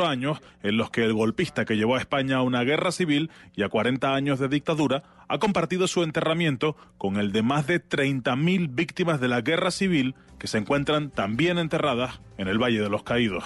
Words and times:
años 0.00 0.40
en 0.62 0.78
los 0.78 0.90
que 0.90 1.04
el 1.04 1.12
golpista 1.12 1.64
que 1.64 1.76
llevó 1.76 1.96
a 1.96 2.00
España 2.00 2.36
a 2.36 2.42
una 2.42 2.64
guerra 2.64 2.92
civil 2.92 3.30
y 3.54 3.62
a 3.62 3.68
40 3.68 4.14
años 4.14 4.38
de 4.38 4.48
dictadura 4.48 5.02
ha 5.28 5.38
compartido 5.38 5.86
su 5.86 6.02
enterramiento 6.02 6.76
con 6.96 7.16
el 7.16 7.32
de 7.32 7.42
más 7.42 7.66
de 7.66 7.86
30.000 7.86 8.74
víctimas 8.74 9.20
de 9.20 9.28
la 9.28 9.42
guerra 9.42 9.70
civil 9.70 10.14
que 10.38 10.46
se 10.46 10.58
encuentran 10.58 11.10
también 11.10 11.58
enterradas 11.58 12.20
en 12.38 12.48
el 12.48 12.58
Valle 12.58 12.80
de 12.80 12.88
los 12.88 13.02
Caídos. 13.02 13.44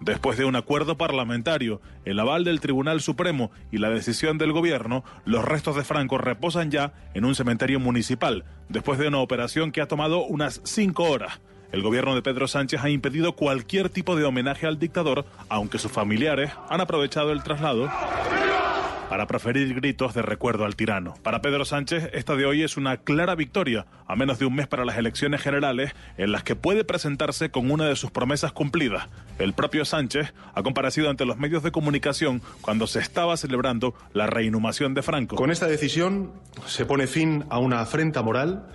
Después 0.00 0.38
de 0.38 0.46
un 0.46 0.56
acuerdo 0.56 0.96
parlamentario, 0.96 1.82
el 2.06 2.18
aval 2.18 2.44
del 2.44 2.60
Tribunal 2.60 3.02
Supremo 3.02 3.50
y 3.70 3.76
la 3.76 3.90
decisión 3.90 4.38
del 4.38 4.52
gobierno, 4.52 5.04
los 5.26 5.44
restos 5.44 5.76
de 5.76 5.84
Franco 5.84 6.16
reposan 6.16 6.70
ya 6.70 6.94
en 7.12 7.26
un 7.26 7.34
cementerio 7.34 7.80
municipal, 7.80 8.46
después 8.70 8.98
de 8.98 9.08
una 9.08 9.18
operación 9.18 9.72
que 9.72 9.82
ha 9.82 9.88
tomado 9.88 10.24
unas 10.24 10.62
cinco 10.64 11.04
horas. 11.04 11.42
El 11.72 11.82
gobierno 11.82 12.14
de 12.14 12.22
Pedro 12.22 12.48
Sánchez 12.48 12.82
ha 12.82 12.90
impedido 12.90 13.34
cualquier 13.36 13.90
tipo 13.90 14.16
de 14.16 14.24
homenaje 14.24 14.66
al 14.66 14.78
dictador, 14.78 15.24
aunque 15.48 15.78
sus 15.78 15.92
familiares 15.92 16.50
han 16.68 16.80
aprovechado 16.80 17.30
el 17.30 17.42
traslado 17.42 17.88
para 19.10 19.26
proferir 19.26 19.74
gritos 19.74 20.14
de 20.14 20.22
recuerdo 20.22 20.64
al 20.64 20.76
tirano. 20.76 21.14
Para 21.24 21.42
Pedro 21.42 21.64
Sánchez, 21.64 22.10
esta 22.12 22.36
de 22.36 22.46
hoy 22.46 22.62
es 22.62 22.76
una 22.76 22.96
clara 22.96 23.34
victoria, 23.34 23.86
a 24.06 24.14
menos 24.14 24.38
de 24.38 24.46
un 24.46 24.54
mes 24.54 24.68
para 24.68 24.84
las 24.84 24.98
elecciones 24.98 25.42
generales, 25.42 25.92
en 26.16 26.30
las 26.30 26.44
que 26.44 26.54
puede 26.54 26.84
presentarse 26.84 27.50
con 27.50 27.72
una 27.72 27.86
de 27.86 27.96
sus 27.96 28.12
promesas 28.12 28.52
cumplidas. 28.52 29.08
El 29.40 29.52
propio 29.52 29.84
Sánchez 29.84 30.32
ha 30.54 30.62
comparecido 30.62 31.10
ante 31.10 31.24
los 31.24 31.38
medios 31.38 31.64
de 31.64 31.72
comunicación 31.72 32.40
cuando 32.60 32.86
se 32.86 33.00
estaba 33.00 33.36
celebrando 33.36 33.94
la 34.12 34.28
reinhumación 34.28 34.94
de 34.94 35.02
Franco. 35.02 35.34
Con 35.34 35.50
esta 35.50 35.66
decisión 35.66 36.32
se 36.66 36.86
pone 36.86 37.08
fin 37.08 37.44
a 37.50 37.58
una 37.58 37.80
afrenta 37.80 38.22
moral, 38.22 38.68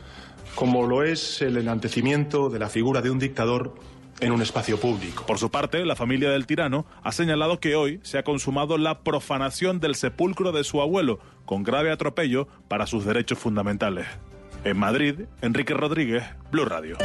como 0.56 0.88
lo 0.88 1.04
es 1.04 1.42
el 1.42 1.58
enantecimiento 1.58 2.50
de 2.50 2.60
la 2.60 2.70
figura 2.70 3.02
de 3.02 3.12
un 3.12 3.20
dictador 3.20 3.76
en 4.22 4.32
un 4.32 4.42
espacio 4.42 4.80
público. 4.80 5.26
Por 5.26 5.38
su 5.38 5.52
parte, 5.52 5.86
la 5.86 5.96
familia 5.96 6.30
del 6.30 6.48
tirano 6.48 6.86
ha 7.04 7.12
señalado 7.12 7.60
que 7.60 7.76
hoy 7.76 8.00
se 8.04 8.18
ha 8.18 8.24
consumado 8.24 8.78
la 8.78 9.00
profanación 9.00 9.80
del 9.80 9.96
sepulcro 9.96 10.52
de 10.52 10.64
su 10.64 10.82
abuelo, 10.82 11.20
con 11.46 11.64
grave 11.64 11.92
atropello 11.92 12.48
para 12.68 12.88
sus 12.88 13.06
derechos 13.06 13.38
fundamentales. 13.38 14.08
En 14.64 14.78
Madrid, 14.78 15.26
Enrique 15.42 15.74
Rodríguez, 15.74 16.24
Blue 16.52 16.66
Radio. 16.66 16.98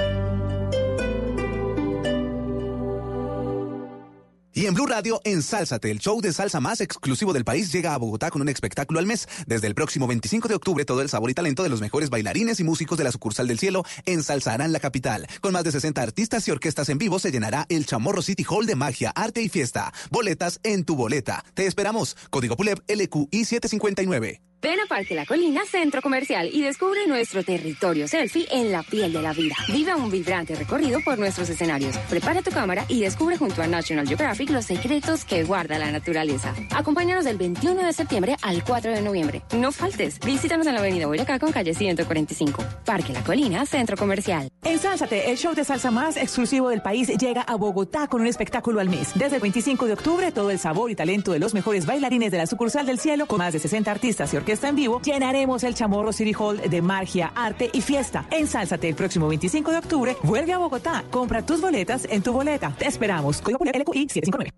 Y 4.53 4.67
en 4.67 4.75
Blue 4.75 4.87
Radio, 4.87 5.21
ensálzate, 5.25 5.93
el 5.93 6.01
show 6.01 6.21
de 6.21 6.33
salsa 6.33 6.59
más 6.59 6.81
exclusivo 6.81 7.33
del 7.33 7.45
país 7.45 7.71
llega 7.73 7.95
a 7.95 7.99
Bogotá 7.99 8.31
con 8.31 8.43
un 8.43 8.49
espectáculo 8.49 8.99
al 8.99 9.07
mes. 9.07 9.29
Desde 9.47 9.69
el 9.69 9.77
próximo 9.77 10.09
25 10.09 10.49
de 10.49 10.57
octubre, 10.57 10.85
todo 10.85 11.03
el 11.03 11.09
sabor 11.09 11.31
y 11.31 11.35
talento 11.35 11.63
de 11.63 11.69
los 11.69 11.81
mejores 11.81 12.11
bailarines 12.11 12.59
y 12.59 12.65
músicos 12.65 12.99
de 12.99 13.05
la 13.05 13.13
sucursal 13.13 13.47
del 13.47 13.61
cielo 13.61 13.85
ensalzarán 14.07 14.73
la 14.73 14.81
capital. 14.81 15.29
Con 15.41 15.53
más 15.53 15.63
de 15.63 15.71
60 15.71 16.03
artistas 16.03 16.49
y 16.49 16.51
orquestas 16.51 16.89
en 16.89 16.99
vivo, 16.99 17.21
se 17.21 17.31
llenará 17.31 17.67
el 17.69 17.87
Chamorro 17.87 18.23
City 18.23 18.45
Hall 18.49 18.67
de 18.67 18.75
magia, 18.75 19.13
arte 19.15 19.41
y 19.41 19.49
fiesta. 19.49 19.93
Boletas 20.11 20.59
en 20.65 20.85
tu 20.85 20.97
boleta. 20.97 21.45
Te 21.55 21.67
esperamos. 21.67 22.17
Código 22.31 22.57
PULEP 22.57 22.81
LQI 22.89 23.45
759. 23.45 24.50
Ven 24.63 24.79
a 24.79 24.85
Parque 24.87 25.15
La 25.15 25.25
Colina 25.25 25.63
Centro 25.65 26.03
Comercial 26.03 26.51
y 26.53 26.61
descubre 26.61 27.07
nuestro 27.07 27.43
territorio 27.43 28.07
selfie 28.07 28.47
en 28.51 28.71
la 28.71 28.83
piel 28.83 29.11
de 29.11 29.23
la 29.23 29.33
vida. 29.33 29.55
Vive 29.69 29.95
un 29.95 30.11
vibrante 30.11 30.55
recorrido 30.55 31.01
por 31.03 31.19
nuestros 31.19 31.49
escenarios. 31.49 31.97
Prepara 32.11 32.43
tu 32.43 32.51
cámara 32.51 32.85
y 32.87 33.01
descubre 33.01 33.39
junto 33.39 33.63
a 33.63 33.67
National 33.67 34.07
Geographic 34.07 34.51
los 34.51 34.67
secretos 34.67 35.25
que 35.25 35.45
guarda 35.45 35.79
la 35.79 35.91
naturaleza. 35.91 36.55
Acompáñanos 36.75 37.25
del 37.25 37.39
21 37.39 37.87
de 37.87 37.93
septiembre 37.95 38.37
al 38.43 38.63
4 38.63 38.93
de 38.93 39.01
noviembre. 39.01 39.43
No 39.57 39.73
faltes. 39.73 40.21
Visítanos 40.21 40.67
en 40.67 40.75
la 40.75 40.81
avenida 40.81 41.07
Boyacá 41.07 41.39
con 41.39 41.53
calle 41.53 41.73
145. 41.73 42.63
Parque 42.85 43.15
La 43.15 43.25
Colina 43.25 43.65
Centro 43.65 43.97
Comercial. 43.97 44.51
Ensálzate, 44.63 45.31
el 45.31 45.39
show 45.39 45.55
de 45.55 45.65
salsa 45.65 45.91
más 45.91 46.19
exclusivo 46.19 46.69
del 46.69 46.83
país 46.83 47.09
llega 47.09 47.41
a 47.41 47.55
Bogotá 47.55 48.09
con 48.09 48.21
un 48.21 48.27
espectáculo 48.27 48.81
al 48.81 48.91
mes. 48.91 49.13
Desde 49.15 49.37
el 49.37 49.43
25 49.43 49.87
de 49.87 49.95
octubre, 49.95 50.33
todo 50.33 50.51
el 50.51 50.59
sabor 50.59 50.91
y 50.91 50.95
talento 50.95 51.33
de 51.33 51.39
los 51.39 51.55
mejores 51.55 51.87
bailarines 51.87 52.31
de 52.31 52.37
la 52.37 52.47
sucursal 52.47 52.85
del 52.85 52.99
cielo, 52.99 53.25
con 53.25 53.39
más 53.39 53.55
de 53.55 53.59
60 53.59 53.91
artistas 53.91 54.35
y 54.35 54.37
orquestas 54.37 54.50
está 54.53 54.69
en 54.69 54.77
vivo, 54.77 55.01
llenaremos 55.03 55.65
el 55.65 55.75
Chamorro 55.75 56.13
City 56.13 56.35
Hall 56.39 56.61
de 56.61 56.83
magia, 56.83 57.33
arte 57.35 57.71
y 57.73 57.81
fiesta. 57.81 58.27
Ensálzate 58.31 58.89
el 58.89 58.95
próximo 58.95 59.29
25 59.29 59.71
de 59.71 59.79
octubre. 59.79 60.17
Vuelve 60.23 60.53
a 60.53 60.59
Bogotá. 60.59 61.05
Compra 61.11 61.45
tus 61.45 61.61
boletas 61.61 62.07
en 62.11 62.23
tu 62.23 62.33
boleta. 62.33 62.75
Te 62.79 62.87
esperamos. 62.87 63.41
Código 63.41 63.65
LQI 63.65 64.09
759. 64.09 64.51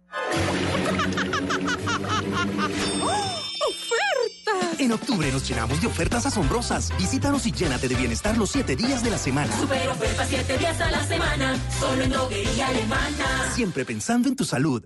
En 4.79 4.91
octubre 4.91 5.31
nos 5.31 5.49
llenamos 5.49 5.81
de 5.81 5.87
ofertas 5.87 6.27
asombrosas. 6.27 6.93
Visítanos 6.99 7.47
y 7.47 7.53
llénate 7.53 7.87
de 7.87 7.95
bienestar 7.95 8.37
los 8.37 8.51
siete 8.51 8.75
días 8.75 9.05
de 9.05 9.11
la 9.11 9.19
semana. 9.19 9.53
Super 9.57 9.89
ofertas 9.89 10.27
siete 10.29 10.59
días 10.59 10.81
a 10.81 10.91
la 10.91 11.05
semana. 11.05 11.57
Solo 11.79 12.03
en 12.03 12.11
droguería 12.11 12.67
alemana. 12.67 13.53
Siempre 13.55 13.85
pensando 13.85 14.29
en 14.29 14.35
tu 14.35 14.45
salud. 14.45 14.85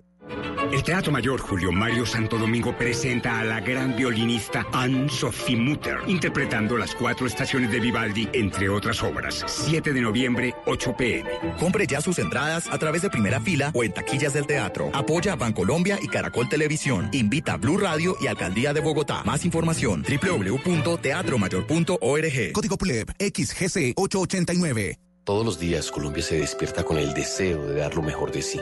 El 0.71 0.83
Teatro 0.83 1.11
Mayor 1.11 1.39
Julio 1.39 1.71
Mario 1.71 2.05
Santo 2.05 2.37
Domingo 2.37 2.77
presenta 2.77 3.39
a 3.39 3.43
la 3.43 3.59
gran 3.61 3.95
violinista 3.95 4.67
Anne-Sophie 4.73 5.55
Mutter, 5.55 5.97
interpretando 6.07 6.77
las 6.77 6.93
cuatro 6.93 7.25
estaciones 7.25 7.71
de 7.71 7.79
Vivaldi, 7.79 8.29
entre 8.33 8.69
otras 8.69 9.01
obras. 9.01 9.43
7 9.47 9.93
de 9.93 10.01
noviembre, 10.01 10.53
8 10.65 10.95
pm. 10.97 11.29
Compre 11.57 11.87
ya 11.87 12.01
sus 12.01 12.19
entradas 12.19 12.67
a 12.69 12.77
través 12.77 13.01
de 13.01 13.09
primera 13.09 13.39
fila 13.39 13.71
o 13.73 13.83
en 13.83 13.93
taquillas 13.93 14.33
del 14.33 14.45
teatro. 14.45 14.89
Apoya 14.93 15.31
a 15.33 15.37
Bancolombia 15.37 15.97
y 16.01 16.07
Caracol 16.07 16.49
Televisión. 16.49 17.09
Invita 17.13 17.53
a 17.53 17.57
Blue 17.57 17.77
Radio 17.77 18.17
y 18.19 18.27
Alcaldía 18.27 18.73
de 18.73 18.81
Bogotá. 18.81 19.23
Más 19.23 19.45
información 19.45 20.03
www.teatromayor.org. 20.03 22.51
Código 22.51 22.77
PLEB 22.77 23.07
XGC 23.19 23.93
889. 23.95 24.99
Todos 25.23 25.45
los 25.45 25.59
días 25.59 25.91
Colombia 25.91 26.23
se 26.23 26.39
despierta 26.39 26.83
con 26.83 26.97
el 26.97 27.13
deseo 27.13 27.65
de 27.65 27.75
dar 27.75 27.95
lo 27.95 28.01
mejor 28.01 28.31
de 28.31 28.41
sí. 28.41 28.59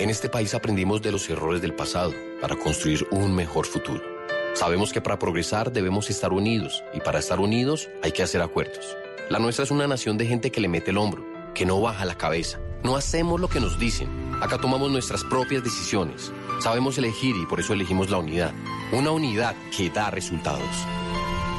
En 0.00 0.08
este 0.08 0.30
país 0.30 0.54
aprendimos 0.54 1.02
de 1.02 1.12
los 1.12 1.28
errores 1.28 1.60
del 1.60 1.74
pasado 1.74 2.14
para 2.40 2.56
construir 2.56 3.06
un 3.10 3.34
mejor 3.34 3.66
futuro. 3.66 4.02
Sabemos 4.54 4.94
que 4.94 5.02
para 5.02 5.18
progresar 5.18 5.72
debemos 5.72 6.08
estar 6.08 6.32
unidos 6.32 6.82
y 6.94 7.00
para 7.00 7.18
estar 7.18 7.38
unidos 7.38 7.90
hay 8.02 8.12
que 8.12 8.22
hacer 8.22 8.40
acuerdos. 8.40 8.96
La 9.28 9.38
nuestra 9.38 9.64
es 9.64 9.70
una 9.70 9.86
nación 9.86 10.16
de 10.16 10.24
gente 10.24 10.50
que 10.50 10.62
le 10.62 10.68
mete 10.68 10.90
el 10.90 10.96
hombro, 10.96 11.22
que 11.52 11.66
no 11.66 11.82
baja 11.82 12.06
la 12.06 12.16
cabeza. 12.16 12.58
No 12.82 12.96
hacemos 12.96 13.38
lo 13.38 13.48
que 13.48 13.60
nos 13.60 13.78
dicen. 13.78 14.08
Acá 14.40 14.56
tomamos 14.56 14.90
nuestras 14.90 15.22
propias 15.22 15.62
decisiones. 15.62 16.32
Sabemos 16.60 16.96
elegir 16.96 17.36
y 17.36 17.44
por 17.44 17.60
eso 17.60 17.74
elegimos 17.74 18.08
la 18.08 18.16
unidad. 18.16 18.54
Una 18.92 19.10
unidad 19.10 19.54
que 19.76 19.90
da 19.90 20.10
resultados. 20.10 20.86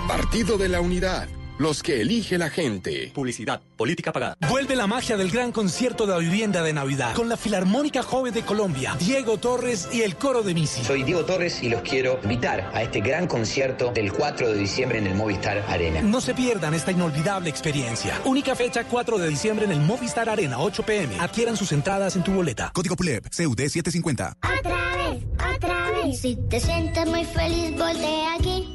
Partido 0.08 0.58
de 0.58 0.68
la 0.68 0.82
Unidad 0.82 1.30
los 1.62 1.84
que 1.84 2.02
elige 2.02 2.40
la 2.40 2.50
gente. 2.50 3.12
Publicidad, 3.14 3.62
política 3.78 4.12
pagada. 4.12 4.36
Vuelve 4.50 4.76
la 4.76 4.88
magia 4.88 5.16
del 5.16 5.30
gran 5.30 5.52
concierto 5.52 6.08
de 6.08 6.14
la 6.14 6.18
vivienda 6.18 6.64
de 6.64 6.74
Navidad 6.74 7.14
con 7.14 7.30
la 7.30 7.38
Filarmónica 7.38 8.02
Joven 8.02 8.34
de 8.34 8.42
Colombia, 8.42 8.96
Diego 8.98 9.38
Torres 9.38 9.88
y 9.94 10.02
el 10.02 10.16
coro 10.16 10.42
de 10.42 10.56
Misi. 10.56 10.84
Soy 10.84 11.04
Diego 11.04 11.24
Torres 11.24 11.62
y 11.62 11.70
los 11.70 11.84
quiero 11.84 12.20
invitar 12.24 12.72
a 12.74 12.82
este 12.82 13.00
gran 13.02 13.28
concierto 13.28 13.92
del 13.92 14.12
4 14.12 14.50
de 14.50 14.58
diciembre 14.58 14.98
en 14.98 15.06
el 15.06 15.14
Movistar 15.14 15.64
Arena. 15.68 16.02
No 16.02 16.20
se 16.20 16.34
pierdan 16.34 16.74
esta 16.74 16.92
inolvidable 16.92 17.52
experiencia. 17.52 18.20
Única 18.26 18.56
fecha 18.56 18.86
4 18.86 19.20
de 19.20 19.30
diciembre 19.30 19.66
en 19.66 19.72
el 19.72 19.82
Movistar 19.82 20.30
Arena, 20.30 20.60
8 20.60 20.84
pm. 20.84 21.20
Adquieran 21.20 21.56
sus 21.56 21.72
entradas 21.74 22.16
en 22.16 22.24
tu 22.24 22.32
boleta. 22.32 22.72
Código 22.74 22.96
PULEP, 22.96 23.26
CUD 23.26 23.60
750. 23.60 24.38
Otra 24.42 24.98
vez, 24.98 25.24
otra 25.56 25.92
vez. 25.92 26.20
Si 26.20 26.36
te 26.50 26.60
sientes 26.60 27.06
muy 27.06 27.24
feliz, 27.24 27.78
voltea 27.78 28.34
aquí. 28.34 28.71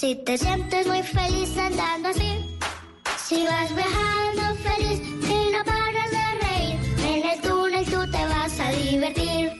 Si 0.00 0.14
te 0.14 0.38
sientes 0.38 0.86
muy 0.86 1.02
feliz 1.02 1.54
andando 1.58 2.08
así, 2.08 2.58
si 3.22 3.44
vas 3.44 3.68
viajando 3.76 4.54
feliz 4.62 4.98
y 4.98 5.52
no 5.52 5.62
paras 5.62 6.10
de 6.10 6.24
reír, 6.40 6.78
en 7.06 7.28
el 7.28 7.40
túnel 7.42 7.84
tú 7.84 8.10
te 8.10 8.24
vas 8.24 8.60
a 8.60 8.70
divertir. 8.70 9.52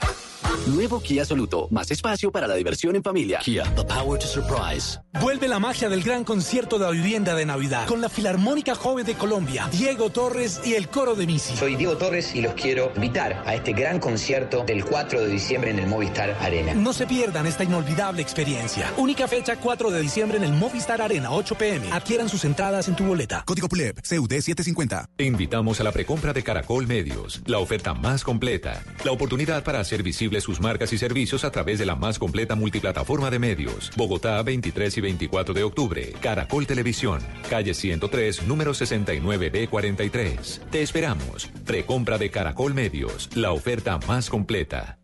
Nuevo 0.70 1.00
Kia 1.00 1.24
Soluto. 1.24 1.68
Más 1.70 1.90
espacio 1.90 2.30
para 2.30 2.46
la 2.46 2.54
diversión 2.54 2.96
en 2.96 3.02
familia. 3.02 3.40
Kia, 3.40 3.64
the 3.74 3.84
power 3.84 4.18
to 4.18 4.26
surprise. 4.26 4.98
Vuelve 5.20 5.48
la 5.48 5.58
magia 5.58 5.88
del 5.88 6.02
gran 6.02 6.22
concierto 6.22 6.78
de 6.78 6.84
la 6.84 6.92
vivienda 6.92 7.34
de 7.34 7.44
Navidad 7.44 7.86
con 7.86 8.00
la 8.00 8.08
Filarmónica 8.08 8.74
Joven 8.76 9.04
de 9.04 9.14
Colombia, 9.14 9.68
Diego 9.72 10.10
Torres 10.10 10.60
y 10.64 10.74
el 10.74 10.88
coro 10.88 11.16
de 11.16 11.26
Misi. 11.26 11.56
Soy 11.56 11.74
Diego 11.74 11.96
Torres 11.96 12.34
y 12.34 12.42
los 12.42 12.54
quiero 12.54 12.92
invitar 12.94 13.42
a 13.44 13.54
este 13.54 13.72
gran 13.72 13.98
concierto 13.98 14.64
del 14.64 14.84
4 14.84 15.22
de 15.22 15.28
diciembre 15.28 15.70
en 15.70 15.80
el 15.80 15.88
Movistar 15.88 16.30
Arena. 16.40 16.74
No 16.74 16.92
se 16.92 17.06
pierdan 17.06 17.46
esta 17.46 17.64
inolvidable 17.64 18.22
experiencia. 18.22 18.92
Única 18.96 19.26
fecha 19.26 19.56
4 19.56 19.90
de 19.90 20.00
diciembre 20.00 20.38
en 20.38 20.44
el 20.44 20.52
Movistar 20.52 21.02
Arena, 21.02 21.32
8 21.32 21.56
pm. 21.56 21.92
Adquieran 21.92 22.28
sus 22.28 22.44
entradas 22.44 22.86
en 22.86 22.94
tu 22.94 23.04
boleta. 23.04 23.42
Código 23.44 23.68
PULEP, 23.68 23.96
CUD 24.08 24.30
750. 24.30 25.06
Te 25.16 25.24
invitamos 25.24 25.80
a 25.80 25.84
la 25.84 25.90
precompra 25.92 26.32
de 26.32 26.42
Caracol 26.42 26.86
Medios, 26.86 27.42
la 27.46 27.58
oferta 27.58 27.94
más 27.94 28.22
completa, 28.22 28.82
la 29.04 29.10
oportunidad 29.10 29.64
para 29.64 29.80
hacer 29.80 30.02
visibles 30.04 30.44
sus 30.44 30.59
marcas 30.60 30.92
y 30.92 30.98
servicios 30.98 31.44
a 31.44 31.50
través 31.50 31.78
de 31.78 31.86
la 31.86 31.96
más 31.96 32.18
completa 32.18 32.54
multiplataforma 32.54 33.30
de 33.30 33.38
medios. 33.38 33.90
Bogotá, 33.96 34.42
23 34.42 34.98
y 34.98 35.00
24 35.00 35.54
de 35.54 35.62
octubre. 35.62 36.12
Caracol 36.20 36.66
Televisión, 36.66 37.20
calle 37.48 37.74
103, 37.74 38.46
número 38.46 38.72
69B43. 38.72 40.60
Te 40.70 40.82
esperamos. 40.82 41.48
Precompra 41.64 42.18
de 42.18 42.30
Caracol 42.30 42.74
Medios, 42.74 43.28
la 43.34 43.52
oferta 43.52 43.98
más 44.06 44.30
completa. 44.30 44.98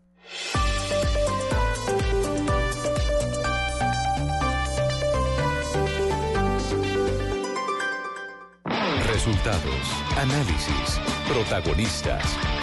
Resultados, 9.05 9.73
análisis, 10.15 11.01
protagonistas 11.27 12.37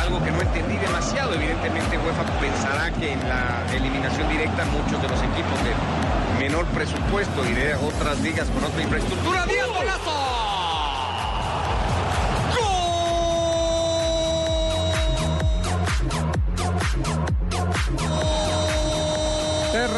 Algo 0.00 0.22
que 0.24 0.30
no 0.30 0.40
entendí 0.40 0.76
demasiado, 0.78 1.34
evidentemente 1.34 1.98
UEFA 1.98 2.24
pensará 2.40 2.90
que 2.92 3.12
en 3.12 3.28
la 3.28 3.64
eliminación 3.74 4.28
directa 4.28 4.64
muchos 4.66 5.00
de 5.02 5.08
los 5.08 5.18
equipos 5.20 5.58
de 5.64 6.38
menor 6.38 6.64
presupuesto 6.66 7.44
y 7.44 7.52
de 7.52 7.74
otras 7.74 8.18
ligas 8.20 8.48
con 8.48 8.64
otra 8.64 8.82
infraestructura. 8.82 9.44
¡Díaz 9.46 9.68
golazo! 9.68 10.55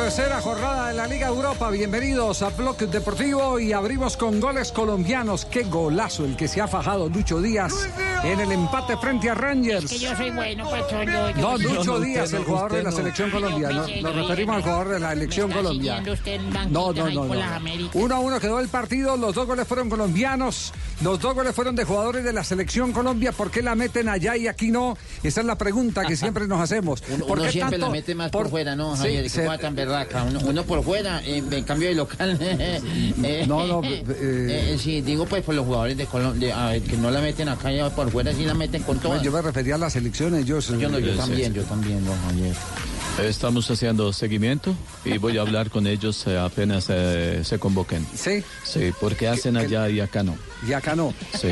Tercera 0.09 0.41
jornada 0.41 0.89
de 0.89 0.95
la 0.95 1.07
Liga 1.07 1.29
Europa. 1.29 1.69
Bienvenidos 1.71 2.41
a 2.41 2.49
Bloque 2.49 2.87
Deportivo 2.87 3.61
y 3.61 3.75
abrimos 3.75 4.17
con 4.17 4.41
goles 4.41 4.73
colombianos. 4.73 5.45
Qué 5.45 5.65
golazo 5.65 6.25
el 6.25 6.35
que 6.35 6.49
se 6.49 6.63
ha 6.63 6.67
fajado 6.67 7.11
Lucho 7.11 7.43
Díaz 7.43 7.75
en 8.25 8.41
el 8.41 8.51
empate 8.53 8.97
frente 8.97 9.29
a 9.29 9.35
Rangers. 9.35 9.85
Es 9.85 9.91
que 9.91 9.99
yo 9.99 10.17
soy 10.17 10.31
bueno, 10.31 10.65
patrón. 10.71 11.05
yo- 11.07 11.31
yo- 11.33 11.37
No, 11.43 11.59
Lucho 11.59 11.85
no, 11.85 12.01
Díaz, 12.01 12.33
el 12.33 12.41
no, 12.41 12.47
jugador 12.47 12.73
de 12.73 12.83
la 12.85 12.91
selección 12.93 13.31
Colombia. 13.31 13.69
No, 13.69 13.87
Nos 14.01 14.15
referimos 14.17 14.57
al 14.57 14.63
jugador 14.63 14.89
de 14.89 14.99
la 14.99 15.13
elección 15.13 15.53
Colombia. 15.53 15.97
siguiendo 15.99 16.13
usted 16.15 16.33
en 16.41 16.73
No, 16.73 16.93
no, 16.95 17.11
no. 17.11 17.23
Uno 17.93 18.15
a 18.15 18.19
uno 18.21 18.41
quedó 18.41 18.61
el 18.61 18.69
partido. 18.69 19.15
Los 19.19 19.35
dos 19.35 19.47
goles 19.47 19.69
fueron 19.69 19.91
colombianos. 19.91 20.73
Los 21.03 21.21
dos 21.21 21.35
goles 21.35 21.55
fueron 21.55 21.77
de 21.77 21.85
jugadores 21.85 22.25
de 22.25 22.33
la 22.33 22.43
selección 22.45 22.93
Colombia. 22.93 23.31
¿Por 23.33 23.51
qué 23.51 23.61
la 23.63 23.75
meten 23.75 24.09
allá 24.09 24.37
y 24.39 24.49
aquí 24.49 24.71
no? 24.71 24.97
Esa 25.23 25.43
es 25.43 25.47
la 25.47 25.59
pregunta 25.59 26.07
que 26.07 26.17
siempre 26.17 26.47
nos 26.49 26.63
hacemos. 26.63 27.03
Uno, 27.11 27.27
¿Por 27.27 27.39
uno 27.39 27.47
qué 27.47 27.53
siempre 27.53 27.79
tanto- 27.79 27.87
la 27.89 27.93
mete 27.93 28.15
más 28.15 28.31
por, 28.31 28.49
fuera, 28.49 28.75
¿no, 28.75 28.97
Sí, 28.97 29.03
Javier? 29.03 29.29
Se- 29.31 29.59
tan 29.59 29.77
berraca. 29.99 30.25
Uno, 30.25 30.41
uno 30.45 30.65
por 30.65 30.83
fuera, 30.83 31.21
eh, 31.25 31.43
en 31.51 31.65
cambio 31.65 31.89
de 31.89 31.95
local. 31.95 32.37
eh, 32.41 33.45
No, 33.47 33.67
no, 33.67 33.83
eh, 33.85 34.05
eh, 34.09 34.71
eh, 34.75 34.79
sí, 34.79 35.01
digo 35.01 35.27
pues 35.27 35.43
por 35.45 35.55
los 35.55 35.65
jugadores 35.65 35.97
de 35.97 36.07
Colombia, 36.07 36.79
que 36.89 36.97
no 36.97 37.11
la 37.11 37.21
meten 37.21 37.49
acá 37.49 37.73
y 37.73 37.79
por 37.91 38.11
fuera, 38.11 38.33
sí 38.33 38.45
la 38.45 38.55
meten 38.55 38.83
con 38.83 38.99
todo. 38.99 39.21
Yo 39.23 39.33
me 39.33 39.43
refería 39.43 39.77
a 39.77 39.79
las 39.79 39.97
elecciones. 39.97 40.45
Yo, 40.45 40.61
Yo, 40.61 40.89
no, 40.89 40.99
yo 40.99 41.15
también, 41.17 41.53
yo 41.53 41.63
también, 41.65 42.05
Javier. 42.27 42.55
Estamos 43.23 43.69
haciendo 43.71 44.13
seguimiento 44.13 44.75
y 45.05 45.19
voy 45.19 45.39
a 45.39 45.41
hablar 45.41 45.71
con 45.71 45.87
ellos 45.87 46.25
eh, 46.27 46.39
apenas 46.39 46.87
eh, 46.89 47.41
se 47.45 47.59
convoquen. 47.59 48.07
¿Sí? 48.15 48.43
Sí, 48.65 48.93
porque 49.01 49.27
hacen 49.29 49.57
allá 49.57 49.89
y 49.89 50.01
acá 50.01 50.23
no. 50.23 50.37
Y 50.67 50.73
acá 50.73 50.95
no. 50.95 51.13
Sí. 51.39 51.49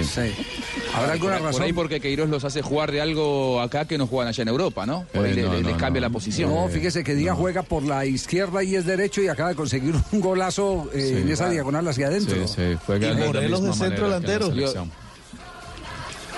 ¿Habrá 0.95 1.13
alguna 1.15 1.35
por, 1.39 1.43
razón? 1.47 1.53
Por 1.59 1.63
ahí 1.63 1.73
porque 1.73 2.01
Queiroz 2.01 2.29
los 2.29 2.45
hace 2.45 2.63
jugar 2.63 2.93
de 2.93 3.01
algo 3.01 3.61
acá 3.61 3.85
que 3.85 3.99
no 3.99 4.07
juegan 4.07 4.29
allá 4.29 4.43
en 4.43 4.49
Europa, 4.49 4.87
¿no? 4.87 5.05
Por 5.13 5.25
ahí 5.25 5.33
Eh, 5.33 5.35
le- 5.37 5.43
no, 5.43 5.55
les 5.61 5.77
cambia 5.77 6.01
no. 6.01 6.09
la 6.09 6.11
posición. 6.13 6.51
No, 6.55 6.69
fíjese 6.69 7.03
que 7.05 7.15
Díaz 7.15 7.37
juega 7.37 7.63
por 7.63 7.83
la 7.83 8.07
izquierda 8.07 8.63
y 8.63 8.77
es 8.77 8.87
derecho 8.87 9.21
y 9.21 9.29
acaba 9.29 9.49
de 9.51 9.57
conseguir 9.57 9.95
un 10.13 10.21
golazo 10.21 10.89
eh, 10.95 11.01
Sí, 11.17 11.23
en 11.23 11.29
esa 11.31 11.51
diagonal 11.51 11.87
hacia 11.89 12.07
adentro. 12.07 12.47
Sí, 12.47 12.55
sí, 12.57 12.79
juega 12.87 13.09
de 13.15 13.25
la 13.33 13.41
misma 13.59 13.75
manera 13.75 13.97
que 13.97 14.05
en 14.05 14.11
la 14.41 14.47
selección. 14.47 14.85
Eh, 14.87 15.06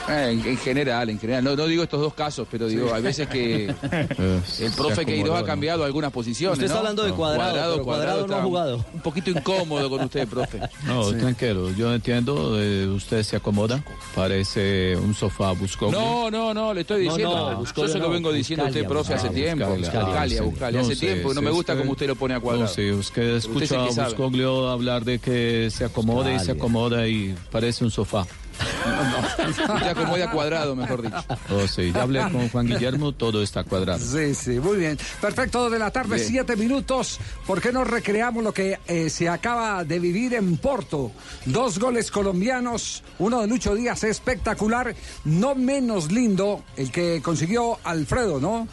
en, 0.09 0.47
en 0.47 0.57
general, 0.59 1.11
en 1.11 1.19
general. 1.19 1.45
No, 1.45 1.57
no 1.57 1.67
digo 1.67 1.83
estos 1.83 2.01
dos 2.01 2.15
casos, 2.15 2.47
pero 2.51 2.67
digo, 2.69 2.93
hay 2.95 3.03
veces 3.03 3.29
que 3.29 3.67
Eh, 3.69 4.41
el 4.61 4.73
profe 4.73 5.05
Queiroz 5.05 5.39
ha 5.41 5.45
cambiado 5.45 5.85
algunas 5.85 6.11
posiciones. 6.13 6.55
Usted 6.55 6.67
está 6.67 6.75
¿no? 6.75 6.81
hablando 6.81 7.05
de 7.05 7.13
Cuadrado, 7.13 7.73
pero 7.75 7.85
Cuadrado 7.85 8.27
no 8.27 8.37
ha 8.37 8.43
jugado. 8.43 8.85
Un 8.93 9.01
poquito 9.01 9.31
incómodo 9.31 9.89
con 9.91 10.01
usted, 10.05 10.27
profe. 10.29 10.61
No, 10.85 11.11
tranquilo, 11.13 11.71
yo 11.73 11.95
entiendo, 11.95 12.61
eh, 12.61 12.87
usted 12.89 13.23
se 13.23 13.37
acomoda, 13.37 13.83
parece 14.15 14.97
un 14.97 15.15
sofá 15.15 15.53
buscó. 15.53 15.91
No, 15.91 16.31
no, 16.31 16.53
no, 16.55 16.75
le 16.75 16.83
estoy 16.83 17.07
No, 17.07 17.13
diciendo. 17.13 17.65
yo 17.77 17.89
se 17.89 17.99
lo 17.99 18.11
vengo 18.11 18.33
diciendo 18.33 18.65
a 18.65 18.69
usted, 18.69 18.87
profe, 18.87 19.15
hace 19.15 19.31
tiempo. 19.31 19.67
Buscalia, 19.77 20.43
Buscalia, 20.43 20.81
hace 20.81 20.97
tiempo. 20.97 21.35
No 21.35 21.43
me 21.43 21.51
gusta 21.51 21.77
como 21.77 21.93
usted 21.93 22.07
lo 22.07 22.17
pone 22.17 22.35
a 22.35 22.41
cuadrado. 22.41 22.65
No, 22.67 22.73
sí, 22.73 22.91
usted 22.91 23.37
escucha 23.37 23.85
a. 23.85 24.09
Buscoglio 24.09 24.69
hablar 24.69 25.05
de 25.05 25.19
que 25.19 25.69
se 25.71 25.85
acomode 25.85 26.35
y 26.35 26.39
se 26.41 26.53
acomoda 26.53 27.07
y 27.07 27.35
parece 27.51 27.85
un 27.85 27.91
sofá. 27.91 28.27
Usted 29.49 29.89
acomoda 29.89 30.25
a 30.25 30.31
cuadrado, 30.31 30.75
mejor 30.77 31.03
dicho. 31.03 31.17
Oh, 31.51 31.67
sí, 31.67 31.93
ya 31.93 32.03
hablé 32.03 32.21
con 32.31 32.49
Juan 32.49 32.67
Guillermo, 32.67 33.13
todo 33.13 33.43
está 33.43 33.65
cuadrado. 33.65 33.99
Sí, 33.99 34.35
sí, 34.35 34.61
muy 34.61 34.77
bien. 34.79 34.99
Perfecto, 35.21 35.61
dos 35.63 35.73
de 35.73 35.79
la 35.79 35.91
tarde, 35.91 36.17
Bien. 36.17 36.29
siete 36.29 36.57
minutos. 36.57 37.19
¿Por 37.47 37.61
qué 37.61 37.73
no 37.73 37.85
recreamos 37.85 38.43
lo 38.43 38.53
que 38.53 38.79
eh, 38.87 39.11
se 39.11 39.29
acaba 39.29 39.85
de 39.85 39.99
vivir 39.99 40.35
en 40.35 40.57
Porto? 40.57 41.13
Dos 41.45 41.79
goles 41.79 42.11
colombianos, 42.11 43.03
uno 43.19 43.41
de 43.41 43.47
Lucho 43.47 43.75
Díaz 43.75 44.05
espectacular, 44.05 44.95
no 45.25 45.55
menos 45.55 46.11
lindo 46.13 46.65
el 46.77 46.91
que 46.91 47.21
consiguió 47.23 47.79
Alfredo, 47.85 48.41
¿no? 48.41 48.69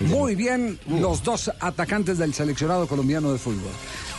Muy 0.00 0.34
bien 0.34 0.78
los 0.88 1.22
dos 1.22 1.50
atacantes 1.60 2.16
del 2.16 2.32
seleccionado 2.32 2.86
colombiano 2.86 3.32
de 3.32 3.38
fútbol. 3.38 3.70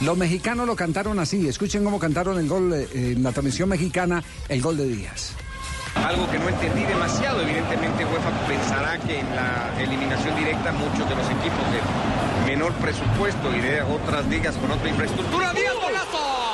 Los 0.01 0.17
mexicanos 0.17 0.65
lo 0.65 0.75
cantaron 0.75 1.19
así. 1.19 1.47
Escuchen 1.47 1.83
cómo 1.83 1.99
cantaron 1.99 2.39
eh, 2.39 2.87
en 2.93 3.23
la 3.23 3.31
transmisión 3.31 3.69
mexicana, 3.69 4.23
el 4.49 4.61
gol 4.61 4.77
de 4.77 4.87
Díaz. 4.87 5.33
Algo 5.95 6.29
que 6.31 6.39
no 6.39 6.49
entendí 6.49 6.83
demasiado, 6.83 7.41
evidentemente 7.41 8.05
UEFA 8.05 8.47
pensará 8.47 8.97
que 8.99 9.19
en 9.19 9.35
la 9.35 9.71
eliminación 9.79 10.35
directa 10.37 10.71
muchos 10.71 11.07
de 11.07 11.15
los 11.15 11.25
equipos 11.25 11.65
de 11.71 12.49
menor 12.49 12.73
presupuesto 12.73 13.55
y 13.55 13.59
de 13.59 13.81
otras 13.83 14.25
ligas 14.27 14.55
con 14.55 14.71
otra 14.71 14.89
infraestructura. 14.89 15.53
¡Díaz 15.53 15.75
golazo! 15.75 16.50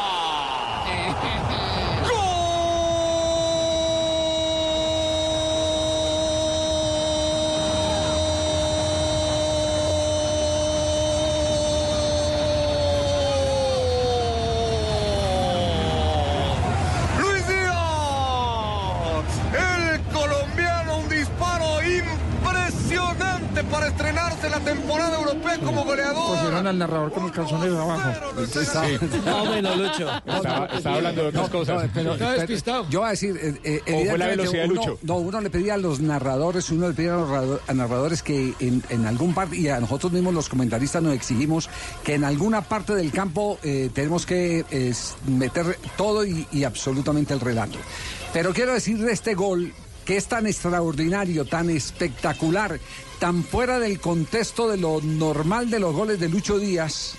Para 23.65 23.87
estrenarse 23.87 24.49
la 24.49 24.59
temporada 24.59 25.17
europea 25.17 25.57
como 25.59 25.83
goleador. 25.83 26.35
Pusieron 26.37 26.67
al 26.67 26.77
narrador 26.77 27.11
con 27.11 27.25
el 27.25 27.31
calzonero 27.31 27.73
de 27.75 27.81
abajo. 27.81 28.09
No, 29.25 29.45
bueno, 29.45 29.75
Lucho. 29.75 30.09
Estaba, 30.25 30.65
estaba 30.67 30.95
hablando 30.97 31.21
de 31.23 31.27
otras 31.29 31.43
No, 31.43 31.51
cosas. 31.59 31.83
no, 31.83 31.89
pero- 31.93 32.15
pero 32.17 32.89
yo 32.89 32.99
voy 32.99 33.07
a 33.07 33.11
decir, 33.11 33.37
eh, 33.63 33.81
eh, 33.85 33.93
¿O 34.05 34.09
fue 34.09 34.17
la 34.17 34.27
velocidad 34.27 34.63
de 34.63 34.69
uno- 34.69 34.75
Lucho? 34.81 34.99
No, 35.03 35.15
uno 35.17 35.41
le 35.41 35.49
pedía 35.49 35.73
a 35.75 35.77
los 35.77 35.99
narradores, 35.99 36.69
uno 36.69 36.87
le 36.89 36.93
pedía 36.93 37.13
a 37.15 37.17
los 37.17 37.59
narradores 37.73 38.23
que 38.23 38.53
en, 38.59 38.83
en 38.89 39.05
algún 39.05 39.33
parte, 39.33 39.57
y 39.57 39.67
a 39.69 39.79
nosotros 39.79 40.11
mismos 40.11 40.33
los 40.33 40.49
comentaristas 40.49 41.01
nos 41.01 41.13
exigimos 41.13 41.69
que 42.03 42.15
en 42.15 42.23
alguna 42.23 42.61
parte 42.61 42.95
del 42.95 43.11
campo 43.11 43.59
eh, 43.63 43.89
tenemos 43.93 44.25
que 44.25 44.65
eh, 44.71 44.93
meter 45.27 45.77
todo 45.95 46.25
y, 46.25 46.47
y 46.51 46.63
absolutamente 46.63 47.33
el 47.33 47.39
relato. 47.39 47.77
Pero 48.33 48.53
quiero 48.53 48.73
decir 48.73 48.97
de 48.97 49.11
este 49.11 49.33
gol 49.35 49.73
que 50.07 50.15
es 50.17 50.25
tan 50.27 50.47
extraordinario, 50.47 51.43
tan 51.45 51.69
espectacular, 51.69 52.79
tan 53.19 53.43
fuera 53.43 53.77
del 53.77 53.99
contexto 53.99 54.69
de 54.69 54.77
lo 54.77 55.01
normal 55.01 55.69
de 55.69 55.79
los 55.79 55.93
goles 55.93 56.17
de 56.19 56.29
Lucho 56.29 56.57
Díaz. 56.57 57.15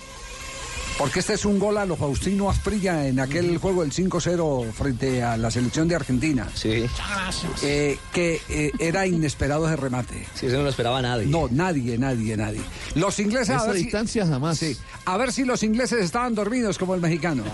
Porque 0.97 1.21
este 1.21 1.35
es 1.35 1.45
un 1.45 1.61
gol 1.61 1.77
a 1.79 1.85
lo 1.87 1.95
Faustino 1.97 2.51
Asprilla 2.51 3.07
en 3.07 3.21
aquel 3.21 3.59
juego 3.59 3.83
del 3.83 3.93
5-0 3.93 4.73
frente 4.73 5.23
a 5.23 5.37
la 5.37 5.49
selección 5.49 5.87
de 5.87 5.95
Argentina. 5.95 6.49
Sí. 6.55 6.87
Eh, 7.63 7.97
que 8.13 8.41
eh, 8.49 8.73
era 8.81 9.07
inesperado 9.07 9.69
ese 9.69 9.77
remate. 9.77 10.27
Sí, 10.35 10.47
eso 10.47 10.57
no 10.57 10.65
lo 10.65 10.71
esperaba 10.71 11.01
nadie. 11.01 11.27
No, 11.27 11.47
nadie, 11.53 11.97
nadie, 11.99 12.37
nadie. 12.37 12.63
Los 12.97 13.19
ingleses 13.21 13.55
a 13.55 13.67
ver 13.67 13.77
si- 13.77 13.83
distancia 13.85 14.27
jamás. 14.27 14.59
Sí, 14.59 14.77
a 15.05 15.17
ver 15.17 15.31
si 15.33 15.45
los 15.45 15.63
ingleses 15.63 16.03
estaban 16.05 16.35
dormidos 16.35 16.79
como 16.79 16.95
el 16.97 17.01
mexicano. 17.01 17.45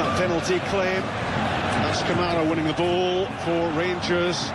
That 0.00 0.18
penalty 0.18 0.58
claim, 0.70 1.02
that's 1.82 2.00
Kamara 2.02 2.48
winning 2.48 2.66
the 2.66 2.72
ball 2.72 3.26
for 3.44 3.68
Rangers, 3.78 4.50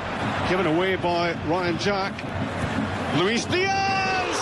given 0.49 0.65
away 0.65 0.95
by 0.95 1.33
Ryan 1.45 1.77
Jack. 1.77 2.13
Luis 3.19 3.45
Diaz 3.45 4.37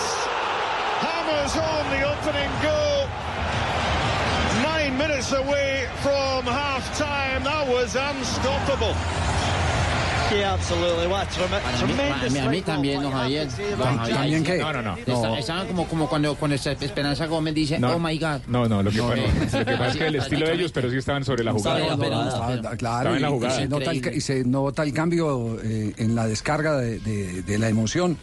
hammers 1.04 1.52
home 1.52 1.90
the 1.92 2.08
opening 2.08 2.50
goal. 2.64 3.10
Nine 4.64 4.98
minutes 4.98 5.34
away 5.34 5.90
from 6.02 6.46
half 6.46 6.98
time. 6.98 7.44
That 7.44 7.68
was 7.68 7.98
unstoppable. 7.98 8.96
Yeah, 10.36 10.54
absolutely. 10.54 11.08
What 11.08 11.28
trem- 11.30 11.50
Para 11.50 12.30
mí, 12.30 12.40
a 12.40 12.50
mí 12.50 12.62
también, 12.62 13.02
Javier. 13.12 13.48
Javier. 13.50 14.44
qué? 14.44 14.58
No, 14.58 14.74
no, 14.74 14.82
no. 14.82 14.98
No. 15.06 15.36
Estaban 15.38 15.68
como, 15.68 15.88
como 15.88 16.10
cuando, 16.10 16.36
cuando 16.36 16.56
Esperanza 16.56 17.28
Gómez 17.28 17.54
dice, 17.54 17.80
No. 17.80 17.94
oh 17.96 18.00
my 18.00 18.18
God. 18.18 18.42
No, 18.48 18.68
no, 18.68 18.82
lo 18.82 18.90
que, 18.92 18.98
No, 18.98 19.10
pasa, 19.10 19.22
no. 19.22 19.60
lo 19.60 19.66
que 19.66 19.72
pasa 19.78 19.88
es 19.92 19.98
que 19.98 20.08
el 20.08 20.16
estilo 20.16 20.48
de 20.48 20.54
ellos, 20.54 20.72
pero 20.72 20.90
sí 20.90 20.98
estaban 20.98 21.24
sobre 21.24 21.44
la 21.44 21.52
jugada. 21.54 21.80
No, 21.80 21.90
no, 21.92 22.00
pero- 22.00 22.78
claro, 22.78 23.16
en 23.16 23.22
la 23.22 23.28
y- 23.28 23.32
y, 23.32 23.34
jugada. 23.36 23.56
se 23.60 23.68
nota 23.68 23.92
el, 23.92 24.16
y 24.18 24.22
se 24.22 24.44
nota 24.44 24.84
el 24.84 24.94
cambio 24.94 25.60
eh, 25.64 25.94
en 25.98 26.16
la 26.16 26.26
descarga 26.28 26.78
de, 26.78 27.00
de- 27.00 27.44
de 27.44 27.58
la 27.60 27.70
emoción. 27.70 28.18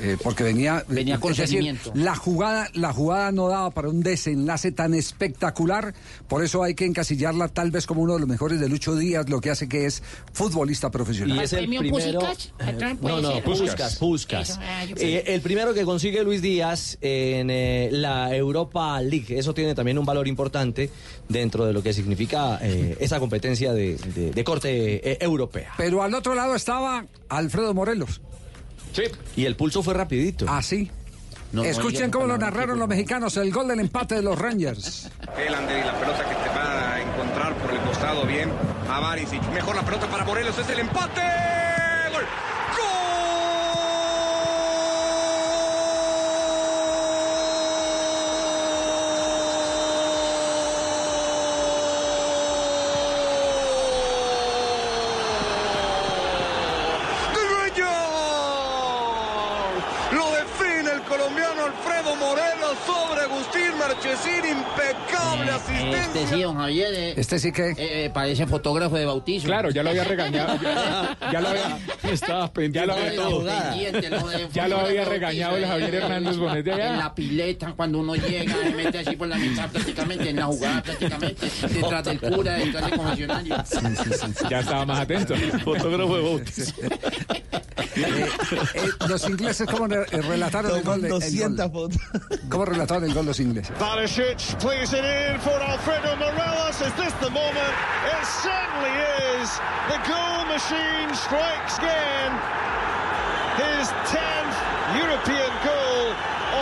Eh, 0.00 0.16
porque 0.22 0.42
venía 0.44 0.84
Venía 0.88 1.18
con 1.20 1.32
decir, 1.32 1.78
la 1.94 2.14
jugada 2.16 2.68
la 2.74 2.92
jugada 2.92 3.32
no 3.32 3.48
daba 3.48 3.70
para 3.70 3.88
un 3.88 4.02
desenlace 4.02 4.72
tan 4.72 4.94
espectacular 4.94 5.94
por 6.28 6.42
eso 6.44 6.62
hay 6.62 6.74
que 6.74 6.84
encasillarla 6.84 7.48
tal 7.48 7.70
vez 7.70 7.86
como 7.86 8.02
uno 8.02 8.14
de 8.14 8.20
los 8.20 8.28
mejores 8.28 8.60
de 8.60 8.68
Lucho 8.68 8.96
Díaz 8.96 9.28
lo 9.28 9.40
que 9.40 9.50
hace 9.50 9.68
que 9.68 9.86
es 9.86 10.02
futbolista 10.32 10.90
profesional 10.90 11.36
Y 11.38 11.40
es 11.40 11.52
el 11.52 11.58
premio 11.60 11.80
primero. 11.80 12.20
Puede 12.20 12.94
No, 13.00 13.20
no? 13.20 13.42
Puskas, 13.42 13.96
Puskas. 13.96 14.58
Ah, 14.60 14.84
Eh, 14.96 15.24
el 15.28 15.40
primero 15.40 15.74
que 15.74 15.84
consigue 15.84 16.22
Luis 16.24 16.42
Díaz 16.42 16.98
en 17.00 17.50
eh, 17.50 17.88
la 17.92 18.34
Europa 18.34 19.00
League. 19.00 19.38
Eso 19.38 19.54
tiene 19.54 19.74
también 19.74 19.98
un 19.98 20.04
valor 20.04 20.26
importante 20.28 20.90
dentro 21.28 21.64
de 21.66 21.72
lo 21.72 21.82
que 21.82 21.92
significa 21.92 22.58
eh, 22.62 22.96
esa 23.00 23.18
competencia 23.20 23.72
de, 23.72 23.96
de- 23.96 24.30
de 24.32 24.44
corte 24.44 25.10
eh, 25.12 25.18
europea. 25.20 25.72
pero 25.76 26.02
al 26.02 26.14
otro 26.14 26.34
lado 26.34 26.54
estaba 26.54 27.06
Alfredo 27.28 27.74
Morelos 27.74 28.20
Y 29.36 29.44
el 29.44 29.56
pulso 29.56 29.82
fue 29.82 29.94
rapidito. 29.94 30.46
así 30.48 30.90
No, 31.52 31.62
no, 31.62 31.68
escuchen 31.68 32.10
cómo 32.10 32.26
lo 32.26 32.38
narraron 32.38 32.78
los 32.78 32.88
mexicanos 32.88 33.36
el 33.36 33.50
gol 33.52 33.68
del 33.68 33.80
empate 33.80 34.16
de 34.16 34.22
los 34.22 34.38
Rangers 34.38 35.10
Elander 35.36 35.78
y 35.78 35.84
la 35.86 35.98
pelota 35.98 36.28
que 36.28 36.34
te 36.34 36.48
va 36.48 36.94
a 36.94 37.00
encontrar 37.02 37.54
por 37.56 37.70
el 37.72 37.80
costado 37.80 38.24
bien 38.24 38.50
a 38.90 39.00
Barisic. 39.00 39.42
Mejor 39.52 39.76
la 39.76 39.82
pelota 39.82 40.06
para 40.08 40.24
Morelos, 40.24 40.56
es 40.58 40.68
el 40.68 40.78
empate. 40.80 41.20
¡Gol! 42.12 42.24
¡Del 57.34 57.48
Rangers! 57.56 57.94
Lo 60.12 60.30
define 60.32 60.90
el 60.92 61.02
colombiano 61.02 61.64
Alfredo 61.64 62.16
Morelos 62.16 62.76
sobre 62.86 63.20
Agustín 63.22 63.78
Marchesín. 63.78 64.44
Impecable 64.44 65.50
asistencia. 65.50 65.72
Este 65.92 66.26
sí, 66.26 66.42
don 66.42 66.56
Javier. 66.56 66.94
eh, 66.94 67.14
este 67.16 67.38
sí 67.38 67.52
que 67.52 67.70
eh, 67.70 67.76
eh, 67.78 68.10
parece 68.12 68.46
fotógrafo 68.46 68.96
de 68.96 69.04
bautismo. 69.04 69.48
Claro, 69.48 69.70
ya 69.70 69.82
lo 69.82 69.90
había 69.90 70.04
regañado. 70.04 70.58
Ya, 70.62 71.16
ya 71.32 71.40
lo 71.40 71.48
había, 71.48 71.78
Estaba 72.10 72.52
pendiente 72.52 72.88
ya 74.52 74.68
lo 74.68 74.78
había, 74.80 75.04
regañado 75.04 75.56
el 75.56 75.66
Javier 75.66 75.94
Hernández 75.96 76.36
Bonet 76.36 76.64
de 76.64 76.72
En 76.72 76.98
la 76.98 77.14
pileta, 77.14 77.72
cuando 77.76 77.98
uno 78.00 78.14
llega, 78.14 78.54
se 78.54 78.70
mete 78.70 78.98
así 78.98 79.16
por 79.16 79.28
la 79.28 79.36
mitad 79.36 79.68
prácticamente, 79.70 80.30
en 80.30 80.36
la 80.36 80.46
jugada 80.46 80.82
prácticamente, 80.82 81.46
detrás 81.68 82.04
del 82.04 82.20
cura, 82.20 82.52
detrás 82.54 82.90
del 82.90 82.98
confesionario. 82.98 83.56
Ya 84.50 84.60
estaba 84.60 84.86
más 84.86 85.00
atento. 85.00 85.34
Fotógrafo 85.64 86.16
de 86.16 86.22
bautismo. 86.22 86.88
Eh, 87.96 88.26
eh, 88.74 88.88
los 89.08 89.28
ingleses 89.28 89.68
cómo 89.70 89.86
re- 89.86 90.04
relataron 90.06 90.76
el 90.76 90.82
gol, 90.82 91.00
de- 91.02 91.08
el 91.08 91.56
gol? 91.56 91.70
fotos. 91.72 91.98
cómo 92.48 92.64
relataron 92.64 93.04
el 93.04 93.14
gol 93.14 93.26
los 93.26 93.38
ingleses 93.38 93.76
Barisic 93.78 94.36
plays 94.60 94.92
it 94.92 94.98
in 94.98 95.38
for 95.40 95.60
Alfredo 95.74 96.14
Morelos. 96.14 96.80
Is 96.82 96.94
this 96.94 97.12
the 97.14 97.30
moment? 97.30 97.74
It 98.06 98.24
certainly 98.24 98.94
is. 99.42 99.50
The 99.90 99.98
goal 100.06 100.44
machine 100.46 101.10
strikes 101.18 101.78
again. 101.78 102.30
His 103.58 103.90
10th 104.06 104.54
European 105.02 105.50
goal 105.66 106.14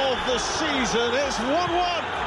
of 0.08 0.16
the 0.24 0.38
season. 0.38 1.12
It's 1.12 1.36
1-1. 1.36 2.21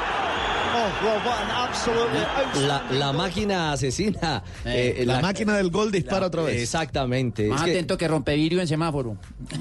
La, 2.68 2.84
la 2.92 3.14
máquina 3.14 3.72
asesina. 3.74 4.44
eh, 4.66 5.04
la 5.06 5.20
máquina 5.22 5.56
del 5.58 5.70
gol 5.70 5.92
dispara 5.92 6.28
otra 6.28 6.44
vez. 6.44 6.62
Exactamente. 6.62 7.48
Más 7.48 7.62
Es 7.62 7.66
que- 7.66 7.72
atento 7.72 7.98
que 7.98 8.08
rompe 8.08 8.36
vidrio 8.36 8.62
en 8.62 8.68
semáforo. 8.68 9.18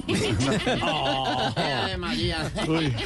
María. 1.98 2.50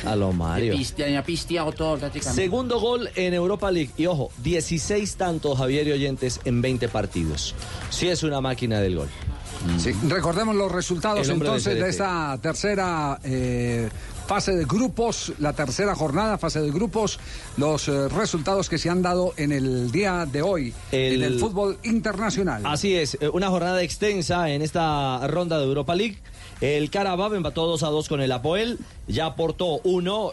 a 0.07 0.17
lo 0.17 0.33
Mario. 0.33 0.75
Pistea, 0.75 1.09
ya 1.09 1.23
pisteado 1.23 1.73
todo. 1.73 1.99
Segundo 2.21 2.81
gol 2.81 3.09
en 3.15 3.35
Europa 3.35 3.71
League. 3.71 3.91
Y 3.97 4.07
ojo, 4.07 4.31
16 4.43 5.17
tantos 5.17 5.59
Javier 5.59 5.87
y 5.89 5.93
Oyentes 5.93 6.41
en 6.45 6.61
20 6.63 6.89
partidos. 6.89 7.55
Sí 7.91 8.09
es 8.09 8.23
una 8.23 8.41
máquina 8.41 8.81
del 8.81 8.97
gol. 8.97 9.09
Sí, 9.79 9.91
recordemos 10.07 10.55
los 10.55 10.71
resultados 10.71 11.29
entonces 11.29 11.81
de 11.81 11.89
esta 11.89 12.39
tercera 12.41 13.19
eh, 13.25 13.89
fase 14.29 14.55
de 14.55 14.65
grupos, 14.67 15.33
la 15.39 15.55
tercera 15.55 15.95
jornada, 15.95 16.37
fase 16.39 16.61
de 16.61 16.71
grupos, 16.71 17.19
los 17.57 17.89
eh, 17.89 18.09
resultados 18.09 18.69
que 18.69 18.77
se 18.79 18.91
han 18.91 19.01
dado 19.03 19.33
en 19.39 19.53
el 19.53 19.91
día 19.91 20.27
de 20.31 20.43
hoy 20.43 20.75
El- 20.93 21.15
en 21.15 21.23
el 21.33 21.39
fútbol 21.41 21.79
internacional. 21.83 22.63
Así 22.67 22.95
es, 22.95 23.17
eh, 23.21 23.29
una 23.31 23.49
jornada 23.49 23.83
extensa 23.83 24.51
en 24.51 24.61
esta 24.63 25.27
ronda 25.29 25.59
de 25.59 25.65
Europa 25.65 25.95
League. 25.95 26.19
El 26.61 26.91
Carabao 26.91 27.35
empató 27.35 27.67
2 27.67 27.83
a 27.85 27.89
2 27.89 28.07
con 28.09 28.21
el 28.21 28.31
Apoel, 28.31 28.79
ya 29.07 29.27
aportó 29.27 29.81
1, 29.85 30.33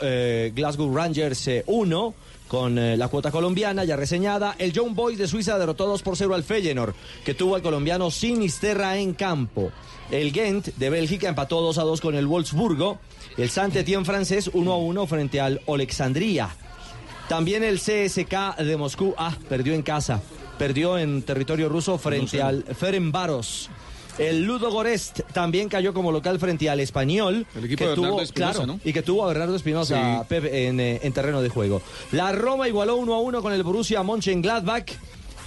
Glasgow 0.53 0.93
Rangers 0.93 1.49
1 1.67 2.13
con 2.49 2.77
eh, 2.77 2.95
la 2.97 3.07
cuota 3.07 3.31
colombiana 3.31 3.85
ya 3.85 3.95
reseñada. 3.95 4.55
El 4.59 4.71
Young 4.73 4.93
Boys 4.93 5.17
de 5.17 5.27
Suiza 5.27 5.57
derrotó 5.57 5.87
2 5.87 6.01
por 6.01 6.17
0 6.17 6.35
al 6.35 6.43
Feyenoord, 6.43 6.93
que 7.23 7.33
tuvo 7.33 7.55
al 7.55 7.61
colombiano 7.61 8.11
Sinisterra 8.11 8.97
en 8.97 9.13
campo. 9.13 9.71
El 10.11 10.31
Gent 10.33 10.67
de 10.75 10.89
Bélgica 10.89 11.29
empató 11.29 11.61
2 11.61 11.77
a 11.77 11.83
2 11.83 12.01
con 12.01 12.15
el 12.15 12.27
Wolfsburgo. 12.27 12.99
El 13.37 13.49
Saint-Étienne 13.49 14.05
francés 14.05 14.49
1 14.53 14.71
a 14.71 14.77
1 14.77 15.07
frente 15.07 15.41
al 15.41 15.61
Alexandria. 15.67 16.49
También 17.27 17.63
el 17.63 17.79
CSK 17.79 18.57
de 18.57 18.77
Moscú, 18.77 19.13
ah, 19.17 19.35
perdió 19.49 19.73
en 19.73 19.81
casa. 19.81 20.21
Perdió 20.57 20.97
en 20.97 21.21
territorio 21.23 21.67
ruso 21.67 21.97
frente 21.97 22.41
al 22.41 22.63
Ferencváros. 22.63 23.69
El 24.17 24.43
Ludo 24.43 24.71
Gorest 24.71 25.19
también 25.33 25.67
cayó 25.67 25.93
como 25.93 26.13
local 26.13 26.39
frente 26.39 26.69
al 26.69 26.79
Español. 26.79 27.45
El 27.55 27.65
equipo 27.65 27.83
que 27.83 27.89
de 27.89 27.95
tuvo, 27.95 28.21
Espinosa, 28.21 28.53
claro, 28.53 28.65
¿no? 28.65 28.79
Y 28.85 28.93
que 28.93 29.01
tuvo 29.01 29.25
a 29.25 29.27
Bernardo 29.27 29.55
Espinosa 29.57 30.25
Sí. 30.29 30.35
En, 30.35 30.79
eh, 30.79 31.01
en 31.03 31.11
terreno 31.11 31.41
de 31.41 31.49
juego. 31.49 31.81
La 32.13 32.31
Roma 32.31 32.69
igualó 32.69 32.95
1 32.95 33.13
a 33.13 33.19
1 33.19 33.41
con 33.41 33.51
el 33.51 33.63
Borussia 33.63 34.03
Mönchengladbach. 34.03 34.89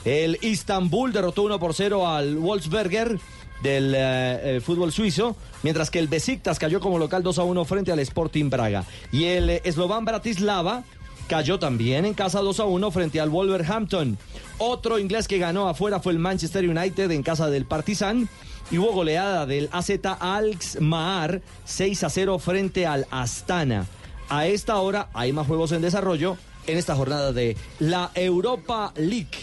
El 0.04 0.38
Istanbul 0.42 1.12
derrotó 1.12 1.44
1 1.44 1.58
por 1.58 1.72
0 1.72 2.06
al 2.06 2.36
Wolfsberger 2.36 3.18
del 3.62 3.94
eh, 3.94 4.56
eh, 4.56 4.60
fútbol 4.60 4.92
suizo, 4.92 5.36
mientras 5.62 5.90
que 5.90 5.98
el 5.98 6.08
Besiktas 6.08 6.58
cayó 6.58 6.80
como 6.80 6.98
local 6.98 7.22
2 7.22 7.38
a 7.38 7.44
1 7.44 7.64
frente 7.64 7.92
al 7.92 7.98
Sporting 8.00 8.50
Braga. 8.50 8.84
Y 9.12 9.24
el 9.24 9.50
eh, 9.50 9.62
Bratislava 10.02 10.84
cayó 11.28 11.58
también 11.58 12.04
en 12.04 12.14
casa 12.14 12.40
2 12.40 12.60
a 12.60 12.64
1 12.64 12.90
frente 12.90 13.20
al 13.20 13.30
Wolverhampton. 13.30 14.18
Otro 14.58 14.98
inglés 14.98 15.28
que 15.28 15.38
ganó 15.38 15.68
afuera 15.68 16.00
fue 16.00 16.12
el 16.12 16.18
Manchester 16.18 16.68
United 16.68 17.10
en 17.10 17.22
casa 17.22 17.48
del 17.50 17.64
Partizan. 17.64 18.28
Y 18.70 18.76
hubo 18.76 18.92
goleada 18.92 19.46
del 19.46 19.70
AZ 19.72 19.90
Alkmaar 20.20 21.40
6 21.64 22.04
a 22.04 22.10
0 22.10 22.38
frente 22.38 22.86
al 22.86 23.06
Astana. 23.10 23.86
A 24.28 24.46
esta 24.46 24.76
hora 24.76 25.08
hay 25.14 25.32
más 25.32 25.46
juegos 25.46 25.72
en 25.72 25.80
desarrollo 25.80 26.36
en 26.66 26.76
esta 26.76 26.94
jornada 26.94 27.32
de 27.32 27.56
la 27.78 28.10
Europa 28.14 28.92
League, 28.96 29.38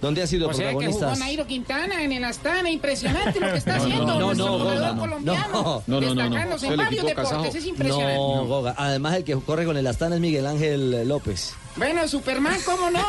donde 0.00 0.22
han 0.22 0.28
sido 0.28 0.48
O 0.48 0.54
sea 0.54 0.74
que 0.76 0.86
jugó. 0.86 1.14
Nairo 1.16 1.46
Quintana 1.46 2.02
en 2.02 2.12
el 2.12 2.24
Astana, 2.24 2.70
impresionante 2.70 3.38
lo 3.40 3.52
que 3.52 3.58
está 3.58 3.76
No, 3.78 3.82
haciendo 3.84 4.06
no, 4.06 4.14
no, 4.18 4.26
nuestro 4.26 4.46
no, 4.46 4.58
goleador 4.58 4.80
Goga, 4.80 4.92
no. 4.94 5.00
colombiano, 5.00 5.52
No, 5.52 5.82
no, 5.86 6.00
destacándose 6.00 6.66
en 6.68 6.76
varios 6.76 7.06
deportes, 7.06 7.54
es 7.54 7.66
impresionante. 7.66 8.14
No, 8.16 8.46
Goga. 8.46 8.74
Además, 8.76 9.16
el 9.16 9.24
que 9.24 9.34
corre 9.36 9.64
con 9.64 9.76
el 9.76 9.86
Astana 9.86 10.14
es 10.16 10.20
Miguel 10.20 10.46
Ángel 10.46 11.06
López. 11.08 11.54
Bueno, 11.76 12.06
Superman, 12.08 12.58
¿cómo 12.66 12.90
no? 12.90 13.04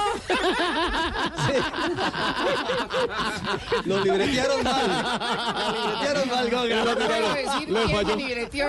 Lo 3.85 4.03
libretearon 4.03 4.63
mal. 4.63 4.87
Lo 4.87 5.81
libretearon 5.83 6.29
mal, 6.29 6.49
Goga. 6.49 6.75
No 6.85 6.95
puedo 6.95 7.33
decir 7.33 7.69
Le 7.69 7.85
falló- 7.87 8.15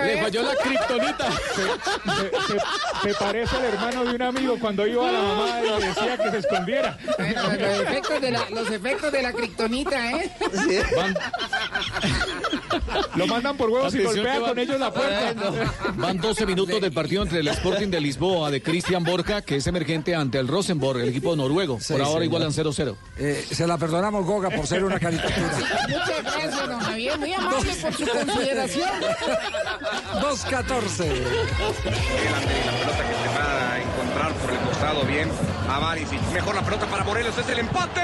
le 0.05 0.23
falló 0.23 0.43
la 0.43 0.55
kriptonita. 0.57 1.31
Se, 1.55 2.31
se- 2.53 2.61
se 3.09 3.15
parece 3.15 3.57
al 3.57 3.65
hermano 3.65 4.05
de 4.05 4.15
un 4.15 4.23
amigo 4.23 4.59
cuando 4.61 4.87
iba 4.87 5.09
a 5.09 5.13
la 5.13 5.21
mamá 5.21 5.61
y 5.61 5.69
le 5.81 5.87
decía 5.87 6.17
que 6.17 6.31
se 6.31 6.39
escondiera. 6.39 6.99
Bueno, 7.19 7.43
los 7.43 7.81
efectos 7.81 8.21
de 8.21 8.31
la, 8.31 8.51
los 8.51 8.71
efectos 8.71 9.13
de 9.13 9.23
la 9.23 9.33
kriptonita, 9.33 10.11
¿eh? 10.13 10.33
Lo 13.15 13.27
mandan 13.27 13.57
por 13.57 13.71
huevos 13.71 13.95
y 13.95 14.03
golpea 14.03 14.39
van- 14.41 14.49
con 14.51 14.59
ellos 14.59 14.81
la 14.81 14.93
puerta. 14.93 15.35
Van 15.95 16.19
12 16.19 16.47
minutos 16.47 16.81
del 16.81 16.93
partido 16.93 17.23
entre 17.23 17.41
el 17.41 17.49
Sporting 17.49 17.89
de 17.89 18.01
Lisboa 18.01 18.51
de 18.51 18.63
Cristian 18.63 19.05
Borja, 19.05 19.43
que 19.43 19.57
es 19.57 19.67
emergente 19.83 20.15
ante 20.15 20.39
el 20.39 20.47
Rosenborg, 20.49 21.01
el 21.01 21.09
equipo 21.09 21.35
noruego. 21.37 21.79
Sí, 21.81 21.93
Por 21.93 22.03
ahora 22.03 22.23
señor. 22.23 22.25
igualan 22.25 22.53
0-0. 22.53 22.97
Eh, 23.19 23.47
se 23.51 23.67
la 23.67 23.77
perdonamos, 23.79 24.25
Goga, 24.25 24.49
por 24.51 24.67
ser 24.67 24.85
una 24.85 24.99
caricatura. 25.01 25.51
Muchas 25.89 26.23
gracias, 26.23 26.69
don 26.69 26.81
Javier. 26.81 27.19
Muy 27.19 27.33
amable 27.33 27.73
por 27.75 27.93
su 27.95 28.07
consideración. 28.07 28.91
2-14. 30.21 31.05
Elander 31.05 32.57
y 32.57 32.65
la 32.65 32.73
pelota 32.79 33.03
que 33.09 33.15
te 33.15 33.29
va 33.39 33.73
a 33.73 33.81
encontrar 33.81 34.33
por 34.35 34.51
el 34.53 34.59
costado 34.61 35.03
bien 35.05 35.29
a 35.69 35.79
Barisic. 35.79 36.21
Mejor 36.33 36.55
la 36.55 36.63
pelota 36.63 36.87
para 36.87 37.05
Morelos, 37.05 37.37
es 37.37 37.49
el 37.49 37.59
empate. 37.59 38.01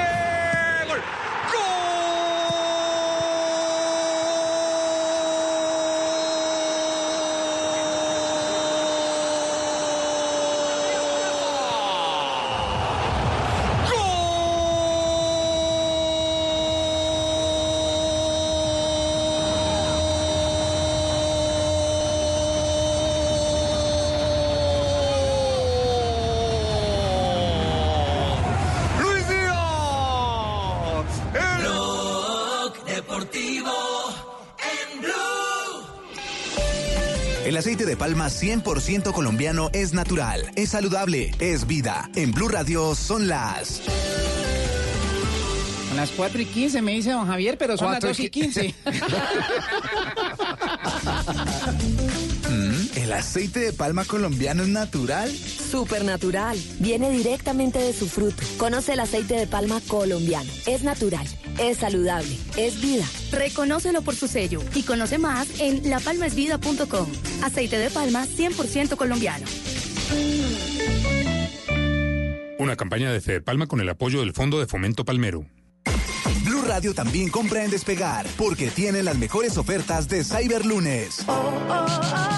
Palma 38.08 38.28
100% 38.28 39.12
colombiano 39.12 39.68
es 39.74 39.92
natural, 39.92 40.50
es 40.56 40.70
saludable, 40.70 41.30
es 41.40 41.66
vida. 41.66 42.08
En 42.14 42.32
Blue 42.32 42.48
Radio 42.48 42.94
son 42.94 43.28
las... 43.28 43.82
A 45.92 45.94
las 45.94 46.10
4 46.12 46.40
y 46.40 46.46
15 46.46 46.80
me 46.80 46.92
dice 46.92 47.10
don 47.10 47.26
Javier, 47.26 47.58
pero 47.58 47.76
son 47.76 47.92
las 47.92 48.00
2 48.00 48.20
y 48.20 48.30
15. 48.30 48.74
Mm, 52.48 52.98
¿El 52.98 53.12
aceite 53.12 53.60
de 53.60 53.72
palma 53.74 54.06
colombiano 54.06 54.62
es 54.62 54.70
natural? 54.70 55.30
Supernatural. 55.30 56.58
Viene 56.78 57.10
directamente 57.10 57.78
de 57.78 57.92
su 57.92 58.08
fruto. 58.08 58.42
Conoce 58.56 58.94
el 58.94 59.00
aceite 59.00 59.34
de 59.34 59.46
palma 59.46 59.82
colombiano. 59.86 60.50
Es 60.66 60.82
natural, 60.82 61.26
es 61.58 61.78
saludable, 61.78 62.36
es 62.56 62.80
vida. 62.80 63.04
Reconócelo 63.32 64.02
por 64.02 64.14
su 64.14 64.28
sello 64.28 64.60
y 64.74 64.82
conoce 64.82 65.18
más 65.18 65.60
en 65.60 65.88
lapalmaesvida.com. 65.88 67.08
Aceite 67.42 67.78
de 67.78 67.90
palma 67.90 68.26
100% 68.26 68.96
colombiano. 68.96 69.46
Una 72.58 72.76
campaña 72.76 73.12
de 73.12 73.20
Fede 73.20 73.40
Palma 73.40 73.66
con 73.66 73.80
el 73.80 73.88
apoyo 73.88 74.20
del 74.20 74.32
Fondo 74.32 74.58
de 74.58 74.66
Fomento 74.66 75.04
Palmero. 75.04 75.46
También 76.78 77.28
compra 77.28 77.64
en 77.64 77.72
Despegar, 77.72 78.24
porque 78.36 78.70
tiene 78.70 79.02
las 79.02 79.18
mejores 79.18 79.58
ofertas 79.58 80.06
de 80.06 80.22
Cyberlunes. 80.22 81.26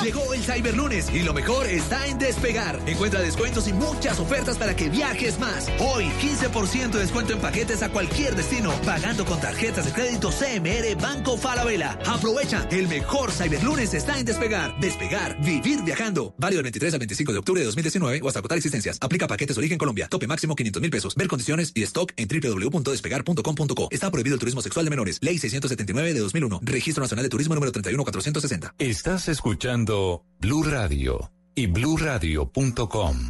Llegó 0.02 0.32
el 0.32 0.42
Cyberlunes 0.42 1.10
y 1.12 1.22
lo 1.22 1.34
mejor 1.34 1.66
está 1.66 2.06
en 2.06 2.18
Despegar. 2.18 2.80
Encuentra 2.86 3.20
descuentos 3.20 3.68
y 3.68 3.74
muchas 3.74 4.18
ofertas 4.18 4.56
para 4.56 4.74
que 4.74 4.88
viajes 4.88 5.38
más. 5.38 5.68
Hoy, 5.78 6.06
15% 6.22 6.90
de 6.90 7.00
descuento 7.00 7.34
en 7.34 7.40
paquetes 7.40 7.82
a 7.82 7.90
cualquier 7.90 8.34
destino, 8.34 8.72
pagando 8.86 9.26
con 9.26 9.38
tarjetas 9.40 9.84
de 9.84 9.92
crédito 9.92 10.30
CMR 10.30 10.96
Banco 10.98 11.36
Falabella. 11.36 11.98
Aprovecha, 12.06 12.66
el 12.70 12.88
mejor 12.88 13.30
Cyberlunes 13.32 13.92
está 13.92 14.18
en 14.18 14.24
Despegar. 14.24 14.80
Despegar, 14.80 15.38
vivir 15.44 15.82
viajando. 15.82 16.34
Válido 16.38 16.58
del 16.58 16.64
23 16.64 16.94
al 16.94 16.98
25 17.00 17.32
de 17.32 17.38
octubre 17.38 17.60
de 17.60 17.66
2019 17.66 18.20
o 18.22 18.28
hasta 18.28 18.38
agotar 18.38 18.56
existencias. 18.56 18.96
Aplica 19.02 19.28
paquetes 19.28 19.58
origen 19.58 19.76
Colombia. 19.76 20.08
Tope 20.08 20.26
máximo 20.26 20.56
500 20.56 20.80
mil 20.80 20.90
pesos. 20.90 21.14
Ver 21.14 21.28
condiciones 21.28 21.72
y 21.74 21.82
stock 21.82 22.10
en 22.16 22.26
www.despegar.com.co. 22.26 23.88
Está 23.90 24.10
prohibido 24.10 24.29
el 24.34 24.40
turismo 24.40 24.62
sexual 24.62 24.84
de 24.84 24.90
menores. 24.90 25.18
Ley 25.20 25.38
679 25.38 26.14
de 26.14 26.20
2001. 26.20 26.60
Registro 26.62 27.02
Nacional 27.02 27.24
de 27.24 27.28
Turismo 27.28 27.54
número 27.54 27.72
31460. 27.72 28.74
Estás 28.78 29.28
escuchando 29.28 30.24
Blue 30.38 30.62
Radio 30.62 31.30
y 31.54 31.66
bluradio.com. 31.66 33.28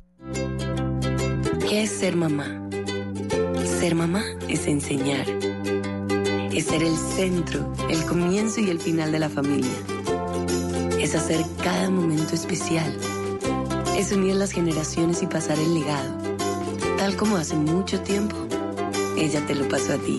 ¿Qué 1.68 1.82
es 1.82 1.90
ser 1.90 2.16
mamá? 2.16 2.68
Ser 3.64 3.94
mamá 3.94 4.24
es 4.48 4.66
enseñar. 4.66 5.26
Es 6.52 6.66
ser 6.66 6.82
el 6.82 6.96
centro, 6.96 7.72
el 7.88 8.04
comienzo 8.04 8.60
y 8.60 8.70
el 8.70 8.80
final 8.80 9.12
de 9.12 9.18
la 9.20 9.28
familia. 9.28 9.70
Es 10.98 11.14
hacer 11.14 11.44
cada 11.62 11.88
momento 11.90 12.34
especial. 12.34 12.96
Es 13.96 14.12
unir 14.12 14.34
las 14.34 14.52
generaciones 14.52 15.22
y 15.22 15.26
pasar 15.26 15.58
el 15.58 15.74
legado. 15.74 16.18
Tal 16.98 17.16
como 17.16 17.36
hace 17.36 17.54
mucho 17.54 18.00
tiempo, 18.00 18.36
ella 19.16 19.44
te 19.46 19.54
lo 19.54 19.68
pasó 19.68 19.94
a 19.94 19.98
ti. 19.98 20.18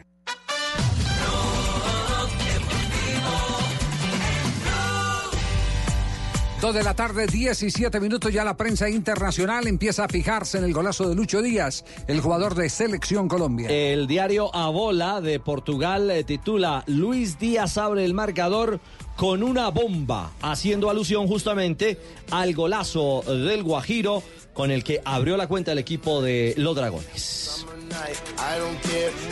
Dos 6.61 6.75
de 6.75 6.83
la 6.83 6.93
tarde, 6.93 7.25
17 7.25 7.99
minutos, 7.99 8.31
ya 8.31 8.43
la 8.43 8.55
prensa 8.55 8.87
internacional 8.87 9.65
empieza 9.65 10.05
a 10.05 10.07
fijarse 10.07 10.59
en 10.59 10.63
el 10.63 10.73
golazo 10.73 11.09
de 11.09 11.15
Lucho 11.15 11.41
Díaz, 11.41 11.83
el 12.07 12.21
jugador 12.21 12.53
de 12.53 12.69
Selección 12.69 13.27
Colombia. 13.27 13.67
El 13.67 14.05
diario 14.05 14.55
Abola 14.55 15.21
de 15.21 15.39
Portugal 15.39 16.11
eh, 16.11 16.23
titula 16.23 16.83
Luis 16.85 17.39
Díaz 17.39 17.79
abre 17.79 18.05
el 18.05 18.13
marcador 18.13 18.79
con 19.15 19.41
una 19.41 19.69
bomba, 19.69 20.33
haciendo 20.43 20.91
alusión 20.91 21.27
justamente 21.27 21.97
al 22.29 22.53
golazo 22.53 23.23
del 23.25 23.63
Guajiro 23.63 24.21
con 24.53 24.69
el 24.69 24.83
que 24.83 25.01
abrió 25.03 25.37
la 25.37 25.47
cuenta 25.47 25.71
el 25.71 25.79
equipo 25.79 26.21
de 26.21 26.53
los 26.57 26.75
Dragones. 26.75 27.65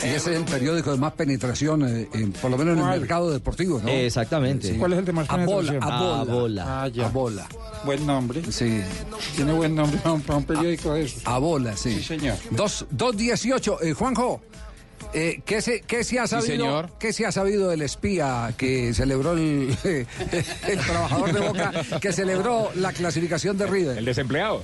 Y 0.02 0.06
ese 0.06 0.16
es 0.16 0.26
el 0.38 0.44
periódico 0.44 0.90
de 0.92 0.98
más 0.98 1.12
penetración, 1.12 1.86
eh, 1.86 2.08
en- 2.14 2.32
por 2.32 2.50
lo 2.50 2.56
menos 2.58 2.72
en 2.74 2.78
el 2.80 2.84
¿Cuál? 2.86 3.00
mercado 3.00 3.30
deportivo, 3.30 3.80
¿no? 3.82 3.88
Exactamente. 3.88 4.76
¿Cuál 4.78 4.92
es 4.94 4.98
el 5.00 5.04
de 5.04 5.12
más 5.12 5.28
Abola, 5.30 5.68
penetración? 5.72 5.82
Abola. 6.00 6.20
Abola. 6.32 6.82
Ah, 6.82 6.88
ya. 6.88 7.06
Abola. 7.06 7.46
Buen 7.84 8.06
nombre. 8.06 8.42
Sí. 8.50 8.80
Tiene 9.36 9.52
buen 9.52 9.74
nombre 9.74 9.98
para 9.98 10.12
un, 10.14 10.22
para 10.22 10.38
un 10.38 10.44
periódico 10.44 10.94
de 10.94 11.02
eso. 11.02 11.20
Abola, 11.24 11.76
sí. 11.76 11.94
Sí, 11.96 12.02
señor. 12.04 12.36
Dos, 12.50 12.86
2.18. 12.94 13.78
Eh, 13.82 13.92
Juanjo, 13.94 14.40
eh, 15.14 15.40
¿qué, 15.44 15.60
se, 15.62 15.80
qué 15.82 16.04
se 16.04 16.18
ha 16.18 16.26
Sí, 16.26 16.30
sabido? 16.36 16.46
señor. 16.64 16.90
¿Qué 16.98 17.12
se 17.12 17.26
ha 17.26 17.32
sabido 17.32 17.68
del 17.70 17.82
espía 17.82 18.52
que 18.56 18.92
celebró 18.94 19.32
el, 19.32 19.76
el 20.68 20.78
trabajador 20.86 21.32
de 21.32 21.40
Boca, 21.40 21.72
que 22.00 22.12
celebró 22.12 22.70
la 22.76 22.92
clasificación 22.92 23.56
de 23.58 23.66
River? 23.66 23.98
El 23.98 24.04
desempleado. 24.04 24.62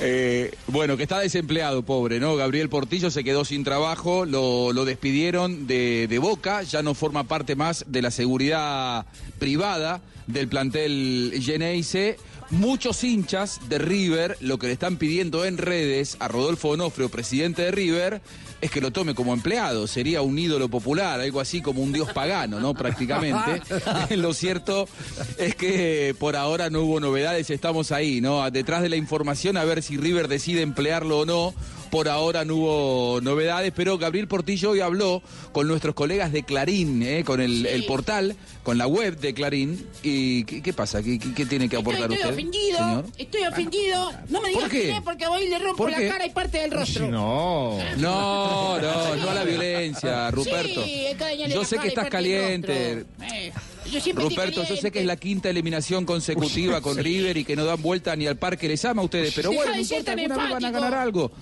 Eh, 0.00 0.54
bueno, 0.68 0.96
que 0.96 1.02
está 1.02 1.18
desempleado, 1.18 1.82
pobre, 1.82 2.20
¿no? 2.20 2.36
Gabriel 2.36 2.68
Portillo 2.68 3.10
se 3.10 3.24
quedó 3.24 3.44
sin 3.44 3.64
trabajo, 3.64 4.24
lo, 4.24 4.72
despidieron 4.84 5.66
de, 5.66 6.06
de 6.08 6.18
Boca, 6.18 6.62
ya 6.62 6.82
no 6.82 6.94
forma 6.94 7.24
parte 7.24 7.56
más 7.56 7.84
de 7.88 8.02
la 8.02 8.10
seguridad 8.10 9.06
privada 9.38 10.00
del 10.28 10.48
plantel 10.48 11.32
Geneise. 11.40 12.16
Muchos 12.50 13.04
hinchas 13.04 13.60
de 13.68 13.78
River 13.78 14.36
lo 14.40 14.58
que 14.58 14.68
le 14.68 14.72
están 14.72 14.96
pidiendo 14.96 15.44
en 15.44 15.58
redes 15.58 16.16
a 16.20 16.28
Rodolfo 16.28 16.70
Onofrio, 16.70 17.10
presidente 17.10 17.62
de 17.62 17.70
River, 17.72 18.22
es 18.60 18.70
que 18.70 18.80
lo 18.80 18.90
tome 18.90 19.14
como 19.14 19.32
empleado. 19.32 19.86
Sería 19.86 20.22
un 20.22 20.38
ídolo 20.38 20.68
popular, 20.68 21.20
algo 21.20 21.40
así 21.40 21.60
como 21.60 21.82
un 21.82 21.92
dios 21.92 22.12
pagano, 22.12 22.60
¿no? 22.60 22.74
Prácticamente. 22.74 23.62
lo 24.16 24.34
cierto 24.34 24.88
es 25.36 25.54
que 25.54 26.14
por 26.18 26.36
ahora 26.36 26.70
no 26.70 26.82
hubo 26.82 27.00
novedades, 27.00 27.50
estamos 27.50 27.92
ahí, 27.92 28.20
¿no? 28.20 28.50
Detrás 28.50 28.82
de 28.82 28.88
la 28.88 28.96
información 28.96 29.56
a 29.56 29.64
ver 29.64 29.82
si 29.82 29.96
River 29.96 30.28
decide 30.28 30.62
emplearlo 30.62 31.20
o 31.20 31.26
no. 31.26 31.54
Por 31.90 32.08
ahora 32.08 32.44
no 32.44 32.56
hubo 32.56 33.20
novedades, 33.22 33.72
pero 33.74 33.96
Gabriel 33.98 34.28
Portillo 34.28 34.70
hoy 34.70 34.80
habló 34.80 35.22
con 35.52 35.66
nuestros 35.68 35.94
colegas 35.94 36.32
de 36.32 36.42
Clarín, 36.42 37.02
¿eh? 37.02 37.24
con 37.24 37.40
el, 37.40 37.64
el 37.66 37.84
portal, 37.86 38.36
con 38.62 38.76
la 38.76 38.86
web 38.86 39.18
de 39.18 39.32
Clarín. 39.32 39.86
¿Y 40.02 40.44
qué, 40.44 40.62
qué 40.62 40.72
pasa? 40.72 41.02
¿Qué, 41.02 41.18
qué- 41.18 41.32
qué 41.34 41.46
tiene 41.46 41.68
que 41.68 41.76
aportar 41.76 42.02
Estoy 42.12 42.16
usted? 42.18 42.30
ofendido, 42.32 42.78
señor? 42.78 43.04
estoy 43.16 43.40
ofendido. 43.46 44.12
No 44.28 44.40
me 44.42 44.48
digas 44.48 44.62
¿Por 44.64 44.70
qué? 44.70 44.82
quién 44.82 44.96
es 44.96 45.02
porque 45.02 45.26
voy 45.28 45.42
y 45.44 45.48
le 45.48 45.58
rompo 45.58 45.76
¿Por 45.76 45.90
la 45.90 45.96
cara 46.08 46.26
y 46.26 46.30
parte 46.30 46.58
del 46.58 46.70
rostro. 46.70 47.08
No, 47.08 47.78
no, 47.96 48.78
no, 48.80 49.16
no 49.16 49.30
a 49.30 49.34
la 49.34 49.44
violencia, 49.44 50.30
Ruperto. 50.30 50.84
Sí, 50.84 51.04
Yo 51.48 51.64
sé 51.64 51.78
que 51.78 51.88
estás 51.88 52.08
caliente. 52.08 53.04
Eh, 53.32 53.52
yo 53.90 53.98
estoy 53.98 54.12
Ruperto, 54.12 54.62
yo 54.64 54.76
sé 54.76 54.90
que 54.90 55.00
es 55.00 55.06
la 55.06 55.16
quinta 55.16 55.48
eliminación 55.48 56.04
consecutiva 56.04 56.82
con 56.82 56.98
River 56.98 57.38
y 57.38 57.44
que 57.44 57.56
no 57.56 57.64
dan 57.64 57.80
vuelta 57.80 58.14
ni 58.16 58.26
al 58.26 58.36
parque 58.36 58.68
les 58.68 58.84
ama 58.84 59.00
a 59.00 59.06
ustedes, 59.06 59.32
pero 59.34 59.48
Deja 59.48 59.62
bueno, 59.64 59.76
no 59.76 59.80
importa, 59.80 60.12
alguna 60.12 60.36
vez 60.36 60.50
van 60.50 60.64
a 60.66 60.70
ganar 60.70 60.94
algo. 60.94 61.32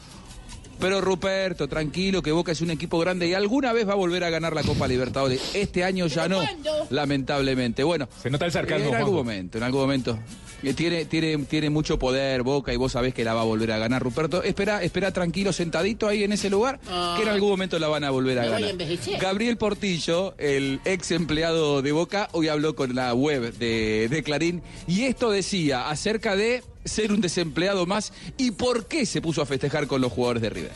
Pero 0.79 1.01
Ruperto, 1.01 1.69
tranquilo, 1.69 2.23
que 2.23 2.33
Boca 2.33 2.53
es 2.53 2.61
un 2.61 2.71
equipo 2.71 2.99
grande 2.99 3.27
y 3.29 3.35
alguna 3.35 3.73
vez 3.73 3.89
va 3.89 3.93
a 3.93 3.97
volver 3.97 4.25
a 4.25 4.31
ganar 4.31 4.55
la 4.55 4.63
Copa 4.63 4.87
Libertadores. 4.87 5.41
Este 5.55 5.85
año 5.85 6.07
ya 6.07 6.29
no, 6.29 6.43
lamentablemente. 6.91 7.83
Bueno, 7.85 8.09
Se 8.23 8.31
nota 8.31 8.47
el 8.47 8.53
sarcasmo, 8.53 8.89
en 8.89 8.95
algún 8.95 9.13
Juanjo. 9.13 9.25
momento, 9.25 9.59
en 9.59 9.65
algún 9.65 9.81
momento. 9.83 10.19
Eh, 10.63 10.73
Tiene, 10.75 11.05
tiene, 11.05 11.37
tiene 11.45 11.69
mucho 11.71 11.99
poder 11.99 12.43
Boca 12.43 12.73
y 12.73 12.77
vos 12.77 12.93
sabés 12.93 13.13
que 13.15 13.25
la 13.25 13.35
va 13.35 13.43
a 13.43 13.45
volver 13.45 13.73
a 13.73 13.79
ganar, 13.79 14.03
Ruperto. 14.03 14.43
Espera, 14.43 14.83
espera 14.83 15.13
tranquilo, 15.13 15.53
sentadito 15.53 16.09
ahí 16.09 16.25
en 16.25 16.33
ese 16.33 16.49
lugar, 16.51 16.81
que 17.17 17.23
en 17.23 17.29
algún 17.29 17.51
momento 17.51 17.79
la 17.79 17.89
van 17.89 18.05
a 18.05 18.11
volver 18.11 18.39
a 18.39 18.43
Me 18.43 18.49
voy 18.49 18.57
a 18.65 18.73
ganar. 18.73 19.21
Gabriel 19.21 19.57
Portillo, 19.59 20.35
el 20.39 20.81
ex 20.85 21.11
empleado 21.11 21.83
de 21.83 21.93
Boca, 21.93 22.29
hoy 22.33 22.49
habló 22.49 22.75
con 22.75 22.95
la 22.95 23.13
web 23.15 23.53
de, 23.59 24.09
de 24.11 24.23
Clarín 24.23 24.63
y 24.87 25.03
esto 25.03 25.31
decía 25.31 25.89
acerca 25.91 26.37
de 26.37 26.63
ser 26.87 27.13
un 27.13 27.21
desempleado 27.21 27.87
más 27.87 28.13
y 28.37 28.53
por 28.53 28.87
qué 28.87 29.07
se 29.07 29.21
puso 29.21 29.43
a 29.43 29.47
festejar 29.47 29.87
con 29.87 30.01
los 30.01 30.13
jugadores 30.13 30.43
de 30.43 30.51
River. 30.51 30.73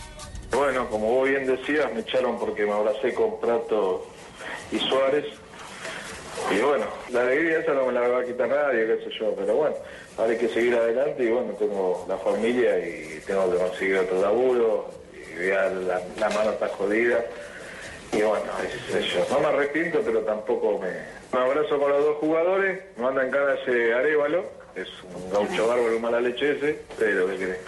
Bueno, 0.53 0.88
como 0.88 1.07
vos 1.12 1.29
bien 1.29 1.46
decías, 1.46 1.92
me 1.94 2.01
echaron 2.01 2.38
porque 2.38 2.64
me 2.64 2.73
abracé 2.73 3.14
con 3.14 3.40
Prato 3.40 4.07
y 4.73 4.79
Suárez. 4.79 5.27
Y 6.51 6.61
bueno, 6.61 6.87
la 7.11 7.23
alegría 7.23 7.61
esa 7.61 7.75
no 7.75 7.87
me 7.87 7.92
la 7.92 8.09
va 8.09 8.20
a 8.20 8.25
quitar 8.25 8.49
nadie, 8.49 8.87
qué 8.87 9.05
sé 9.05 9.11
yo, 9.18 9.35
pero 9.37 9.55
bueno, 9.55 9.77
ahora 10.16 10.33
hay 10.33 10.38
que 10.38 10.49
seguir 10.49 10.75
adelante 10.75 11.25
y 11.25 11.29
bueno, 11.29 11.53
tengo 11.53 12.05
la 12.09 12.16
familia 12.16 12.79
y 12.79 13.20
tengo 13.27 13.53
que 13.53 13.59
conseguir 13.59 13.99
otro 13.99 14.20
laburo 14.20 14.90
y 15.14 15.49
ya 15.49 15.66
la, 15.68 16.31
mano 16.31 16.51
está 16.53 16.68
jodida. 16.68 17.25
Y 18.12 18.23
bueno, 18.23 18.44
qué 18.61 18.92
sé 18.92 19.09
yo, 19.09 19.27
no 19.31 19.40
me 19.40 19.46
arrepiento, 19.46 20.01
pero 20.05 20.20
tampoco 20.23 20.79
me... 20.79 20.88
Un 21.33 21.38
abrazo 21.38 21.79
con 21.79 21.90
los 21.90 22.05
dos 22.05 22.16
jugadores, 22.16 22.81
me 22.96 23.05
mandan 23.05 23.31
ganas 23.31 23.61
ese 23.61 23.94
Arevalo 23.94 24.60
es 24.74 24.88
un 25.14 25.30
gaucho 25.30 25.66
bárbaro 25.66 25.98
mala 26.00 26.20
leche 26.20 26.52
ese, 26.52 26.78
pero 26.98 27.26
¿qué 27.28 27.37
querés? 27.37 27.59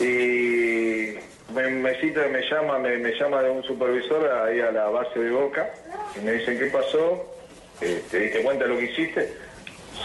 Y 0.00 1.52
me, 1.52 1.68
me 1.68 2.00
cita, 2.00 2.26
me 2.28 2.42
llama, 2.48 2.78
me, 2.78 2.98
me 2.98 3.12
llama 3.12 3.42
de 3.42 3.50
un 3.50 3.62
supervisor 3.62 4.30
ahí 4.30 4.60
a 4.60 4.72
la 4.72 4.86
base 4.86 5.18
de 5.18 5.30
Boca 5.30 5.70
y 6.16 6.24
me 6.24 6.32
dicen, 6.32 6.58
¿qué 6.58 6.66
pasó? 6.66 7.24
Eh, 7.80 8.02
¿Te 8.10 8.20
diste 8.20 8.42
cuenta 8.42 8.64
de 8.64 8.70
lo 8.70 8.78
que 8.78 8.84
hiciste? 8.84 9.32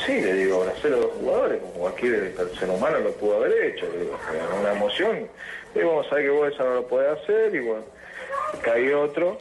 Sí, 0.05 0.19
le 0.21 0.33
digo, 0.33 0.61
abracé 0.61 0.87
a 0.87 0.91
los 0.91 1.05
jugadores, 1.11 1.61
como 1.61 1.73
cualquier 1.73 2.33
ser 2.57 2.69
humano 2.69 2.99
lo 2.99 3.11
pudo 3.13 3.37
haber 3.37 3.65
hecho, 3.65 3.87
le 3.91 3.99
digo, 3.99 4.17
una 4.59 4.71
emoción. 4.71 5.27
Le 5.75 5.83
vamos 5.83 6.07
a 6.11 6.15
ver 6.15 6.23
que 6.25 6.29
vos 6.29 6.53
eso 6.53 6.63
no 6.63 6.73
lo 6.75 6.87
podés 6.87 7.19
hacer, 7.19 7.53
y 7.55 7.59
bueno, 7.59 7.83
caí 8.61 8.91
otro 8.91 9.37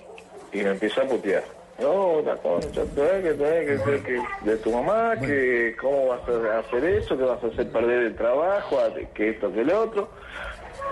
y 0.53 0.63
me 0.63 0.71
empieza 0.71 1.03
a 1.03 1.05
putear. 1.05 1.60
No, 1.81 2.21
la 2.23 2.37
concha, 2.37 2.83
que, 2.83 3.35
tenés 3.35 3.67
que 3.67 3.79
ser 3.85 4.03
que 4.03 4.21
de 4.45 4.57
tu 4.59 4.71
mamá, 4.73 5.17
que 5.19 5.75
cómo 5.81 6.09
vas 6.09 6.21
a 6.29 6.59
hacer 6.59 6.85
eso, 6.85 7.17
que 7.17 7.25
vas 7.25 7.43
a 7.43 7.47
hacer 7.47 7.71
perder 7.71 8.03
el 8.03 8.17
trabajo, 8.17 8.79
a- 8.79 8.95
que 9.15 9.31
esto, 9.31 9.53
que 9.53 9.65
lo 9.65 9.81
otro. 9.83 10.11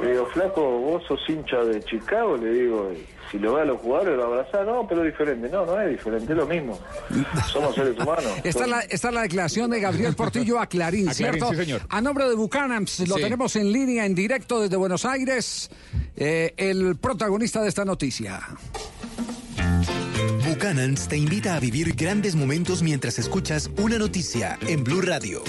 Le 0.03 0.13
digo, 0.13 0.27
flaco, 0.27 0.63
vos 0.63 1.03
sos 1.09 1.21
hincha 1.29 1.59
de 1.65 1.83
Chicago, 1.83 2.37
le 2.37 2.51
digo, 2.53 2.93
y 2.93 3.05
si 3.33 3.39
lo 3.39 3.55
ve 3.55 3.63
a 3.63 3.65
los 3.65 3.81
jugadores 3.81 4.17
lo 4.17 4.27
abrazás, 4.27 4.65
no, 4.65 4.87
pero 4.89 5.03
es 5.05 5.11
diferente. 5.11 5.49
No, 5.49 5.67
no 5.67 5.81
es 5.81 5.91
diferente, 5.91 6.33
es 6.33 6.39
lo 6.39 6.47
mismo. 6.47 6.79
Somos 7.53 7.75
seres 7.75 7.99
humanos. 7.99 8.25
Esta 8.45 8.65
es, 8.89 9.05
la, 9.13 9.23
declaración 9.23 9.71
de 9.71 9.81
Gabriel 9.81 10.15
Portillo 10.15 10.61
a 10.61 10.67
Clarín, 10.67 11.09
A 11.09 11.13
Clarín, 11.13 11.41
¿cierto? 11.41 11.51
sí, 11.51 11.57
señor. 11.57 11.81
A 11.89 12.01
nombre 12.01 12.29
de 12.29 12.35
Bucanams, 12.37 13.09
lo 13.09 13.17
Sí. 13.17 13.23
tenemos 13.23 13.57
en 13.57 13.73
línea, 13.73 14.07
en 14.07 14.15
directo 14.15 14.61
desde 14.61 14.77
Buenos 14.77 15.05
Aires, 15.05 15.69
eh, 16.17 16.55
el 16.57 16.97
protagonista 16.97 17.61
de 17.61 17.69
esta 17.69 17.85
noticia. 17.85 18.41
Buchanan's 20.69 21.09
te 21.09 21.17
invita 21.17 21.55
a 21.55 21.61
vivir 21.61 21.95
grandes 21.95 22.35
momentos 22.35 22.83
mientras 22.83 23.19
escuchas 23.19 23.71
una 23.79 23.97
noticia 23.97 24.59
en 24.67 24.85
Blue 24.85 25.01
Radio. 25.01 25.43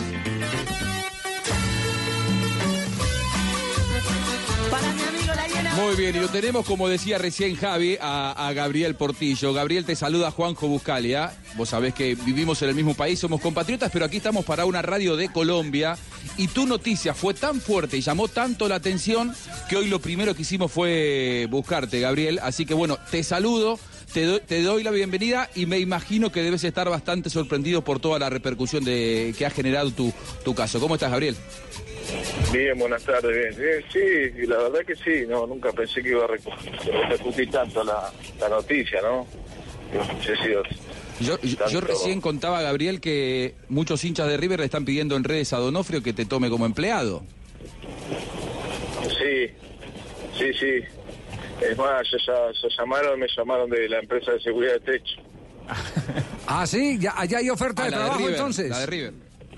Muy 5.75 5.95
bien, 5.97 6.15
y 6.15 6.19
lo 6.19 6.29
tenemos, 6.29 6.65
como 6.65 6.88
decía 6.88 7.17
recién 7.17 7.58
Javi, 7.58 7.97
a, 7.99 8.47
a 8.47 8.53
Gabriel 8.53 8.95
Portillo. 8.95 9.51
Gabriel, 9.51 9.84
te 9.84 9.97
saluda 9.97 10.32
Juanjo 10.32 10.69
Buscalia. 10.69 11.34
Vos 11.58 11.67
sabés 11.67 11.93
que 11.93 12.15
vivimos 12.15 12.62
en 12.62 12.69
el 12.69 12.75
mismo 12.75 12.93
país, 12.93 13.19
somos 13.19 13.41
compatriotas, 13.41 13.91
pero 13.91 14.05
aquí 14.05 14.17
estamos 14.17 14.45
para 14.45 14.63
una 14.63 14.82
radio 14.82 15.17
de 15.17 15.29
Colombia. 15.29 15.97
Y 16.38 16.47
tu 16.47 16.65
noticia 16.65 17.13
fue 17.13 17.34
tan 17.34 17.60
fuerte 17.60 17.97
y 17.97 18.01
llamó 18.01 18.29
tanto 18.29 18.69
la 18.69 18.75
atención 18.75 19.36
que 19.67 19.75
hoy 19.75 19.89
lo 19.89 19.99
primero 19.99 20.34
que 20.34 20.43
hicimos 20.43 20.71
fue 20.71 21.45
buscarte, 21.49 21.99
Gabriel. 21.99 22.39
Así 22.41 22.65
que 22.65 22.73
bueno, 22.73 22.97
te 23.12 23.21
saludo. 23.21 23.79
Te 24.13 24.26
doy, 24.26 24.39
te 24.41 24.62
doy 24.63 24.84
la 24.84 24.91
bienvenida 24.91 25.50
y 25.54 25.65
me 25.67 25.78
imagino 25.80 26.32
que 26.32 26.41
debes 26.41 26.63
estar 26.63 26.89
bastante 26.89 27.30
sorprendido 27.30 27.84
por 27.84 28.00
toda 28.00 28.17
la 28.17 28.30
repercusión 28.30 28.84
de, 28.84 29.36
que 29.38 29.45
ha 29.45 29.50
generado 29.52 29.91
tu, 29.91 30.12
tu 30.43 30.56
caso. 30.56 30.80
¿Cómo 30.80 30.95
estás, 30.95 31.12
Gabriel? 31.12 31.36
Bien, 32.52 32.78
buenas 32.80 33.04
tardes, 33.04 33.56
bien. 33.56 33.56
Bien, 33.69 33.84
sí, 33.93 34.41
y 34.43 34.48
la 34.48 34.58
verdad 34.58 34.80
que 34.86 34.95
sí, 34.95 35.28
no, 35.28 35.45
nunca 35.45 35.72
pensé 35.72 36.02
que 36.02 36.10
iba 36.10 36.24
a 36.26 36.28
repercutir 36.28 37.52
tanto 37.52 37.84
la, 37.84 38.12
la 38.39 38.50
noticia, 38.50 39.00
¿no? 39.02 39.28
Sí, 40.26 40.32
sí, 40.43 41.26
Yo, 41.26 41.39
yo- 41.69 41.82
recién 41.82 42.19
contaba, 42.22 42.62
Gabriel, 42.62 43.00
que 43.02 43.54
muchos 43.69 44.04
hinchas 44.04 44.28
de 44.28 44.38
River 44.38 44.60
le 44.60 44.65
están 44.65 44.86
pidiendo 44.86 45.15
en 45.17 45.24
redes 45.24 45.54
a 45.54 45.58
Donofrio 45.58 46.02
que 46.02 46.13
te 46.13 46.26
tome 46.26 46.50
como 46.50 46.65
empleado. 46.65 47.22
sí, 49.04 49.52
sí, 50.38 50.54
sí. 50.60 50.99
Es 51.62 51.78
más, 51.78 52.04
ya, 52.12 52.17
ya, 52.26 52.52
ya 52.62 52.67
llamaron, 52.78 53.19
me 53.19 53.28
llamaron 53.36 53.69
de 53.69 53.89
la 53.89 54.00
empresa 54.00 54.32
de 54.32 54.39
seguridad 54.41 54.74
de 54.74 54.80
techo. 54.80 55.22
Ah, 56.52 56.65
sí, 56.65 56.98
ya, 57.00 57.13
allá 57.15 57.38
hay 57.38 57.50
oferta 57.52 57.84
Ah, 57.84 57.86
de 57.86 57.91
trabajo 57.91 58.17
River, 58.17 58.32
entonces. 58.34 58.69
la 58.72 58.80
de 58.80 58.86
River. 58.88 59.13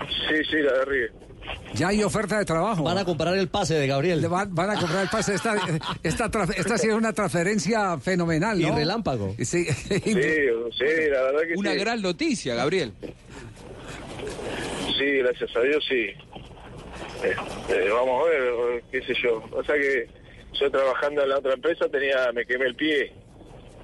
Sí, 0.08 0.44
sí, 0.50 0.56
la 0.58 0.72
de 0.74 0.84
River. 0.84 1.12
Ya 1.74 1.88
hay 1.88 2.02
oferta 2.02 2.38
de 2.38 2.44
trabajo. 2.44 2.82
Van 2.82 2.98
a 2.98 3.04
comprar 3.06 3.34
el 3.34 3.48
pase 3.48 3.74
de 3.74 3.86
Gabriel. 3.86 4.20
Le 4.20 4.28
Van, 4.28 4.54
van 4.54 4.70
a 4.70 4.78
comprar 4.78 5.02
el 5.04 5.08
pase. 5.08 5.34
Esta, 5.34 5.56
esta, 6.02 6.30
tra- 6.30 6.52
esta 6.54 6.76
sí 6.76 6.88
es 6.88 6.94
una 6.94 7.14
transferencia 7.14 7.98
fenomenal, 7.98 8.60
¿no? 8.60 8.68
Y 8.68 8.70
relámpago. 8.72 9.34
Sí, 9.38 9.64
Sí, 9.64 9.64
sí, 10.04 10.10
la 11.10 11.22
verdad 11.22 11.40
que 11.48 11.54
Una 11.56 11.72
sí. 11.72 11.78
gran 11.78 12.02
noticia, 12.02 12.54
Gabriel. 12.54 12.92
Sí, 14.98 15.04
gracias 15.18 15.56
a 15.56 15.60
Dios, 15.60 15.84
sí. 15.88 16.06
Este, 17.24 17.88
vamos 17.90 18.26
a 18.26 18.28
ver, 18.30 18.82
qué 18.90 19.02
sé 19.02 19.14
yo. 19.22 19.42
O 19.52 19.64
sea 19.64 19.76
que 19.76 20.08
yo 20.58 20.70
trabajando 20.70 21.22
en 21.22 21.28
la 21.28 21.38
otra 21.38 21.54
empresa 21.54 21.88
tenía, 21.88 22.30
me 22.34 22.44
quemé 22.44 22.66
el 22.66 22.74
pie 22.76 23.12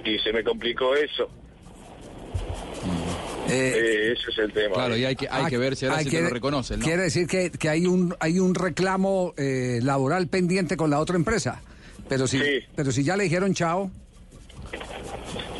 y 0.04 0.18
se 0.18 0.32
me 0.32 0.42
complicó 0.44 0.94
eso. 0.94 1.28
Eh, 3.50 4.12
ese 4.12 4.30
es 4.30 4.38
el 4.38 4.52
tema. 4.52 4.74
Claro, 4.74 4.96
y 4.96 5.04
hay 5.06 5.16
que, 5.16 5.26
hay 5.30 5.44
Ah, 5.46 5.48
que 5.48 5.56
ver 5.56 5.74
si 5.74 5.86
ahora 5.86 5.96
ah, 5.96 6.00
sí 6.00 6.04
te 6.06 6.10
quiere- 6.10 6.26
lo 6.28 6.34
reconocen, 6.34 6.80
¿no? 6.80 6.84
Quiere 6.84 7.02
decir 7.04 7.26
que, 7.26 7.50
que 7.50 7.68
hay 7.70 7.86
un 7.86 8.14
hay 8.20 8.38
un 8.38 8.54
reclamo 8.54 9.32
eh, 9.38 9.80
laboral 9.82 10.28
pendiente 10.28 10.76
con 10.76 10.90
la 10.90 11.00
otra 11.00 11.16
empresa. 11.16 11.62
Pero 12.08 12.26
si, 12.26 12.40
pero 12.74 12.90
si 12.92 13.04
ya 13.04 13.16
le 13.16 13.24
dijeron 13.24 13.54
chao, 13.54 13.90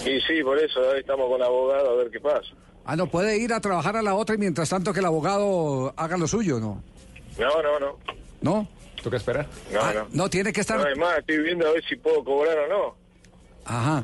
Y 0.07 0.21
sí, 0.23 0.42
por 0.42 0.59
eso 0.59 0.81
ahora 0.81 0.99
estamos 0.99 1.29
con 1.29 1.42
abogado 1.42 1.90
a 1.90 1.97
ver 1.97 2.11
qué 2.11 2.21
pasa. 2.21 2.49
ah, 2.85 2.97
no 2.97 3.07
puede 3.11 3.38
ir 3.38 3.53
a 3.55 3.61
trabajar 3.61 3.97
a 3.97 4.03
la 4.03 4.14
otra 4.14 4.35
y 4.35 4.38
mientras 4.38 4.68
tanto 4.68 4.92
que 4.92 5.01
el 5.01 5.07
abogado 5.07 5.92
haga 5.97 6.16
lo 6.18 6.27
suyo, 6.27 6.59
¿no? 6.61 6.83
No, 7.38 7.62
no, 7.62 7.79
no. 7.81 7.99
¿No? 8.40 8.68
¿Toca 9.03 9.17
esperar? 9.17 9.47
No, 9.73 9.81
Ah, 9.81 9.93
no. 9.95 10.07
no, 10.13 10.31
tiene 10.31 10.53
que 10.53 10.61
estar. 10.61 10.79
No, 10.79 10.85
además, 10.85 11.19
estoy 11.19 11.39
viendo 11.43 11.67
a 11.69 11.73
ver 11.73 11.85
si 11.89 11.97
puedo 11.97 12.23
cobrar 12.25 12.59
o 12.59 12.69
no. 12.69 12.97
Ajá. 13.65 14.03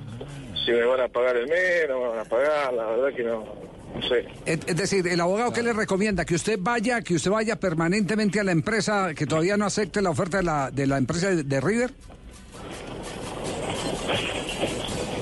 Si 0.65 0.71
me 0.71 0.85
van 0.85 1.01
a 1.01 1.09
pagar 1.09 1.37
el 1.37 1.47
mes, 1.49 1.87
no 1.89 1.99
me 2.01 2.09
van 2.09 2.19
a 2.21 2.25
pagar, 2.25 2.73
la 2.73 2.87
verdad 2.87 3.17
que 3.17 3.23
no, 3.25 3.45
no 3.95 4.03
sé. 4.09 4.27
Es, 4.47 4.61
es 4.67 4.77
decir, 4.77 5.07
el 5.09 5.21
abogado 5.21 5.53
qué 5.53 5.63
le 5.63 5.73
recomienda 5.73 6.25
que 6.25 6.35
usted 6.35 6.59
vaya, 6.61 7.01
que 7.03 7.15
usted 7.15 7.31
vaya 7.31 7.57
permanentemente 7.57 8.41
a 8.41 8.45
la 8.45 8.53
empresa 8.53 9.15
que 9.15 9.27
todavía 9.27 9.57
no 9.57 9.67
acepte 9.67 10.01
la 10.03 10.11
oferta 10.11 10.39
de 10.39 10.43
la 10.45 10.71
de 10.71 10.87
la 10.87 10.97
empresa 10.99 11.31
de, 11.31 11.43
de 11.45 11.61
River. 11.61 11.91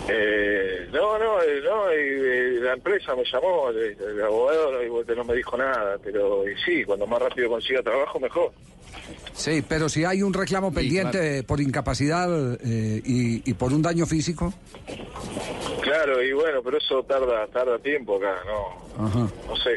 Eh, 0.08 0.81
no, 0.92 1.18
no, 1.18 1.42
eh, 1.42 1.60
no, 1.64 1.90
eh, 1.90 2.60
la 2.60 2.74
empresa 2.74 3.14
me 3.16 3.24
llamó, 3.24 3.70
el, 3.70 3.96
el 3.98 4.22
abogado 4.22 4.72
no, 5.16 5.24
me 5.24 5.34
dijo 5.34 5.56
nada, 5.56 5.96
pero 6.02 6.46
eh, 6.46 6.54
sí, 6.64 6.84
cuando 6.84 7.06
más 7.06 7.20
rápido 7.20 7.48
consiga 7.48 7.82
trabajo, 7.82 8.20
mejor. 8.20 8.52
Sí, 9.32 9.64
pero 9.66 9.88
si 9.88 10.04
hay 10.04 10.22
un 10.22 10.32
reclamo 10.32 10.72
pendiente 10.72 11.42
por 11.42 11.60
incapacidad 11.60 12.28
eh, 12.62 13.02
y, 13.04 13.50
y 13.50 13.54
por 13.54 13.72
un 13.72 13.82
daño 13.82 14.06
físico. 14.06 14.52
Claro, 15.92 16.22
y 16.22 16.32
bueno, 16.32 16.62
pero 16.64 16.78
eso 16.78 17.02
tarda 17.02 17.46
tarda 17.48 17.78
tiempo 17.78 18.16
acá, 18.16 18.34
no, 18.46 19.04
Ajá. 19.06 19.28
no 19.46 19.56
sé. 19.56 19.76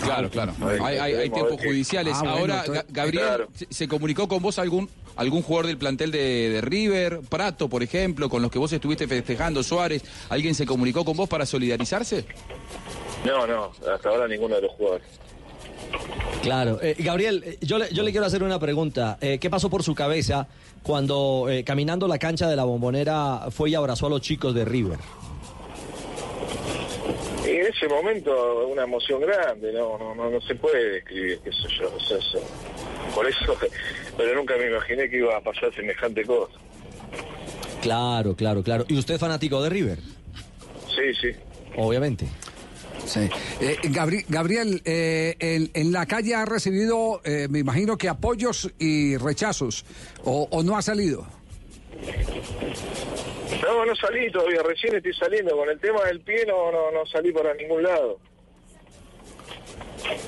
Claro, 0.00 0.30
claro. 0.30 0.52
Ay, 0.80 0.96
Hay, 0.98 1.28
tiempos 1.30 1.60
judiciales. 1.60 2.14
Ah, 2.18 2.36
bueno, 2.38 2.54
Ahora, 2.54 2.84
Gabriel, 2.88 3.24
Claro. 3.26 3.48
¿se- 3.52 3.66
¿se 3.68 3.88
comunicó 3.88 4.28
con 4.28 4.40
vos 4.40 4.60
algún 4.60 4.88
algún 5.16 5.42
jugador 5.42 5.66
del 5.66 5.76
plantel 5.76 6.12
de, 6.12 6.50
de 6.50 6.60
River, 6.60 7.20
Prato, 7.28 7.68
por 7.68 7.82
ejemplo, 7.82 8.28
con 8.28 8.42
los 8.42 8.50
que 8.52 8.60
vos 8.60 8.72
estuviste 8.72 9.08
festejando, 9.08 9.64
Suárez? 9.64 10.04
¿Alguien 10.28 10.54
se 10.54 10.64
comunicó 10.66 11.04
con 11.04 11.16
vos 11.16 11.28
para 11.28 11.44
solidarizarse? 11.46 12.24
No, 13.26 13.44
no, 13.44 13.72
hasta 13.92 14.08
ahora 14.10 14.28
ninguno 14.28 14.54
de 14.54 14.62
los 14.62 14.70
jugadores. 14.74 15.06
Claro. 16.42 16.78
Eh, 16.82 16.94
Gabriel, 16.98 17.42
eh, 17.44 17.58
yo 17.60 17.78
le, 17.78 17.92
yo 17.92 18.02
le 18.02 18.10
quiero 18.12 18.26
hacer 18.26 18.42
una 18.42 18.58
pregunta. 18.58 19.18
Eh, 19.20 19.38
¿Qué 19.40 19.50
pasó 19.50 19.68
por 19.70 19.82
su 19.82 19.94
cabeza 19.94 20.46
cuando 20.82 21.46
eh, 21.50 21.64
caminando 21.64 22.06
la 22.08 22.18
cancha 22.18 22.48
de 22.48 22.56
la 22.56 22.64
bombonera 22.64 23.48
fue 23.50 23.70
y 23.70 23.74
abrazó 23.74 24.06
a 24.06 24.10
los 24.10 24.20
chicos 24.20 24.54
de 24.54 24.64
River? 24.64 24.98
En 27.44 27.66
ese 27.66 27.88
momento 27.88 28.66
una 28.68 28.82
emoción 28.84 29.20
grande, 29.20 29.72
no, 29.72 29.96
no, 29.98 30.14
no, 30.14 30.30
no 30.30 30.40
se 30.42 30.54
puede 30.54 30.90
describir, 30.92 31.40
qué 31.42 31.50
sé 31.50 31.68
yo, 31.80 31.92
o 31.94 32.00
sea, 32.00 32.18
eso- 32.18 32.40
por 33.14 33.26
eso, 33.26 33.56
pero 34.16 34.34
nunca 34.36 34.54
me 34.58 34.66
imaginé 34.66 35.08
que 35.08 35.16
iba 35.18 35.36
a 35.36 35.40
pasar 35.40 35.74
semejante 35.74 36.24
cosa. 36.24 36.52
Claro, 37.80 38.36
claro, 38.36 38.62
claro. 38.62 38.84
¿Y 38.88 38.98
usted 38.98 39.14
es 39.14 39.20
fanático 39.20 39.62
de 39.62 39.70
River? 39.70 39.98
Sí, 40.88 41.14
sí. 41.20 41.28
Obviamente. 41.76 42.26
Sí. 43.08 43.20
Eh, 43.60 43.78
Gabri- 43.84 44.24
Gabriel, 44.28 44.82
eh, 44.84 45.34
en, 45.38 45.70
en 45.72 45.92
la 45.92 46.04
calle 46.06 46.34
ha 46.34 46.44
recibido, 46.44 47.20
eh, 47.24 47.48
me 47.48 47.58
imagino 47.60 47.96
que 47.96 48.08
apoyos 48.08 48.70
y 48.78 49.16
rechazos, 49.16 49.84
o, 50.24 50.46
o 50.50 50.62
no 50.62 50.76
ha 50.76 50.82
salido. 50.82 51.26
No, 53.62 53.84
no 53.86 53.96
salí 53.96 54.30
todavía, 54.30 54.62
recién 54.62 54.94
estoy 54.96 55.14
saliendo. 55.14 55.56
Con 55.56 55.68
el 55.70 55.80
tema 55.80 56.04
del 56.04 56.20
pie 56.20 56.44
no, 56.46 56.70
no, 56.70 56.90
no 56.92 57.06
salí 57.06 57.32
para 57.32 57.54
ningún 57.54 57.82
lado. 57.82 58.18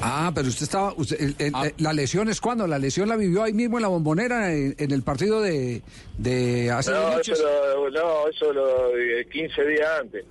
Ah, 0.01 0.33
pero 0.35 0.49
usted 0.49 0.65
estaba, 0.65 0.93
usted- 0.97 1.21
el- 1.21 1.35
el- 1.39 1.55
eh, 1.67 1.75
la 1.79 1.93
lesión 1.93 2.29
es 2.29 2.41
cuando, 2.41 2.67
la 2.67 2.79
lesión 2.79 3.09
la 3.09 3.17
vivió 3.17 3.43
ahí 3.43 3.53
mismo 3.53 3.79
en 3.79 3.83
la 3.83 3.89
bombonera, 3.89 4.53
en, 4.53 4.75
en 4.79 4.91
el 4.93 5.03
partido 5.03 5.41
de, 5.41 5.83
de 6.19 6.71
hace 6.71 6.91
No, 6.93 7.11
noches. 7.13 7.39
eso 7.39 7.49
lo, 7.77 7.91
no, 7.91 8.29
eso 8.29 8.53
lo 8.53 8.97
eh, 8.97 9.27
15 9.31 9.65
días 9.67 9.89
antes. 10.01 10.25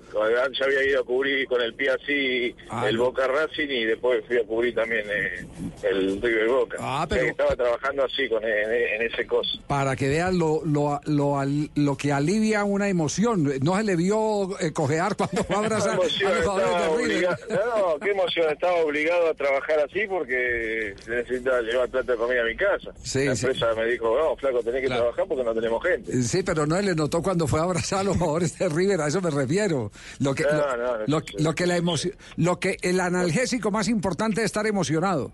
Ya 0.58 0.66
había 0.66 0.84
ido 0.84 1.02
a 1.02 1.04
cubrir 1.06 1.48
con 1.48 1.62
el 1.62 1.74
pie 1.74 1.90
así 1.92 2.56
Ah, 2.70 2.88
el 2.90 2.98
no. 2.98 3.06
Boca 3.06 3.28
Racing 3.28 3.68
y 3.70 3.86
después 3.86 4.24
fui 4.28 4.38
a 4.38 4.44
cubrir 4.44 4.74
también 4.76 5.06
eh, 5.10 5.46
el 5.84 6.22
River 6.22 6.48
Boca. 6.48 6.78
Ah, 6.80 7.06
pero- 7.08 7.24
que 7.24 7.30
estaba 7.30 7.56
trabajando 7.56 8.06
así 8.06 8.28
con 8.30 8.44
en, 8.44 8.50
en 8.74 9.02
ese 9.04 9.26
coso. 9.28 9.60
Para 9.68 9.96
que 9.96 10.08
vean 10.10 10.38
lo, 10.38 10.62
lo, 10.66 11.00
lo, 11.06 11.40
al- 11.40 11.70
lo 11.76 11.96
que 11.98 12.12
alivia 12.12 12.64
una 12.64 12.88
emoción. 12.90 13.52
No 13.62 13.78
se 13.78 13.84
le 13.84 13.96
vio 13.96 14.60
eh, 14.60 14.72
cojear 14.74 15.16
cuando 15.16 15.44
fue 15.44 15.56
a 15.56 15.60
abrazar 15.60 15.98
Qué 16.00 16.06
emoción, 16.06 16.32
a 16.32 16.36
los 16.36 16.46
jugadores 16.46 16.70
estaba 16.70 16.98
de 16.98 16.98
River. 17.04 17.28
obliga- 17.30 17.38
No, 17.50 18.00
qué 18.00 18.12
emoción, 18.12 18.50
estaba 18.52 18.76
obligado 18.76 19.29
a 19.30 19.34
trabajar 19.34 19.80
así 19.80 20.02
porque 20.08 20.94
necesitaba 21.08 21.62
llevar 21.62 21.90
plata 21.90 22.12
de 22.14 22.18
comida 22.18 22.42
a 22.42 22.46
mi 22.46 22.56
casa. 22.56 22.92
Sí, 23.02 23.26
la 23.26 23.36
sí. 23.36 23.46
empresa 23.46 23.74
me 23.76 23.86
dijo, 23.86 24.18
no, 24.18 24.36
flaco, 24.36 24.62
tenés 24.64 24.82
que 24.82 24.88
trabajar 24.88 25.26
porque 25.28 25.44
no 25.44 25.54
tenemos 25.54 25.84
gente. 25.84 26.22
Sí, 26.24 26.44
pero 26.44 26.66
no 26.66 26.80
le 26.82 26.96
notó 26.96 27.22
cuando 27.22 27.48
fue 27.48 27.60
a 27.60 27.64
abrazar 27.64 28.00
a 28.00 28.04
los 28.04 28.18
jugadores 28.18 28.58
de 28.60 28.70
River, 28.70 29.02
a 29.02 29.08
eso 29.08 29.22
me 29.22 29.30
refiero. 29.30 29.92
Lo 30.20 30.34
que, 30.36 30.44
No, 30.44 30.52
lo, 30.52 30.78
no, 30.78 30.98
no, 30.98 31.06
lo- 31.08 31.22
lo 31.40 31.56
que 31.56 31.66
la 31.68 31.78
emoción, 31.78 32.14
lo 32.38 32.60
que 32.60 32.78
el 32.82 33.00
analgésico 33.00 33.72
más 33.72 33.88
importante 33.88 34.42
es 34.42 34.46
estar 34.46 34.66
emocionado. 34.68 35.32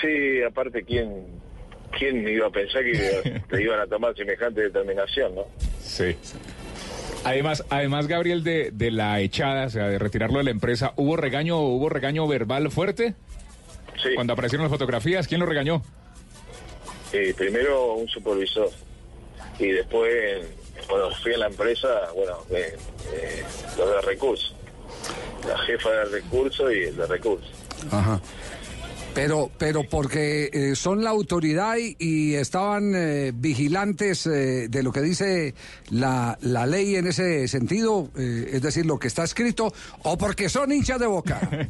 Sí, 0.00 0.42
aparte, 0.42 0.82
¿quién, 0.84 1.26
quién 1.98 2.26
iba 2.26 2.46
a 2.46 2.50
pensar 2.50 2.82
que 2.82 3.42
te 3.50 3.62
iban 3.62 3.80
a 3.80 3.86
tomar 3.86 4.16
semejante 4.16 4.62
determinación, 4.62 5.34
no? 5.34 5.46
Sí. 5.80 6.16
Además, 7.24 7.64
además 7.70 8.06
Gabriel, 8.08 8.42
de, 8.42 8.70
de 8.72 8.90
la 8.90 9.20
echada, 9.20 9.66
o 9.66 9.70
sea, 9.70 9.88
de 9.88 9.98
retirarlo 9.98 10.38
de 10.38 10.44
la 10.44 10.50
empresa, 10.50 10.92
¿hubo 10.96 11.16
regaño, 11.16 11.58
hubo 11.60 11.88
regaño 11.88 12.26
verbal 12.26 12.70
fuerte? 12.70 13.14
Sí. 14.02 14.10
Cuando 14.14 14.32
aparecieron 14.32 14.64
las 14.64 14.72
fotografías, 14.72 15.28
¿quién 15.28 15.40
lo 15.40 15.46
regañó? 15.46 15.82
Eh, 17.12 17.34
primero 17.36 17.94
un 17.94 18.08
supervisor 18.08 18.70
y 19.58 19.68
después, 19.68 20.44
cuando 20.88 21.14
fui 21.16 21.34
a 21.34 21.38
la 21.38 21.46
empresa, 21.46 21.88
bueno, 22.16 22.38
eh, 22.50 22.76
eh, 23.12 23.44
los 23.76 23.88
de 23.88 24.00
recursos. 24.02 24.54
La 25.46 25.58
jefa 25.58 25.90
de 25.90 26.04
recursos 26.06 26.72
y 26.72 26.82
el 26.84 26.96
de 26.96 27.06
recursos. 27.06 27.50
Ajá. 27.90 28.20
Pero, 29.14 29.50
pero 29.58 29.82
porque 29.84 30.48
eh, 30.52 30.74
son 30.74 31.04
la 31.04 31.10
autoridad 31.10 31.76
y, 31.76 31.96
y 31.98 32.34
estaban 32.34 32.92
eh, 32.94 33.32
vigilantes 33.34 34.26
eh, 34.26 34.68
de 34.68 34.82
lo 34.82 34.90
que 34.90 35.02
dice 35.02 35.54
la, 35.90 36.38
la 36.40 36.64
ley 36.66 36.96
en 36.96 37.06
ese 37.06 37.46
sentido, 37.46 38.08
eh, 38.18 38.48
es 38.52 38.62
decir, 38.62 38.86
lo 38.86 38.98
que 38.98 39.08
está 39.08 39.24
escrito, 39.24 39.72
o 40.04 40.16
porque 40.16 40.48
son 40.48 40.72
hinchas 40.72 40.98
de 40.98 41.06
boca. 41.06 41.40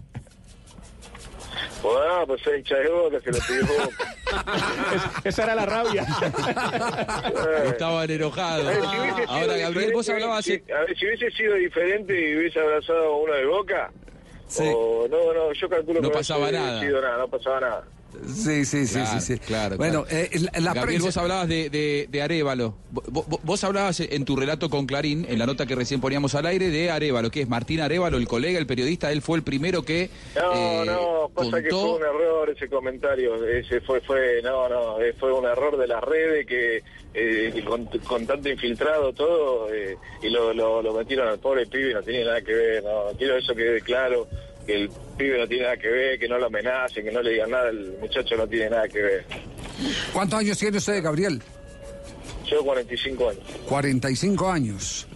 Bueno, 1.82 2.24
pues 2.28 2.40
hincha 2.56 2.76
de 2.76 2.88
boca, 2.88 3.18
se 3.24 3.32
lo 3.32 3.38
pidió 3.40 3.66
boca. 3.82 5.20
Esa 5.24 5.42
era 5.42 5.54
la 5.56 5.66
rabia. 5.66 6.06
Estaban 7.66 8.08
enojados. 8.08 8.72
Ahora, 9.26 9.56
Gabriel, 9.56 9.92
vos 9.92 10.08
hablabas... 10.08 10.44
si- 10.44 10.62
a 10.72 10.80
ver, 10.82 10.96
si 10.96 11.06
hubiese 11.06 11.28
sido 11.32 11.54
diferente 11.56 12.14
y 12.14 12.36
hubiese 12.36 12.60
abrazado 12.60 13.04
a 13.06 13.16
uno 13.20 13.32
de 13.34 13.46
boca, 13.46 13.90
o 14.60 15.08
no, 15.08 15.32
no, 15.32 15.52
yo 15.52 15.68
calculo 15.68 16.00
No 16.00 16.08
que 16.08 16.14
pasaba 16.18 16.50
nada. 16.52 16.80
sido 16.80 17.00
nada, 17.00 17.18
no 17.18 17.28
pasaba 17.28 17.60
nada. 17.60 17.84
Sí, 18.26 18.64
sí, 18.64 18.86
sí, 18.86 18.94
Claro, 18.94 19.20
sí, 19.20 19.26
sí. 19.34 19.38
Claro, 19.40 19.76
Bueno, 19.76 20.04
claro. 20.04 20.24
eh, 20.24 20.30
la, 20.54 20.60
la 20.60 20.74
Gabriel, 20.74 21.00
prensa- 21.00 21.04
vos 21.06 21.16
hablabas 21.16 21.48
de, 21.48 21.70
de, 21.70 22.06
de 22.10 22.22
Arevalo. 22.22 22.74
Vos, 22.90 23.64
hablabas 23.64 24.00
en 24.00 24.24
tu 24.24 24.36
relato 24.36 24.68
con 24.70 24.86
Clarín, 24.86 25.26
en 25.28 25.38
la 25.38 25.46
nota 25.46 25.66
que 25.66 25.74
recién 25.74 26.00
poníamos 26.00 26.34
al 26.34 26.46
aire, 26.46 26.68
de 26.70 26.90
Arevalo, 26.90 27.30
que 27.30 27.42
es 27.42 27.48
Martín 27.48 27.80
Arevalo, 27.80 28.18
el 28.18 28.28
colega, 28.28 28.58
el 28.58 28.66
periodista. 28.66 29.10
Él 29.12 29.22
fue 29.22 29.38
el 29.38 29.42
primero 29.44 29.82
que 29.84 30.10
No, 30.36 30.52
eh, 30.54 30.82
no, 30.86 31.30
pasa 31.34 31.62
que 31.62 31.70
fue 31.70 31.94
un 31.96 32.02
error 32.02 32.50
ese 32.50 32.68
comentario. 32.68 33.44
Ese 33.46 33.80
fue, 33.80 34.00
fue, 34.02 34.40
no, 34.42 34.68
no, 34.68 35.00
eh, 35.00 35.14
fue 35.18 35.32
un 35.32 35.44
error 35.46 35.76
de 35.78 35.86
las 35.86 36.02
redes 36.04 36.46
que 36.46 36.82
eh, 37.14 37.62
con, 37.66 37.86
con 38.06 38.26
tanto 38.26 38.48
infiltrado 38.48 39.12
todo 39.12 39.72
eh, 39.72 39.96
y 40.22 40.30
lo, 40.30 40.52
lo, 40.54 40.80
lo 40.82 40.94
metieron 40.94 41.28
al 41.28 41.38
pobre 41.38 41.66
pibe 41.66 41.92
no 41.92 42.02
tiene 42.02 42.24
nada 42.24 42.40
que 42.42 42.52
ver. 42.54 42.82
No, 42.84 43.16
quiero 43.18 43.36
eso 43.36 43.54
que 43.54 43.62
quede 43.62 43.80
claro, 43.82 44.26
que 44.66 44.74
el 44.74 44.90
pibe 45.16 45.38
no 45.38 45.46
tiene 45.46 45.64
nada 45.64 45.76
que 45.76 45.88
ver, 45.88 46.18
que 46.18 46.28
no 46.28 46.38
lo 46.38 46.46
amenacen, 46.46 47.04
que 47.04 47.12
no 47.12 47.22
le 47.22 47.30
digan 47.30 47.50
nada, 47.50 47.68
el 47.68 47.96
muchacho 48.00 48.36
no 48.36 48.46
tiene 48.46 48.70
nada 48.70 48.88
que 48.88 49.02
ver. 49.02 49.24
¿Cuántos 50.12 50.38
años 50.38 50.58
tiene 50.58 50.78
usted, 50.78 51.02
Gabriel? 51.02 51.42
Yo 52.46 52.62
45 52.64 53.30
años. 53.30 53.42
45 53.68 54.50
años. 54.50 55.06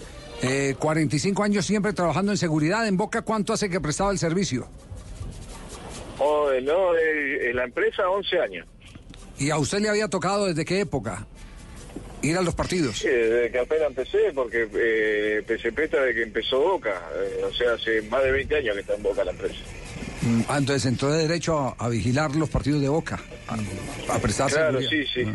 Eh, 0.42 0.74
45 0.78 1.42
años 1.42 1.66
siempre 1.66 1.92
trabajando 1.92 2.32
en 2.32 2.38
seguridad. 2.38 2.86
¿En 2.86 2.96
Boca 2.96 3.22
cuánto 3.22 3.52
hace 3.52 3.68
que 3.68 3.80
prestaba 3.80 4.10
el 4.10 4.18
servicio? 4.18 4.68
Oh, 6.18 6.50
no, 6.62 6.94
eh, 6.96 7.50
en 7.50 7.56
la 7.56 7.64
empresa 7.64 8.08
11 8.08 8.40
años. 8.40 8.66
¿Y 9.38 9.50
a 9.50 9.58
usted 9.58 9.80
le 9.80 9.88
había 9.88 10.08
tocado 10.08 10.46
desde 10.46 10.64
qué 10.64 10.80
época? 10.80 11.26
Ir 12.26 12.36
a 12.36 12.42
los 12.42 12.54
partidos. 12.54 12.98
Sí, 12.98 13.08
desde 13.08 13.50
que 13.50 13.58
apenas 13.58 13.88
empecé, 13.88 14.18
porque 14.34 14.68
eh, 14.74 15.42
PSP 15.46 15.78
está 15.80 16.00
desde 16.00 16.14
que 16.14 16.22
empezó 16.24 16.60
Boca, 16.60 17.00
eh, 17.14 17.42
o 17.44 17.52
sea, 17.52 17.72
hace 17.74 18.02
más 18.02 18.22
de 18.24 18.32
20 18.32 18.56
años 18.56 18.74
que 18.74 18.80
está 18.80 18.94
en 18.94 19.02
Boca 19.02 19.24
la 19.24 19.30
empresa. 19.32 19.54
Mm, 20.22 20.40
ah, 20.48 20.58
entonces 20.58 20.86
entró 20.86 21.12
de 21.12 21.22
derecho 21.28 21.58
a, 21.58 21.76
a 21.78 21.88
vigilar 21.88 22.34
los 22.36 22.48
partidos 22.48 22.80
de 22.82 22.88
Boca, 22.88 23.20
a, 23.48 24.14
a 24.14 24.18
prestar 24.18 24.50
Claro, 24.50 24.80
seguridad. 24.80 24.90
sí, 25.14 25.24
sí. 25.24 25.32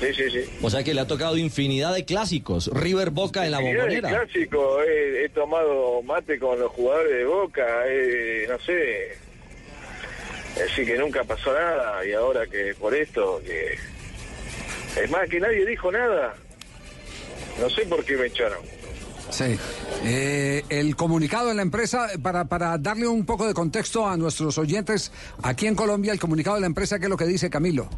Sí, 0.00 0.08
sí, 0.14 0.30
sí. 0.30 0.50
O 0.60 0.68
sea 0.68 0.82
que 0.82 0.94
le 0.94 1.00
ha 1.00 1.06
tocado 1.06 1.36
infinidad 1.36 1.94
de 1.94 2.04
clásicos. 2.04 2.68
River 2.72 3.10
Boca 3.10 3.44
en 3.44 3.52
la 3.52 3.60
bombonera. 3.60 4.08
clásico, 4.08 4.82
he 4.82 5.28
tomado 5.28 6.02
mate 6.02 6.38
con 6.40 6.58
los 6.58 6.72
jugadores 6.72 7.12
de 7.18 7.24
Boca, 7.24 7.64
eh, 7.86 8.46
no 8.48 8.58
sé, 8.60 9.16
así 10.64 10.84
que 10.84 10.96
nunca 10.98 11.22
pasó 11.24 11.52
nada 11.52 12.04
y 12.04 12.12
ahora 12.12 12.46
que 12.46 12.74
por 12.78 12.94
esto, 12.94 13.40
que 13.46 13.76
es 14.96 15.10
más 15.10 15.28
que 15.28 15.40
nadie 15.40 15.66
dijo 15.66 15.90
nada, 15.90 16.34
no 17.60 17.70
sé 17.70 17.86
por 17.86 18.04
qué 18.04 18.16
me 18.16 18.26
echaron. 18.26 18.58
Sí. 19.30 19.56
Eh, 20.04 20.64
el 20.68 20.94
comunicado 20.94 21.48
de 21.48 21.54
la 21.54 21.62
empresa, 21.62 22.08
para, 22.22 22.44
para 22.44 22.76
darle 22.76 23.06
un 23.06 23.24
poco 23.24 23.46
de 23.46 23.54
contexto 23.54 24.06
a 24.06 24.16
nuestros 24.16 24.58
oyentes, 24.58 25.10
aquí 25.42 25.66
en 25.66 25.74
Colombia, 25.74 26.12
el 26.12 26.20
comunicado 26.20 26.56
de 26.56 26.60
la 26.60 26.66
empresa, 26.66 26.98
¿qué 26.98 27.06
es 27.06 27.10
lo 27.10 27.16
que 27.16 27.24
dice 27.24 27.48
Camilo? 27.48 27.88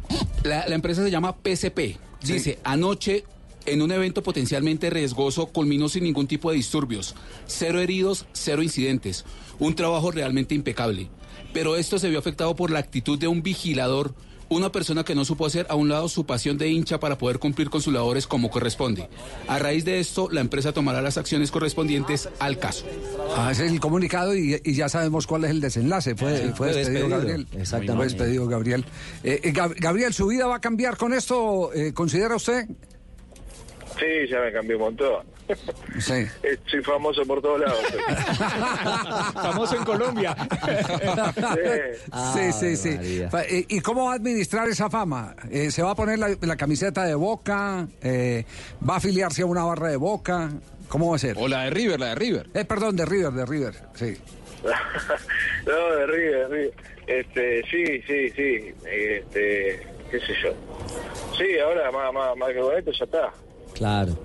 La, 0.43 0.67
la 0.67 0.75
empresa 0.75 1.03
se 1.03 1.11
llama 1.11 1.35
PCP. 1.35 1.97
Dice, 2.21 2.59
anoche, 2.63 3.25
en 3.65 3.81
un 3.81 3.91
evento 3.91 4.23
potencialmente 4.23 4.89
riesgoso, 4.89 5.47
culminó 5.47 5.89
sin 5.89 6.03
ningún 6.03 6.27
tipo 6.27 6.51
de 6.51 6.57
disturbios. 6.57 7.15
Cero 7.47 7.79
heridos, 7.81 8.25
cero 8.33 8.63
incidentes. 8.63 9.25
Un 9.59 9.75
trabajo 9.75 10.11
realmente 10.11 10.55
impecable. 10.55 11.09
Pero 11.53 11.75
esto 11.75 11.99
se 11.99 12.09
vio 12.09 12.19
afectado 12.19 12.55
por 12.55 12.71
la 12.71 12.79
actitud 12.79 13.17
de 13.17 13.27
un 13.27 13.41
vigilador, 13.41 14.13
una 14.49 14.71
persona 14.71 15.03
que 15.03 15.15
no 15.15 15.25
supo 15.25 15.45
hacer 15.45 15.65
a 15.69 15.75
un 15.75 15.89
lado 15.89 16.07
su 16.09 16.25
pasión 16.25 16.57
de 16.57 16.69
hincha 16.69 16.99
para 16.99 17.17
poder 17.17 17.39
cumplir 17.39 17.69
con 17.69 17.81
sus 17.81 17.93
labores 17.93 18.27
como 18.27 18.49
corresponde. 18.49 19.09
A 19.47 19.59
raíz 19.59 19.85
de 19.85 19.99
esto, 19.99 20.29
la 20.31 20.41
empresa 20.41 20.71
tomará 20.71 21.01
las 21.01 21.17
acciones 21.17 21.51
correspondientes 21.51 22.29
al 22.39 22.59
caso. 22.59 22.85
Ah, 23.35 23.49
ese 23.51 23.65
es 23.65 23.71
el 23.71 23.79
comunicado 23.79 24.35
y, 24.35 24.61
y 24.63 24.73
ya 24.75 24.87
sabemos 24.89 25.25
cuál 25.27 25.45
es 25.45 25.51
el 25.51 25.61
desenlace. 25.61 26.15
Fue, 26.15 26.37
Sí, 26.37 26.43
fue 26.49 26.53
fue 26.53 26.67
despedido, 26.67 27.07
despedido. 27.07 27.09
Gabriel. 27.17 27.47
Exactamente. 27.53 27.95
Fue 27.95 28.05
despedido 28.05 28.47
Gabriel. 28.47 28.85
Eh, 29.23 29.39
eh, 29.43 29.53
Gab- 29.53 29.75
Gabriel, 29.79 30.13
¿su 30.13 30.27
vida 30.27 30.45
va 30.47 30.55
a 30.57 30.61
cambiar 30.61 30.97
con 30.97 31.13
esto? 31.13 31.73
eh, 31.73 31.93
¿Considera 31.93 32.35
usted? 32.35 32.67
Sí, 33.99 34.27
ya 34.29 34.39
me 34.41 34.51
cambió 34.51 34.77
un 34.77 34.83
montón. 34.83 35.25
Sí. 35.99 36.13
Eh, 36.43 36.57
Soy 36.65 36.81
famoso 36.83 37.23
por 37.25 37.41
todos 37.41 37.59
lados. 37.61 37.79
Famoso 39.33 39.75
en 39.77 39.83
Colombia. 39.83 40.35
sí, 42.33 42.51
sí, 42.51 42.75
sí. 42.75 43.23
Fa- 43.29 43.43
eh, 43.43 43.65
¿Y 43.67 43.79
cómo 43.81 44.05
va 44.07 44.13
a 44.13 44.15
administrar 44.15 44.67
esa 44.69 44.89
fama? 44.89 45.35
Eh, 45.51 45.71
¿Se 45.71 45.81
va 45.83 45.91
a 45.91 45.95
poner 45.95 46.19
la, 46.19 46.35
la 46.41 46.55
camiseta 46.55 47.03
de 47.05 47.15
Boca? 47.15 47.87
Eh, 48.01 48.43
¿Va 48.87 48.95
a 48.95 48.97
afiliarse 48.97 49.43
a 49.43 49.45
una 49.45 49.63
barra 49.63 49.89
de 49.89 49.97
Boca? 49.97 50.49
¿Cómo 50.87 51.09
va 51.11 51.15
a 51.15 51.19
ser? 51.19 51.35
O 51.39 51.47
la 51.47 51.63
de 51.63 51.69
River, 51.71 51.99
la 51.99 52.07
de 52.09 52.15
River. 52.15 52.49
Eh, 52.53 52.65
perdón, 52.65 52.95
de 52.95 53.05
River, 53.05 53.31
de 53.33 53.45
River, 53.45 53.73
sí. 53.93 54.17
no, 55.67 55.95
de 55.95 56.07
River, 56.07 56.31
de 56.33 56.47
River. 56.47 56.73
Este, 57.07 57.61
sí, 57.69 58.01
sí, 58.07 58.29
sí. 58.31 58.73
Este, 58.89 59.87
qué 60.09 60.19
sé 60.19 60.33
yo. 60.43 60.53
Sí, 61.37 61.59
ahora 61.59 61.91
más, 61.91 62.11
más, 62.13 62.35
más 62.37 62.49
que 62.49 62.59
con 62.59 62.75
esto 62.77 62.91
ya 62.91 63.05
está. 63.05 63.31
Claro. 63.75 64.17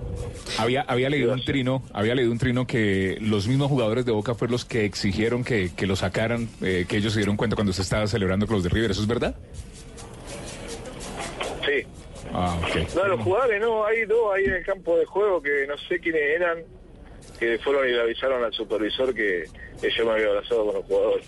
Había, 0.57 0.81
había 0.81 1.09
leído 1.09 1.33
un 1.33 1.43
trino, 1.43 1.83
había 1.93 2.15
leído 2.15 2.31
un 2.31 2.39
trino 2.39 2.65
que 2.65 3.17
los 3.19 3.47
mismos 3.47 3.67
jugadores 3.67 4.05
de 4.05 4.11
Boca 4.11 4.33
fueron 4.33 4.53
los 4.53 4.65
que 4.65 4.85
exigieron 4.85 5.43
que, 5.43 5.71
que 5.75 5.85
lo 5.85 5.95
sacaran, 5.95 6.49
eh, 6.61 6.85
que 6.87 6.97
ellos 6.97 7.13
se 7.13 7.19
dieron 7.19 7.37
cuenta 7.37 7.55
cuando 7.55 7.73
se 7.73 7.81
estaba 7.81 8.07
celebrando 8.07 8.47
con 8.47 8.55
los 8.55 8.63
de 8.63 8.69
River. 8.69 8.91
¿Eso 8.91 9.01
es 9.01 9.07
verdad? 9.07 9.35
Sí. 11.65 11.85
Ah, 12.33 12.57
ok. 12.61 12.95
No, 12.95 13.07
los 13.07 13.21
jugadores 13.21 13.61
no, 13.61 13.85
hay 13.85 14.05
dos 14.05 14.33
ahí 14.33 14.45
en 14.45 14.53
el 14.53 14.65
campo 14.65 14.97
de 14.97 15.05
juego 15.05 15.41
que 15.41 15.65
no 15.67 15.77
sé 15.89 15.99
quiénes 15.99 16.21
eran, 16.21 16.59
que 17.37 17.59
fueron 17.59 17.87
y 17.87 17.91
le 17.91 18.01
avisaron 18.01 18.43
al 18.43 18.53
supervisor 18.53 19.13
que, 19.13 19.45
que 19.81 19.89
yo 19.91 20.05
me 20.05 20.13
había 20.13 20.27
abrazado 20.27 20.65
con 20.65 20.75
los 20.75 20.85
jugadores. 20.85 21.27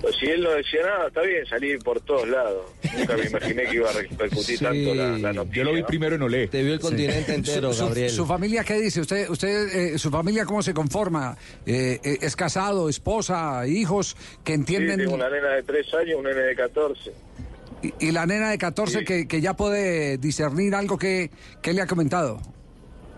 Pero 0.00 0.12
si 0.12 0.26
él 0.26 0.42
no 0.42 0.50
decía 0.50 0.80
nada, 0.82 1.08
está 1.08 1.22
bien 1.22 1.46
salir 1.46 1.78
por 1.78 1.98
todos 2.00 2.28
lados. 2.28 2.66
Nunca 2.96 3.16
me 3.16 3.24
imaginé 3.26 3.62
que 3.64 3.74
iba 3.76 3.88
a 3.88 3.92
repercutir 3.94 4.58
tanto 4.58 4.94
la, 4.94 5.16
la 5.18 5.32
noticia. 5.32 5.56
Yo 5.56 5.64
lo 5.64 5.72
vi 5.72 5.80
¿no? 5.80 5.86
primero 5.86 6.16
en 6.16 6.22
Olé. 6.22 6.48
Te 6.48 6.62
vio 6.62 6.74
el 6.74 6.80
continente 6.80 7.34
entero, 7.34 7.72
Su- 7.72 7.78
su, 7.78 7.84
Gabriel. 7.86 8.10
su 8.10 8.26
familia 8.26 8.64
qué 8.64 8.74
dice? 8.80 9.00
¿Usted, 9.00 9.30
usted 9.30 9.94
eh, 9.94 9.98
su 9.98 10.10
familia 10.10 10.44
cómo 10.44 10.62
se 10.62 10.74
conforma? 10.74 11.36
Eh, 11.64 12.00
eh, 12.04 12.18
¿Es 12.20 12.36
casado, 12.36 12.88
esposa, 12.90 13.66
hijos 13.66 14.16
que 14.44 14.52
Sí, 14.52 14.58
entienden? 14.60 14.98
tengo 14.98 15.14
una 15.14 15.30
nena 15.30 15.48
de 15.54 15.62
3 15.62 15.94
años, 15.94 16.16
un 16.18 16.24
nene 16.24 16.40
de 16.42 16.54
14. 16.54 17.12
y, 17.82 18.08
y 18.08 18.12
la 18.12 18.26
nena 18.26 18.50
de 18.50 18.58
14 18.58 19.04
que, 19.04 19.26
que 19.26 19.40
ya 19.40 19.54
puede 19.54 20.18
discernir 20.18 20.74
algo 20.74 20.98
que, 20.98 21.30
que 21.62 21.72
le 21.72 21.80
ha 21.82 21.86
comentado. 21.86 22.40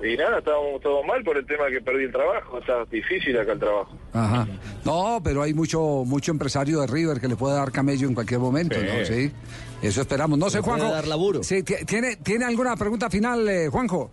Y 0.02 0.16
nada, 0.16 0.38
estábamos 0.38 0.80
todo 0.82 1.02
mal 1.04 1.24
por 1.24 1.36
el 1.38 1.46
tema 1.46 1.64
que 1.70 1.80
perdí 1.80 2.04
el 2.04 2.12
trabajo. 2.12 2.58
Está 2.58 2.84
difícil 2.90 3.38
acá 3.38 3.52
el 3.52 3.58
trabajo. 3.58 3.96
Ajá. 4.12 4.46
No, 4.84 5.20
pero 5.24 5.42
hay 5.42 5.54
mucho 5.54 6.04
mucho 6.04 6.32
empresario 6.32 6.80
de 6.80 6.86
River 6.86 7.18
que 7.20 7.28
le 7.28 7.36
puede 7.36 7.56
dar 7.56 7.72
camello 7.72 8.06
en 8.06 8.14
cualquier 8.14 8.40
momento, 8.40 8.76
¿no? 8.78 9.04
Sí. 9.06 9.32
Eso 9.82 10.00
esperamos. 10.02 10.38
No 10.38 10.50
sé, 10.50 10.58
Le 10.58 10.62
puede 10.64 10.78
Juanjo. 10.78 10.94
dar 10.94 11.06
laburo. 11.06 11.42
Sí, 11.42 11.62
ti- 11.62 11.84
¿tiene, 11.86 12.16
¿Tiene 12.16 12.44
alguna 12.44 12.76
pregunta 12.76 13.08
final, 13.10 13.48
eh, 13.48 13.68
Juanjo? 13.68 14.10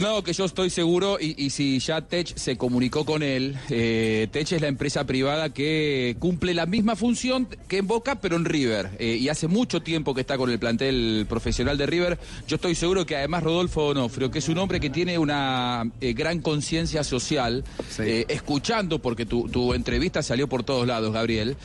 No, 0.00 0.22
que 0.22 0.32
yo 0.32 0.44
estoy 0.44 0.70
seguro, 0.70 1.18
y, 1.20 1.34
y 1.36 1.50
si 1.50 1.78
ya 1.80 2.00
Tech 2.00 2.32
se 2.36 2.56
comunicó 2.56 3.04
con 3.04 3.22
él, 3.22 3.56
eh, 3.70 4.28
Tech 4.30 4.50
es 4.52 4.60
la 4.60 4.68
empresa 4.68 5.04
privada 5.04 5.50
que 5.50 6.16
cumple 6.18 6.54
la 6.54 6.64
misma 6.64 6.94
función 6.94 7.48
que 7.68 7.78
en 7.78 7.88
Boca, 7.88 8.20
pero 8.20 8.36
en 8.36 8.44
River. 8.44 8.90
Eh, 8.98 9.16
y 9.20 9.28
hace 9.28 9.48
mucho 9.48 9.82
tiempo 9.82 10.14
que 10.14 10.20
está 10.20 10.38
con 10.38 10.48
el 10.48 10.58
plantel 10.60 11.26
profesional 11.28 11.76
de 11.76 11.86
River. 11.86 12.18
Yo 12.46 12.54
estoy 12.54 12.76
seguro 12.76 13.04
que 13.04 13.16
además 13.16 13.42
Rodolfo 13.42 13.88
Onofrio, 13.88 14.30
que 14.30 14.38
es 14.38 14.48
un 14.48 14.58
hombre 14.58 14.78
que 14.78 14.90
tiene 14.90 15.18
una 15.18 15.90
eh, 16.00 16.12
gran 16.12 16.40
conciencia 16.40 17.02
social, 17.02 17.64
escuchando, 17.98 19.00
porque 19.00 19.26
tu, 19.26 19.48
tu 19.48 19.74
entrevista 19.74 20.22
salió 20.22 20.48
por 20.48 20.62
todos 20.62 20.86
lados, 20.86 21.12
Gabriel, 21.12 21.56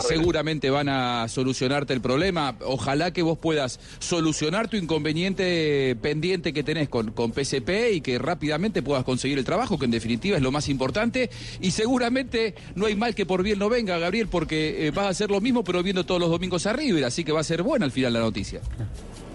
seguramente 0.00 0.70
van 0.70 0.88
a 0.88 1.28
solucionarte 1.28 1.92
el 1.92 2.00
problema. 2.00 2.56
Ojalá 2.64 3.12
que 3.12 3.22
vos 3.22 3.36
puedas 3.36 3.80
solucionar 3.98 4.68
tu 4.68 4.76
inconveniente 4.76 5.96
pendiente 6.00 6.52
que 6.52 6.62
tenés 6.62 6.88
con, 6.88 7.10
con 7.16 7.32
PSP 7.32 7.94
y 7.94 8.00
que 8.00 8.18
rápidamente 8.18 8.82
puedas 8.82 9.02
conseguir 9.02 9.38
el 9.38 9.44
trabajo, 9.44 9.76
que 9.76 9.86
en 9.86 9.90
definitiva 9.90 10.36
es 10.36 10.42
lo 10.44 10.52
más 10.52 10.68
importante. 10.68 11.30
Y 11.60 11.72
seguramente 11.72 12.54
no 12.76 12.86
hay 12.86 12.94
mal 12.94 13.16
que 13.16 13.26
por 13.26 13.42
bien 13.42 13.58
no 13.58 13.68
venga, 13.68 13.98
Gabriel, 13.98 14.28
porque 14.28 14.86
eh, 14.86 14.90
vas 14.92 15.06
a 15.06 15.08
hacer 15.08 15.32
lo 15.32 15.40
mismo, 15.40 15.64
pero 15.64 15.82
viendo 15.82 16.06
todos 16.06 16.20
los 16.20 16.30
domingos 16.30 16.66
a 16.66 16.72
River, 16.72 17.04
así 17.04 17.24
que 17.24 17.32
va 17.32 17.40
a 17.40 17.44
ser 17.44 17.64
buena 17.64 17.84
al 17.84 17.90
final 17.90 18.12
la 18.12 18.20
noticia. 18.20 18.60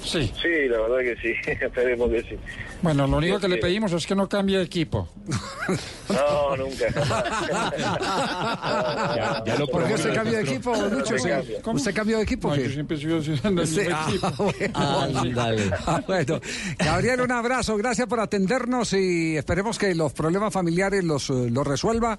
Sí. 0.03 0.31
Sí, 0.41 0.67
la 0.67 0.79
verdad 0.81 0.97
que 0.99 1.15
sí. 1.21 1.33
Esperemos 1.61 2.09
que 2.09 2.21
sí. 2.23 2.35
Bueno, 2.81 3.05
lo 3.07 3.17
único 3.17 3.39
que 3.39 3.47
le 3.47 3.55
Este, 3.55 3.67
pedimos 3.67 3.91
es 3.93 4.05
que 4.07 4.15
no 4.15 4.27
cambie 4.27 4.57
de 4.57 4.63
equipo. 4.63 5.07
No, 6.09 6.57
nunca. 6.57 6.85
Ya- 9.15 9.43
ya 9.45 9.55
lo 9.57 9.67
¿Por 9.67 9.83
qué 9.85 9.93
en 9.93 10.13
cambió 10.15 10.33
de 10.37 10.41
equipo. 10.43 10.75
Lucho? 10.75 11.15
¿Cómo? 11.61 11.77
¿Usted 11.77 11.93
cambió 11.93 12.17
de 12.17 12.23
equipo? 12.23 12.49
No, 12.49 12.55
yo 12.55 12.69
siempre 12.69 12.97
sigo 12.97 13.21
siendo 13.21 13.61
el 13.61 13.67
Sí, 13.67 13.79
mismo 13.81 13.95
ah, 13.95 14.07
equipo. 14.09 14.43
bueno. 14.43 14.79
Ándale. 15.19 15.71
Ah, 15.85 16.01
bueno. 16.05 16.39
Gabriel, 16.77 17.21
un 17.21 17.31
abrazo, 17.31 17.75
gracias 17.77 18.07
por 18.07 18.19
atendernos 18.19 18.93
y 18.93 19.35
esperemos 19.37 19.77
que 19.77 19.93
los 19.95 20.13
problemas 20.13 20.53
familiares 20.53 21.03
los, 21.03 21.29
eh, 21.29 21.49
los 21.49 21.65
resuelva, 21.67 22.17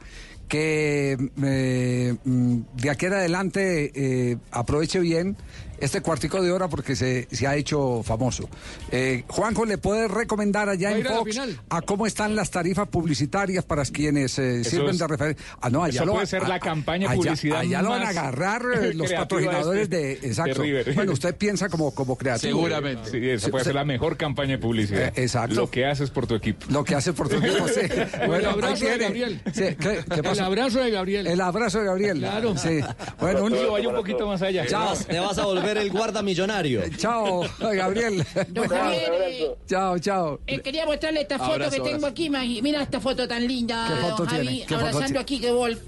que 0.49 1.17
eh, 1.43 2.15
mm, 2.25 2.57
de 2.75 2.91
aquí 2.91 3.07
en 3.07 3.13
adelante 3.15 3.93
eh, 3.95 4.37
aproveche 4.51 5.01
bien 5.01 5.37
este 5.85 6.01
cuartico 6.01 6.41
de 6.43 6.51
hora 6.53 6.69
porque 6.69 6.97
se, 6.97 7.29
se 7.31 7.47
ha 7.47 7.57
hecho 7.57 8.03
famoso. 8.03 8.49
Eh, 8.91 9.25
Juanjo, 9.29 9.65
¿le 9.65 9.79
puede 9.79 10.09
recomendar 10.09 10.69
allá 10.69 10.91
en 10.97 11.07
a 11.07 11.11
Fox 11.11 11.39
a 11.71 11.83
cómo 11.83 12.07
están 12.07 12.35
las 12.37 12.51
tarifas 12.51 12.89
publicitarias 12.89 13.65
para 13.65 13.85
quienes 13.85 14.39
eh, 14.39 14.65
sirven 14.65 14.91
es- 14.91 14.99
de 14.99 15.07
referencia? 15.07 15.45
Ah, 15.61 15.71
no, 15.71 15.83
allá 15.85 15.97
eso 15.97 16.07
lo 16.07 16.13
puede 16.15 16.27
ser 16.27 16.49
la 16.49 16.61
campaña 16.61 17.11
allá- 17.11 17.17
publicidad 17.23 17.59
Allá 17.61 17.83
lo 17.83 17.91
van 17.91 18.03
a 18.03 18.09
agarrar 18.09 18.63
eh, 18.83 18.95
los 18.95 19.13
patrocinadores 19.13 19.89
de 19.91 19.97
de, 19.99 20.13
este- 20.13 20.27
exacto. 20.29 20.63
de 20.63 20.67
River. 20.67 20.95
Bueno, 20.95 21.13
usted 21.13 21.37
piensa 21.37 21.69
como, 21.69 21.93
como 21.95 22.17
creativo. 22.17 22.67
Sí, 23.11 23.29
esa 23.29 23.49
puede 23.51 23.65
ser 23.65 23.75
la 23.75 23.85
mejor 23.85 24.17
campaña 24.17 24.53
de 24.53 24.59
publicidad. 24.59 25.09
Eh, 25.09 25.23
exacto. 25.23 25.55
Lo 25.55 25.71
que 25.71 25.85
haces 25.87 26.11
por 26.11 26.27
tu 26.27 26.35
equipo. 26.35 26.67
Lo 26.71 26.85
que 26.85 26.95
hace 26.95 27.13
por 27.13 27.29
tu 27.29 27.37
equipo, 27.37 27.67
sí. 27.69 27.81
el 28.23 28.45
abrazo 28.47 28.85
de. 28.87 28.99
Gabriel. 28.99 29.41
Sí, 29.53 29.63
¿qué- 29.79 30.05
qué 30.09 30.21
El 30.31 30.41
abrazo 30.41 30.79
de 30.81 30.91
Gabriel. 30.91 31.27
El 31.27 31.41
abrazo 31.41 31.81
de 31.81 31.85
Gabriel. 31.87 32.19
Claro. 32.19 32.57
Sí. 32.57 32.81
Bueno, 33.21 33.45
un... 33.45 33.53
Yo 33.53 33.73
vaya 33.73 33.89
un 33.89 33.95
poquito 33.97 34.27
más 34.27 34.41
allá. 34.43 34.67
Chao, 34.67 34.95
te 34.97 35.19
vas 35.19 35.39
a 35.39 35.45
volver 35.45 35.72
el 35.79 35.91
guarda 35.91 36.23
millonario. 36.23 36.83
Chao, 36.97 37.43
Gabriel. 37.61 38.25
Don 38.49 38.69
Javier, 38.69 39.57
Chao, 39.67 39.99
chao. 39.99 40.41
eh, 40.47 40.61
quería 40.61 40.87
mostrarle 40.87 41.23
esta 41.23 41.39
foto 41.39 41.53
Abrazo, 41.53 41.71
que 41.71 41.77
tengo 41.91 42.07
abrazo. 42.07 42.07
aquí. 42.39 42.63
Mira 42.63 42.83
esta 42.83 43.01
foto 43.01 43.27
tan 43.29 43.47
linda, 43.47 43.87
¿Qué 43.89 43.95
foto 44.03 44.17
don 44.19 44.27
Javi, 44.27 44.47
tiene? 44.47 44.61
¿Qué 44.67 44.75
foto 44.75 44.77
abrazando 44.81 45.07
tiene? 45.07 45.21
aquí 45.21 45.41
que 45.41 45.51
Wolf. 45.53 45.79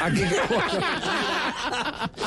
Aquí. 0.00 0.22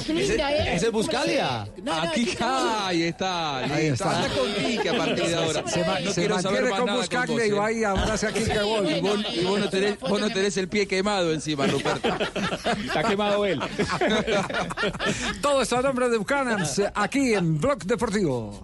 ¿eh? 0.09 0.73
ese 0.75 0.87
es 0.87 0.91
Buscalia. 0.91 1.67
No, 1.83 1.95
no, 1.95 2.01
Aquí, 2.09 2.29
está. 2.29 2.87
ahí 2.87 3.03
está, 3.03 3.57
Ahí 3.59 3.87
está. 3.87 4.17
Anda 4.17 4.29
con 4.35 4.53
Quique 4.53 4.89
a 4.89 4.97
partir 4.97 5.25
de 5.25 5.35
ahora. 5.35 5.67
Se, 5.67 5.85
ma- 5.85 5.99
no 5.99 6.11
se 6.11 6.21
quiero 6.21 6.41
saber 6.41 6.61
mantiene 6.63 6.91
más 6.97 7.09
con 7.09 7.19
nada 7.19 7.45
y 7.45 7.49
¿eh? 7.49 7.53
va 7.53 7.71
y 7.71 7.83
abraza 7.83 8.27
aquí 8.29 8.43
que 8.43 8.59
gol. 8.63 8.89
Y 8.89 9.01
vos, 9.01 9.19
y 9.33 9.43
vos 9.43 9.59
no 9.59 9.69
tenés, 9.69 9.99
vos 9.99 10.19
no 10.19 10.29
tenés 10.29 10.57
el 10.57 10.67
pie 10.67 10.87
quemado 10.87 11.31
encima, 11.31 11.67
Ruperto. 11.67 12.09
Está 12.85 13.03
quemado 13.03 13.45
él. 13.45 13.59
Todo 15.41 15.61
esto 15.61 15.77
a 15.77 15.81
nombre 15.81 16.09
de 16.09 16.17
Buchanans, 16.17 16.79
eh, 16.79 16.91
aquí 16.93 17.33
en 17.33 17.59
Blog 17.59 17.79
Deportivo. 17.83 18.63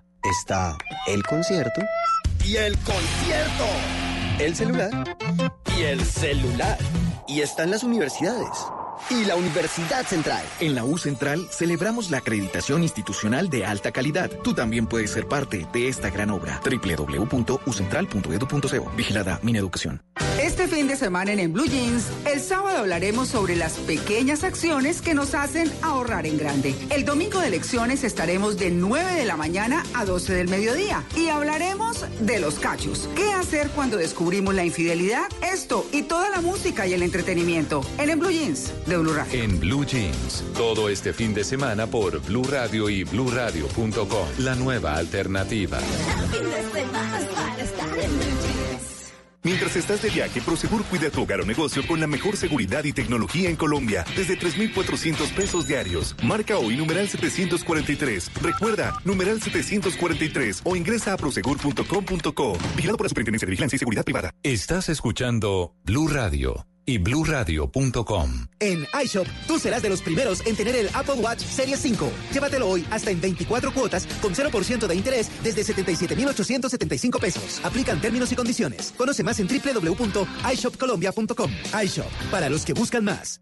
Está 0.23 0.77
el 1.07 1.23
concierto 1.23 1.81
y 2.45 2.55
el 2.57 2.77
concierto, 2.79 3.65
el 4.37 4.55
celular 4.55 5.17
y 5.75 5.81
el 5.81 6.05
celular. 6.05 6.77
y 7.27 7.41
están 7.41 7.71
las 7.71 7.83
universidades. 7.83 8.49
Y 9.09 9.25
la 9.25 9.35
Universidad 9.35 10.05
Central. 10.05 10.43
En 10.59 10.75
la 10.75 10.83
U 10.83 10.97
Central 10.97 11.47
celebramos 11.51 12.11
la 12.11 12.19
acreditación 12.19 12.83
institucional 12.83 13.49
de 13.49 13.65
alta 13.65 13.91
calidad. 13.91 14.29
Tú 14.43 14.53
también 14.53 14.87
puedes 14.87 15.11
ser 15.11 15.27
parte 15.27 15.67
de 15.73 15.87
esta 15.87 16.09
gran 16.09 16.29
obra. 16.29 16.61
www.ucentral.edu.co. 16.63 18.91
Vigilada 18.95 19.39
Mineducación. 19.43 20.01
Este 20.41 20.67
fin 20.67 20.87
de 20.87 20.95
semana 20.95 21.31
en, 21.31 21.39
En 21.39 21.53
Blue 21.53 21.65
Jeans, 21.65 22.05
el 22.25 22.39
sábado 22.39 22.79
hablaremos 22.79 23.27
sobre 23.27 23.55
las 23.55 23.73
pequeñas 23.73 24.43
acciones 24.43 25.01
que 25.01 25.13
nos 25.13 25.35
hacen 25.35 25.71
ahorrar 25.81 26.25
en 26.25 26.37
grande. 26.37 26.75
El 26.89 27.05
domingo 27.05 27.39
de 27.39 27.47
elecciones 27.47 28.03
estaremos 28.03 28.57
de 28.57 28.71
9 28.71 29.13
de 29.13 29.25
la 29.25 29.37
mañana 29.37 29.83
a 29.93 30.05
12 30.05 30.33
del 30.33 30.47
mediodía 30.47 31.03
y 31.15 31.27
hablaremos 31.27 32.05
de 32.21 32.39
los 32.39 32.55
cachos. 32.55 33.07
¿Qué 33.15 33.31
hacer 33.33 33.69
cuando 33.69 33.97
descubrimos 33.97 34.55
la 34.55 34.65
infidelidad? 34.65 35.25
Esto 35.41 35.85
y 35.91 36.03
toda 36.03 36.29
la 36.29 36.41
música 36.41 36.87
y 36.87 36.93
el 36.93 37.03
entretenimiento 37.03 37.81
en 37.97 38.09
En 38.09 38.19
Blue 38.19 38.31
Jeans 38.31 38.71
de 38.91 38.97
Blue 38.97 39.13
Radio. 39.13 39.41
En 39.41 39.59
Blue 39.59 39.85
Jeans, 39.85 40.43
todo 40.53 40.89
este 40.89 41.13
fin 41.13 41.33
de 41.33 41.43
semana 41.45 41.87
por 41.87 42.19
Blue 42.21 42.43
Radio 42.43 42.89
y 42.89 43.03
bluradio.com. 43.05 44.27
La 44.39 44.55
nueva 44.55 44.95
alternativa. 44.95 45.79
Fin 45.79 46.43
de 46.49 46.81
semana 46.81 47.19
para 47.33 47.63
estar 47.63 47.99
en 47.99 48.11
Blue 48.11 48.25
Jeans. 48.41 49.11
Mientras 49.43 49.75
estás 49.77 50.01
de 50.01 50.09
viaje, 50.09 50.41
Prosegur 50.41 50.83
cuida 50.83 51.09
tu 51.09 51.21
hogar 51.23 51.39
o 51.39 51.45
negocio 51.45 51.87
con 51.87 51.99
la 51.99 52.05
mejor 52.05 52.35
seguridad 52.35 52.83
y 52.83 52.91
tecnología 52.91 53.49
en 53.49 53.55
Colombia, 53.55 54.05
desde 54.15 54.35
3,400 54.35 55.31
pesos 55.31 55.67
diarios. 55.67 56.15
Marca 56.23 56.57
hoy 56.57 56.75
numeral 56.75 57.07
743. 57.07 58.31
Recuerda, 58.41 58.93
numeral 59.05 59.41
743 59.41 60.61
o 60.65 60.75
ingresa 60.75 61.13
a 61.13 61.17
prosegur.com.co. 61.17 62.57
Vigilado 62.75 62.97
por 62.97 63.05
la 63.05 63.09
Superintendencia 63.09 63.45
de 63.45 63.51
Vigilancia 63.51 63.77
y 63.77 63.79
Seguridad 63.79 64.03
Privada. 64.03 64.31
Estás 64.43 64.89
escuchando 64.89 65.73
Blue 65.85 66.07
Radio 66.07 66.67
y 66.85 66.97
bluradio.com. 66.97 68.47
En 68.59 68.85
iShop, 69.03 69.27
tú 69.47 69.59
serás 69.59 69.81
de 69.81 69.89
los 69.89 70.01
primeros 70.01 70.45
en 70.45 70.55
tener 70.55 70.75
el 70.75 70.89
Apple 70.93 71.15
Watch 71.15 71.39
Series 71.39 71.79
5. 71.79 72.11
Llévatelo 72.33 72.69
hoy 72.69 72.85
hasta 72.91 73.11
en 73.11 73.21
24 73.21 73.73
cuotas 73.73 74.05
con 74.21 74.33
0% 74.33 74.87
de 74.87 74.95
interés 74.95 75.29
desde 75.43 75.63
77,875 75.63 77.19
pesos. 77.19 77.61
Aplican 77.63 78.01
términos 78.01 78.31
y 78.31 78.35
condiciones. 78.35 78.93
Conoce 78.97 79.23
más 79.23 79.39
en 79.39 79.47
www.ishopcolombia.com. 79.47 81.51
iShop, 81.83 82.11
para 82.29 82.49
los 82.49 82.65
que 82.65 82.73
buscan 82.73 83.05
más. 83.05 83.41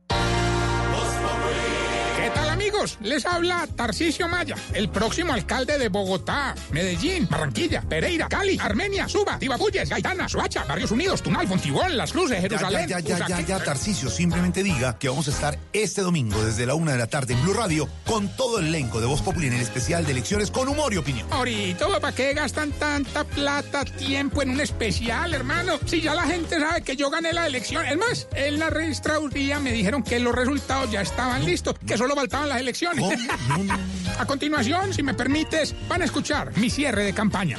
Les 3.02 3.26
habla 3.26 3.68
Tarcisio 3.76 4.30
Maya, 4.30 4.56
el 4.74 4.90
próximo 4.90 5.34
alcalde 5.34 5.78
de 5.78 5.90
Bogotá, 5.90 6.56
Medellín, 6.72 7.28
Barranquilla, 7.30 7.82
Pereira, 7.82 8.30
Cali, 8.30 8.58
Armenia, 8.58 9.08
Suba, 9.10 9.38
Tibabuyes, 9.38 9.90
Gaitana, 9.90 10.30
Soacha, 10.30 10.64
Barrios 10.64 10.92
Unidos, 10.92 11.22
Tunal, 11.22 11.46
Fontibón, 11.46 11.98
Las 11.98 12.14
Cruces, 12.14 12.40
Jerusalén. 12.40 12.88
Ya, 12.88 13.00
ya, 13.02 13.18
ya, 13.18 13.28
ya, 13.28 13.42
ya, 13.42 13.64
Tarcicio, 13.64 14.10
simplemente 14.10 14.64
diga 14.64 14.98
que 14.98 15.10
vamos 15.10 15.28
a 15.28 15.32
estar 15.32 15.60
este 15.74 16.02
domingo 16.02 16.42
desde 16.42 16.66
la 16.66 16.76
una 16.76 16.94
de 16.94 17.00
la 17.00 17.08
tarde 17.08 17.34
en 17.34 17.44
Blue 17.44 17.54
Radio 17.54 17.90
con 18.06 18.30
todo 18.38 18.60
el 18.60 18.68
elenco 18.68 19.02
de 19.02 19.08
Voz 19.08 19.22
Populi 19.22 19.48
en 19.48 19.54
el 19.54 19.62
especial 19.62 20.06
de 20.06 20.14
elecciones 20.14 20.50
con 20.50 20.70
humor 20.70 20.94
y 20.94 20.98
opinión. 20.98 21.28
Ahorita, 21.32 21.86
¿para 22.00 22.16
qué 22.16 22.34
gastan 22.34 22.72
tanta 22.72 23.26
plata, 23.26 23.84
tiempo 23.84 24.42
en 24.42 24.52
un 24.52 24.62
especial, 24.62 25.34
hermano? 25.34 25.80
Si 25.86 26.00
ya 26.00 26.16
la 26.16 26.24
gente 26.24 26.58
sabe 26.58 26.82
que 26.82 26.96
yo 26.96 27.10
gané 27.10 27.34
la 27.34 27.46
elección. 27.46 27.86
Es 27.86 27.98
más, 27.98 28.28
en 28.36 28.58
la 28.58 28.70
registraduría 28.70 29.60
me 29.60 29.74
dijeron 29.74 30.02
que 30.02 30.18
los 30.20 30.34
resultados 30.34 30.90
ya 30.92 31.02
estaban 31.02 31.44
listos, 31.44 31.76
que 31.86 31.98
solo 31.98 32.16
faltaban 32.16 32.48
las 32.48 32.60
elecciones. 32.60 32.69
a 34.20 34.26
continuación, 34.26 34.94
si 34.94 35.04
me 35.04 35.14
permites, 35.14 35.76
van 35.88 36.02
a 36.02 36.06
escuchar 36.06 36.56
mi 36.58 36.70
cierre 36.70 37.04
de 37.04 37.14
campaña. 37.14 37.58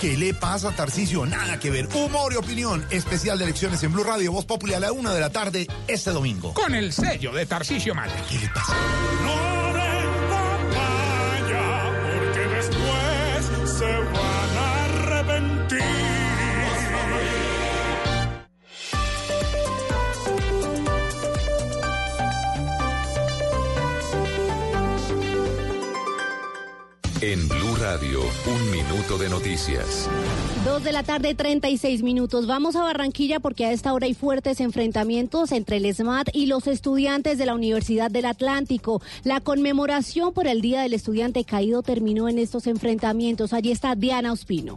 ¿Qué 0.00 0.16
le 0.16 0.34
pasa, 0.34 0.72
Tarcicio? 0.72 1.24
Nada 1.24 1.58
que 1.58 1.70
ver. 1.70 1.88
Humor 1.94 2.32
y 2.32 2.36
opinión. 2.36 2.84
Especial 2.90 3.38
de 3.38 3.44
elecciones 3.44 3.82
en 3.82 3.92
Blue 3.92 4.04
Radio, 4.04 4.32
Voz 4.32 4.44
Populi 4.44 4.74
a 4.74 4.80
la 4.80 4.92
una 4.92 5.12
de 5.14 5.20
la 5.20 5.30
tarde 5.30 5.66
este 5.88 6.10
domingo. 6.10 6.52
Con 6.52 6.74
el 6.74 6.92
sello 6.92 7.32
de 7.32 7.46
Tarcisio 7.46 7.94
Maya. 7.94 8.14
¿Qué 8.28 8.38
le 8.38 8.48
pasa? 8.48 8.74
porque 12.16 12.40
después 12.48 13.78
se 13.78 13.86
van 13.86 14.56
a 14.58 14.84
arrepentir. 14.84 16.15
En 27.22 27.48
Blue 27.48 27.74
Radio, 27.80 28.20
un 28.46 28.70
minuto 28.70 29.16
de 29.16 29.30
noticias. 29.30 30.06
Dos 30.66 30.84
de 30.84 30.92
la 30.92 31.02
tarde, 31.02 31.34
36 31.34 32.02
minutos. 32.02 32.46
Vamos 32.46 32.76
a 32.76 32.82
Barranquilla 32.82 33.40
porque 33.40 33.64
a 33.64 33.72
esta 33.72 33.94
hora 33.94 34.04
hay 34.04 34.12
fuertes 34.12 34.60
enfrentamientos 34.60 35.50
entre 35.52 35.78
el 35.78 35.94
SMAT 35.94 36.28
y 36.34 36.44
los 36.44 36.66
estudiantes 36.66 37.38
de 37.38 37.46
la 37.46 37.54
Universidad 37.54 38.10
del 38.10 38.26
Atlántico. 38.26 39.00
La 39.24 39.40
conmemoración 39.40 40.34
por 40.34 40.46
el 40.46 40.60
Día 40.60 40.82
del 40.82 40.92
Estudiante 40.92 41.44
Caído 41.44 41.82
terminó 41.82 42.28
en 42.28 42.38
estos 42.38 42.66
enfrentamientos. 42.66 43.54
Allí 43.54 43.72
está 43.72 43.94
Diana 43.94 44.30
Ospino. 44.30 44.76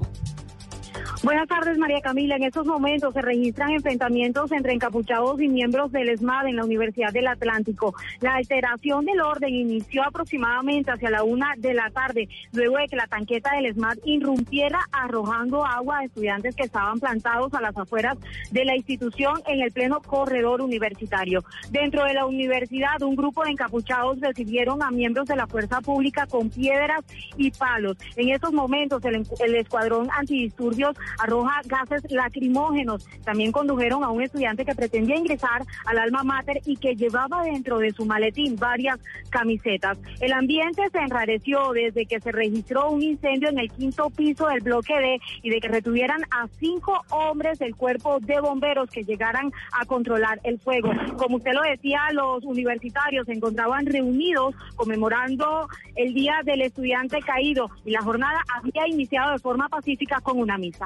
Buenas 1.22 1.50
tardes, 1.50 1.78
María 1.78 2.00
Camila. 2.00 2.38
En 2.38 2.44
estos 2.44 2.66
momentos 2.66 3.14
se 3.14 3.22
registran 3.22 3.72
enfrentamientos 3.72 4.54
entre 4.54 4.72
encapuchados 4.72 5.42
y 5.42 5.50
miembros 5.50 5.92
del 5.92 6.08
ESMAD 6.08 6.48
en 6.48 6.56
la 6.56 6.64
Universidad 6.64 7.12
del 7.12 7.28
Atlántico. 7.28 7.94
La 8.22 8.36
alteración 8.36 9.04
del 9.04 9.20
orden 9.20 9.54
inició 9.54 10.04
aproximadamente 10.04 10.92
hacia 10.92 11.10
la 11.10 11.24
una 11.24 11.56
de 11.58 11.74
la 11.74 11.90
tarde, 11.90 12.30
luego 12.54 12.78
de 12.78 12.88
que 12.88 12.96
la 12.96 13.08
tanqueta 13.08 13.54
del 13.54 13.66
ESMAD 13.66 13.98
irrumpiera 14.06 14.80
arrojando 14.94 15.66
agua 15.66 16.00
a 16.00 16.06
estudiantes 16.06 16.56
que 16.56 16.64
estaban 16.64 17.02
plantados 17.02 17.54
a 17.54 17.60
las 17.60 17.76
afueras 17.76 18.18
de 18.52 18.64
la 18.64 18.78
institución 18.78 19.42
en 19.46 19.60
el 19.60 19.74
pleno 19.74 20.00
corredor 20.00 20.62
universitario. 20.62 21.44
Dentro 21.70 22.06
de 22.06 22.14
la 22.14 22.28
universidad, 22.28 23.02
un 23.02 23.18
grupo 23.18 23.44
de 23.44 23.52
encapuchados 23.52 24.22
recibieron 24.22 24.82
a 24.82 24.90
miembros 24.90 25.28
de 25.28 25.36
la 25.36 25.48
fuerza 25.48 25.82
pública 25.82 26.28
con 26.28 26.50
piedras 26.50 27.02
y 27.36 27.52
palos. 27.52 27.98
En 28.16 28.30
estos 28.30 28.54
momentos, 28.54 29.04
el, 29.04 29.28
el 29.42 29.56
escuadrón 29.56 30.08
antidisturbios 30.18 30.96
arroja 31.18 31.62
gases 31.66 32.04
lacrimógenos. 32.12 33.08
También 33.24 33.52
condujeron 33.52 34.04
a 34.04 34.10
un 34.10 34.22
estudiante 34.22 34.66
que 34.66 34.76
pretendía 34.76 35.18
ingresar 35.18 35.64
al 35.86 35.98
alma 35.98 36.24
mater 36.24 36.62
y 36.66 36.78
que 36.78 36.96
llevaba 36.96 37.44
dentro 37.44 37.80
de 37.80 37.92
su 37.92 38.06
maletín 38.06 38.56
varias 38.56 39.00
camisetas. 39.30 39.98
El 40.20 40.34
ambiente 40.34 40.84
se 40.92 41.00
enrareció 41.00 41.72
desde 41.72 42.06
que 42.06 42.20
se 42.20 42.32
registró 42.32 42.90
un 42.90 43.02
incendio 43.02 43.50
en 43.50 43.60
el 43.60 43.72
quinto 43.72 44.10
piso 44.10 44.48
del 44.48 44.62
bloque 44.62 44.94
D 44.94 45.20
y 45.44 45.50
de 45.50 45.60
que 45.60 45.68
retuvieran 45.68 46.22
a 46.32 46.48
cinco 46.60 47.02
hombres 47.10 47.60
del 47.60 47.76
cuerpo 47.76 48.20
de 48.20 48.40
bomberos 48.40 48.90
que 48.90 49.04
llegaran 49.04 49.52
a 49.72 49.86
controlar 49.86 50.40
el 50.44 50.60
fuego. 50.60 50.92
Como 51.18 51.38
usted 51.38 51.52
lo 51.54 51.62
decía, 51.62 52.02
los 52.14 52.44
universitarios 52.44 53.26
se 53.26 53.34
encontraban 53.34 53.86
reunidos 53.86 54.56
conmemorando 54.76 55.68
el 55.96 56.14
Día 56.14 56.42
del 56.44 56.62
Estudiante 56.62 57.20
Caído 57.22 57.70
y 57.86 57.92
la 57.92 58.02
jornada 58.02 58.42
había 58.56 58.88
iniciado 58.88 59.32
de 59.32 59.40
forma 59.40 59.70
pacífica 59.70 60.20
con 60.22 60.40
una 60.40 60.58
misa. 60.58 60.86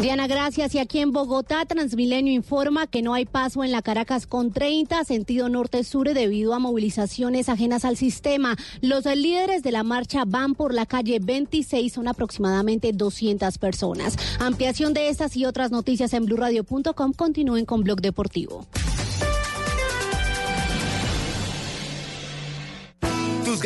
Diana, 0.00 0.26
gracias. 0.26 0.74
Y 0.74 0.78
aquí 0.78 0.98
en 0.98 1.12
Bogotá, 1.12 1.64
Transmilenio 1.64 2.32
informa 2.32 2.86
que 2.86 3.00
no 3.00 3.14
hay 3.14 3.24
paso 3.24 3.64
en 3.64 3.72
la 3.72 3.80
Caracas 3.80 4.26
con 4.26 4.52
30, 4.52 5.02
sentido 5.04 5.48
norte-sur, 5.48 6.12
debido 6.12 6.52
a 6.52 6.58
movilizaciones 6.58 7.48
ajenas 7.48 7.84
al 7.84 7.96
sistema. 7.96 8.56
Los 8.82 9.06
líderes 9.06 9.62
de 9.62 9.72
la 9.72 9.84
marcha 9.84 10.24
van 10.26 10.54
por 10.54 10.74
la 10.74 10.84
calle 10.84 11.18
26, 11.20 11.92
son 11.92 12.08
aproximadamente 12.08 12.92
200 12.92 13.56
personas. 13.56 14.16
Ampliación 14.38 14.92
de 14.92 15.08
estas 15.08 15.34
y 15.36 15.46
otras 15.46 15.70
noticias 15.70 16.12
en 16.12 16.26
blurradio.com. 16.26 17.12
Continúen 17.14 17.64
con 17.64 17.82
Blog 17.82 18.00
Deportivo. 18.02 18.66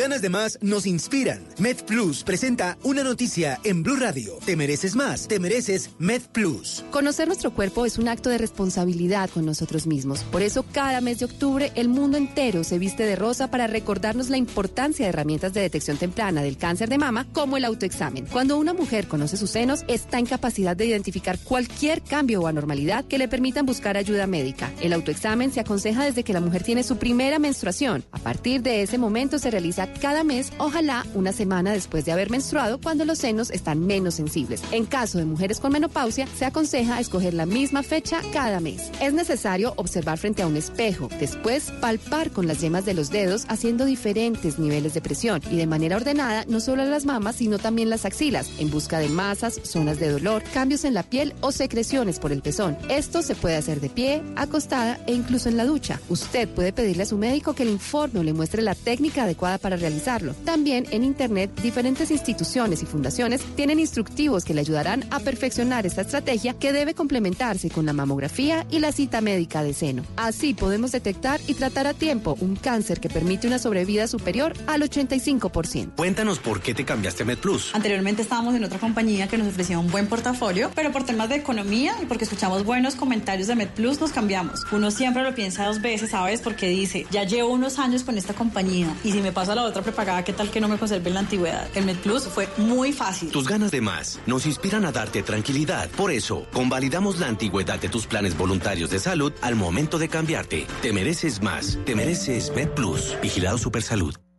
Ganas 0.01 0.23
de 0.23 0.29
más 0.29 0.57
nos 0.61 0.87
inspiran. 0.87 1.45
MedPlus 1.59 2.23
presenta 2.23 2.75
una 2.81 3.03
noticia 3.03 3.59
en 3.63 3.83
Blue 3.83 3.97
Radio. 3.97 4.39
Te 4.43 4.55
mereces 4.55 4.95
más, 4.95 5.27
te 5.27 5.39
mereces 5.39 5.91
MedPlus. 5.99 6.83
Conocer 6.89 7.27
nuestro 7.27 7.51
cuerpo 7.53 7.85
es 7.85 7.99
un 7.99 8.07
acto 8.07 8.31
de 8.31 8.39
responsabilidad 8.39 9.29
con 9.29 9.45
nosotros 9.45 9.85
mismos. 9.85 10.23
Por 10.23 10.41
eso, 10.41 10.65
cada 10.71 11.01
mes 11.01 11.19
de 11.19 11.25
octubre, 11.25 11.71
el 11.75 11.87
mundo 11.87 12.17
entero 12.17 12.63
se 12.63 12.79
viste 12.79 13.05
de 13.05 13.15
rosa 13.15 13.51
para 13.51 13.67
recordarnos 13.67 14.31
la 14.31 14.37
importancia 14.37 15.05
de 15.05 15.09
herramientas 15.09 15.53
de 15.53 15.61
detección 15.61 15.97
temprana 15.97 16.41
del 16.41 16.57
cáncer 16.57 16.89
de 16.89 16.97
mama, 16.97 17.27
como 17.31 17.57
el 17.57 17.65
autoexamen. 17.65 18.25
Cuando 18.25 18.57
una 18.57 18.73
mujer 18.73 19.07
conoce 19.07 19.37
sus 19.37 19.51
senos, 19.51 19.83
está 19.87 20.17
en 20.17 20.25
capacidad 20.25 20.75
de 20.75 20.87
identificar 20.87 21.37
cualquier 21.37 22.01
cambio 22.01 22.41
o 22.41 22.47
anormalidad 22.47 23.05
que 23.05 23.19
le 23.19 23.27
permitan 23.27 23.67
buscar 23.67 23.97
ayuda 23.97 24.25
médica. 24.25 24.71
El 24.81 24.93
autoexamen 24.93 25.51
se 25.53 25.59
aconseja 25.59 26.03
desde 26.05 26.23
que 26.23 26.33
la 26.33 26.41
mujer 26.41 26.63
tiene 26.63 26.81
su 26.81 26.97
primera 26.97 27.37
menstruación. 27.37 28.03
A 28.11 28.17
partir 28.17 28.63
de 28.63 28.81
ese 28.81 28.97
momento 28.97 29.37
se 29.37 29.51
realiza 29.51 29.90
cada 29.99 30.23
mes, 30.23 30.51
ojalá 30.57 31.05
una 31.13 31.31
semana 31.31 31.71
después 31.71 32.05
de 32.05 32.11
haber 32.11 32.29
menstruado, 32.29 32.79
cuando 32.79 33.05
los 33.05 33.19
senos 33.19 33.51
están 33.51 33.85
menos 33.85 34.15
sensibles. 34.15 34.61
En 34.71 34.85
caso 34.85 35.17
de 35.17 35.25
mujeres 35.25 35.59
con 35.59 35.71
menopausia, 35.71 36.27
se 36.37 36.45
aconseja 36.45 36.99
escoger 36.99 37.33
la 37.33 37.45
misma 37.45 37.83
fecha 37.83 38.21
cada 38.33 38.59
mes. 38.59 38.91
Es 39.01 39.13
necesario 39.13 39.73
observar 39.77 40.17
frente 40.17 40.41
a 40.41 40.47
un 40.47 40.57
espejo, 40.57 41.09
después 41.19 41.71
palpar 41.81 42.31
con 42.31 42.47
las 42.47 42.61
yemas 42.61 42.85
de 42.85 42.93
los 42.93 43.09
dedos 43.09 43.45
haciendo 43.47 43.85
diferentes 43.85 44.59
niveles 44.59 44.93
de 44.93 45.01
presión 45.01 45.41
y 45.49 45.57
de 45.57 45.67
manera 45.67 45.97
ordenada 45.97 46.45
no 46.47 46.59
solo 46.59 46.85
las 46.85 47.05
mamas, 47.05 47.35
sino 47.35 47.59
también 47.59 47.89
las 47.89 48.05
axilas, 48.05 48.49
en 48.59 48.69
busca 48.69 48.99
de 48.99 49.09
masas, 49.09 49.59
zonas 49.63 49.99
de 49.99 50.09
dolor, 50.09 50.43
cambios 50.53 50.85
en 50.85 50.93
la 50.93 51.03
piel 51.03 51.33
o 51.41 51.51
secreciones 51.51 52.19
por 52.19 52.31
el 52.31 52.41
pezón. 52.41 52.77
Esto 52.89 53.21
se 53.21 53.35
puede 53.35 53.55
hacer 53.55 53.81
de 53.81 53.89
pie, 53.89 54.23
acostada 54.35 54.99
e 55.07 55.13
incluso 55.13 55.49
en 55.49 55.57
la 55.57 55.65
ducha. 55.65 55.99
Usted 56.09 56.47
puede 56.49 56.73
pedirle 56.73 57.03
a 57.03 57.07
su 57.07 57.17
médico 57.17 57.53
que 57.53 57.65
le 57.65 57.71
informe 57.71 58.19
o 58.19 58.23
le 58.23 58.33
muestre 58.33 58.61
la 58.61 58.75
técnica 58.75 59.23
adecuada 59.23 59.57
para 59.57 59.77
realizarlo. 59.81 60.33
También 60.45 60.85
en 60.91 61.03
Internet, 61.03 61.51
diferentes 61.61 62.11
instituciones 62.11 62.81
y 62.81 62.85
fundaciones 62.85 63.41
tienen 63.55 63.79
instructivos 63.79 64.45
que 64.45 64.53
le 64.53 64.61
ayudarán 64.61 65.05
a 65.11 65.19
perfeccionar 65.19 65.85
esta 65.85 66.01
estrategia 66.01 66.53
que 66.53 66.71
debe 66.71 66.93
complementarse 66.93 67.69
con 67.69 67.85
la 67.85 67.93
mamografía 67.93 68.65
y 68.71 68.79
la 68.79 68.91
cita 68.91 69.19
médica 69.21 69.63
de 69.63 69.73
seno. 69.73 70.03
Así 70.15 70.53
podemos 70.53 70.91
detectar 70.91 71.41
y 71.47 71.55
tratar 71.55 71.87
a 71.87 71.93
tiempo 71.93 72.37
un 72.39 72.55
cáncer 72.55 72.99
que 72.99 73.09
permite 73.09 73.47
una 73.47 73.59
sobrevida 73.59 74.07
superior 74.07 74.53
al 74.67 74.81
85%. 74.81 75.95
Cuéntanos 75.95 76.39
por 76.39 76.61
qué 76.61 76.73
te 76.73 76.85
cambiaste 76.85 77.23
a 77.23 77.25
MedPlus. 77.25 77.73
Anteriormente 77.73 78.21
estábamos 78.21 78.55
en 78.55 78.63
otra 78.63 78.79
compañía 78.79 79.27
que 79.27 79.37
nos 79.37 79.47
ofrecía 79.47 79.79
un 79.79 79.91
buen 79.91 80.07
portafolio, 80.07 80.71
pero 80.75 80.91
por 80.91 81.03
temas 81.03 81.29
de 81.29 81.35
economía 81.35 81.95
y 82.01 82.05
porque 82.05 82.25
escuchamos 82.25 82.63
buenos 82.63 82.95
comentarios 82.95 83.47
de 83.47 83.55
MedPlus 83.55 83.99
nos 83.99 84.11
cambiamos. 84.11 84.63
Uno 84.71 84.91
siempre 84.91 85.23
lo 85.23 85.33
piensa 85.33 85.65
dos 85.65 85.81
veces, 85.81 86.11
¿sabes? 86.11 86.41
Porque 86.41 86.67
dice, 86.67 87.05
ya 87.11 87.23
llevo 87.23 87.49
unos 87.49 87.79
años 87.79 88.03
con 88.03 88.17
esta 88.17 88.33
compañía 88.33 88.93
y 89.03 89.11
si 89.11 89.21
me 89.21 89.31
paso 89.31 89.51
a 89.51 89.55
la 89.55 89.60
otra 89.65 89.81
prepagada, 89.81 90.23
¿qué 90.23 90.33
tal 90.33 90.49
que 90.49 90.59
no 90.59 90.67
me 90.67 90.77
conserve 90.77 91.07
en 91.09 91.13
la 91.13 91.19
antigüedad? 91.21 91.67
El 91.75 91.85
MedPlus 91.85 92.27
fue 92.27 92.47
muy 92.57 92.93
fácil. 92.93 93.31
Tus 93.31 93.47
ganas 93.47 93.71
de 93.71 93.81
más 93.81 94.19
nos 94.25 94.45
inspiran 94.45 94.85
a 94.85 94.91
darte 94.91 95.23
tranquilidad. 95.23 95.89
Por 95.91 96.11
eso, 96.11 96.47
convalidamos 96.53 97.19
la 97.19 97.27
antigüedad 97.27 97.79
de 97.79 97.89
tus 97.89 98.07
planes 98.07 98.37
voluntarios 98.37 98.89
de 98.89 98.99
salud 98.99 99.33
al 99.41 99.55
momento 99.55 99.99
de 99.99 100.09
cambiarte. 100.09 100.67
Te 100.81 100.93
mereces 100.93 101.41
más. 101.41 101.77
Te 101.85 101.95
mereces 101.95 102.51
MedPlus. 102.55 103.15
Vigilado 103.21 103.57
Supersalud. 103.57 104.30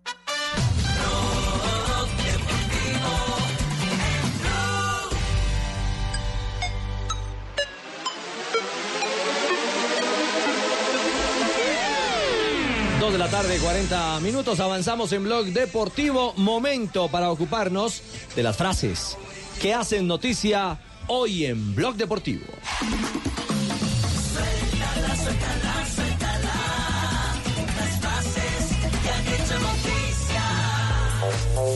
Tarde, 13.43 13.59
40 13.59 14.21
minutos. 14.21 14.61
Avanzamos 14.61 15.13
en 15.13 15.25
Blog 15.25 15.47
Deportivo. 15.47 16.33
Momento 16.37 17.09
para 17.09 17.31
ocuparnos 17.31 18.03
de 18.37 18.43
las 18.43 18.57
frases 18.57 19.17
que 19.61 19.75
hacen 19.75 20.07
noticia 20.07 20.79
hoy 21.09 21.47
en 21.47 21.75
Blog 21.75 21.97
Deportivo. 21.97 22.45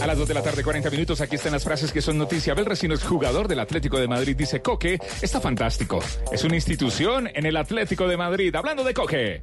A 0.00 0.06
las 0.06 0.18
2 0.18 0.28
de 0.28 0.34
la 0.34 0.42
tarde, 0.42 0.62
40 0.62 0.90
minutos, 0.90 1.20
aquí 1.20 1.36
están 1.36 1.52
las 1.52 1.64
frases 1.64 1.92
que 1.92 2.00
son 2.00 2.18
noticia. 2.18 2.52
Abel 2.52 2.66
es 2.70 3.04
jugador 3.04 3.48
del 3.48 3.60
Atlético 3.60 3.98
de 3.98 4.08
Madrid. 4.08 4.36
Dice, 4.36 4.62
Coque 4.62 4.98
está 5.20 5.40
fantástico. 5.40 6.00
Es 6.32 6.44
una 6.44 6.54
institución 6.54 7.28
en 7.32 7.46
el 7.46 7.56
Atlético 7.56 8.06
de 8.06 8.16
Madrid. 8.16 8.54
Hablando 8.54 8.84
de 8.84 8.94
Coque. 8.94 9.42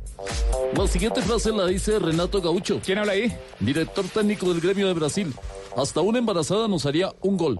La 0.77 0.87
siguiente 0.87 1.21
frase 1.21 1.51
la 1.51 1.65
dice 1.65 1.99
Renato 1.99 2.41
Gaucho. 2.41 2.79
¿Quién 2.83 2.99
habla 2.99 3.13
ahí? 3.13 3.35
Director 3.59 4.05
técnico 4.07 4.49
del 4.49 4.61
gremio 4.61 4.87
de 4.87 4.93
Brasil. 4.93 5.33
Hasta 5.77 6.01
una 6.01 6.19
embarazada 6.19 6.67
nos 6.67 6.85
haría 6.85 7.11
un 7.21 7.37
gol. 7.37 7.59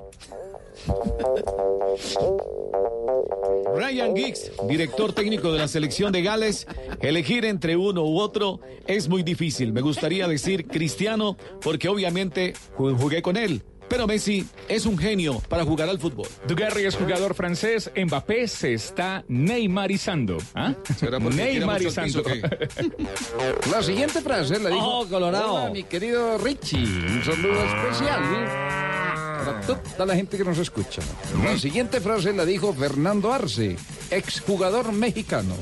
Ryan 3.75 4.15
Giggs, 4.15 4.51
director 4.67 5.13
técnico 5.13 5.51
de 5.51 5.59
la 5.59 5.67
selección 5.67 6.11
de 6.11 6.21
Gales, 6.21 6.67
elegir 7.01 7.45
entre 7.45 7.75
uno 7.75 8.03
u 8.03 8.19
otro 8.19 8.59
es 8.87 9.07
muy 9.09 9.23
difícil. 9.23 9.73
Me 9.73 9.81
gustaría 9.81 10.27
decir 10.27 10.67
Cristiano 10.67 11.37
porque 11.61 11.89
obviamente 11.89 12.53
ju- 12.77 12.97
jugué 12.97 13.21
con 13.21 13.37
él. 13.37 13.61
Pero 13.89 14.07
Messi 14.07 14.45
es 14.67 14.85
un 14.85 14.97
genio 14.97 15.39
para 15.49 15.63
jugar 15.63 15.89
al 15.89 15.99
fútbol. 15.99 16.27
Dugarry 16.47 16.85
es 16.85 16.95
jugador 16.95 17.35
francés. 17.35 17.91
Mbappé 17.95 18.47
se 18.47 18.73
está 18.73 19.23
neymarizando. 19.27 20.37
¿Ah? 20.55 20.73
¿Será 20.97 21.19
porque 21.19 21.37
tira 21.37 21.39
mucho 21.39 21.41
al 21.41 21.53
Neymarizando. 21.53 22.23
piso 22.23 22.47
La 23.71 23.83
siguiente 23.83 24.21
frase 24.21 24.59
la 24.59 24.69
dijo. 24.69 24.99
Oh, 24.99 25.07
Colorado. 25.07 25.53
Hola, 25.53 25.69
mi 25.69 25.83
querido 25.83 26.37
Richie. 26.37 26.77
Un 26.83 27.23
saludo 27.23 27.63
especial 27.63 28.83
para 29.45 29.61
toda 29.61 30.05
la 30.05 30.15
gente 30.15 30.37
que 30.37 30.43
nos 30.43 30.57
escucha. 30.57 31.01
La 31.43 31.57
siguiente 31.57 31.99
frase 31.99 32.33
la 32.33 32.45
dijo 32.45 32.73
Fernando 32.73 33.31
Arce, 33.33 33.75
exjugador 34.09 34.91
mexicano. 34.93 35.55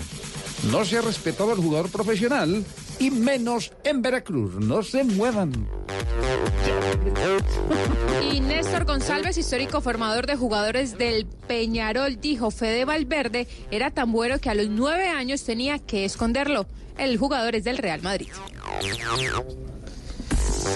No 0.70 0.86
se 0.86 0.98
ha 0.98 1.02
respetado 1.02 1.52
al 1.52 1.58
jugador 1.58 1.90
profesional 1.90 2.64
y 3.00 3.10
menos 3.10 3.72
en 3.84 4.02
Veracruz. 4.02 4.56
No 4.56 4.84
se 4.84 5.04
muevan. 5.04 5.68
Y 8.32 8.40
Néstor 8.42 8.86
González, 8.86 9.38
histórico 9.38 9.82
formador 9.82 10.28
de 10.28 10.36
jugadores 10.36 10.98
del 10.98 11.26
Peñarol, 11.26 12.22
dijo, 12.22 12.52
Fede 12.52 12.86
Valverde 12.86 13.48
era 13.72 13.90
tan 13.90 14.12
bueno 14.12 14.40
que 14.40 14.50
a 14.50 14.56
los 14.56 14.70
nueve 14.70 15.08
años 15.08 15.44
tenía 15.44 15.80
que 15.80 16.06
esconderlo. 16.06 16.68
El 16.98 17.18
jugador 17.18 17.56
es 17.56 17.64
del 17.64 17.80
Real 17.80 18.02
Madrid. 18.04 18.30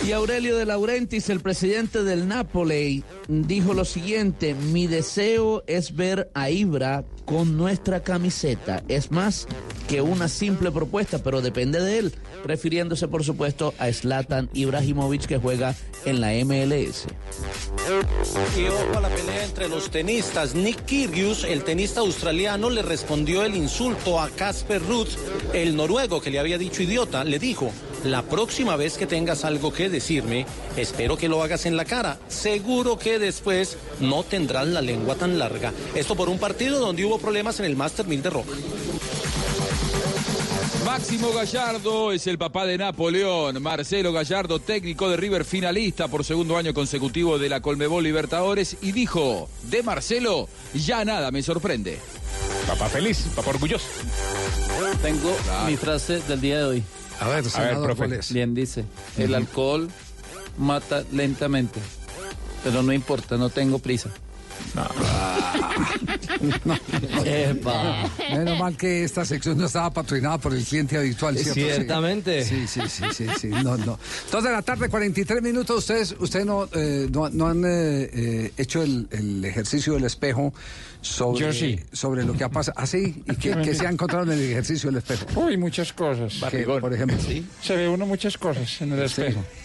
Y 0.05 0.11
Aurelio 0.11 0.57
de 0.57 0.65
Laurentiis, 0.65 1.29
el 1.29 1.39
presidente 1.39 2.03
del 2.03 2.27
Napoli, 2.27 3.03
dijo 3.27 3.73
lo 3.73 3.85
siguiente, 3.85 4.53
mi 4.53 4.87
deseo 4.87 5.63
es 5.67 5.95
ver 5.95 6.29
a 6.33 6.49
Ibra 6.49 7.03
con 7.25 7.57
nuestra 7.57 8.03
camiseta. 8.03 8.83
Es 8.87 9.11
más 9.11 9.47
que 9.87 10.01
una 10.01 10.27
simple 10.27 10.71
propuesta, 10.71 11.19
pero 11.19 11.41
depende 11.41 11.81
de 11.81 11.99
él, 11.99 12.13
refiriéndose 12.43 13.07
por 13.07 13.23
supuesto 13.23 13.73
a 13.79 13.91
Zlatan 13.91 14.49
Ibrahimovic 14.53 15.25
que 15.25 15.37
juega 15.37 15.75
en 16.05 16.21
la 16.21 16.33
MLS. 16.45 17.05
Y 18.57 18.65
ojo 18.65 18.97
a 18.97 19.01
la 19.01 19.09
pelea 19.09 19.43
entre 19.43 19.69
los 19.69 19.89
tenistas. 19.89 20.55
Nick 20.55 20.85
Kyrgios, 20.85 21.43
el 21.43 21.63
tenista 21.63 22.01
australiano, 22.01 22.69
le 22.69 22.81
respondió 22.81 23.43
el 23.43 23.55
insulto 23.55 24.19
a 24.19 24.29
Casper 24.29 24.81
Ruth, 24.83 25.17
el 25.53 25.75
noruego 25.75 26.21
que 26.21 26.29
le 26.29 26.39
había 26.39 26.57
dicho 26.57 26.83
idiota. 26.83 27.23
Le 27.23 27.39
dijo, 27.39 27.71
la 28.05 28.21
próxima 28.21 28.75
vez 28.75 28.97
que 28.97 29.07
tengas 29.07 29.45
algo 29.45 29.73
que 29.73 29.89
decirme, 29.89 30.45
espero 30.77 31.17
que 31.17 31.27
lo 31.27 31.41
hagas 31.43 31.65
en 31.65 31.75
la 31.75 31.85
cara. 31.85 32.19
Seguro 32.27 32.97
que 32.97 33.19
después 33.19 33.77
no 33.99 34.23
tendrás 34.23 34.67
la 34.67 34.81
lengua 34.81 35.15
tan 35.15 35.39
larga. 35.39 35.73
Esto 35.95 36.15
por 36.15 36.29
un 36.29 36.39
partido 36.39 36.79
donde 36.79 37.03
hubo 37.03 37.17
problemas 37.17 37.59
en 37.59 37.65
el 37.65 37.75
Master 37.75 38.05
1000 38.07 38.21
de 38.21 38.29
Roca. 38.29 38.53
Máximo 40.85 41.33
Gallardo 41.33 42.11
es 42.11 42.27
el 42.27 42.37
papá 42.37 42.65
de 42.65 42.77
Napoleón. 42.77 43.61
Marcelo 43.61 44.13
Gallardo, 44.13 44.59
técnico 44.59 45.09
de 45.09 45.17
River, 45.17 45.43
finalista 45.43 46.07
por 46.07 46.23
segundo 46.23 46.57
año 46.57 46.73
consecutivo 46.73 47.39
de 47.39 47.49
la 47.49 47.59
Colmebol 47.59 48.03
Libertadores, 48.03 48.77
y 48.81 48.91
dijo: 48.91 49.49
De 49.63 49.81
Marcelo, 49.81 50.47
ya 50.73 51.03
nada 51.03 51.31
me 51.31 51.41
sorprende. 51.41 51.99
Papá 52.67 52.87
feliz, 52.87 53.25
papá 53.35 53.49
orgulloso. 53.49 53.87
Tengo 55.01 55.35
mi 55.65 55.75
frase 55.75 56.21
del 56.27 56.39
día 56.39 56.59
de 56.59 56.63
hoy. 56.63 56.83
A 57.19 57.27
ver, 57.27 57.49
senador, 57.49 57.95
¿cuál 57.95 58.13
es? 58.13 58.31
Bien, 58.31 58.53
dice, 58.53 58.85
el 59.17 59.33
alcohol 59.35 59.89
mata 60.57 61.03
lentamente, 61.11 61.79
pero 62.63 62.83
no 62.83 62.93
importa, 62.93 63.37
no 63.37 63.49
tengo 63.49 63.79
prisa. 63.79 64.11
Epa. 67.25 68.09
Menos 68.31 68.59
mal 68.59 68.77
que 68.77 69.03
esta 69.03 69.25
sección 69.25 69.57
no 69.57 69.65
estaba 69.65 69.91
patrocinada 69.91 70.37
por 70.37 70.53
el 70.53 70.63
cliente 70.63 70.97
habitual, 70.97 71.35
¿cierto? 71.37 71.53
Ciertamente. 71.53 72.43
Sí, 72.43 72.67
sí, 72.67 72.81
sí, 72.87 73.03
sí, 73.13 73.25
sí. 73.39 73.47
No, 73.47 73.77
no. 73.77 73.99
Dos 74.31 74.43
de 74.43 74.51
la 74.51 74.61
tarde, 74.61 74.89
43 74.89 75.41
minutos. 75.41 75.79
Ustedes, 75.79 76.15
ustedes 76.19 76.45
no, 76.45 76.67
eh, 76.73 77.07
no, 77.11 77.29
no 77.29 77.47
han 77.47 77.63
eh, 77.65 78.09
eh, 78.13 78.51
hecho 78.57 78.83
el, 78.83 79.07
el 79.11 79.43
ejercicio 79.45 79.93
del 79.93 80.05
espejo 80.05 80.53
sobre, 81.01 81.45
Yo 81.45 81.53
sí. 81.53 81.79
sobre 81.91 82.23
lo 82.23 82.33
que 82.33 82.43
ha 82.43 82.49
pasado. 82.49 82.75
¿Ah, 82.77 82.87
sí? 82.87 83.23
¿Y 83.25 83.35
qué, 83.35 83.55
qué 83.63 83.75
se 83.75 83.87
ha 83.87 83.89
encontrado 83.89 84.25
en 84.25 84.31
el 84.39 84.51
ejercicio 84.51 84.89
del 84.89 84.97
espejo? 84.97 85.25
Uy, 85.39 85.57
muchas 85.57 85.93
cosas. 85.93 86.33
¿Qué, 86.49 86.63
por 86.63 86.93
ejemplo. 86.93 87.17
Se 87.61 87.75
ve 87.75 87.87
uno 87.87 88.05
muchas 88.05 88.37
cosas 88.37 88.81
en 88.81 88.93
el 88.93 89.03
espejo. 89.03 89.41
Sí. 89.41 89.64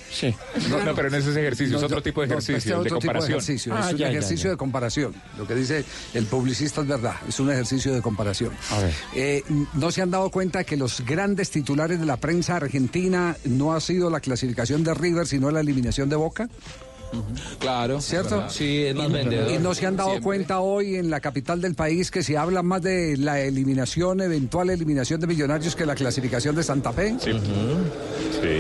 No, 0.69 0.85
no, 0.85 0.95
pero 0.95 1.11
no 1.11 1.17
es 1.17 1.27
ese 1.27 1.41
ejercicio, 1.41 1.77
es 1.77 1.81
No, 1.83 1.87
otro 1.87 1.99
no, 1.99 2.03
tipo 2.03 2.21
de 2.21 2.27
no, 2.29 2.33
ejercicio, 2.35 2.57
este 2.59 2.69
el 2.71 2.75
de 2.75 2.81
otro 2.81 2.99
tipo 2.99 3.13
comparación. 3.13 3.31
ejercicio, 3.39 3.75
Ah, 3.75 3.81
es 3.87 3.93
un 3.93 3.99
ya, 3.99 4.07
ya, 4.07 4.11
ejercicio 4.11 4.45
ya. 4.45 4.51
de 4.51 4.57
comparación. 4.57 5.15
Lo 5.39 5.47
que 5.47 5.55
dice 5.55 5.85
el 6.15 6.27
publicista 6.27 6.81
es 6.81 6.87
verdad, 6.89 7.15
es 7.29 7.39
un 7.41 7.51
ejercicio 7.51 7.93
de 7.95 8.03
comparación. 8.03 8.53
A 8.71 8.79
ver. 8.81 8.95
Eh, 9.15 9.43
¿No 9.75 9.91
se 9.91 10.03
han 10.03 10.11
dado 10.11 10.31
cuenta 10.31 10.65
que 10.65 10.77
los 10.77 11.01
grandes 11.05 11.51
titulares 11.51 12.01
de 12.01 12.07
la 12.07 12.17
prensa 12.17 12.57
argentina 12.57 13.37
no 13.45 13.75
ha 13.75 13.81
sido 13.81 14.11
la 14.11 14.21
clasificación 14.21 14.83
de 14.85 14.95
River, 14.95 15.27
sino 15.27 15.51
la 15.51 15.61
eliminación 15.61 16.09
de 16.09 16.17
Boca? 16.17 16.49
Claro. 17.59 18.01
¿Cierto? 18.01 18.49
Sí, 18.51 18.85
es 18.85 18.95
más 18.95 19.09
Y- 19.09 19.13
vendedor. 19.13 19.51
Y 19.51 19.59
no 19.59 19.75
se 19.75 19.87
han 19.87 19.97
dado 19.97 20.11
Siempre. 20.11 20.25
cuenta 20.25 20.61
hoy 20.61 20.97
en 20.97 21.11
la 21.11 21.21
capital 21.21 21.61
del 21.61 21.75
país 21.75 22.11
que 22.11 22.23
se 22.23 22.37
habla 22.37 22.63
más 22.63 22.83
de 22.83 23.17
la 23.17 23.41
eliminación, 23.41 24.21
eventual 24.21 24.71
eliminación 24.71 25.21
de 25.21 25.27
Millonarios 25.27 25.75
que 25.77 25.87
la 25.87 25.95
clasificación 25.95 26.55
de 26.55 26.63
Santa 26.63 26.93
Fe. 26.93 27.17
Sí. 27.21 27.33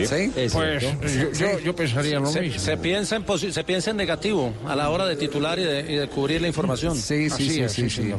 ¿Sí? 0.06 0.32
Pues 0.52 0.82
yo, 0.82 1.32
yo, 1.32 1.58
yo 1.60 1.74
pensaría 1.76 2.18
lo 2.20 2.26
Se, 2.26 2.40
mismo. 2.42 2.60
se 2.60 2.76
piensa 2.76 3.16
en 3.16 3.24
se 3.52 3.64
piensa 3.64 3.90
en 3.92 3.96
negativo 3.96 4.52
a 4.66 4.76
la 4.76 4.90
hora 4.90 5.06
de 5.06 5.16
titular 5.16 5.58
y 5.58 5.64
de, 5.64 5.80
y 5.92 5.96
de 5.96 6.08
cubrir 6.08 6.42
la 6.42 6.48
información. 6.48 6.96
Sí, 6.96 7.30
sí, 7.30 7.34
Así 7.34 7.50
sí, 7.50 7.60
es, 7.62 7.72
sí, 7.72 7.88
sí. 7.90 8.12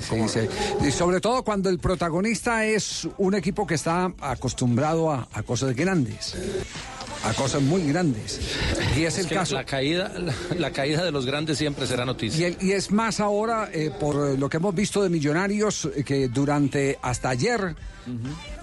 Y 0.88 0.92
sobre 0.92 1.20
todo 1.22 1.44
cuando 1.44 1.70
el 1.70 1.78
protagonista 1.80 2.66
es 2.66 3.08
un 3.18 3.36
equipo 3.36 3.68
que 3.68 3.76
está 3.76 4.12
acostumbrado 4.22 5.12
a, 5.12 5.28
a 5.34 5.44
cosas 5.44 5.76
grandes, 5.76 6.36
a 7.24 7.34
cosas 7.34 7.62
muy 7.62 7.84
grandes. 7.88 8.40
Y 8.98 9.04
es, 9.04 9.18
Es 9.18 9.26
el 9.26 9.38
caso. 9.38 9.56
La 9.56 9.64
caída, 9.66 10.12
la, 10.18 10.34
la 10.58 10.72
caída 10.72 11.04
de 11.04 11.12
los 11.12 11.26
grandes 11.26 11.58
siempre 11.58 11.86
será 11.88 12.04
Y, 12.04 12.08
noticia. 12.08 12.48
el- 12.48 12.58
y 12.62 12.72
es 12.72 12.92
más 12.92 13.20
ahora 13.20 13.70
eh, 13.74 13.92
por 14.00 14.38
lo 14.40 14.50
que 14.50 14.58
hemos 14.58 14.74
visto 14.76 15.04
de 15.04 15.10
Millonarios, 15.10 15.90
eh, 15.96 16.04
que 16.04 16.28
durante 16.30 16.98
hasta 17.02 17.30
ayer, 17.30 17.76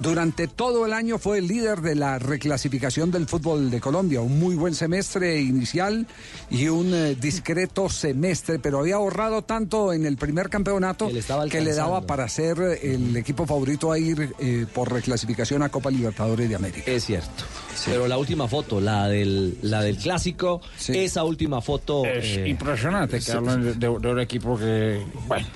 durante 0.01 0.49
todo 0.49 0.85
el 0.85 0.93
año 0.93 1.19
fue 1.19 1.39
el 1.39 1.47
líder 1.47 1.81
de 1.81 1.95
la 1.95 2.19
reclasificación 2.19 3.13
del 3.13 3.27
fútbol 3.29 3.71
de 3.71 3.81
Colombia. 3.81 4.21
Un 4.21 4.39
muy 4.41 4.57
buen 4.57 4.75
semestre 4.75 5.41
inicial 5.41 6.07
y 6.51 6.67
un 6.69 6.93
eh, 6.93 7.15
discreto 7.15 7.89
semestre, 7.89 8.59
pero 8.59 8.81
había 8.81 8.97
ahorrado 8.97 9.43
tanto 9.43 9.93
en 9.93 10.07
el 10.07 10.17
primer 10.17 10.51
campeonato 10.51 11.07
Que 11.07 11.13
le 11.15 11.21
estaba 11.21 11.47
que 11.49 11.61
le 11.61 11.73
daba 11.75 12.01
para 12.03 12.29
ser 12.29 12.59
eh, 12.61 12.95
el 12.95 13.17
equipo 13.17 13.47
favorito 13.47 13.93
a 13.93 13.99
ir 13.99 14.35
eh, 14.41 14.67
por 14.75 14.93
reclasificación 14.93 15.63
a 15.63 15.69
Copa 15.69 15.91
Libertadores 15.91 16.49
de 16.49 16.57
América. 16.57 16.91
Es 16.91 17.05
cierto. 17.05 17.45
Pero 17.87 18.07
la 18.09 18.18
última 18.18 18.49
foto, 18.49 18.81
la 18.81 19.09
del, 19.09 19.59
la 19.62 19.83
del 19.83 19.97
clásico, 19.97 20.61
esa 20.89 21.24
última 21.24 21.61
foto. 21.61 22.05
Es 22.05 22.37
eh, 22.39 22.49
impresionante 22.49 23.16
que 23.18 23.22
sí. 23.22 23.33
hablan 23.33 23.62
de, 23.62 23.74
de- 23.74 23.99
de 23.99 24.09
un 24.11 24.20
equipo 24.20 24.59
que, 24.59 25.03
bueno, 25.26 25.47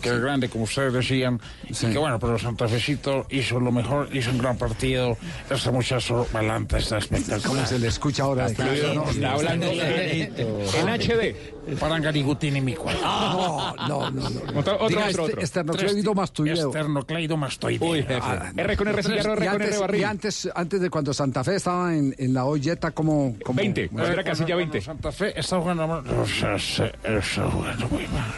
que 0.00 0.08
es 0.10 0.20
grande, 0.20 0.48
como 0.50 0.64
ustedes 0.64 0.92
decían, 0.92 1.40
y 1.68 1.72
que 1.74 1.96
bueno, 1.98 2.18
pero 2.18 2.38
Santa 2.38 2.68
Fecito 2.68 3.26
hizo 3.30 3.58
lo 3.58 3.72
mejor, 3.72 4.08
hizo 4.14 4.30
un 4.30 4.38
gran 4.38 4.58
partido. 4.58 5.16
Este 5.48 5.70
muchacho 5.70 6.26
Balanta 6.32 6.76
está 6.78 6.98
espectacular. 6.98 7.42
¿Cómo 7.46 7.66
se 7.66 7.78
le 7.78 7.88
escucha 7.88 8.24
ahora? 8.24 8.46
Está, 8.46 8.66
No, 8.94 9.08
está 9.10 9.32
hablando 9.32 9.66
en 9.66 10.88
HD. 10.88 11.53
Parangarigutín 11.78 12.56
y 12.56 12.60
mi 12.60 12.74
cual. 12.74 12.96
No, 13.02 13.74
no, 13.88 14.10
no. 14.10 14.30
no. 14.30 14.40
Otro, 14.58 14.74
otro, 14.74 14.88
Diga 14.88 15.06
otro, 15.08 15.10
este- 15.10 15.20
otro. 15.22 15.40
esternocleidomastoideo. 15.40 16.66
Esternocleidomastoideo. 16.68 17.88
Uy, 17.90 18.02
jefe. 18.02 18.18
Ah, 18.22 18.52
R 18.56 18.76
con 18.76 18.88
R 18.88 19.02
cigarro, 19.02 19.32
R 19.34 19.46
con 19.46 19.62
R 19.62 19.64
antes- 19.64 19.80
barril. 19.80 20.00
Y 20.00 20.04
antes, 20.04 20.48
antes 20.54 20.80
de 20.80 20.90
cuando 20.90 21.12
Santa 21.14 21.42
Fe 21.44 21.56
estaba 21.56 21.94
en, 21.94 22.14
en 22.18 22.34
la 22.34 22.44
olleta 22.44 22.90
como... 22.92 23.36
como 23.44 23.56
20, 23.58 23.88
bueno, 23.90 24.08
era 24.08 24.22
casilla 24.24 24.56
20. 24.56 24.80
Santa 24.80 25.12
Fe 25.12 25.38
está 25.38 25.58
jugando 25.60 25.86
mal. 25.88 26.04
O 26.08 26.26
sea, 26.26 26.58
se- 26.58 26.92
está 27.04 27.50
jugando 27.50 27.88
muy 27.88 28.06
mal. 28.08 28.34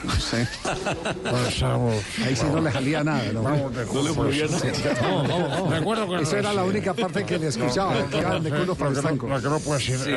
Vamos. 1.63 1.95
Ahí 2.25 2.37
sí 2.37 2.47
no 2.53 2.61
le 2.61 2.73
salía 2.73 3.05
nada. 3.05 3.33
¿no? 3.33 3.43
Vamos 3.43 3.75
de 3.75 3.85
No 3.87 3.93
le 3.93 3.99
culo, 4.11 4.15
movía 4.15 4.47
nada. 4.47 4.57
Vamos, 5.03 5.29
vamos, 5.29 5.51
vamos. 5.51 5.71
De 5.71 5.77
acuerdo 5.77 6.07
con 6.07 6.21
Esa 6.21 6.39
era 6.39 6.53
la 6.53 6.63
sí. 6.63 6.69
única 6.69 6.95
parte 6.95 7.25
que 7.25 7.39
le 7.39 7.49
escuchaba, 7.49 7.95
No, 7.95 8.09
que 8.11 8.19
iban 8.19 8.43
de 8.43 8.51
no, 8.51 8.59
culo 8.61 8.75
para 8.75 8.91
el 8.91 8.97
lo 8.97 9.03
que 9.03 9.09
no- 9.49 9.61
Sí, 9.79 9.93
sí. 9.97 10.11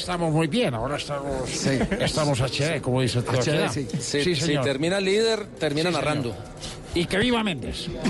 Estamos 0.00 0.32
muy 0.32 0.46
bien, 0.48 0.74
ahora 0.74 0.96
estamos, 0.96 1.48
Sí. 1.48 1.78
estamos 2.00 2.40
HD, 2.40 2.80
como 2.80 3.00
dice 3.02 3.18
el 3.18 3.24
tío 3.24 3.40
HD, 3.40 3.68
sí. 4.00 4.34
Si- 4.34 4.58
termina 4.58 4.98
líder, 5.00 5.46
termina 5.58 5.90
Sí, 5.90 5.94
señor. 5.96 6.04
narrando. 6.04 6.36
Y 6.94 7.04
que 7.06 7.18
viva 7.18 7.44
Méndez. 7.44 7.86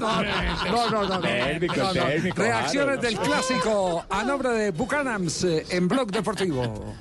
No, 0.00 0.90
no, 0.90 1.02
no. 1.04 1.08
no. 1.08 1.20
Técnico, 1.20 1.74
No, 1.76 1.94
no. 1.94 2.04
técnico, 2.06 2.42
Reacciones 2.42 3.00
del 3.00 3.16
clásico 3.18 4.04
a 4.10 4.22
nombre 4.24 4.50
de 4.50 4.70
Bucanams 4.72 5.44
eh, 5.44 5.64
en 5.70 5.88
Blog 5.88 6.10
Deportivo. 6.10 6.94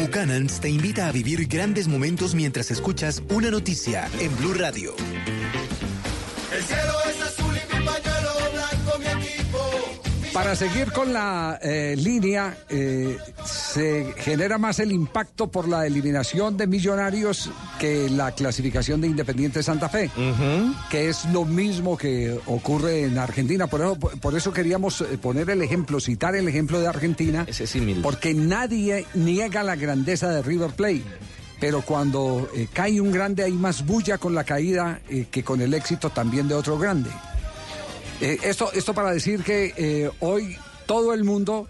Buchanan's 0.00 0.60
te 0.60 0.68
invita 0.68 1.08
a 1.08 1.12
vivir 1.12 1.46
grandes 1.46 1.88
momentos 1.88 2.34
mientras 2.34 2.70
escuchas 2.70 3.22
una 3.30 3.50
noticia 3.50 4.08
en 4.20 4.34
Blue 4.36 4.54
Radio. 4.54 4.94
El 6.56 6.62
cielo 6.62 6.92
es 7.10 7.23
Para 10.34 10.56
seguir 10.56 10.90
con 10.90 11.12
la 11.12 11.60
eh, 11.62 11.94
línea, 11.96 12.58
eh, 12.68 13.16
se 13.46 14.12
genera 14.16 14.58
más 14.58 14.80
el 14.80 14.90
impacto 14.90 15.48
por 15.48 15.68
la 15.68 15.86
eliminación 15.86 16.56
de 16.56 16.66
Millonarios 16.66 17.52
que 17.78 18.10
la 18.10 18.32
clasificación 18.32 19.00
de 19.00 19.06
Independiente 19.06 19.62
Santa 19.62 19.88
Fe, 19.88 20.10
que 20.90 21.08
es 21.08 21.24
lo 21.26 21.44
mismo 21.44 21.96
que 21.96 22.36
ocurre 22.46 23.04
en 23.04 23.16
Argentina. 23.16 23.68
Por 23.68 23.80
eso, 23.80 23.96
por 23.96 24.34
eso 24.34 24.52
queríamos 24.52 25.02
eh, 25.02 25.18
poner 25.18 25.48
el 25.50 25.62
ejemplo, 25.62 26.00
citar 26.00 26.34
el 26.34 26.48
ejemplo 26.48 26.80
de 26.80 26.88
Argentina, 26.88 27.46
porque 28.02 28.34
nadie 28.34 29.06
niega 29.14 29.62
la 29.62 29.76
grandeza 29.76 30.30
de 30.30 30.42
River 30.42 30.72
Plate. 30.72 31.04
Pero 31.60 31.82
cuando 31.82 32.50
eh, 32.54 32.66
cae 32.72 33.00
un 33.00 33.12
grande 33.12 33.44
hay 33.44 33.52
más 33.52 33.86
bulla 33.86 34.18
con 34.18 34.34
la 34.34 34.44
caída 34.44 35.00
eh, 35.08 35.26
que 35.30 35.44
con 35.44 35.60
el 35.60 35.72
éxito 35.74 36.10
también 36.10 36.48
de 36.48 36.54
otro 36.54 36.76
grande. 36.76 37.10
Eh, 38.24 38.38
esto, 38.42 38.72
esto 38.72 38.94
para 38.94 39.12
decir 39.12 39.44
que 39.44 39.74
eh, 39.76 40.10
hoy 40.20 40.56
todo 40.86 41.12
el 41.12 41.24
mundo 41.24 41.68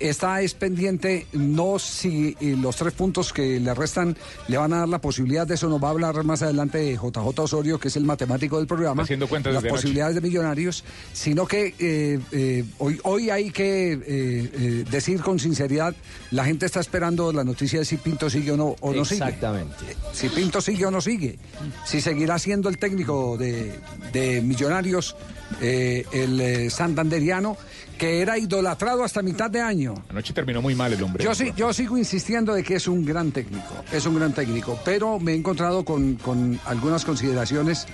está 0.00 0.40
es 0.42 0.54
pendiente, 0.54 1.26
no 1.32 1.78
si 1.78 2.36
eh, 2.40 2.56
los 2.60 2.76
tres 2.76 2.92
puntos 2.92 3.32
que 3.32 3.60
le 3.60 3.74
restan 3.74 4.16
le 4.48 4.56
van 4.56 4.72
a 4.72 4.78
dar 4.80 4.88
la 4.88 5.00
posibilidad, 5.00 5.46
de 5.46 5.54
eso 5.54 5.68
nos 5.68 5.82
va 5.82 5.88
a 5.88 5.90
hablar 5.90 6.24
más 6.24 6.42
adelante 6.42 6.94
JJ 6.94 7.38
Osorio, 7.38 7.78
que 7.78 7.88
es 7.88 7.96
el 7.96 8.04
matemático 8.04 8.58
del 8.58 8.66
programa, 8.66 9.02
Haciendo 9.02 9.28
cuentas 9.28 9.54
las 9.54 9.64
posibilidades 9.64 10.14
de 10.14 10.20
millonarios, 10.20 10.84
sino 11.12 11.46
que 11.46 11.74
eh, 11.78 12.18
eh, 12.32 12.64
hoy, 12.78 12.98
hoy 13.04 13.30
hay 13.30 13.50
que 13.50 13.92
eh, 13.92 14.00
eh, 14.06 14.84
decir 14.90 15.20
con 15.20 15.38
sinceridad, 15.38 15.94
la 16.30 16.44
gente 16.44 16.66
está 16.66 16.80
esperando 16.80 17.32
la 17.32 17.44
noticia 17.44 17.78
de 17.78 17.84
si 17.84 17.96
Pinto 17.96 18.28
sigue 18.30 18.52
o 18.52 18.56
no, 18.56 18.76
o 18.80 18.92
no 18.92 19.04
sigue. 19.04 19.24
Exactamente. 19.24 19.96
Si 20.12 20.28
Pinto 20.28 20.60
sigue 20.60 20.86
o 20.86 20.90
no 20.90 21.00
sigue. 21.00 21.38
Si 21.84 22.00
seguirá 22.00 22.38
siendo 22.38 22.68
el 22.68 22.78
técnico 22.78 23.36
de, 23.36 23.78
de 24.12 24.40
Millonarios, 24.42 25.16
eh, 25.60 26.04
el 26.12 26.40
eh, 26.40 26.70
santanderiano, 26.70 27.56
que 27.98 28.20
era 28.20 28.38
idolatrado 28.38 29.04
hasta 29.04 29.22
mitad 29.22 29.50
de 29.50 29.60
año. 29.60 29.94
Anoche 30.08 30.32
terminó 30.32 30.60
muy 30.62 30.74
mal 30.74 30.92
el 30.92 31.02
hombre. 31.02 31.24
Yo, 31.24 31.34
sí, 31.34 31.52
yo 31.56 31.72
sigo 31.72 31.96
insistiendo 31.96 32.54
de 32.54 32.62
que 32.62 32.74
es 32.74 32.86
un 32.88 33.04
gran 33.04 33.32
técnico, 33.32 33.74
es 33.92 34.06
un 34.06 34.16
gran 34.16 34.32
técnico, 34.32 34.78
pero 34.84 35.18
me 35.18 35.32
he 35.32 35.36
encontrado 35.36 35.84
con, 35.84 36.16
con 36.16 36.58
algunas 36.66 37.04
consideraciones 37.04 37.86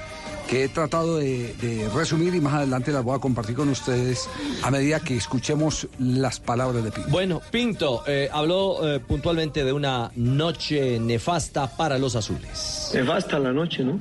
que 0.48 0.64
he 0.64 0.68
tratado 0.68 1.18
de, 1.18 1.54
de 1.54 1.88
resumir 1.94 2.34
y 2.34 2.40
más 2.40 2.54
adelante 2.54 2.90
las 2.92 3.04
voy 3.04 3.16
a 3.16 3.20
compartir 3.20 3.54
con 3.54 3.68
ustedes 3.68 4.28
a 4.62 4.70
medida 4.70 5.00
que 5.00 5.16
escuchemos 5.16 5.86
las 5.98 6.40
palabras 6.40 6.82
de 6.84 6.90
Pinto. 6.90 7.10
Bueno, 7.10 7.40
Pinto 7.50 8.02
eh, 8.06 8.28
habló 8.30 8.86
eh, 8.86 9.00
puntualmente 9.00 9.64
de 9.64 9.72
una 9.72 10.10
noche 10.16 10.98
nefasta 10.98 11.74
para 11.74 11.96
los 11.96 12.16
azules. 12.16 12.90
Nefasta 12.92 13.38
la 13.38 13.52
noche, 13.52 13.84
¿no? 13.84 14.00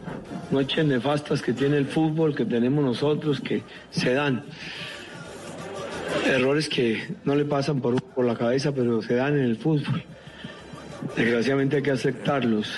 Noches 0.50 0.86
nefastas 0.86 1.42
que 1.42 1.54
tiene 1.54 1.78
el 1.78 1.88
fútbol, 1.88 2.36
que 2.36 2.46
tenemos 2.46 2.84
nosotros, 2.84 3.40
que 3.40 3.64
se 3.92 4.14
dan. 4.14 4.44
Errores 6.26 6.70
que 6.70 7.02
no 7.26 7.36
le 7.36 7.46
pasan 7.46 7.82
por, 7.82 8.02
por 8.02 8.26
la 8.26 8.36
cabeza, 8.36 8.72
pero 8.74 9.02
se 9.02 9.16
dan 9.16 9.38
en 9.38 9.46
el 9.46 9.58
fútbol. 9.58 10.04
Desgraciadamente 11.16 11.78
hay 11.78 11.82
que 11.84 11.92
aceptarlos. 11.92 12.72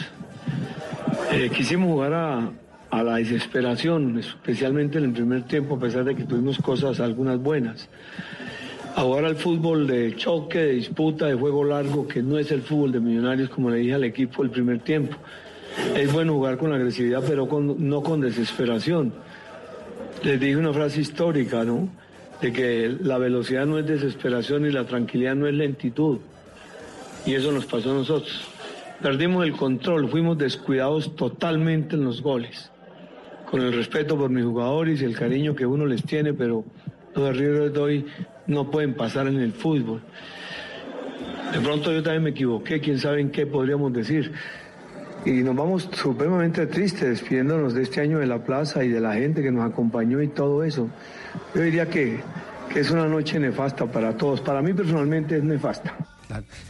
Eh, 1.32 1.50
quisimos 1.56 1.90
jugar 1.90 2.14
a, 2.14 2.52
a 2.90 3.04
la 3.04 3.16
desesperación, 3.18 4.18
especialmente 4.20 4.98
en 4.98 5.06
el 5.06 5.12
primer 5.12 5.44
tiempo, 5.44 5.76
a 5.76 5.80
pesar 5.80 6.04
de 6.06 6.16
que 6.16 6.24
tuvimos 6.24 6.58
cosas, 6.60 7.00
algunas 7.00 7.40
buenas. 7.40 7.90
A 8.96 9.02
jugar 9.02 9.26
al 9.26 9.36
fútbol 9.36 9.88
de 9.88 10.16
choque, 10.16 10.60
de 10.60 10.74
disputa, 10.74 11.26
de 11.26 11.34
juego 11.34 11.64
largo, 11.64 12.08
que 12.08 12.22
no 12.22 12.38
es 12.38 12.52
el 12.52 12.62
fútbol 12.62 12.92
de 12.92 13.00
Millonarios, 13.00 13.50
como 13.50 13.70
le 13.72 13.78
dije 13.78 13.96
al 13.96 14.04
equipo 14.04 14.44
el 14.44 14.52
primer 14.52 14.80
tiempo. 14.80 15.18
Es 15.96 16.14
bueno 16.14 16.34
jugar 16.34 16.58
con 16.58 16.72
agresividad, 16.72 17.24
pero 17.28 17.48
con- 17.48 17.88
no 17.90 18.02
con 18.04 18.22
desesperación. 18.22 19.12
Les 20.24 20.40
dije 20.40 20.56
una 20.56 20.72
frase 20.72 21.02
histórica, 21.02 21.64
¿no? 21.64 21.90
De 22.44 22.52
que 22.52 22.98
la 23.00 23.18
velocidad 23.18 23.66
no 23.66 23.80
es 23.80 23.88
desesperación 23.88 24.66
y 24.66 24.70
la 24.70 24.84
tranquilidad 24.84 25.34
no 25.34 25.48
es 25.48 25.54
lentitud. 25.54 26.18
Y 27.26 27.36
eso 27.36 27.54
nos 27.54 27.66
pasó 27.66 27.92
a 27.92 27.94
nosotros. 27.94 28.50
Perdimos 29.02 29.46
el 29.46 29.54
control, 29.54 30.10
fuimos 30.10 30.38
descuidados 30.38 31.16
totalmente 31.16 31.96
en 31.96 32.04
los 32.04 32.22
goles. 32.22 32.70
Con 33.50 33.62
el 33.62 33.72
respeto 33.72 34.18
por 34.18 34.30
mis 34.30 34.44
jugadores 34.44 35.02
y 35.02 35.06
el 35.06 35.16
cariño 35.16 35.56
que 35.56 35.66
uno 35.66 35.86
les 35.86 36.04
tiene, 36.04 36.34
pero 36.34 36.66
los 37.16 37.30
errores 37.30 37.72
de 37.72 37.80
hoy 37.80 38.06
no 38.48 38.70
pueden 38.70 38.94
pasar 38.94 39.28
en 39.28 39.40
el 39.40 39.54
fútbol. 39.54 40.02
De 41.54 41.62
pronto 41.62 41.94
yo 41.94 42.04
también 42.04 42.24
me 42.24 42.32
equivoqué, 42.32 42.82
quién 42.82 43.00
sabe 43.00 43.22
en 43.22 43.32
qué 43.32 43.46
podríamos 43.46 43.94
decir. 43.94 44.34
Y 45.26 45.32
nos 45.44 45.56
vamos 45.56 45.90
supremamente 45.94 46.68
tristes 46.68 47.02
despidiéndonos 47.10 47.74
de 47.74 47.84
este 47.84 48.02
año 48.02 48.20
de 48.20 48.28
la 48.28 48.44
plaza 48.44 48.84
y 48.84 48.90
de 48.90 49.00
la 49.00 49.14
gente 49.14 49.42
que 49.42 49.52
nos 49.52 49.70
acompañó 49.70 50.22
y 50.22 50.28
todo 50.28 50.64
eso. 50.64 50.90
Yo 51.56 51.62
diría 51.62 51.90
que, 51.90 52.20
que 52.74 52.80
es 52.82 52.92
una 52.92 53.08
noche 53.08 53.40
nefasta 53.40 53.86
para 53.86 54.16
todos. 54.18 54.42
Para 54.42 54.62
mí 54.62 54.74
personalmente 54.74 55.38
es 55.38 55.44
nefasta. 55.44 55.96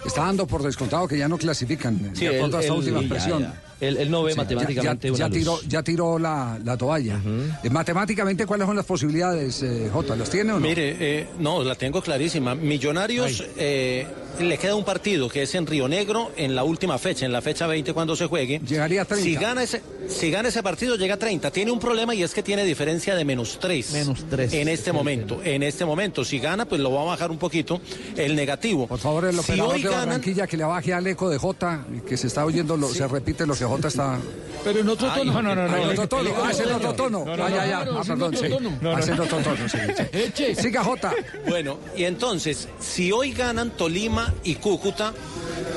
Está 0.06 0.26
dando 0.26 0.46
por 0.46 0.62
descontado 0.62 1.08
que 1.08 1.18
ya 1.18 1.28
no 1.30 1.38
clasifican. 1.38 2.12
Sí, 2.14 2.28
acuerdo 2.28 2.58
a 2.58 2.62
esta 2.62 2.74
última 2.74 3.00
expresión. 3.00 3.42
ya. 3.44 3.62
Él- 3.80 3.98
él 3.98 4.12
no 4.12 4.24
ve 4.24 4.32
Sí, 4.34 4.38
matemáticamente 4.38 5.08
ya, 5.10 5.14
ya- 5.14 5.26
una 5.26 5.28
luz. 5.30 5.38
tiró, 5.38 5.60
ya 5.68 5.84
tiró 5.84 6.20
la, 6.20 6.60
la 6.64 6.78
toalla. 6.78 7.20
Eh, 7.64 7.70
Matemáticamente, 7.70 8.46
¿cuáles 8.46 8.68
son 8.68 8.76
las 8.76 8.86
posibilidades, 8.86 9.62
eh, 9.64 9.90
Jota? 9.92 10.16
¿Las 10.16 10.30
tiene 10.30 10.52
o 10.52 10.56
no? 10.56 10.62
Mire, 10.68 10.96
eh, 11.00 11.28
no, 11.40 11.64
la 11.64 11.76
tengo 11.76 12.02
clarísima. 12.02 12.56
Millonarios 12.56 13.44
eh, 13.58 14.06
le 14.40 14.58
queda 14.58 14.76
un 14.76 14.84
partido 14.84 15.30
que 15.30 15.44
es 15.44 15.56
en 15.56 15.66
Río 15.68 15.88
Negro 15.88 16.32
en 16.36 16.56
la 16.56 16.64
última 16.64 16.98
fecha, 16.98 17.26
en 17.26 17.32
la 17.32 17.42
fecha 17.42 17.68
20 17.68 17.94
cuando 17.94 18.16
se 18.16 18.26
juegue. 18.28 18.60
Llegaría 18.66 19.04
a 19.04 19.06
30. 19.06 19.24
Si 19.24 19.36
gana 19.36 19.64
ese, 19.64 19.82
si 20.08 20.32
gana 20.32 20.50
ese 20.50 20.64
partido 20.64 20.96
llega 20.96 21.16
a 21.16 21.20
30. 21.20 21.52
Tiene 21.52 21.72
un 21.72 21.80
problema 21.80 22.14
y 22.16 22.24
es 22.24 22.34
que 22.34 22.42
tiene 22.44 22.66
diferencia 22.66 23.16
de 23.16 23.26
menos 23.26 23.58
3. 23.60 23.92
Menos 23.94 24.26
tres. 24.30 24.54
En 24.54 24.68
este 24.68 24.92
momento, 24.92 25.42
en 25.44 25.64
este 25.64 25.86
momento. 25.86 26.24
Si 26.26 26.40
gana, 26.40 26.66
pues 26.66 26.82
lo 26.82 26.92
va 26.92 27.02
a 27.02 27.06
bajar 27.06 27.32
un 27.32 27.38
poquito 27.38 27.80
el 28.18 28.36
negativo. 28.36 28.88
Por 28.88 29.00
favor, 29.00 29.26
el 29.26 29.34
si 29.36 29.40
operador 29.40 29.76
hoy 29.76 29.82
de 29.84 29.90
ganan, 29.90 30.06
Barranquilla 30.08 30.48
que 30.48 30.58
le 30.58 30.64
baje 30.64 30.94
al 30.94 31.06
eco 31.08 31.30
de 31.30 31.38
Jota, 31.38 31.86
que 32.08 32.18
se 32.18 32.28
está 32.28 32.46
oyendo, 32.46 32.76
lo- 32.78 32.90
se 32.90 33.08
repite 33.08 33.46
lo 33.46 33.56
que 33.56 33.66
Jota 33.66 33.88
está... 33.88 34.18
Pero 34.64 34.80
en 34.80 34.88
otro 34.88 35.12
Ay, 35.12 35.20
tono. 35.28 35.42
no, 35.42 35.56
no, 35.56 35.68
no, 35.68 35.78
en 35.78 35.90
otro 35.90 36.08
tono. 36.08 36.30
Ah, 36.42 36.52
es 36.52 36.60
en 36.62 36.72
otro 36.72 36.94
tono. 36.94 37.26
No, 37.26 37.36
no, 37.36 37.44
Ah, 37.46 37.50
ya, 37.50 37.80
Ah, 37.82 38.02
perdón, 38.08 38.38
sí. 38.38 38.46
es 38.46 39.08
en 39.10 39.20
otro 39.20 39.38
tono, 39.40 39.68
sí. 39.68 40.56
Siga, 40.56 40.84
Jota. 40.86 41.14
Bueno, 41.50 41.80
y 41.98 42.06
entonces, 42.06 42.70
si 42.80 43.12
hoy 43.12 43.34
ganan 43.34 43.72
Tolima 43.72 44.23
y 44.44 44.56
Cúcuta, 44.56 45.14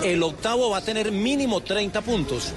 el 0.02 0.22
octavo 0.22 0.70
va 0.70 0.78
a 0.78 0.82
tener 0.82 1.10
mínimo 1.12 1.62
30 1.62 2.00
puntos 2.02 2.52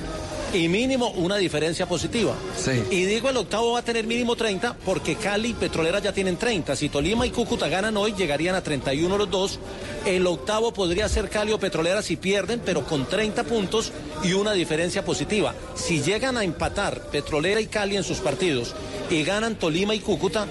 y 0.53 0.67
mínimo 0.67 1.09
una 1.11 1.37
diferencia 1.37 1.85
positiva. 1.85 2.33
Sí. 2.57 2.83
Y 2.89 3.05
digo 3.05 3.29
el 3.29 3.37
octavo 3.37 3.73
va 3.73 3.79
a 3.79 3.83
tener 3.83 4.05
mínimo 4.07 4.35
30 4.35 4.75
porque 4.85 5.15
Cali 5.15 5.49
y 5.49 5.53
Petrolera 5.53 5.99
ya 5.99 6.13
tienen 6.13 6.37
30. 6.37 6.75
Si 6.75 6.89
Tolima 6.89 7.25
y 7.25 7.31
Cúcuta 7.31 7.67
ganan 7.67 7.97
hoy, 7.97 8.13
llegarían 8.13 8.55
a 8.55 8.61
31 8.61 9.17
los 9.17 9.29
dos. 9.29 9.59
El 10.05 10.25
octavo 10.27 10.73
podría 10.73 11.07
ser 11.09 11.29
Cali 11.29 11.51
o 11.51 11.59
Petrolera 11.59 12.01
si 12.01 12.15
pierden, 12.15 12.61
pero 12.65 12.85
con 12.85 13.07
30 13.07 13.43
puntos 13.43 13.91
y 14.23 14.33
una 14.33 14.53
diferencia 14.53 15.05
positiva. 15.05 15.53
Si 15.75 16.01
llegan 16.01 16.37
a 16.37 16.43
empatar 16.43 17.01
Petrolera 17.11 17.61
y 17.61 17.67
Cali 17.67 17.97
en 17.97 18.03
sus 18.03 18.17
partidos 18.17 18.73
y 19.09 19.23
ganan 19.23 19.55
Tolima 19.55 19.93
y 19.93 19.99
Cúcuta, 19.99 20.47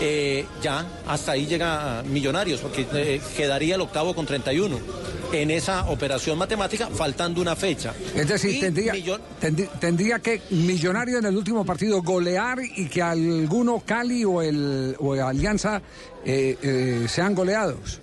eh, 0.00 0.46
ya 0.62 0.84
hasta 1.06 1.32
ahí 1.32 1.46
llega 1.46 2.02
Millonarios, 2.04 2.60
porque 2.60 2.86
eh, 2.94 3.20
quedaría 3.36 3.74
el 3.76 3.80
octavo 3.80 4.14
con 4.14 4.26
31 4.26 4.78
en 5.32 5.50
esa 5.50 5.86
operación 5.90 6.38
matemática, 6.38 6.88
faltando 6.88 7.40
una 7.40 7.56
fecha. 7.56 7.92
Es 8.14 8.28
decir, 8.28 8.60
tendría, 8.60 8.92
Millon- 8.94 9.20
tendrí- 9.40 9.68
tendría 9.80 10.18
que 10.20 10.40
Millonario 10.50 11.18
en 11.18 11.26
el 11.26 11.36
último 11.36 11.64
partido 11.64 12.02
golear 12.02 12.58
y 12.76 12.86
que 12.86 13.02
alguno 13.02 13.82
Cali 13.84 14.24
o 14.24 14.42
el 14.42 14.94
o 15.00 15.14
Alianza 15.14 15.82
eh, 16.24 17.06
sean 17.08 17.34
goleados. 17.34 18.00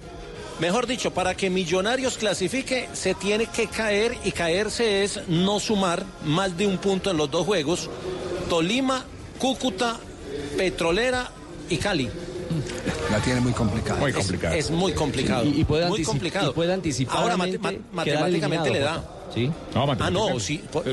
Mejor 0.59 0.85
dicho, 0.85 1.11
para 1.11 1.33
que 1.35 1.49
Millonarios 1.49 2.17
clasifique, 2.17 2.87
se 2.93 3.13
tiene 3.15 3.47
que 3.47 3.67
caer 3.67 4.15
y 4.23 4.31
caerse 4.31 5.03
es 5.03 5.21
no 5.27 5.59
sumar 5.59 6.05
más 6.25 6.55
de 6.57 6.67
un 6.67 6.77
punto 6.77 7.09
en 7.11 7.17
los 7.17 7.31
dos 7.31 7.45
juegos. 7.45 7.89
Tolima, 8.49 9.03
Cúcuta, 9.39 9.97
Petrolera 10.57 11.31
y 11.71 11.77
Cali. 11.77 12.09
La 13.09 13.19
tiene 13.19 13.39
muy 13.41 13.53
complicada. 13.53 14.07
Es- 14.09 14.31
Es, 14.57 14.71
muy 14.71 14.93
complicado. 14.93 15.45
Y- 15.45 15.61
y 15.61 15.63
puede 15.63 15.87
muy 15.87 16.03
complicado. 16.03 16.51
y 16.51 16.53
puede 16.53 16.73
Ahora, 17.09 17.37
mate- 17.37 17.81
matemáticamente 17.93 18.69
le 18.69 18.79
da. 18.79 19.03
¿Sí? 19.33 19.49
No, 19.73 19.89
Ah, 19.97 20.09
no, 20.11 20.39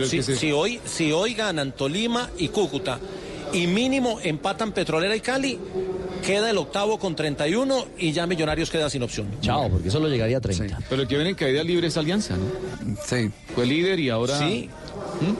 si, 0.06 0.22
si 0.22 0.52
hoy, 0.52 0.80
si 0.84 1.10
hoy 1.10 1.34
ganan 1.34 1.72
Tolima 1.72 2.30
y 2.38 2.48
Cúcuta 2.48 3.00
y 3.52 3.66
mínimo 3.66 4.18
empatan 4.22 4.72
Petrolera 4.72 5.14
y 5.16 5.20
Cali, 5.20 5.58
queda 6.24 6.50
el 6.50 6.58
octavo 6.58 6.98
con 6.98 7.14
31 7.16 7.86
y 7.98 8.12
ya 8.12 8.26
Millonarios 8.26 8.70
queda 8.70 8.90
sin 8.90 9.02
opción. 9.02 9.28
Chao, 9.40 9.68
porque 9.70 9.90
solo 9.90 10.08
llegaría 10.08 10.38
a 10.38 10.40
30. 10.40 10.78
Pero 10.88 11.02
el 11.02 11.08
que 11.08 11.14
viene 11.16 11.30
en 11.30 11.36
caída 11.36 11.62
libre 11.64 11.86
es 11.88 11.96
Alianza, 11.96 12.36
¿no? 12.36 12.96
Sí. 13.06 13.30
Fue 13.54 13.66
líder 13.66 13.98
y 14.00 14.10
ahora. 14.10 14.38
Sí. 14.38 14.68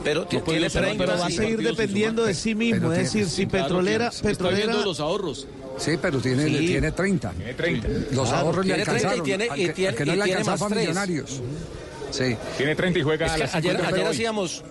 Pero 0.03 0.27
No 0.31 0.41
tiene 0.43 0.69
ser, 0.69 0.83
30 0.83 1.05
pero 1.05 1.17
va 1.19 1.25
a 1.27 1.29
sí. 1.29 1.35
seguir 1.37 1.59
dependiendo 1.61 2.25
de 2.25 2.33
sí 2.33 2.55
mismo. 2.55 2.89
Pero 2.89 2.93
Es 3.01 3.11
tiene- 3.11 3.25
decir, 3.25 3.45
si 3.45 3.45
Claro 3.47 3.65
Petrolera, 3.65 4.11
se 4.11 4.17
está 4.17 4.29
Petrolera 4.29 4.65
viendo 4.67 4.85
los 4.85 4.99
ahorros. 4.99 5.47
Sí, 5.77 5.91
pero 6.01 6.19
tiene, 6.19 6.45
Sí. 6.47 6.67
tiene 6.67 6.91
30. 6.91 7.31
Tiene 7.31 7.53
30. 7.53 7.87
Los 8.11 8.27
Claro, 8.29 8.47
ahorros 8.47 8.65
le 8.65 8.73
tiene 8.73 8.83
30 8.83 8.91
y 8.91 9.05
alcanzaron. 9.13 9.25
tiene- 9.25 9.45
y 9.45 9.49
al 9.49 9.55
que- 9.55 9.73
tiene- 9.73 9.89
al 9.89 9.95
que 9.95 10.05
no 10.05 10.13
y 10.13 10.17
le 10.17 10.23
tiene 10.23 10.43
fue 10.43 10.53
a. 10.53 10.81
Millonarios. 10.81 11.41
Sí. 12.11 12.35
Tiene 12.57 12.75
30 12.75 12.99
y 12.99 13.01
juega 13.03 13.25
Es 13.27 13.31
a 13.31 13.35
que 13.35 13.39
las 13.41 13.55
ayer, 13.55 13.71
50 13.71 13.87
de 13.91 13.95
ayer 13.95 14.07
hoy. 14.07 14.15
hacíamos, 14.15 14.63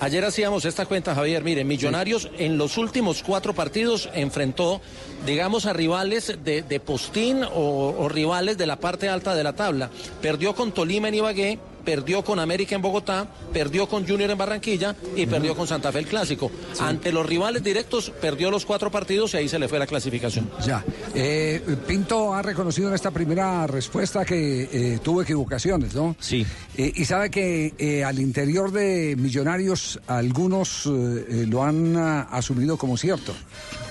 ayer 0.00 0.24
hacíamos 0.24 0.64
esta 0.64 0.86
cuenta, 0.86 1.14
Javier. 1.14 1.44
Mire, 1.44 1.64
Millonarios 1.64 2.28
en 2.38 2.58
los 2.58 2.76
últimos 2.78 3.22
cuatro 3.22 3.54
partidos 3.54 4.08
enfrentó, 4.14 4.80
digamos, 5.24 5.66
a 5.66 5.72
rivales 5.72 6.38
de, 6.42 6.62
de 6.62 6.80
postín 6.80 7.44
o, 7.44 7.94
o 7.96 8.08
rivales 8.08 8.58
de 8.58 8.66
la 8.66 8.76
parte 8.76 9.08
alta 9.08 9.34
de 9.34 9.44
la 9.44 9.52
tabla. 9.52 9.90
Perdió 10.20 10.54
con 10.54 10.72
Tolima 10.72 11.08
en 11.08 11.14
Ibagué, 11.14 11.58
perdió 11.84 12.22
con 12.22 12.38
América 12.38 12.74
en 12.74 12.82
Bogotá, 12.82 13.28
perdió 13.52 13.88
con 13.88 14.06
Junior 14.06 14.30
en 14.30 14.38
Barranquilla 14.38 14.94
y 15.16 15.26
perdió 15.26 15.54
con 15.54 15.66
Santa 15.66 15.92
Fe 15.92 16.00
el 16.00 16.06
Clásico. 16.06 16.50
Ante 16.78 17.12
los 17.12 17.26
rivales 17.26 17.62
directos, 17.62 18.12
perdió 18.20 18.50
los 18.50 18.66
cuatro 18.66 18.90
partidos 18.90 19.34
y 19.34 19.38
ahí 19.38 19.48
se 19.48 19.58
le 19.58 19.68
fue 19.68 19.78
la 19.78 19.86
clasificación. 19.86 20.50
Ya. 20.64 20.84
Eh, 21.14 21.62
Pinto 21.86 22.34
ha 22.34 22.42
reconocido 22.42 22.88
en 22.88 22.94
esta 22.94 23.10
primera 23.10 23.66
respuesta 23.66 24.24
que 24.24 24.68
eh, 24.72 24.98
tuvo 25.02 25.22
equivocaciones, 25.22 25.94
¿no? 25.94 26.16
Sí. 26.20 26.46
Eh, 26.76 26.92
y 26.94 27.04
sabe 27.04 27.30
que 27.30 28.04
al 28.06 28.18
interior 28.18 28.70
de 28.72 29.16
Millonarios 29.16 30.00
algunos 30.06 30.86
lo 30.86 31.64
han 31.64 31.96
ah, 31.96 32.28
asumido 32.30 32.76
como 32.76 32.96
cierto. 32.96 33.34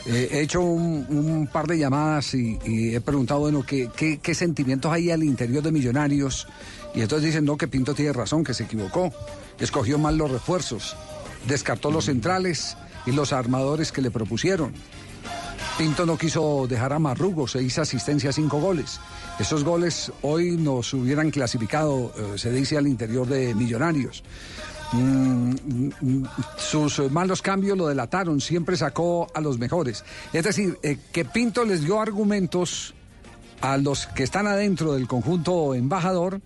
He 0.06 0.42
hecho 0.42 0.62
un, 0.62 1.06
un 1.10 1.48
par 1.48 1.68
de 1.68 1.78
llamadas 1.78 2.34
y, 2.34 2.58
y 2.66 2.96
he 2.96 3.02
preguntado, 3.02 3.42
bueno, 3.42 3.64
¿qué, 3.66 3.90
qué, 3.96 4.20
qué 4.20 4.34
sentimientos 4.34 4.92
hay 4.92 5.12
al 5.12 5.24
interior 5.24 5.62
de 5.62 5.72
Millonarios? 5.72 6.48
Y 6.94 7.02
entonces 7.02 7.28
dicen, 7.28 7.46
no, 7.46 7.58
que 7.58 7.68
Pinto 7.68 7.94
tiene 7.94 8.14
razón, 8.14 8.44
que 8.44 8.54
se 8.54 8.64
equivocó. 8.64 9.12
Escogió 9.60 9.98
mal 9.98 10.18
los 10.18 10.32
refuerzos, 10.32 10.96
descartó 11.48 11.92
los 11.92 12.06
centrales 12.06 12.78
y 13.06 13.12
los 13.12 13.34
armadores 13.34 13.92
que 13.92 14.02
le 14.02 14.12
propusieron. 14.12 14.74
Pinto 15.78 16.06
no 16.06 16.18
quiso 16.18 16.68
dejar 16.68 16.92
a 16.92 17.00
Marrugo, 17.00 17.48
seis 17.48 17.80
asistencias, 17.80 18.36
cinco 18.36 18.60
goles. 18.60 19.00
Esos 19.40 19.64
goles 19.64 20.12
hoy 20.24 20.58
nos 20.58 20.94
hubieran 20.94 21.32
clasificado, 21.32 22.12
eh, 22.18 22.38
se 22.38 22.52
dice, 22.52 22.78
al 22.78 22.88
interior 22.88 23.26
de 23.28 23.56
Millonarios. 23.56 24.24
Mm, 24.92 25.54
mm, 26.02 26.26
sus 26.58 27.00
malos 27.12 27.42
cambios 27.42 27.78
lo 27.78 27.88
delataron, 27.88 28.42
siempre 28.42 28.76
sacó 28.76 29.28
a 29.34 29.40
los 29.40 29.58
mejores. 29.58 30.04
Es 30.34 30.44
decir, 30.44 30.78
eh, 30.84 30.98
que 31.14 31.24
Pinto 31.26 31.64
les 31.64 31.82
dio 31.82 32.02
argumentos 32.02 32.94
a 33.62 33.78
los 33.78 34.08
que 34.08 34.24
están 34.24 34.48
adentro 34.48 34.94
del 34.94 35.08
conjunto 35.08 35.76
embajador 35.76 36.42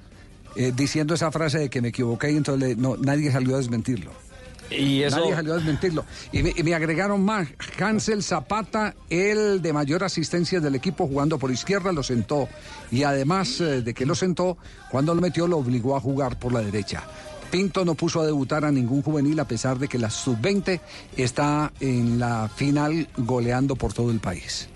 eh, 0.55 0.71
diciendo 0.75 1.13
esa 1.13 1.31
frase 1.31 1.59
de 1.59 1.69
que 1.69 1.81
me 1.81 1.89
equivoqué 1.89 2.31
y 2.31 2.37
entonces 2.37 2.69
le- 2.69 2.75
no, 2.75 2.95
nadie 2.97 3.31
salió 3.31 3.55
a 3.55 3.57
desmentirlo. 3.57 4.11
Y 4.71 5.03
eso. 5.03 5.17
Nadie 5.19 5.35
salió 5.35 5.53
a 5.53 5.55
desmentirlo. 5.57 6.05
Y 6.31 6.41
me, 6.41 6.53
y 6.55 6.63
me 6.63 6.73
agregaron 6.73 7.23
más. 7.23 7.47
Hansel 7.79 8.23
Zapata, 8.23 8.95
el 9.09 9.61
de 9.61 9.71
mayor 9.73 10.03
asistencia 10.03 10.59
del 10.59 10.73
equipo 10.73 11.05
jugando 11.07 11.37
por 11.37 11.51
izquierda, 11.51 11.91
lo 11.91 12.01
sentó. 12.01 12.47
Y 12.91 13.03
además 13.03 13.59
eh, 13.61 13.81
de 13.83 13.93
que 13.93 14.05
lo 14.05 14.15
sentó, 14.15 14.57
cuando 14.89 15.13
lo 15.13 15.21
metió 15.21 15.47
lo 15.47 15.57
obligó 15.57 15.95
a 15.95 15.99
jugar 15.99 16.39
por 16.39 16.53
la 16.53 16.61
derecha. 16.61 17.03
Pinto 17.51 17.85
no 17.85 17.93
puso 17.93 18.21
a 18.21 18.25
debutar 18.25 18.65
a 18.65 18.71
ningún 18.71 19.03
juvenil 19.03 19.39
a 19.39 19.47
pesar 19.47 19.77
de 19.77 19.87
que 19.87 19.99
la 19.99 20.09
sub-20 20.09 20.79
está 21.17 21.71
en 21.79 22.17
la 22.17 22.49
final 22.55 23.07
goleando 23.17 23.75
por 23.75 23.93
todo 23.93 24.09
el 24.09 24.19
país. 24.19 24.69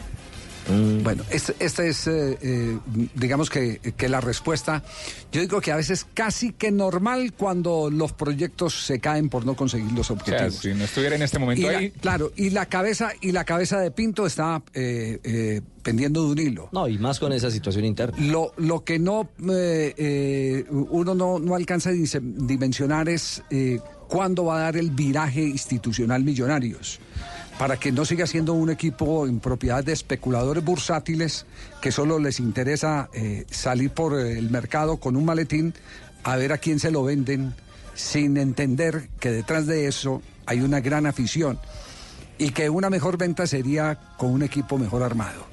Bueno, 1.03 1.23
esta 1.29 1.53
este 1.59 1.87
es, 1.89 2.07
eh, 2.07 2.37
eh, 2.41 2.77
digamos 3.15 3.49
que, 3.49 3.79
que 3.95 4.09
la 4.09 4.19
respuesta. 4.21 4.83
Yo 5.31 5.41
digo 5.41 5.61
que 5.61 5.71
a 5.71 5.75
veces 5.77 6.05
casi 6.13 6.51
que 6.51 6.71
normal 6.71 7.33
cuando 7.33 7.89
los 7.89 8.11
proyectos 8.13 8.85
se 8.85 8.99
caen 8.99 9.29
por 9.29 9.45
no 9.45 9.55
conseguir 9.55 9.91
los 9.93 10.11
O 10.11 10.15
sea, 10.15 10.15
objetivos. 10.15 10.55
si 10.55 10.73
no 10.73 10.83
estuviera 10.83 11.15
en 11.15 11.21
este 11.21 11.37
Y 11.37 11.39
momento 11.39 11.71
la- 11.71 11.77
ahí, 11.77 11.91
claro, 11.91 12.31
y 12.35 12.49
la 12.49 12.65
cabeza 12.65 13.11
y 13.21 13.31
la 13.31 13.45
cabeza 13.45 13.79
de 13.79 13.91
Pinto 13.91 14.25
está 14.25 14.61
eh, 14.73 15.19
eh, 15.23 15.61
pendiendo 15.83 16.25
de 16.25 16.31
un 16.31 16.39
hilo. 16.39 16.69
No, 16.71 16.87
y 16.87 16.97
más 16.97 17.19
con 17.19 17.31
esa 17.31 17.49
situación 17.49 17.85
interna. 17.85 18.17
Lo, 18.19 18.51
lo 18.57 18.83
que 18.83 18.99
no 18.99 19.29
eh, 19.49 19.93
eh, 19.97 20.65
uno 20.69 21.15
no, 21.15 21.39
no 21.39 21.55
alcanza 21.55 21.91
a 21.91 21.93
dimensionar 21.93 23.07
es 23.09 23.41
eh, 23.49 23.79
cuándo 24.09 24.45
va 24.45 24.57
a 24.57 24.61
dar 24.63 24.77
el 24.77 24.91
viraje 24.91 25.41
institucional 25.43 26.23
Millonarios 26.23 26.99
para 27.57 27.77
que 27.77 27.91
no 27.91 28.05
siga 28.05 28.27
siendo 28.27 28.53
un 28.53 28.69
equipo 28.69 29.25
en 29.25 29.39
propiedad 29.39 29.83
de 29.83 29.93
especuladores 29.93 30.63
bursátiles 30.63 31.45
que 31.81 31.91
solo 31.91 32.19
les 32.19 32.39
interesa 32.39 33.09
eh, 33.13 33.45
salir 33.49 33.91
por 33.91 34.19
eh, 34.19 34.37
el 34.37 34.49
mercado 34.49 34.97
con 34.97 35.15
un 35.15 35.25
maletín 35.25 35.73
a 36.23 36.35
ver 36.35 36.53
a 36.53 36.57
quién 36.57 36.79
se 36.79 36.91
lo 36.91 37.03
venden 37.03 37.53
sin 37.95 38.37
entender 38.37 39.09
que 39.19 39.31
detrás 39.31 39.65
de 39.65 39.87
eso 39.87 40.21
hay 40.45 40.61
una 40.61 40.79
gran 40.81 41.05
afición 41.07 41.59
y 42.37 42.51
que 42.51 42.69
una 42.69 42.89
mejor 42.89 43.17
venta 43.17 43.47
sería 43.47 43.99
con 44.17 44.31
un 44.31 44.43
equipo 44.43 44.77
mejor 44.77 45.01
armado. 45.01 45.45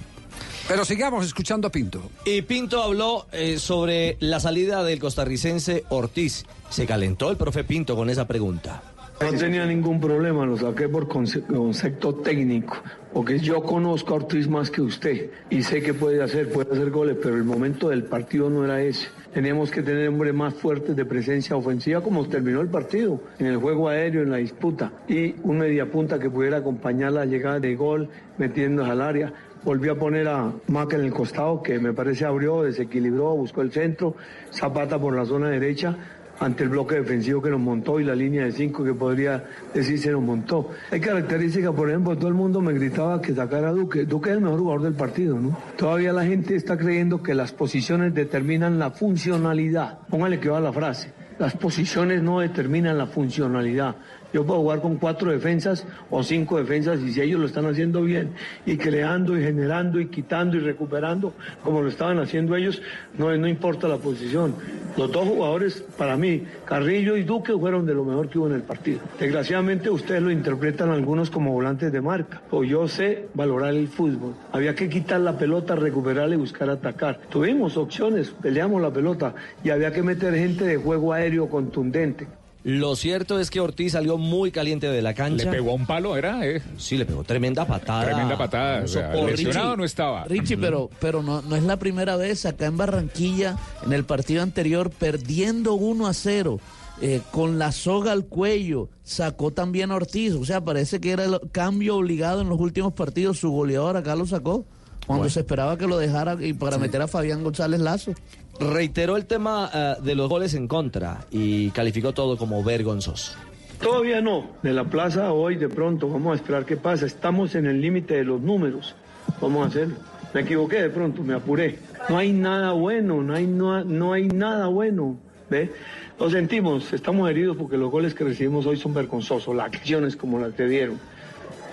Pero 0.68 0.84
sigamos 0.84 1.26
escuchando 1.26 1.68
a 1.68 1.70
Pinto. 1.70 2.10
Y 2.24 2.42
Pinto 2.42 2.82
habló 2.82 3.26
eh, 3.32 3.58
sobre 3.58 4.16
la 4.20 4.40
salida 4.40 4.82
del 4.82 4.98
costarricense 4.98 5.84
Ortiz. 5.90 6.44
Se 6.70 6.86
calentó 6.86 7.30
el 7.30 7.36
profe 7.36 7.64
Pinto 7.64 7.96
con 7.96 8.08
esa 8.08 8.26
pregunta. 8.26 8.93
No 9.20 9.32
tenía 9.38 9.64
ningún 9.64 10.00
problema, 10.00 10.44
lo 10.44 10.56
saqué 10.56 10.88
por 10.88 11.06
conce- 11.08 11.42
concepto 11.42 12.14
técnico, 12.16 12.76
porque 13.12 13.38
yo 13.38 13.62
conozco 13.62 14.12
a 14.12 14.16
Ortiz 14.16 14.48
más 14.48 14.70
que 14.70 14.82
usted 14.82 15.30
y 15.50 15.62
sé 15.62 15.82
que 15.82 15.94
puede 15.94 16.22
hacer, 16.22 16.50
puede 16.50 16.72
hacer 16.72 16.90
goles, 16.90 17.16
pero 17.22 17.36
el 17.36 17.44
momento 17.44 17.88
del 17.88 18.04
partido 18.04 18.50
no 18.50 18.64
era 18.64 18.82
ese. 18.82 19.06
Teníamos 19.32 19.70
que 19.70 19.82
tener 19.82 20.08
hombres 20.08 20.34
más 20.34 20.54
fuertes 20.54 20.94
de 20.96 21.04
presencia 21.04 21.56
ofensiva 21.56 22.02
como 22.02 22.26
terminó 22.28 22.60
el 22.60 22.68
partido, 22.68 23.20
en 23.38 23.46
el 23.46 23.56
juego 23.56 23.88
aéreo, 23.88 24.22
en 24.22 24.30
la 24.30 24.38
disputa, 24.38 24.92
y 25.08 25.34
un 25.44 25.58
mediapunta 25.58 26.18
que 26.18 26.28
pudiera 26.28 26.58
acompañar 26.58 27.12
la 27.12 27.24
llegada 27.24 27.60
de 27.60 27.74
gol 27.76 28.08
metiéndose 28.36 28.90
al 28.90 29.00
área. 29.00 29.32
Volvió 29.64 29.92
a 29.92 29.94
poner 29.94 30.28
a 30.28 30.52
Maca 30.68 30.96
en 30.96 31.04
el 31.04 31.12
costado, 31.12 31.62
que 31.62 31.78
me 31.78 31.94
parece 31.94 32.26
abrió, 32.26 32.62
desequilibró, 32.62 33.34
buscó 33.34 33.62
el 33.62 33.72
centro, 33.72 34.14
Zapata 34.52 34.98
por 34.98 35.16
la 35.16 35.24
zona 35.24 35.48
derecha, 35.48 35.96
ante 36.40 36.64
el 36.64 36.70
bloque 36.70 36.96
defensivo 36.96 37.40
que 37.40 37.50
nos 37.50 37.60
montó 37.60 38.00
y 38.00 38.04
la 38.04 38.14
línea 38.14 38.44
de 38.44 38.52
cinco 38.52 38.84
que 38.84 38.94
podría 38.94 39.44
decir 39.72 39.98
se 39.98 40.10
nos 40.10 40.22
montó. 40.22 40.70
Hay 40.90 41.00
características, 41.00 41.72
por 41.72 41.88
ejemplo, 41.88 42.16
todo 42.16 42.28
el 42.28 42.34
mundo 42.34 42.60
me 42.60 42.72
gritaba 42.72 43.20
que 43.20 43.34
sacara 43.34 43.68
a 43.68 43.72
Duque. 43.72 44.04
Duque 44.04 44.30
es 44.30 44.36
el 44.36 44.42
mejor 44.42 44.60
jugador 44.60 44.82
del 44.82 44.94
partido, 44.94 45.38
¿no? 45.38 45.56
Todavía 45.76 46.12
la 46.12 46.24
gente 46.24 46.56
está 46.56 46.76
creyendo 46.76 47.22
que 47.22 47.34
las 47.34 47.52
posiciones 47.52 48.14
determinan 48.14 48.78
la 48.78 48.90
funcionalidad. 48.90 49.98
Póngale 50.08 50.40
que 50.40 50.48
va 50.48 50.60
la 50.60 50.72
frase. 50.72 51.12
Las 51.38 51.56
posiciones 51.56 52.22
no 52.22 52.40
determinan 52.40 52.96
la 52.96 53.06
funcionalidad. 53.06 53.96
Yo 54.34 54.44
puedo 54.44 54.62
jugar 54.62 54.80
con 54.80 54.96
cuatro 54.96 55.30
defensas 55.30 55.86
o 56.10 56.24
cinco 56.24 56.58
defensas 56.58 57.00
y 57.00 57.12
si 57.12 57.20
ellos 57.20 57.38
lo 57.38 57.46
están 57.46 57.66
haciendo 57.66 58.02
bien 58.02 58.32
y 58.66 58.76
creando 58.76 59.38
y 59.38 59.44
generando 59.44 60.00
y 60.00 60.08
quitando 60.08 60.56
y 60.56 60.60
recuperando 60.60 61.32
como 61.62 61.82
lo 61.82 61.88
estaban 61.88 62.18
haciendo 62.18 62.56
ellos, 62.56 62.82
no, 63.16 63.34
no 63.36 63.46
importa 63.46 63.86
la 63.86 63.98
posición. 63.98 64.56
Los 64.96 65.12
dos 65.12 65.28
jugadores, 65.28 65.84
para 65.96 66.16
mí, 66.16 66.42
Carrillo 66.64 67.16
y 67.16 67.22
Duque 67.22 67.52
fueron 67.52 67.86
de 67.86 67.94
lo 67.94 68.04
mejor 68.04 68.28
que 68.28 68.40
hubo 68.40 68.48
en 68.48 68.54
el 68.54 68.62
partido. 68.62 68.98
Desgraciadamente 69.20 69.88
ustedes 69.88 70.20
lo 70.20 70.32
interpretan 70.32 70.90
algunos 70.90 71.30
como 71.30 71.52
volantes 71.52 71.92
de 71.92 72.00
marca. 72.00 72.42
O 72.50 72.64
yo 72.64 72.88
sé 72.88 73.28
valorar 73.34 73.74
el 73.74 73.86
fútbol. 73.86 74.34
Había 74.50 74.74
que 74.74 74.88
quitar 74.88 75.20
la 75.20 75.38
pelota, 75.38 75.76
recuperarla 75.76 76.34
y 76.34 76.38
buscar 76.38 76.70
atacar. 76.70 77.20
Tuvimos 77.28 77.76
opciones, 77.76 78.30
peleamos 78.30 78.82
la 78.82 78.92
pelota 78.92 79.32
y 79.62 79.70
había 79.70 79.92
que 79.92 80.02
meter 80.02 80.34
gente 80.34 80.64
de 80.64 80.76
juego 80.76 81.12
aéreo 81.12 81.48
contundente. 81.48 82.26
Lo 82.64 82.96
cierto 82.96 83.38
es 83.38 83.50
que 83.50 83.60
Ortiz 83.60 83.92
salió 83.92 84.16
muy 84.16 84.50
caliente 84.50 84.88
de 84.88 85.02
la 85.02 85.12
cancha. 85.12 85.44
¿Le 85.44 85.50
pegó 85.50 85.72
a 85.72 85.74
un 85.74 85.84
palo, 85.84 86.16
era? 86.16 86.46
Eh. 86.46 86.62
Sí, 86.78 86.96
le 86.96 87.04
pegó 87.04 87.22
tremenda 87.22 87.66
patada. 87.66 88.06
Tremenda 88.06 88.38
patada. 88.38 88.84
O 88.84 88.88
sea, 88.88 89.14
lesionado 89.14 89.72
Richie. 89.72 89.76
no 89.76 89.84
estaba. 89.84 90.24
Richie, 90.24 90.56
pero, 90.56 90.88
pero 90.98 91.22
no, 91.22 91.42
no 91.42 91.56
es 91.56 91.62
la 91.62 91.78
primera 91.78 92.16
vez 92.16 92.46
acá 92.46 92.64
en 92.64 92.78
Barranquilla, 92.78 93.58
en 93.84 93.92
el 93.92 94.04
partido 94.04 94.42
anterior, 94.42 94.90
perdiendo 94.90 95.74
1 95.74 96.06
a 96.06 96.14
0, 96.14 96.58
eh, 97.02 97.20
con 97.32 97.58
la 97.58 97.70
soga 97.70 98.12
al 98.12 98.24
cuello, 98.24 98.88
sacó 99.02 99.50
también 99.50 99.90
a 99.90 99.96
Ortiz. 99.96 100.32
O 100.32 100.46
sea, 100.46 100.64
parece 100.64 101.00
que 101.00 101.10
era 101.10 101.24
el 101.26 101.38
cambio 101.52 101.96
obligado 101.96 102.40
en 102.40 102.48
los 102.48 102.58
últimos 102.58 102.94
partidos. 102.94 103.38
Su 103.38 103.50
goleador 103.50 103.98
acá 103.98 104.16
lo 104.16 104.24
sacó. 104.26 104.64
Cuando 105.06 105.28
se 105.28 105.40
esperaba 105.40 105.76
que 105.76 105.86
lo 105.86 105.98
dejara 105.98 106.36
y 106.40 106.54
para 106.54 106.78
meter 106.78 107.02
a 107.02 107.08
Fabián 107.08 107.42
González 107.42 107.80
Lazo. 107.80 108.14
Reiteró 108.58 109.16
el 109.16 109.26
tema 109.26 109.70
eh, 109.74 109.94
de 110.02 110.14
los 110.14 110.28
goles 110.28 110.54
en 110.54 110.68
contra 110.68 111.26
y 111.30 111.70
calificó 111.70 112.12
todo 112.12 112.36
como 112.36 112.62
vergonzoso. 112.62 113.32
Todavía 113.80 114.20
no. 114.20 114.46
De 114.62 114.72
la 114.72 114.84
plaza 114.84 115.32
hoy 115.32 115.56
de 115.56 115.68
pronto 115.68 116.08
vamos 116.08 116.32
a 116.32 116.36
esperar 116.36 116.64
qué 116.64 116.76
pasa. 116.76 117.04
Estamos 117.04 117.54
en 117.54 117.66
el 117.66 117.80
límite 117.80 118.14
de 118.14 118.24
los 118.24 118.40
números. 118.40 118.94
Vamos 119.40 119.64
a 119.64 119.68
hacerlo. 119.68 119.96
Me 120.32 120.40
equivoqué 120.40 120.82
de 120.82 120.90
pronto, 120.90 121.22
me 121.22 121.34
apuré. 121.34 121.78
No 122.08 122.18
hay 122.18 122.32
nada 122.32 122.72
bueno, 122.72 123.22
no 123.22 123.34
hay, 123.34 123.46
no, 123.46 123.84
no 123.84 124.12
hay 124.12 124.28
nada 124.28 124.68
bueno. 124.68 125.16
¿Ve? 125.50 125.70
Lo 126.18 126.30
sentimos, 126.30 126.92
estamos 126.92 127.28
heridos 127.28 127.56
porque 127.56 127.76
los 127.76 127.90
goles 127.90 128.14
que 128.14 128.24
recibimos 128.24 128.66
hoy 128.66 128.76
son 128.76 128.94
vergonzosos. 128.94 129.54
Las 129.54 129.66
acciones 129.66 130.16
como 130.16 130.38
las 130.38 130.54
que 130.54 130.66
dieron. 130.66 130.98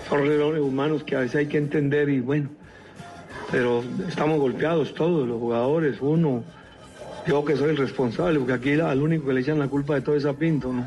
Son 0.08 0.20
errores 0.26 0.60
humanos 0.60 1.04
que 1.04 1.16
a 1.16 1.20
veces 1.20 1.36
hay 1.36 1.46
que 1.46 1.58
entender 1.58 2.08
y 2.08 2.20
bueno. 2.20 2.50
Pero 3.52 3.84
estamos 4.08 4.40
golpeados 4.40 4.92
todos, 4.94 5.28
los 5.28 5.38
jugadores, 5.38 5.98
uno. 6.00 6.42
Yo 7.26 7.44
que 7.44 7.54
soy 7.56 7.70
el 7.70 7.76
responsable, 7.76 8.38
porque 8.40 8.54
aquí 8.54 8.72
al 8.80 9.00
único 9.00 9.26
que 9.28 9.34
le 9.34 9.40
echan 9.42 9.58
la 9.60 9.68
culpa 9.68 9.94
de 9.94 10.00
todo 10.00 10.16
es 10.16 10.24
a 10.24 10.32
Pinto, 10.32 10.72
¿no? 10.72 10.84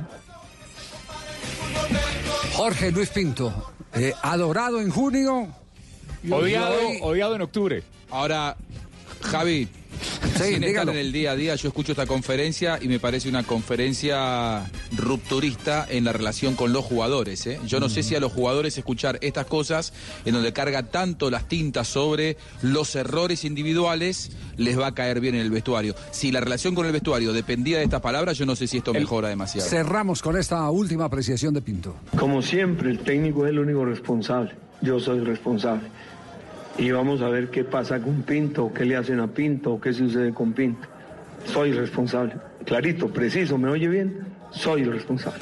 Jorge 2.54 2.92
Luis 2.92 3.10
Pinto, 3.10 3.72
eh, 3.94 4.14
adorado 4.22 4.82
en 4.82 4.90
junio. 4.90 5.48
Odiado, 6.30 6.76
hoy- 6.88 7.00
odiado 7.02 7.36
en 7.36 7.42
octubre. 7.42 7.84
Ahora, 8.10 8.58
Javi, 9.26 9.68
sin 10.38 10.46
estar 10.46 10.60
dígalo. 10.60 10.92
en 10.92 10.98
el 10.98 11.12
día 11.12 11.32
a 11.32 11.36
día, 11.36 11.56
yo 11.56 11.70
escucho 11.70 11.92
esta 11.94 12.06
conferencia 12.06 12.80
y 12.82 12.88
me 12.88 13.00
parece 13.00 13.30
una 13.30 13.44
conferencia 13.44 14.70
rupturista 14.96 15.86
en 15.90 16.04
la 16.04 16.14
relación 16.14 16.56
con 16.56 16.74
los 16.74 16.86
jugadores. 16.86 17.46
¿eh? 17.48 17.60
Yo 17.66 17.80
no 17.80 17.90
sé 17.90 18.04
si 18.04 18.16
a 18.16 18.20
los 18.20 18.32
jugadores 18.32 18.78
escuchar 18.78 19.18
estas 19.22 19.46
cosas, 19.46 19.94
en 20.26 20.34
donde 20.34 20.54
carga 20.54 20.84
tanto 20.84 21.30
las 21.30 21.48
tintas 21.48 21.88
sobre 21.88 22.38
los 22.62 22.96
errores 22.96 23.46
individuales, 23.46 24.32
les 24.58 24.80
va 24.80 24.88
a 24.88 24.94
caer 24.94 25.20
bien 25.20 25.36
en 25.36 25.42
el 25.42 25.52
vestuario. 25.52 25.96
Si 26.12 26.32
la 26.32 26.40
relación 26.40 26.76
con 26.76 26.86
el 26.86 26.92
vestuario 26.92 27.34
dependía 27.34 27.78
de 27.78 27.86
estas 27.86 28.02
palabras, 28.02 28.38
yo 28.38 28.46
no 28.46 28.56
sé 28.56 28.68
si 28.68 28.78
esto 28.78 28.94
mejora 28.94 29.30
demasiado. 29.30 29.68
Cerramos 29.68 30.22
con 30.22 30.38
esta 30.38 30.70
última 30.70 31.06
apreciación 31.06 31.54
de 31.54 31.62
Pinto. 31.62 31.96
Como 32.18 32.42
siempre, 32.42 32.92
el 32.92 33.00
técnico 33.00 33.46
es 33.46 33.52
el 33.52 33.60
único 33.60 33.86
responsable. 33.86 34.52
Yo 34.82 35.00
soy 35.00 35.22
responsable. 35.22 35.88
Y 36.78 36.92
vamos 36.92 37.22
a 37.22 37.30
ver 37.30 37.50
qué 37.50 37.64
pasa 37.64 38.02
con 38.02 38.24
Pinto, 38.24 38.72
qué 38.74 38.86
le 38.86 38.98
hacen 38.98 39.20
a 39.20 39.28
Pinto, 39.28 39.80
qué 39.80 39.94
sucede 39.94 40.34
con 40.34 40.54
Pinto. 40.54 40.88
Soy 41.46 41.72
responsable. 41.72 42.34
Clarito, 42.66 43.08
preciso, 43.08 43.58
¿me 43.58 43.70
oye 43.70 43.88
bien? 43.88 44.26
Soy 44.52 44.82
el 44.82 44.92
responsable. 44.92 45.42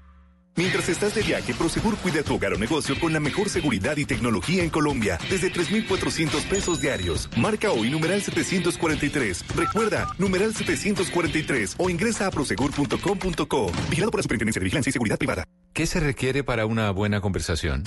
Mientras 0.55 0.89
estás 0.89 1.15
de 1.15 1.21
viaje, 1.21 1.53
Prosegur 1.53 1.95
cuida 1.97 2.23
tu 2.23 2.35
hogar 2.35 2.53
o 2.53 2.57
negocio 2.57 2.99
con 2.99 3.13
la 3.13 3.19
mejor 3.19 3.49
seguridad 3.49 3.95
y 3.97 4.05
tecnología 4.05 4.63
en 4.63 4.69
Colombia. 4.69 5.17
Desde 5.29 5.49
3,400 5.49 6.43
pesos 6.45 6.81
diarios. 6.81 7.29
Marca 7.37 7.71
hoy 7.71 7.89
numeral 7.89 8.21
743. 8.21 9.45
Recuerda, 9.55 10.09
numeral 10.17 10.53
743 10.53 11.75
o 11.77 11.89
ingresa 11.89 12.27
a 12.27 12.31
prosegur.com.co. 12.31 13.71
Vigilado 13.89 14.11
por 14.11 14.19
la 14.19 14.23
Superintendencia 14.23 14.59
de 14.59 14.63
Vigilancia 14.65 14.89
y 14.89 14.93
Seguridad 14.93 15.17
Privada. 15.17 15.45
¿Qué 15.73 15.87
se 15.87 16.01
requiere 16.01 16.43
para 16.43 16.65
una 16.65 16.91
buena 16.91 17.21
conversación? 17.21 17.83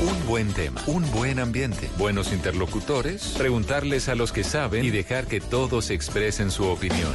Un 0.00 0.26
buen 0.26 0.52
tema, 0.52 0.82
un 0.86 1.10
buen 1.10 1.38
ambiente, 1.38 1.90
buenos 1.98 2.32
interlocutores, 2.32 3.34
preguntarles 3.36 4.08
a 4.08 4.14
los 4.14 4.32
que 4.32 4.42
saben 4.42 4.84
y 4.84 4.90
dejar 4.90 5.26
que 5.26 5.40
todos 5.40 5.90
expresen 5.90 6.50
su 6.50 6.64
opinión. 6.64 7.14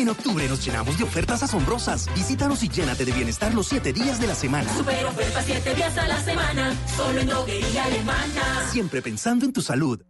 En 0.00 0.08
octubre 0.08 0.48
nos 0.48 0.64
llenamos 0.64 0.96
de 0.96 1.04
ofertas 1.04 1.42
asombrosas. 1.42 2.08
Visítanos 2.14 2.62
y 2.62 2.70
llénate 2.70 3.04
de 3.04 3.12
bienestar 3.12 3.52
los 3.52 3.66
siete 3.66 3.92
días 3.92 4.18
de 4.18 4.28
la 4.28 4.34
semana. 4.34 4.74
Super 4.74 5.04
oferta 5.04 5.42
7 5.42 5.74
días 5.74 5.98
a 5.98 6.08
la 6.08 6.18
semana, 6.22 6.74
solo 6.96 7.20
en 7.20 7.26
droguería 7.26 7.84
alemana. 7.84 8.70
Siempre 8.70 9.02
pensando 9.02 9.44
en 9.44 9.52
tu 9.52 9.60
salud. 9.60 10.00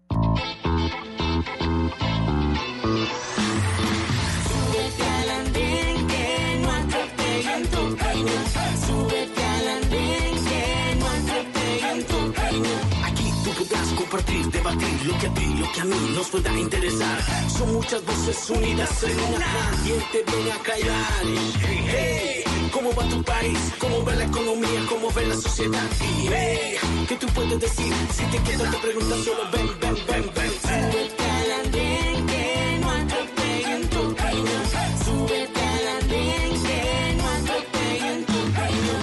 Compartir, 14.10 14.50
debatir 14.50 15.06
lo 15.06 15.18
que 15.18 15.26
a 15.28 15.34
ti, 15.34 15.54
lo 15.54 15.72
que 15.72 15.80
a 15.80 15.84
mí 15.84 16.12
nos 16.16 16.28
pueda 16.30 16.58
interesar. 16.58 17.18
Son 17.48 17.72
muchas 17.72 18.04
voces 18.04 18.50
unidas 18.50 19.02
en 19.04 19.20
una. 19.34 19.46
¿Quién 19.84 20.02
te 20.10 20.32
viene 20.32 20.52
a 20.52 20.58
callar? 20.58 21.22
Hey, 21.60 21.84
hey, 21.86 22.44
¿Cómo 22.72 22.92
va 22.92 23.08
tu 23.08 23.22
país? 23.22 23.58
¿Cómo 23.78 24.04
va 24.04 24.14
la 24.16 24.24
economía? 24.24 24.80
¿Cómo 24.88 25.12
va 25.12 25.22
la 25.22 25.36
sociedad? 25.36 25.88
Y 26.00 26.26
hey, 26.26 26.76
¿qué 27.08 27.16
tú 27.16 27.26
puedes 27.28 27.60
decir? 27.60 27.92
Si 28.12 28.24
te 28.24 28.38
quedas 28.42 28.70
te 28.72 28.78
preguntas 28.78 29.18
solo 29.24 29.42
ven, 29.52 29.68
ven, 29.80 29.94
ven, 30.08 30.30
ven. 30.34 30.50
Súbete 30.60 31.24
al 31.38 31.50
andén 31.64 32.26
que 32.26 32.78
no 32.80 32.90
atropellen 32.90 33.88
tu 33.90 33.98
opinión. 34.00 34.62
Súbete 35.04 35.62
al 35.62 35.88
andén 36.02 36.62
que 36.66 37.14
no 37.16 37.28
atropellen 37.28 38.24
tu 38.24 38.32
opinión. 38.32 39.02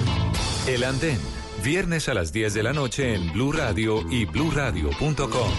El 0.68 0.84
Andén, 0.84 1.20
viernes 1.68 2.08
a 2.08 2.14
las 2.14 2.32
10 2.32 2.54
de 2.54 2.64
la 2.64 2.72
noche 2.72 3.14
en 3.14 3.34
Blue 3.34 3.52
Radio 3.52 4.02
y 4.10 4.24
bluradio.com. 4.24 5.52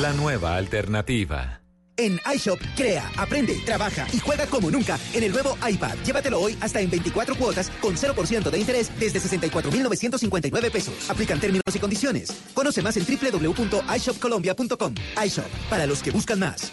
La 0.00 0.14
nueva 0.14 0.56
alternativa. 0.56 1.60
En 1.98 2.18
iShop, 2.34 2.58
crea, 2.74 3.12
aprende, 3.14 3.60
trabaja 3.66 4.06
y 4.10 4.20
juega 4.20 4.46
como 4.46 4.70
nunca 4.70 4.98
en 5.12 5.24
el 5.24 5.32
nuevo 5.32 5.58
iPad. 5.68 5.96
Llévatelo 6.02 6.40
hoy 6.40 6.56
hasta 6.62 6.80
en 6.80 6.88
24 6.88 7.34
cuotas 7.34 7.70
con 7.82 7.94
0% 7.94 8.48
de 8.50 8.58
interés 8.58 8.90
desde 8.98 9.20
64,959 9.20 10.70
pesos. 10.70 11.10
Aplican 11.10 11.38
términos 11.38 11.76
y 11.76 11.78
condiciones. 11.78 12.30
Conoce 12.54 12.80
más 12.80 12.96
en 12.96 13.04
www.ishopcolombia.com. 13.04 14.94
iShop, 15.26 15.46
para 15.68 15.86
los 15.86 16.02
que 16.02 16.10
buscan 16.10 16.38
más. 16.38 16.72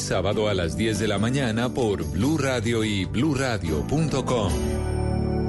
sábado 0.01 0.49
a 0.49 0.53
las 0.53 0.75
10 0.75 0.99
de 0.99 1.07
la 1.07 1.19
mañana 1.19 1.73
por 1.73 2.03
Blue 2.03 2.37
Radio 2.37 2.83
y 2.83 3.05
bluradio.com. 3.05 4.51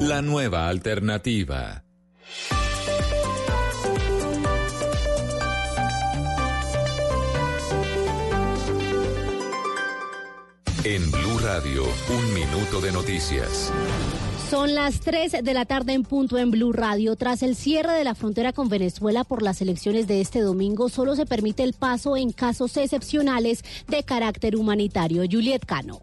La 0.00 0.22
nueva 0.22 0.68
alternativa. 0.68 1.84
En 10.84 11.10
Blue 11.10 11.38
Radio, 11.38 11.84
un 12.10 12.34
minuto 12.34 12.80
de 12.80 12.92
noticias. 12.92 13.72
Son 14.52 14.74
las 14.74 15.00
3 15.00 15.42
de 15.42 15.54
la 15.54 15.64
tarde 15.64 15.94
en 15.94 16.02
punto 16.02 16.36
en 16.36 16.50
Blue 16.50 16.74
Radio. 16.74 17.16
Tras 17.16 17.42
el 17.42 17.56
cierre 17.56 17.92
de 17.92 18.04
la 18.04 18.14
frontera 18.14 18.52
con 18.52 18.68
Venezuela 18.68 19.24
por 19.24 19.40
las 19.40 19.62
elecciones 19.62 20.06
de 20.06 20.20
este 20.20 20.40
domingo, 20.40 20.90
solo 20.90 21.16
se 21.16 21.24
permite 21.24 21.62
el 21.62 21.72
paso 21.72 22.18
en 22.18 22.32
casos 22.32 22.76
excepcionales 22.76 23.64
de 23.88 24.02
carácter 24.02 24.56
humanitario. 24.56 25.22
Juliet 25.22 25.64
Cano. 25.64 26.02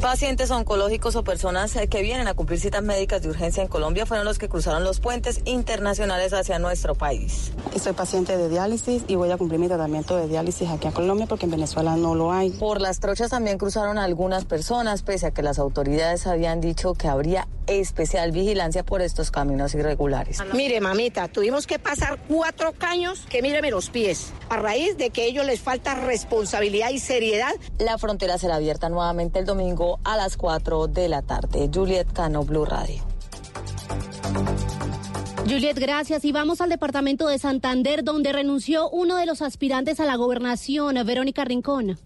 Pacientes 0.00 0.50
oncológicos 0.50 1.14
o 1.16 1.24
personas 1.24 1.76
eh, 1.76 1.86
que 1.86 2.00
vienen 2.00 2.26
a 2.26 2.32
cumplir 2.32 2.58
citas 2.58 2.82
médicas 2.82 3.20
de 3.20 3.28
urgencia 3.28 3.62
en 3.62 3.68
Colombia 3.68 4.06
fueron 4.06 4.24
los 4.24 4.38
que 4.38 4.48
cruzaron 4.48 4.82
los 4.82 4.98
puentes 4.98 5.40
internacionales 5.44 6.32
hacia 6.32 6.58
nuestro 6.58 6.94
país. 6.94 7.52
Soy 7.78 7.92
paciente 7.92 8.36
de 8.36 8.48
diálisis 8.48 9.04
y 9.08 9.16
voy 9.16 9.30
a 9.30 9.36
cumplir 9.36 9.60
mi 9.60 9.68
tratamiento 9.68 10.16
de 10.16 10.26
diálisis 10.26 10.70
aquí 10.70 10.88
a 10.88 10.92
Colombia 10.92 11.26
porque 11.26 11.44
en 11.44 11.50
Venezuela 11.50 11.96
no 11.96 12.14
lo 12.14 12.32
hay. 12.32 12.50
Por 12.50 12.80
las 12.80 13.00
trochas 13.00 13.30
también 13.30 13.58
cruzaron 13.58 13.98
algunas 13.98 14.46
personas, 14.46 15.02
pese 15.02 15.26
a 15.26 15.30
que 15.32 15.42
las 15.42 15.58
autoridades 15.58 16.26
habían 16.26 16.60
dicho 16.62 16.94
que 16.94 17.08
habría 17.08 17.46
especial 17.66 18.32
vigilancia 18.32 18.84
por 18.84 19.00
estos 19.00 19.30
caminos 19.30 19.74
irregulares. 19.74 20.38
Mire, 20.54 20.80
mamita, 20.80 21.28
tuvimos 21.28 21.66
que 21.66 21.78
pasar 21.78 22.18
cuatro 22.28 22.72
caños 22.72 23.26
que 23.28 23.42
míreme 23.42 23.70
los 23.70 23.90
pies, 23.90 24.32
a 24.48 24.56
raíz 24.56 24.96
de 24.96 25.10
que 25.10 25.22
a 25.22 25.24
ellos 25.26 25.46
les 25.46 25.60
falta 25.60 25.94
responsabilidad 25.94 26.90
y 26.90 26.98
seriedad. 26.98 27.52
La 27.78 27.96
frontera 27.98 28.38
será 28.38 28.56
abierta 28.56 28.88
nuevamente 28.88 29.38
el 29.38 29.44
domingo 29.44 29.79
a 30.04 30.16
las 30.16 30.36
4 30.36 30.88
de 30.88 31.08
la 31.08 31.22
tarde. 31.22 31.70
Juliet 31.72 32.12
Cano, 32.12 32.44
Blue 32.44 32.64
Radio. 32.64 33.02
Juliet, 35.48 35.78
gracias. 35.78 36.24
Y 36.24 36.32
vamos 36.32 36.60
al 36.60 36.68
departamento 36.68 37.26
de 37.26 37.38
Santander, 37.38 38.04
donde 38.04 38.32
renunció 38.32 38.90
uno 38.90 39.16
de 39.16 39.26
los 39.26 39.42
aspirantes 39.42 39.98
a 39.98 40.04
la 40.04 40.16
gobernación, 40.16 40.94
Verónica 41.06 41.44
Rincón. 41.44 41.98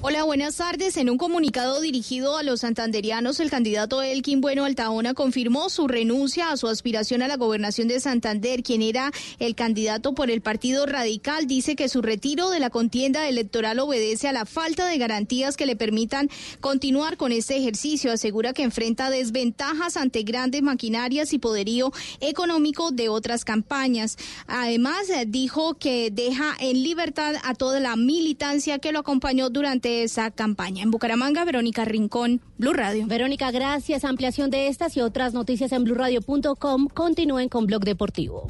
Hola, 0.00 0.22
buenas 0.22 0.54
tardes. 0.54 0.96
En 0.96 1.10
un 1.10 1.18
comunicado 1.18 1.80
dirigido 1.80 2.36
a 2.36 2.44
los 2.44 2.60
santanderianos, 2.60 3.40
el 3.40 3.50
candidato 3.50 4.00
Elkin 4.00 4.40
Bueno 4.40 4.64
Altaona 4.64 5.12
confirmó 5.12 5.70
su 5.70 5.88
renuncia 5.88 6.52
a 6.52 6.56
su 6.56 6.68
aspiración 6.68 7.20
a 7.20 7.26
la 7.26 7.36
gobernación 7.36 7.88
de 7.88 7.98
Santander, 7.98 8.62
quien 8.62 8.80
era 8.80 9.10
el 9.40 9.56
candidato 9.56 10.14
por 10.14 10.30
el 10.30 10.40
Partido 10.40 10.86
Radical. 10.86 11.48
Dice 11.48 11.74
que 11.74 11.88
su 11.88 12.00
retiro 12.00 12.50
de 12.50 12.60
la 12.60 12.70
contienda 12.70 13.28
electoral 13.28 13.80
obedece 13.80 14.28
a 14.28 14.32
la 14.32 14.46
falta 14.46 14.86
de 14.86 14.98
garantías 14.98 15.56
que 15.56 15.66
le 15.66 15.74
permitan 15.74 16.30
continuar 16.60 17.16
con 17.16 17.32
este 17.32 17.56
ejercicio. 17.56 18.12
Asegura 18.12 18.52
que 18.52 18.62
enfrenta 18.62 19.10
desventajas 19.10 19.96
ante 19.96 20.22
grandes 20.22 20.62
maquinarias 20.62 21.32
y 21.32 21.40
poderío 21.40 21.92
económico 22.20 22.92
de 22.92 23.08
otras 23.08 23.44
campañas. 23.44 24.16
Además, 24.46 25.08
dijo 25.26 25.74
que 25.74 26.12
deja 26.12 26.56
en 26.60 26.84
libertad 26.84 27.34
a 27.42 27.56
toda 27.56 27.80
la 27.80 27.96
militancia 27.96 28.78
que 28.78 28.92
lo 28.92 29.00
acompañó 29.00 29.50
durante 29.50 29.87
esa 29.88 30.30
campaña. 30.30 30.82
En 30.82 30.90
Bucaramanga, 30.90 31.44
Verónica 31.44 31.84
Rincón, 31.84 32.40
Blue 32.58 32.72
Radio. 32.72 33.06
Verónica, 33.06 33.50
gracias. 33.50 34.04
Ampliación 34.04 34.50
de 34.50 34.68
estas 34.68 34.96
y 34.96 35.00
otras 35.00 35.34
noticias 35.34 35.72
en 35.72 35.84
blurradio.com. 35.84 36.88
Continúen 36.88 37.48
con 37.48 37.66
Blog 37.66 37.84
Deportivo. 37.84 38.48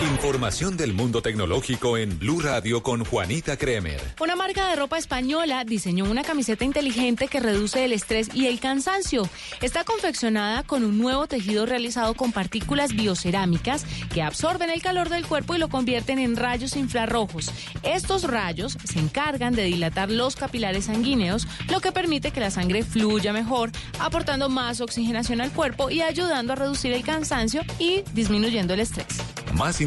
Información 0.00 0.76
del 0.76 0.94
mundo 0.94 1.22
tecnológico 1.22 1.98
en 1.98 2.20
Blue 2.20 2.38
Radio 2.40 2.84
con 2.84 3.04
Juanita 3.04 3.56
Kremer. 3.56 4.00
Una 4.20 4.36
marca 4.36 4.68
de 4.68 4.76
ropa 4.76 4.96
española 4.96 5.64
diseñó 5.64 6.04
una 6.04 6.22
camiseta 6.22 6.64
inteligente 6.64 7.26
que 7.26 7.40
reduce 7.40 7.84
el 7.84 7.92
estrés 7.92 8.32
y 8.32 8.46
el 8.46 8.60
cansancio. 8.60 9.28
Está 9.60 9.82
confeccionada 9.82 10.62
con 10.62 10.84
un 10.84 10.98
nuevo 10.98 11.26
tejido 11.26 11.66
realizado 11.66 12.14
con 12.14 12.30
partículas 12.30 12.94
biocerámicas 12.94 13.84
que 14.14 14.22
absorben 14.22 14.70
el 14.70 14.82
calor 14.82 15.08
del 15.08 15.26
cuerpo 15.26 15.56
y 15.56 15.58
lo 15.58 15.68
convierten 15.68 16.20
en 16.20 16.36
rayos 16.36 16.76
infrarrojos. 16.76 17.50
Estos 17.82 18.22
rayos 18.22 18.78
se 18.84 19.00
encargan 19.00 19.54
de 19.56 19.64
dilatar 19.64 20.12
los 20.12 20.36
capilares 20.36 20.84
sanguíneos, 20.84 21.48
lo 21.70 21.80
que 21.80 21.90
permite 21.90 22.30
que 22.30 22.38
la 22.38 22.52
sangre 22.52 22.84
fluya 22.84 23.32
mejor, 23.32 23.72
aportando 23.98 24.48
más 24.48 24.80
oxigenación 24.80 25.40
al 25.40 25.50
cuerpo 25.50 25.90
y 25.90 26.02
ayudando 26.02 26.52
a 26.52 26.56
reducir 26.56 26.92
el 26.92 27.02
cansancio 27.02 27.62
y 27.80 28.04
disminuyendo 28.14 28.74
el 28.74 28.80
estrés. 28.80 29.08
Más 29.54 29.80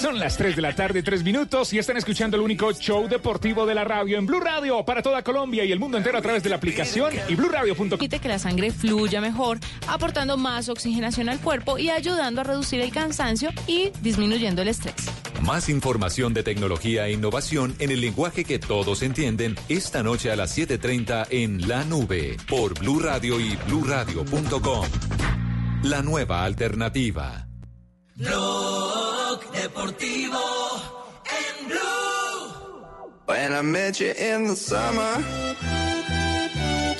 Son 0.00 0.18
las 0.18 0.36
3 0.36 0.56
de 0.56 0.62
la 0.62 0.74
tarde, 0.74 1.02
3 1.02 1.24
minutos, 1.24 1.72
y 1.72 1.78
están 1.78 1.96
escuchando 1.96 2.36
el 2.36 2.42
único 2.42 2.72
show 2.72 3.08
deportivo 3.08 3.64
de 3.66 3.74
la 3.74 3.84
radio 3.84 4.18
en 4.18 4.26
Blue 4.26 4.40
Radio 4.40 4.84
para 4.84 5.02
toda 5.02 5.22
Colombia 5.22 5.64
y 5.64 5.72
el 5.72 5.78
mundo 5.78 5.96
entero 5.96 6.18
a 6.18 6.22
través 6.22 6.42
de 6.42 6.50
la 6.50 6.56
aplicación 6.56 7.14
y 7.28 7.34
bluradio.com. 7.34 7.88
Permite 7.88 8.18
que 8.18 8.28
la 8.28 8.38
sangre 8.38 8.70
fluya 8.70 9.20
mejor, 9.20 9.58
aportando 9.88 10.36
más 10.36 10.68
oxigenación 10.68 11.28
al 11.28 11.40
cuerpo 11.40 11.78
y 11.78 11.90
ayudando 11.90 12.42
a 12.42 12.44
reducir 12.44 12.80
el 12.80 12.92
cansancio 12.92 13.50
y 13.66 13.90
disminuyendo 14.02 14.62
el 14.62 14.68
estrés. 14.68 14.94
Más 15.42 15.68
información 15.68 16.34
de 16.34 16.42
tecnología 16.42 17.06
e 17.06 17.12
innovación 17.12 17.74
en 17.78 17.90
el 17.90 18.00
lenguaje 18.00 18.44
que 18.44 18.58
todos 18.58 19.02
entienden 19.02 19.54
esta 19.68 20.02
noche 20.02 20.30
a 20.30 20.36
las 20.36 20.56
7:30 20.56 21.26
en 21.30 21.68
La 21.68 21.84
Nube 21.84 22.36
por 22.48 22.78
Blue 22.78 23.00
Radio 23.00 23.40
y 23.40 23.56
bluradio.com. 23.66 24.86
La 25.82 26.02
nueva 26.02 26.44
alternativa. 26.44 27.45
Blog 28.18 29.44
Deportivo 29.52 30.80
en 31.24 31.66
Blue. 31.68 32.52
When 33.26 33.52
I 33.52 33.60
met 33.60 34.00
you 34.00 34.12
in 34.12 34.46
the 34.46 34.56
summer, 34.56 35.22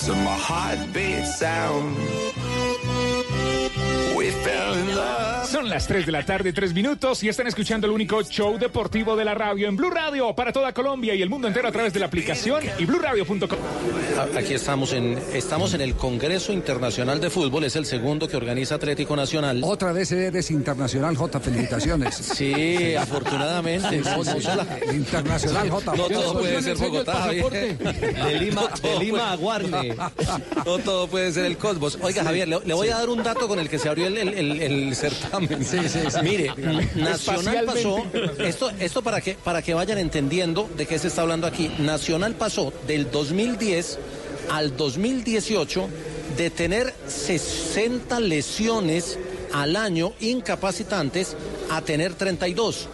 to 0.04 0.14
my 0.14 0.36
heartbeat 0.36 1.24
sound, 1.24 1.96
we 4.14 4.30
fell 4.30 4.74
in 4.74 4.94
love. 4.94 5.25
Son 5.50 5.68
las 5.70 5.86
3 5.86 6.04
de 6.06 6.12
la 6.12 6.24
tarde, 6.24 6.52
3 6.52 6.74
minutos, 6.74 7.22
y 7.22 7.28
están 7.28 7.46
escuchando 7.46 7.86
el 7.86 7.92
único 7.92 8.20
show 8.22 8.58
deportivo 8.58 9.16
de 9.16 9.24
la 9.24 9.32
radio 9.34 9.68
en 9.68 9.76
Blue 9.76 9.90
Radio 9.90 10.34
para 10.34 10.52
toda 10.52 10.72
Colombia 10.74 11.14
y 11.14 11.22
el 11.22 11.30
mundo 11.30 11.46
entero 11.48 11.68
a 11.68 11.72
través 11.72 11.92
de 11.92 12.00
la 12.00 12.06
aplicación 12.06 12.62
y 12.78 12.84
BlueRadio.com. 12.84 13.58
Aquí 14.36 14.54
estamos 14.54 14.92
en, 14.92 15.18
estamos 15.32 15.72
en 15.74 15.80
el 15.82 15.94
Congreso 15.94 16.52
Internacional 16.52 17.20
de 17.20 17.30
Fútbol, 17.30 17.64
es 17.64 17.76
el 17.76 17.86
segundo 17.86 18.28
que 18.28 18.36
organiza 18.36 18.74
Atlético 18.74 19.14
Nacional. 19.16 19.60
Otra 19.64 19.92
vez 19.92 20.10
eres 20.12 20.50
internacional, 20.50 21.16
J. 21.16 21.40
Felicitaciones. 21.40 22.14
Sí, 22.36 22.94
afortunadamente. 22.96 23.98
No, 23.98 24.18
no 24.24 24.40
sola- 24.40 24.66
Internacional, 24.92 25.70
J. 25.70 25.96
No 25.96 26.08
todo 26.08 26.38
puede 26.40 26.60
ser 26.62 26.76
Bogotá. 26.76 27.28
De 27.30 28.38
Lima, 28.40 28.62
de 28.82 28.98
Lima 28.98 29.32
a 29.32 29.36
Guarne. 29.36 29.94
No 30.66 30.78
todo 30.78 31.06
puede 31.08 31.32
ser 31.32 31.44
el 31.46 31.56
Cosmos. 31.56 31.98
Oiga, 32.02 32.22
Sí, 32.22 32.26
Javier, 32.26 32.48
le, 32.48 32.58
le 32.64 32.74
voy 32.74 32.88
sí. 32.88 32.92
a 32.92 32.98
dar 32.98 33.08
un 33.08 33.22
dato 33.22 33.46
con 33.48 33.58
el 33.58 33.68
que 33.68 33.78
se 33.78 33.88
abrió 33.88 34.06
el, 34.08 34.16
el- 34.18 34.34
el- 34.34 34.60
el 34.62 34.96
certamen. 34.96 35.35
Sí, 35.40 35.78
sí, 35.88 35.98
sí. 36.10 36.18
Mire. 36.22 36.52
Nacional 36.94 37.64
pasó, 37.64 38.04
esto, 38.38 38.70
esto 38.78 39.02
para 39.02 39.20
que, 39.20 39.34
para 39.34 39.62
que 39.62 39.74
vayan 39.74 39.98
entendiendo 39.98 40.68
de 40.76 40.86
qué 40.86 40.98
se 40.98 41.08
está 41.08 41.22
hablando 41.22 41.46
aquí. 41.46 41.70
Nacional 41.78 42.34
pasó 42.34 42.72
del 42.86 43.10
2010 43.10 43.98
al 44.50 44.76
2018 44.76 45.88
de 46.36 46.50
tener 46.50 46.94
60 47.06 48.20
lesiones 48.20 49.18
al 49.52 49.76
año 49.76 50.12
incapacitantes 50.20 51.36
a 51.70 51.80
tener 51.82 52.14
32. 52.14 52.88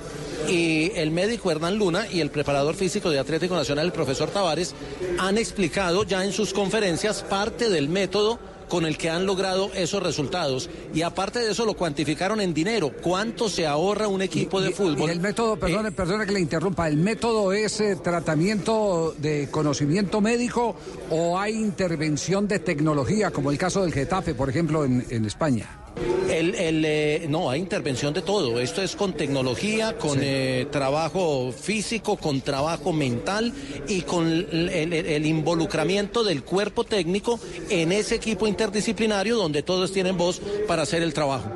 Y 0.49 0.90
el 0.97 1.11
médico 1.11 1.51
Hernán 1.51 1.76
Luna 1.76 2.07
y 2.11 2.20
el 2.20 2.30
preparador 2.30 2.74
físico 2.74 3.11
de 3.11 3.18
Atlético 3.18 3.55
Nacional, 3.55 3.86
el 3.86 3.93
profesor 3.93 4.30
Tavares, 4.30 4.74
han 5.18 5.38
explicado 5.38 6.05
ya 6.05 6.24
en 6.24 6.32
sus 6.32 6.53
conferencias 6.53 7.22
parte 7.22 7.68
del 7.68 7.88
método 7.88 8.38
con 8.73 8.87
el 8.87 8.97
que 8.97 9.11
han 9.11 9.27
logrado 9.27 9.70
esos 9.75 10.03
resultados. 10.03 10.70
Y 10.95 11.03
aparte 11.03 11.41
de 11.41 11.51
eso 11.51 11.66
lo 11.66 11.75
cuantificaron 11.75 12.41
en 12.41 12.55
dinero. 12.55 12.91
¿Cuánto 13.03 13.51
se 13.51 13.66
ahorra 13.66 14.09
un 14.09 14.23
equipo 14.23 14.62
de 14.62 14.70
fútbol? 14.70 15.11
Y 15.11 15.12
el 15.12 15.20
método, 15.20 15.59
perdone, 15.59 15.93
perdone 15.93 16.25
que 16.25 16.33
le 16.33 16.41
interrumpa, 16.41 16.89
¿el 16.89 16.97
método 16.97 17.53
es 17.53 17.83
eh, 17.83 17.97
tratamiento 18.03 19.14
de 19.18 19.51
conocimiento 19.51 20.23
médico 20.23 20.75
o 21.11 21.39
hay 21.39 21.53
intervención 21.53 22.49
de 22.49 22.61
tecnología, 22.61 23.31
como 23.31 23.51
el 23.51 23.59
caso 23.59 23.83
del 23.83 23.93
Getafe, 23.93 24.35
por 24.35 24.49
ejemplo, 24.49 24.87
en, 24.87 25.05
en 25.11 25.27
España? 25.27 25.82
El, 26.30 26.55
el, 26.55 26.84
eh, 26.86 27.26
no, 27.28 27.51
hay 27.51 27.61
intervención 27.61 28.14
de 28.14 28.22
todo. 28.22 28.59
Esto 28.59 28.82
es 28.82 28.97
con 28.97 29.12
tecnología, 29.12 29.97
con 29.99 30.18
eh, 30.22 30.66
trabajo 30.70 31.53
físico, 31.53 32.16
con 32.16 32.40
trabajo 32.40 32.93
mental 32.93 33.53
y 33.86 34.01
con 34.03 34.26
el, 34.26 34.68
el- 34.70 34.93
el 34.95 35.26
involucramiento 35.26 36.24
del 36.24 36.43
cuerpo 36.43 36.84
técnico 36.84 37.38
en 37.68 37.93
ese 37.93 38.14
equipo 38.14 38.47
interdisciplinario 38.47 39.36
donde 39.36 39.62
todos 39.62 39.93
tienen 39.93 40.16
voz 40.16 40.40
para 40.66 40.82
hacer 40.82 41.03
el 41.03 41.12
trabajo. 41.12 41.51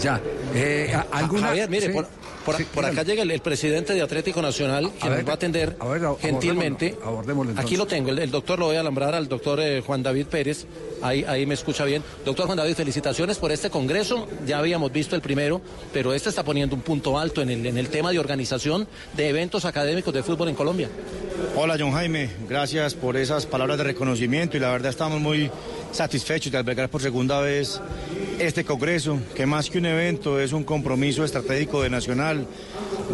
Ya. 0.00 0.20
Eh, 0.54 0.92
a- 0.94 1.06
¿alguna- 1.18 1.48
Javier, 1.48 1.68
mire, 1.68 1.86
sí, 1.88 1.92
por, 1.92 2.06
por- 2.52 2.56
sí, 2.56 2.66
por 2.72 2.84
acá 2.84 3.02
llega 3.02 3.22
el, 3.22 3.30
el 3.30 3.40
presidente 3.40 3.92
de 3.94 4.02
Atlético 4.02 4.42
Nacional, 4.42 4.90
que 5.00 5.08
nos 5.08 5.26
va 5.26 5.30
a 5.30 5.34
atender 5.34 5.76
a 5.80 5.86
ver, 5.86 6.04
abordémoslo, 6.04 6.18
gentilmente. 6.18 6.96
abordémoslo. 7.04 7.52
Aquí 7.60 7.76
lo 7.76 7.86
tengo, 7.86 8.10
el, 8.10 8.18
el 8.18 8.30
doctor 8.30 8.58
lo 8.58 8.66
voy 8.66 8.76
a 8.76 8.80
alambrar 8.80 9.14
al 9.14 9.28
doctor 9.28 9.60
eh, 9.60 9.82
Juan 9.84 10.02
David 10.02 10.26
Pérez. 10.26 10.66
Ahí, 11.00 11.24
ahí 11.28 11.46
me 11.46 11.54
escucha 11.54 11.84
bien. 11.84 12.02
Doctor 12.24 12.46
Juan 12.46 12.58
David, 12.58 12.74
felicitaciones 12.74 13.38
por 13.38 13.52
este 13.52 13.70
congreso. 13.70 14.26
Ya 14.46 14.58
habíamos 14.58 14.90
visto 14.92 15.14
el 15.14 15.22
primero, 15.22 15.60
pero 15.92 16.12
este 16.12 16.28
está 16.28 16.42
poniendo 16.44 16.74
un 16.74 16.82
punto 16.82 17.18
alto 17.18 17.40
en 17.42 17.50
el, 17.50 17.64
en 17.66 17.78
el 17.78 17.88
tema 17.88 18.10
de 18.10 18.18
organización 18.18 18.88
de 19.16 19.28
eventos 19.28 19.64
académicos 19.64 20.12
de 20.12 20.22
fútbol 20.22 20.48
en 20.48 20.54
Colombia. 20.56 20.88
Hola 21.54 21.76
John 21.78 21.92
Jaime, 21.92 22.30
gracias 22.48 22.94
por 22.94 23.16
esas 23.16 23.46
palabras 23.46 23.78
de 23.78 23.84
reconocimiento 23.84 24.56
y 24.56 24.60
la 24.60 24.72
verdad 24.72 24.90
estamos 24.90 25.20
muy 25.20 25.50
satisfechos 25.92 26.50
de 26.50 26.58
albergar 26.58 26.88
por 26.90 27.00
segunda 27.00 27.40
vez 27.40 27.80
este 28.38 28.64
congreso, 28.64 29.18
que 29.34 29.46
más 29.46 29.68
que 29.70 29.78
un 29.78 29.86
evento 29.86 30.40
es 30.40 30.52
un 30.52 30.64
compromiso 30.64 31.24
estratégico 31.24 31.82
de 31.82 31.90
Nacional 31.90 32.46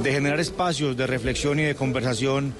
de 0.02 0.12
generar 0.12 0.40
espacios 0.40 0.96
de 0.96 1.06
reflexión 1.06 1.58
y 1.58 1.62
de 1.62 1.74
conversación 1.74 2.54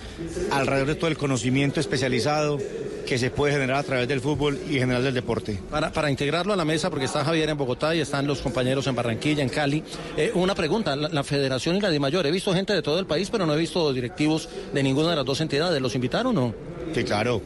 alrededor 0.51 0.89
de 0.89 0.95
todo 0.95 1.09
el 1.09 1.17
conocimiento 1.17 1.81
especializado 1.81 2.59
que 3.07 3.19
se 3.19 3.31
puede 3.31 3.53
generar 3.53 3.77
a 3.77 3.83
través 3.83 4.09
del 4.09 4.21
fútbol 4.21 4.59
y 4.71 4.75
general 4.75 5.05
del 5.05 5.13
deporte. 5.13 5.61
Para, 5.71 5.93
para 5.93 6.11
integrarlo 6.11 6.55
a 6.55 6.57
la 6.57 6.65
mesa, 6.65 6.89
porque 6.89 7.05
está 7.05 7.23
Javier 7.25 7.51
en 7.51 7.59
Bogotá 7.59 7.95
y 7.95 8.01
están 8.01 8.27
los 8.27 8.41
compañeros 8.41 8.87
en 8.87 8.95
Barranquilla, 8.95 9.43
en 9.43 9.51
Cali. 9.51 9.85
eh, 10.17 10.33
una 10.35 10.55
pregunta, 10.55 10.97
la, 10.97 11.09
la 11.09 11.23
Federación 11.23 11.77
y 11.77 11.81
la 11.81 11.91
DIMAYOR, 11.91 12.27
he 12.27 12.31
visto 12.31 12.55
gente 12.55 12.73
de 12.73 12.81
todo 12.81 12.99
el 12.99 13.07
país, 13.07 13.29
pero 13.31 13.45
no 13.45 13.55
he 13.55 13.59
visto 13.59 13.93
directivos 13.93 14.49
de 14.73 14.83
ninguna 14.83 15.11
de 15.11 15.17
las 15.17 15.27
dos 15.27 15.41
entidades. 15.43 15.83
¿Los 15.83 15.95
invitaron 15.95 16.39
o 16.39 16.41
no? 16.41 16.55
Sí, 16.95 17.05
claro. 17.05 17.43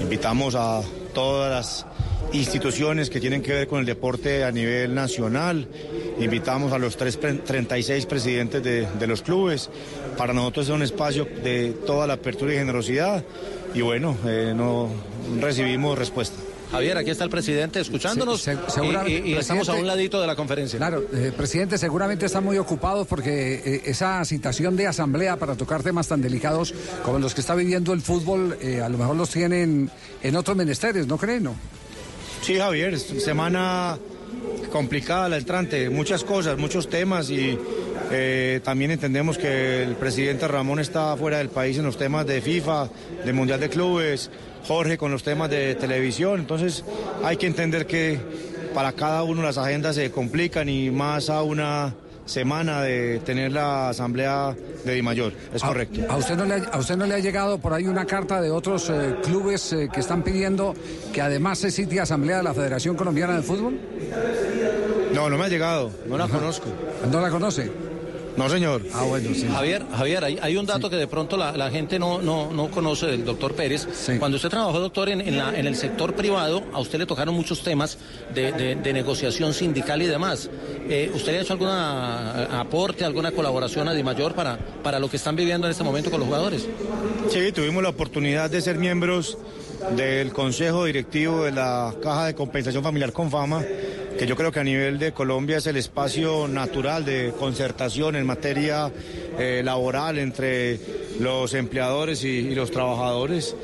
Invitamos 0.00 0.54
a 0.56 0.82
todas 1.16 1.50
las 1.50 1.86
instituciones 2.34 3.08
que 3.08 3.20
tienen 3.20 3.40
que 3.40 3.54
ver 3.54 3.66
con 3.68 3.80
el 3.80 3.86
deporte 3.86 4.44
a 4.44 4.52
nivel 4.52 4.94
nacional. 4.94 5.66
Invitamos 6.20 6.72
a 6.74 6.78
los 6.78 6.96
tres, 6.98 7.16
pre- 7.16 7.34
36 7.34 8.04
presidentes 8.04 8.62
de, 8.62 8.86
de 8.86 9.06
los 9.06 9.22
clubes. 9.22 9.70
Para 10.18 10.34
nosotros 10.34 10.66
es 10.66 10.72
un 10.74 10.82
espacio 10.82 11.26
de 11.42 11.70
toda 11.86 12.06
la 12.06 12.14
apertura 12.14 12.52
y 12.52 12.56
generosidad. 12.58 13.24
Y 13.74 13.80
bueno, 13.80 14.14
eh, 14.26 14.52
no 14.54 14.90
recibimos 15.40 15.96
respuesta. 15.98 16.36
Javier, 16.70 16.98
aquí 16.98 17.10
está 17.10 17.24
el 17.24 17.30
presidente 17.30 17.80
escuchándonos 17.80 18.40
Se- 18.42 18.54
se- 18.54 18.60
y- 18.66 18.70
seguramente, 18.70 19.28
y, 19.28 19.32
y 19.32 19.36
estamos 19.36 19.68
a 19.68 19.74
un 19.74 19.86
ladito 19.86 20.20
de 20.20 20.26
la 20.26 20.34
conferencia. 20.34 20.78
Claro, 20.78 21.04
eh, 21.14 21.32
presidente, 21.36 21.78
seguramente 21.78 22.26
están 22.26 22.44
muy 22.44 22.58
ocupados 22.58 23.06
porque 23.06 23.54
eh, 23.64 23.82
esa 23.86 24.24
citación 24.24 24.76
de 24.76 24.86
asamblea 24.88 25.36
para 25.36 25.54
tocar 25.54 25.82
temas 25.82 26.08
tan 26.08 26.20
delicados 26.20 26.74
como 27.04 27.18
los 27.18 27.34
que 27.34 27.40
está 27.40 27.54
viviendo 27.54 27.92
el 27.92 28.00
fútbol, 28.02 28.58
eh, 28.60 28.80
a 28.82 28.88
lo 28.88 28.98
mejor 28.98 29.16
los 29.16 29.30
tienen 29.30 29.90
en 30.22 30.36
otros 30.36 30.56
menesteres, 30.56 31.06
¿no 31.06 31.16
creen? 31.18 31.44
No? 31.44 31.54
Sí, 32.42 32.56
Javier, 32.56 32.98
semana 32.98 33.98
complicada 34.72 35.28
la 35.28 35.36
entrante, 35.38 35.88
muchas 35.88 36.24
cosas, 36.24 36.58
muchos 36.58 36.88
temas 36.88 37.30
y 37.30 37.56
eh, 38.10 38.60
también 38.62 38.90
entendemos 38.90 39.38
que 39.38 39.82
el 39.82 39.94
presidente 39.96 40.46
Ramón 40.46 40.80
está 40.80 41.16
fuera 41.16 41.38
del 41.38 41.48
país 41.48 41.78
en 41.78 41.84
los 41.84 41.96
temas 41.96 42.26
de 42.26 42.40
FIFA, 42.42 42.88
de 43.24 43.32
Mundial 43.32 43.58
de 43.60 43.68
Clubes, 43.68 44.30
Jorge 44.66 44.98
con 44.98 45.10
los 45.12 45.22
temas 45.22 45.48
de 45.50 45.74
televisión, 45.76 46.40
entonces 46.40 46.84
hay 47.24 47.36
que 47.36 47.46
entender 47.46 47.86
que 47.86 48.18
para 48.74 48.92
cada 48.92 49.22
uno 49.22 49.42
las 49.42 49.58
agendas 49.58 49.94
se 49.96 50.10
complican 50.10 50.68
y 50.68 50.90
más 50.90 51.30
a 51.30 51.42
una 51.42 51.94
semana 52.26 52.82
de 52.82 53.20
tener 53.24 53.52
la 53.52 53.90
asamblea 53.90 54.56
de 54.84 54.94
Dimayor, 54.94 55.32
es 55.54 55.62
¿A- 55.62 55.68
correcto. 55.68 56.00
¿A 56.08 56.16
usted 56.16 56.36
no 56.36 56.44
le 56.44 56.54
a 56.72 56.78
usted 56.78 56.96
no 56.96 57.06
le 57.06 57.14
ha 57.14 57.18
llegado 57.20 57.58
por 57.58 57.72
ahí 57.72 57.86
una 57.86 58.04
carta 58.04 58.40
de 58.40 58.50
otros 58.50 58.90
eh, 58.90 59.14
clubes 59.22 59.72
eh, 59.72 59.88
que 59.92 60.00
están 60.00 60.22
pidiendo 60.24 60.74
que 61.12 61.20
además 61.22 61.58
se 61.60 61.70
sitio 61.70 62.02
asamblea 62.02 62.38
de 62.38 62.42
la 62.42 62.52
Federación 62.52 62.96
Colombiana 62.96 63.36
de 63.36 63.42
Fútbol? 63.42 63.78
No, 65.14 65.30
no 65.30 65.38
me 65.38 65.44
ha 65.44 65.48
llegado, 65.48 65.90
no 66.08 66.18
la 66.18 66.26
conozco. 66.26 66.66
¿No 67.10 67.20
la 67.20 67.30
conoce? 67.30 67.70
No, 68.36 68.50
señor. 68.50 68.82
Ah, 68.92 69.04
bueno, 69.04 69.30
sí. 69.34 69.46
Javier, 69.50 69.82
Javier, 69.96 70.22
hay, 70.24 70.38
hay 70.42 70.56
un 70.58 70.66
dato 70.66 70.90
que 70.90 70.96
de 70.96 71.06
pronto 71.06 71.36
la, 71.38 71.56
la 71.56 71.70
gente 71.70 71.98
no, 71.98 72.20
no, 72.20 72.52
no 72.52 72.70
conoce 72.70 73.06
del 73.06 73.24
doctor 73.24 73.54
Pérez. 73.54 73.88
Cuando 74.18 74.36
usted 74.36 74.50
trabajó, 74.50 74.78
doctor, 74.78 75.08
en, 75.08 75.22
en 75.22 75.38
la- 75.38 75.58
en 75.58 75.66
el 75.66 75.74
sector 75.74 76.14
privado, 76.14 76.62
a 76.72 76.80
usted 76.80 76.98
le 76.98 77.06
tocaron 77.06 77.34
muchos 77.34 77.62
temas 77.62 77.96
de, 78.34 78.52
de- 78.52 78.74
de 78.74 78.92
negociación 78.92 79.54
sindical 79.54 80.02
y 80.02 80.06
demás. 80.06 80.50
Eh, 80.88 81.10
¿Usted 81.14 81.32
le 81.32 81.38
ha 81.38 81.42
hecho 81.42 81.54
algún 81.54 81.68
aporte, 81.70 83.04
alguna 83.04 83.32
colaboración 83.32 83.88
a 83.88 83.94
Dimayor 83.94 84.34
para, 84.34 84.58
para 84.82 84.98
lo 84.98 85.08
que 85.08 85.16
están 85.16 85.34
viviendo 85.34 85.66
en 85.66 85.70
este 85.70 85.84
momento 85.84 86.10
con 86.10 86.20
los 86.20 86.26
jugadores? 86.26 86.66
Sí, 87.30 87.52
tuvimos 87.52 87.82
la 87.82 87.88
oportunidad 87.88 88.50
de 88.50 88.60
ser 88.60 88.76
miembros 88.76 89.38
del 89.94 90.32
Consejo 90.32 90.84
Directivo 90.84 91.44
de 91.44 91.52
la 91.52 91.94
Caja 92.02 92.26
de 92.26 92.34
Compensación 92.34 92.82
Familiar 92.82 93.12
Confama, 93.12 93.62
que 94.18 94.26
yo 94.26 94.34
creo 94.34 94.50
que 94.50 94.60
a 94.60 94.64
nivel 94.64 94.98
de 94.98 95.12
Colombia 95.12 95.58
es 95.58 95.66
el 95.66 95.76
espacio 95.76 96.48
natural 96.48 97.04
de 97.04 97.32
concertación 97.38 98.16
en 98.16 98.26
materia 98.26 98.90
eh, 99.38 99.62
laboral 99.64 100.18
entre 100.18 100.80
los 101.20 101.54
empleadores 101.54 102.24
y, 102.24 102.54
los 102.54 102.70
trabajadores. 102.70 103.54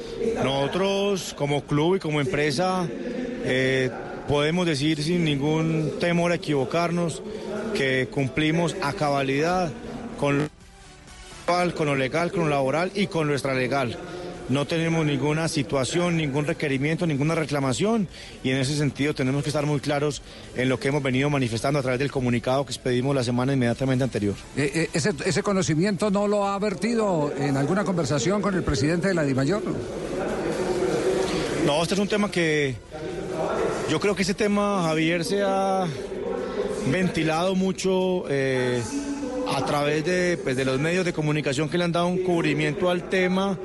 Nosotros 0.43 1.35
como 1.37 1.65
club 1.65 1.97
y 1.97 1.99
como 1.99 2.21
empresa 2.21 2.87
eh, 3.45 3.91
podemos 4.29 4.67
decir 4.67 5.03
sin 5.03 5.25
ningún 5.25 5.95
temor 5.99 6.33
a 6.33 6.37
equivocarnos 6.37 7.23
que 7.75 8.09
cumplimos 8.11 8.77
a 8.83 8.93
cabalidad 8.93 9.71
con 10.19 10.39
lo 10.39 10.49
legal, 11.47 11.75
con 11.75 11.87
lo 11.87 11.97
legal, 11.97 12.31
con 12.31 12.41
lo 12.45 12.49
laboral 12.49 12.93
y 12.95 13.07
con 13.07 13.27
lo 13.27 13.33
extralegal. 13.33 13.97
No 14.49 14.67
tenemos 14.67 15.07
ninguna 15.07 15.49
situación, 15.49 16.17
ningún 16.17 16.47
requerimiento, 16.47 17.07
ninguna 17.07 17.35
reclamación 17.35 18.09
y 18.43 18.51
en 18.51 18.57
ese 18.59 18.77
sentido 18.77 19.15
tenemos 19.15 19.43
que 19.43 19.51
estar 19.51 19.65
muy 19.67 19.81
claros 19.81 20.21
en 20.57 20.69
lo 20.69 20.79
que 20.79 20.89
hemos 20.89 21.03
venido 21.03 21.31
manifestando 21.31 21.79
a 21.79 21.83
través 21.83 22.01
del 22.01 22.11
comunicado 22.11 22.67
que 22.67 22.73
expedimos 22.73 23.15
la 23.15 23.25
semana 23.25 23.53
inmediatamente 23.53 24.05
anterior. 24.05 24.35
Eh, 24.57 24.71
eh, 24.75 24.91
ese, 24.93 25.13
¿Ese 25.25 25.43
conocimiento 25.43 26.11
no 26.11 26.27
lo 26.27 26.47
ha 26.47 26.59
vertido 26.59 27.33
en 27.39 27.57
alguna 27.57 27.85
conversación 27.85 28.43
con 28.43 28.55
el 28.55 28.63
presidente 28.63 29.09
de 29.09 29.15
la 29.15 29.23
DIMAYOR? 29.23 29.63
No, 31.65 31.83
este 31.83 31.95
es 31.95 32.01
un 32.01 32.09
tema 32.09 32.31
que 32.31 32.75
yo 33.89 34.01
creo 34.01 34.17
que 34.17 34.23
ese 34.23 34.35
tema, 34.35 34.83
Javier, 34.83 35.25
se 35.25 35.43
ha 35.43 35.87
ventilado 36.91 37.55
mucho 37.55 38.25
eh, 38.29 38.83
a 39.55 39.65
través 39.65 40.05
de, 40.05 40.39
pues, 40.43 40.57
de 40.57 40.65
los 40.65 40.81
medios 40.81 41.05
de 41.05 41.13
comunicación 41.13 41.69
que 41.69 41.79
le 41.79 41.85
han 41.85 41.93
dado 41.93 42.09
un 42.09 42.19
cubrimiento 42.19 42.91
al 42.91 43.09
tema 43.09 43.57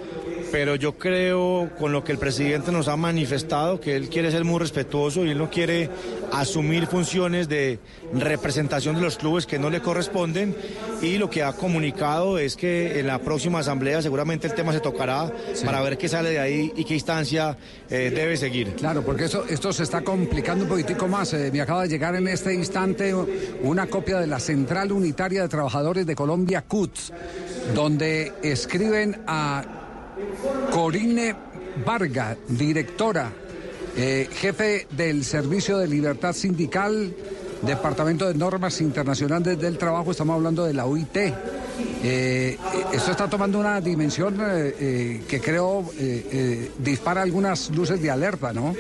pero 0.52 0.76
yo 0.76 0.98
creo 0.98 1.69
con 1.78 1.91
lo 1.91 2.03
que 2.03 2.11
el 2.11 2.18
presidente 2.18 2.72
nos 2.72 2.88
ha 2.88 2.95
manifestado, 2.95 3.80
que 3.80 3.95
él 3.95 4.10
quiere 4.10 4.32
ser 4.32 4.44
muy 4.44 4.60
respetuoso 4.60 5.26
y 5.26 5.32
él 5.32 5.38
no 5.38 5.49
quiere 5.49 5.90
asumir 6.32 6.88
funciones 6.88 7.48
de 7.49 7.80
representación 8.14 8.95
de 8.95 9.02
los 9.02 9.18
clubes 9.18 9.45
que 9.45 9.60
no 9.60 9.69
le 9.69 9.82
corresponden 9.82 10.56
y 11.02 11.18
lo 11.18 11.30
que 11.30 11.44
ha 11.44 11.53
comunicado 11.53 12.38
es 12.38 12.56
que 12.56 12.99
en 12.99 13.07
la 13.07 13.19
próxima 13.19 13.60
asamblea 13.60 14.02
seguramente 14.02 14.48
el 14.48 14.53
tema 14.53 14.74
se 14.74 14.80
tocará 14.80 15.32
para 15.65 15.82
ver 15.82 15.98
qué 15.98 16.07
sale 16.07 16.30
de 16.30 16.40
ahí 16.40 16.72
y 16.76 16.84
qué 16.84 16.94
instancia 16.94 17.57
eh, 17.90 18.11
debe 18.14 18.38
seguir. 18.38 18.74
Claro, 18.76 19.03
porque 19.03 19.26
esto, 19.26 19.45
esto 19.49 19.74
se 19.74 19.84
está 19.84 20.02
complicando 20.02 20.64
un 20.64 20.69
poquitico 20.69 21.07
más. 21.07 21.34
Eh, 21.34 21.49
me 21.52 21.61
acaba 21.61 21.84
de 21.84 21.90
llegar 21.90 22.15
en 22.15 22.28
este 22.28 22.53
instante 22.53 23.14
una 23.61 23.88
copia 23.88 24.19
de 24.19 24.28
la 24.28 24.40
Central 24.40 24.91
Unitaria 24.91 25.41
de 25.41 25.48
Trabajadores 25.48 26.06
de 26.06 26.15
Colombia, 26.15 26.64
CUT, 26.68 26.91
donde 27.74 28.34
escriben 28.41 29.22
a 29.28 29.77
Corine 30.72 31.35
Varga, 31.85 32.38
directora, 32.48 33.31
eh, 33.95 34.27
jefe 34.31 34.88
del 34.91 35.23
Servicio 35.23 35.77
de 35.77 35.88
Libertad 35.88 36.34
Sindical, 36.34 37.14
Departamento 37.61 38.27
de 38.27 38.35
Normas 38.35 38.80
Internacionales 38.81 39.60
del 39.60 39.77
Trabajo, 39.77 40.11
estamos 40.11 40.35
hablando 40.35 40.65
de 40.65 40.73
la 40.73 40.85
OIT. 40.85 41.18
Eh, 42.03 42.57
esto 42.94 43.11
está 43.11 43.30
tomando 43.30 43.60
una 43.60 43.81
dimensión 43.81 44.38
eh, 44.39 45.23
que 45.27 45.41
creo 45.41 45.85
dispara 46.77 47.22
algunas 47.22 47.69
luces 47.72 48.02
de 48.02 48.11
alerta, 48.11 48.53
¿no? 48.53 48.76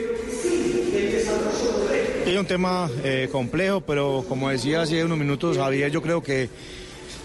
Es 2.25 2.37
un 2.37 2.45
tema 2.45 2.89
complejo, 3.31 3.81
pero 3.81 4.25
como 4.27 4.49
decía 4.49 4.81
hace 4.81 5.03
unos 5.03 5.17
minutos 5.17 5.57
Javier, 5.57 5.89
yo 5.91 6.01
creo 6.01 6.21
que 6.21 6.49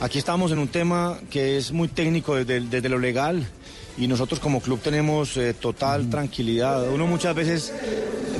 aquí 0.01 0.19
estamos 0.19 0.53
en 0.53 0.59
un 0.59 0.69
tema 0.69 1.19
que 1.29 1.57
es 1.57 1.73
muy 1.73 1.89
técnico 1.89 2.37
desde, 2.37 2.61
desde 2.61 2.89
lo 2.89 2.99
legal 2.99 3.47
y 3.99 4.07
nosotros 4.07 4.41
como 4.41 4.61
club 4.61 4.81
tenemos 4.81 5.37
eh, 5.37 5.55
total 5.55 6.09
tranquilidad. 6.09 6.89
Uno 6.91 7.07
muchas 7.07 7.35
veces 7.35 7.73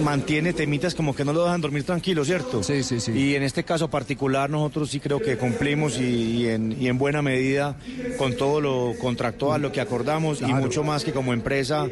mantiene 0.03 0.53
temitas 0.53 0.95
como 0.95 1.15
que 1.15 1.25
no 1.25 1.33
lo 1.33 1.45
dejan 1.45 1.61
dormir 1.61 1.85
tranquilo, 1.85 2.25
¿cierto? 2.25 2.63
Sí, 2.63 2.83
sí, 2.83 3.01
sí. 3.01 3.13
Y 3.13 3.35
en 3.35 3.43
este 3.43 3.65
caso 3.65 3.89
particular 3.89 4.51
nosotros 4.51 4.91
sí 4.91 5.01
creo 5.01 5.21
que 5.21 5.37
cumplimos 5.37 5.99
y, 5.99 6.03
y 6.03 6.49
en, 6.49 6.77
y 6.81 6.89
en 6.89 6.99
buena 6.99 7.23
medida 7.23 7.77
con 8.19 8.37
todo 8.37 8.61
lo 8.61 8.95
contractual, 9.01 9.63
lo 9.63 9.73
que 9.73 9.81
acordamos 9.81 10.41
y 10.41 10.47
mucho 10.47 10.83
más 10.83 11.05
que 11.05 11.13
como 11.13 11.33
empresa 11.33 11.87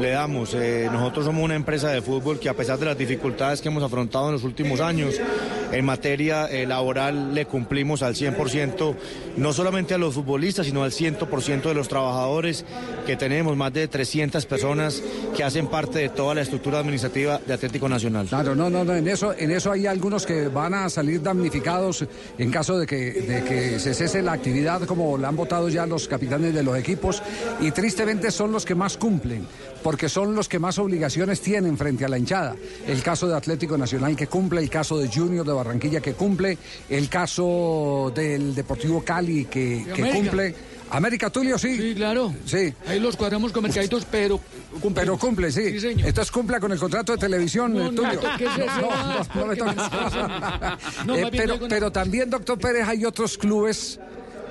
le 0.00 0.10
damos. 0.10 0.54
Eh, 0.54 0.88
nosotros 0.92 1.24
somos 1.26 1.42
una 1.42 1.54
empresa 1.54 1.90
de 1.90 2.02
fútbol 2.02 2.38
que 2.38 2.48
a 2.48 2.54
pesar 2.54 2.78
de 2.78 2.86
las 2.86 2.98
dificultades 2.98 3.60
que 3.60 3.68
hemos 3.68 3.82
afrontado 3.82 4.26
en 4.26 4.32
los 4.32 4.44
últimos 4.44 4.80
años, 4.80 5.14
en 5.74 5.84
materia 5.84 6.46
eh, 6.46 6.66
laboral 6.66 7.34
le 7.34 7.46
cumplimos 7.46 8.02
al 8.02 8.14
100%, 8.14 8.94
no 9.36 9.52
solamente 9.52 9.94
a 9.94 9.98
los 9.98 10.14
futbolistas, 10.14 10.66
sino 10.66 10.84
al 10.84 10.92
100% 10.92 11.62
de 11.62 11.74
los 11.74 11.88
trabajadores 11.88 12.64
que 13.06 13.16
tenemos, 13.16 13.56
más 13.56 13.72
de 13.72 13.88
300 13.88 14.46
personas 14.46 15.02
que 15.36 15.42
hacen 15.42 15.66
parte 15.66 15.98
de 15.98 16.08
toda 16.08 16.34
la 16.34 16.42
estructura 16.42 16.78
administrativa 16.78 17.40
de 17.44 17.54
Atlético 17.54 17.88
Nacional. 17.88 18.26
Claro, 18.26 18.54
no, 18.54 18.70
no, 18.70 18.84
no, 18.84 18.94
en 18.94 19.08
eso, 19.08 19.34
en 19.36 19.50
eso 19.50 19.72
hay 19.72 19.86
algunos 19.86 20.26
que 20.26 20.48
van 20.48 20.74
a 20.74 20.88
salir 20.88 21.22
damnificados 21.22 22.06
en 22.38 22.50
caso 22.50 22.78
de 22.78 22.86
que, 22.86 23.78
se 23.78 23.94
cese 23.94 24.22
la 24.22 24.32
actividad, 24.32 24.82
como 24.82 25.18
la 25.18 25.28
han 25.28 25.36
votado 25.36 25.68
ya 25.68 25.86
los 25.86 26.06
capitanes 26.08 26.54
de 26.54 26.62
los 26.62 26.78
equipos, 26.78 27.22
y 27.60 27.70
tristemente 27.70 28.30
son 28.30 28.52
los 28.52 28.64
que 28.64 28.74
más 28.74 28.96
cumplen, 28.96 29.46
porque 29.84 30.08
son 30.08 30.34
los 30.34 30.48
que 30.48 30.58
más 30.58 30.78
obligaciones 30.78 31.42
tienen 31.42 31.76
frente 31.76 32.06
a 32.06 32.08
la 32.08 32.16
hinchada. 32.18 32.56
El 32.86 33.02
caso 33.02 33.28
de 33.28 33.36
Atlético 33.36 33.76
Nacional 33.76 34.16
que 34.16 34.26
cumple, 34.26 34.62
el 34.62 34.70
caso 34.70 34.98
de 34.98 35.08
Junior 35.08 35.46
de 35.46 35.52
Barranquilla 35.52 36.00
que 36.00 36.14
cumple, 36.14 36.56
el 36.88 37.10
caso 37.10 38.10
del 38.14 38.54
Deportivo 38.54 39.04
Cali 39.04 39.44
que, 39.44 39.84
cumple. 40.14 40.54
América 40.90 41.28
Tulio, 41.28 41.58
sí. 41.58 41.76
Sí, 41.76 41.94
claro. 41.94 42.32
Sí. 42.46 42.72
Ahí 42.86 42.98
los 42.98 43.16
cuadramos 43.16 43.52
con 43.52 43.62
mercaditos, 43.62 44.06
pero 44.10 44.40
cumple. 44.80 45.02
Pero 45.02 45.18
cumple, 45.18 45.52
sí. 45.52 45.72
Sí, 45.72 45.80
señor. 45.80 46.08
Entonces 46.08 46.30
cumpla 46.30 46.60
con 46.60 46.72
el 46.72 46.78
contrato 46.78 47.12
de 47.12 47.18
televisión, 47.18 47.74
No, 47.74 47.88
eh, 47.88 47.92
no 47.92 48.02
me 48.02 48.16
Tulio. 48.16 48.30
ese 48.36 48.66
No, 48.80 48.90
no, 48.90 49.24
no 49.34 49.46
me 49.46 49.56
toques. 49.56 49.82
Eh, 51.08 51.28
pero, 51.30 51.58
pero 51.68 51.92
también, 51.92 52.30
doctor 52.30 52.58
Pérez, 52.58 52.88
hay 52.88 53.04
otros 53.04 53.36
clubes 53.36 53.98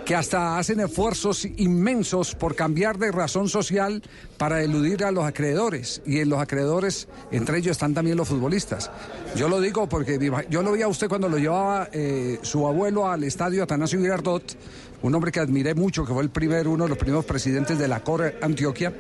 que 0.06 0.16
hasta 0.16 0.58
hacen 0.58 0.80
esfuerzos 0.82 1.46
inmensos 1.58 2.36
por 2.36 2.56
cambiar 2.56 2.98
de 2.98 3.12
razón 3.12 3.48
social 3.48 4.04
para 4.38 4.62
eludir 4.62 5.04
a 5.06 5.12
los 5.12 5.24
acreedores. 5.24 6.02
Y 6.06 6.20
en 6.20 6.30
los 6.30 6.40
acreedores, 6.42 7.08
entre 7.32 7.58
ellos 7.60 7.72
están 7.72 7.94
también 7.94 8.18
los 8.18 8.28
futbolistas. 8.28 8.92
Yo 9.36 9.48
lo 9.48 9.62
digo 9.62 9.88
porque 9.88 10.20
yo 10.50 10.62
lo 10.62 10.72
vi 10.74 10.82
a 10.82 10.88
usted 10.88 11.08
cuando 11.08 11.30
lo 11.30 11.38
llevaba 11.38 11.90
eh, 11.94 12.40
su 12.42 12.68
abuelo 12.68 13.08
al 13.08 13.24
estadio 13.24 13.64
Atanasio 13.64 14.00
Girardot, 14.00 14.58
un 15.04 15.16
hombre 15.16 15.32
que 15.32 15.40
admiré 15.40 15.74
mucho, 15.74 16.06
que 16.06 16.14
fue 16.14 16.24
el 16.24 16.30
primer, 16.30 16.68
uno 16.68 16.84
de 16.86 16.90
los 16.90 16.98
primeros 16.98 17.26
presidentes 17.26 17.78
de 17.78 17.88
la 17.88 18.02
Core 18.04 18.38
Antioquia. 18.42 18.94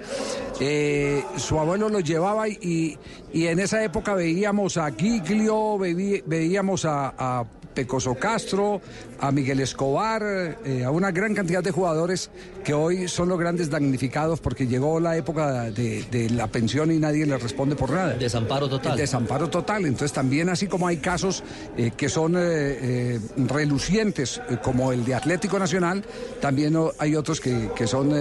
Eh, 0.59 1.23
su 1.37 1.59
abuelo 1.59 1.89
lo 1.89 1.99
llevaba 1.99 2.47
y, 2.47 2.97
y 3.33 3.47
en 3.47 3.59
esa 3.59 3.83
época 3.83 4.13
veíamos 4.13 4.77
a 4.77 4.91
Giglio, 4.91 5.77
veí- 5.77 6.21
veíamos 6.25 6.85
a 6.85 7.45
Pecoso 7.73 8.15
Castro, 8.15 8.81
a 9.19 9.31
Miguel 9.31 9.59
Escobar, 9.59 10.23
eh, 10.65 10.83
a 10.83 10.91
una 10.91 11.11
gran 11.11 11.33
cantidad 11.33 11.63
de 11.63 11.71
jugadores 11.71 12.29
que 12.63 12.73
hoy 12.73 13.07
son 13.07 13.29
los 13.29 13.39
grandes 13.39 13.69
damnificados 13.69 14.39
porque 14.39 14.67
llegó 14.67 14.99
la 14.99 15.17
época 15.17 15.71
de, 15.71 16.03
de 16.09 16.29
la 16.29 16.47
pensión 16.47 16.91
y 16.91 16.99
nadie 16.99 17.25
les 17.25 17.41
responde 17.41 17.75
por 17.75 17.91
nada. 17.91 18.13
Desamparo 18.13 18.69
total. 18.69 18.93
El 18.93 18.97
desamparo 18.97 19.49
total. 19.49 19.85
Entonces 19.85 20.13
también 20.13 20.49
así 20.49 20.67
como 20.67 20.87
hay 20.87 20.97
casos 20.97 21.43
eh, 21.77 21.91
que 21.95 22.09
son 22.09 22.35
eh, 22.35 22.39
eh, 22.39 23.19
relucientes 23.35 24.41
eh, 24.49 24.57
como 24.61 24.91
el 24.91 25.03
de 25.05 25.15
Atlético 25.15 25.59
Nacional, 25.59 26.03
también 26.41 26.77
hay 26.99 27.15
otros 27.15 27.39
que, 27.39 27.69
que 27.75 27.87
son 27.87 28.13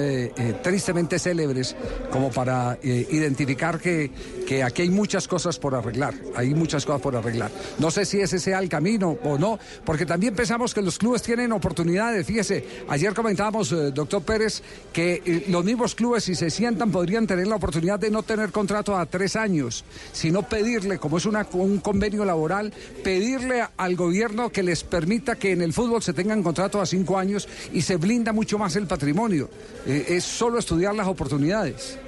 tristemente 0.63 1.19
célebres 1.19 1.75
como 2.11 2.31
para 2.31 2.79
identificar 2.83 3.79
que, 3.79 4.11
que 4.47 4.63
aquí 4.63 4.83
hay 4.83 4.91
muchas 4.91 5.27
cosas 5.29 5.59
por 5.59 5.75
arreglar. 5.75 6.15
Hay 6.37 6.55
muchas 6.55 6.85
cosas 6.85 7.03
por 7.03 7.17
arreglar. 7.17 7.51
No 7.79 7.91
sé 7.91 8.05
si 8.05 8.21
ese 8.21 8.39
sea 8.39 8.59
el 8.59 8.69
camino 8.69 9.19
o 9.25 9.39
no, 9.39 9.42
porque 9.85 10.07
también 10.07 10.35
pensamos 10.35 10.75
que 10.75 10.83
los 10.83 10.99
clubes 10.99 11.23
tienen 11.23 11.53
oportunidades. 11.53 12.27
Fíjese, 12.27 12.65
ayer 12.89 13.15
comentábamos, 13.15 13.73
eh, 13.73 13.91
doctor 13.93 14.23
Pérez, 14.23 14.63
que 14.93 15.23
eh, 15.25 15.45
los 15.49 15.65
mismos 15.65 15.95
clubes, 15.95 16.25
si 16.25 16.35
se 16.35 16.51
sientan, 16.51 16.91
podrían 16.91 17.27
tener 17.27 17.47
la 17.47 17.57
oportunidad 17.57 17.99
de 17.99 18.11
no 18.11 18.23
tener 18.23 18.51
contrato 18.53 18.97
a 18.97 19.07
tres 19.07 19.37
años, 19.37 19.85
sino 20.13 20.43
pedirle, 20.49 20.99
como 20.99 21.19
es 21.19 21.27
una- 21.27 21.47
un 21.53 21.79
convenio 21.79 22.25
laboral, 22.25 22.73
pedirle 23.03 23.65
al 23.77 23.97
gobierno 23.97 24.51
que 24.51 24.63
les 24.63 24.85
permita 24.85 25.37
que 25.37 25.53
en 25.53 25.63
el 25.63 25.73
fútbol 25.73 26.03
se 26.03 26.13
tengan 26.13 26.43
contrato 26.43 26.81
a 26.81 26.87
cinco 26.87 27.19
años 27.19 27.49
y 27.73 27.83
se 27.83 27.97
blinda 27.97 28.33
mucho 28.33 28.59
más 28.59 28.77
el 28.77 28.87
patrimonio. 28.87 29.49
Eh, 29.87 30.07
es 30.09 30.25
solo 30.25 30.59
estudiar 30.59 30.95
las 30.95 31.07
oportunidades. 31.09 31.99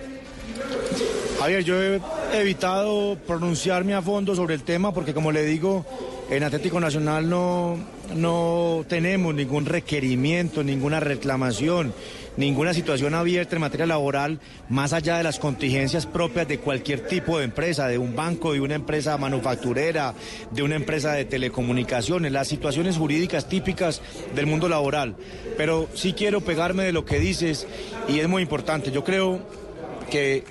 Javier, 1.39 1.65
yo 1.65 1.83
he 1.83 2.01
evitado 2.33 3.19
pronunciarme 3.27 3.95
a 3.95 4.03
fondo 4.03 4.35
sobre 4.35 4.55
el 4.55 4.63
tema 4.63 4.95
porque 4.95 5.13
como 5.13 5.33
le 5.33 5.45
digo, 5.45 5.85
en 6.31 6.43
Atlético 6.43 6.81
Nacional 6.81 7.29
no, 7.29 7.77
no 8.15 8.85
tenemos 8.89 9.35
ningún 9.35 9.67
requerimiento, 9.67 10.65
ninguna 10.65 11.01
reclamación, 11.01 11.93
ninguna 12.37 12.73
situación 12.73 13.15
abierta 13.15 13.57
en 13.57 13.61
materia 13.61 13.87
laboral 13.87 14.41
más 14.69 14.93
allá 14.93 15.19
de 15.19 15.23
las 15.23 15.39
contingencias 15.39 16.07
propias 16.07 16.49
de 16.49 16.59
cualquier 16.59 17.01
tipo 17.07 17.39
de 17.39 17.45
empresa, 17.45 17.89
de 17.89 17.99
un 17.99 18.17
banco, 18.17 18.55
de 18.55 18.61
una 18.61 18.75
empresa 18.75 19.19
manufacturera, 19.19 20.15
de 20.51 20.63
una 20.63 20.77
empresa 20.77 21.13
de 21.13 21.27
telecomunicaciones, 21.27 22.33
las 22.33 22.49
situaciones 22.49 22.97
jurídicas 22.97 23.49
típicas 23.49 24.01
del 24.35 24.47
mundo 24.47 24.69
laboral. 24.69 25.17
Pero 25.57 25.89
sí 25.95 26.15
quiero 26.15 26.41
pegarme 26.41 26.85
de 26.85 26.93
lo 26.93 27.05
que 27.05 27.19
dices 27.19 27.67
y 28.09 28.21
es 28.21 28.29
muy 28.29 28.43
importante. 28.43 28.91
Yo 28.91 29.05
creo 29.05 29.64
que 30.11 30.45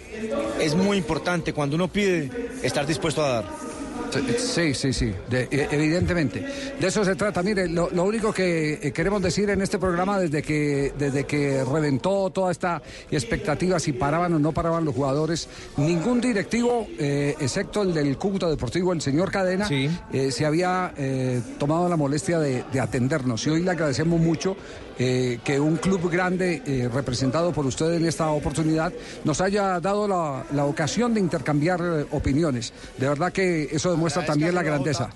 es 0.60 0.76
muy 0.76 0.98
importante 0.98 1.54
cuando 1.54 1.76
uno 1.76 1.88
pide 1.88 2.30
estar 2.62 2.86
dispuesto 2.86 3.24
a 3.24 3.28
dar. 3.30 3.46
Sí, 4.38 4.76
sí, 4.76 4.94
sí, 4.94 5.12
de- 5.28 5.48
e- 5.50 5.68
evidentemente. 5.72 6.46
De 6.80 6.86
eso 6.88 7.04
se 7.04 7.16
trata. 7.16 7.42
Mire, 7.42 7.68
lo, 7.68 7.90
lo 7.90 8.04
único 8.04 8.32
que 8.32 8.74
eh, 8.74 8.92
queremos 8.92 9.24
decir 9.24 9.50
en 9.50 9.60
este 9.64 9.80
programa 9.80 10.20
desde 10.20 10.44
que, 10.44 10.94
desde 11.00 11.24
que 11.26 11.64
reventó 11.66 12.30
toda 12.30 12.52
esta 12.52 12.80
expectativa, 13.10 13.80
si 13.80 13.92
paraban 13.94 14.32
o 14.36 14.40
no 14.40 14.52
paraban 14.52 14.86
los 14.86 14.94
jugadores, 14.94 15.48
ningún 15.78 16.22
directivo, 16.22 16.88
eh, 17.00 17.36
excepto 17.40 17.82
el 17.82 17.92
del 17.96 18.16
Cúcuta 18.20 18.48
Deportivo, 18.50 18.94
el 18.94 19.02
señor 19.02 19.32
Cadena, 19.32 19.68
eh, 19.72 20.30
se 20.32 20.46
había 20.46 20.94
eh, 20.96 21.42
tomado 21.58 21.90
la 21.90 21.98
molestia 21.98 22.38
de, 22.40 22.64
de 22.72 22.80
atendernos. 22.80 23.48
Y 23.48 23.50
hoy 23.50 23.64
le 23.64 23.72
agradecemos 23.72 24.20
mucho 24.20 24.56
eh, 25.00 25.40
que 25.44 25.60
un 25.60 25.78
club 25.78 26.10
grande, 26.12 26.62
eh, 26.66 26.90
representado 26.94 27.52
por 27.52 27.66
usted 27.66 27.94
en 27.94 28.06
esta 28.06 28.30
oportunidad, 28.30 28.92
nos 29.24 29.42
haya 29.42 29.80
dado 29.80 30.08
la, 30.08 30.44
la 30.54 30.66
ocasión 30.66 31.14
de 31.14 31.20
intercambiar 31.20 31.80
eh, 31.82 32.06
opiniones. 32.12 32.74
De 32.98 33.08
verdad 33.10 33.32
que 33.32 33.64
eso 33.72 33.92
demuestra 33.92 34.26
también 34.26 34.54
la 34.56 34.64
grandeza. 34.64 35.10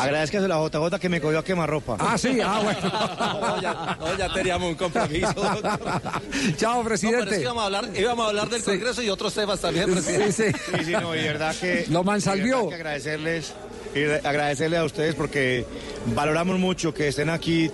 Agradezcas 0.00 0.42
a 0.44 0.48
la 0.48 0.56
JJ 0.68 0.98
que 0.98 1.08
me 1.08 1.20
cogió 1.20 1.38
a 1.38 1.44
quemarropa. 1.44 1.96
Ah, 2.00 2.18
sí, 2.18 2.40
ah, 2.44 2.60
bueno. 2.62 2.80
No, 3.40 3.60
ya, 3.62 3.96
no, 4.00 4.18
ya 4.18 4.32
teníamos 4.32 4.68
un 4.70 4.74
compromiso. 4.74 5.32
doctor. 5.32 5.90
Chao, 6.56 6.78
No, 6.78 6.84
presidente. 6.88 7.18
pero 7.20 7.30
es 7.30 7.36
que 7.38 7.42
íbamos 7.42 7.62
a 7.62 7.66
hablar, 7.66 7.88
íbamos 7.96 8.24
a 8.26 8.28
hablar 8.30 8.48
del 8.48 8.64
Congreso 8.64 9.02
y 9.02 9.10
otros 9.10 9.32
temas 9.34 9.60
también, 9.60 9.92
presidente. 9.92 10.32
Sí, 10.32 10.52
sí. 10.52 10.58
Sí, 10.78 10.84
sí, 10.86 10.92
no, 10.92 11.14
y 11.14 11.22
verdad 11.22 11.54
que... 11.60 11.86
Lo 11.88 12.02
mansalvió. 12.02 12.68
que 12.68 12.74
agradecerles, 12.74 13.52
y 13.94 14.26
agradecerle 14.26 14.76
a 14.76 14.84
ustedes 14.84 15.14
porque 15.14 15.64
Valoramos 16.06 16.58
mucho 16.58 16.92
que 16.92 17.08
estén 17.08 17.30
aquí 17.30 17.70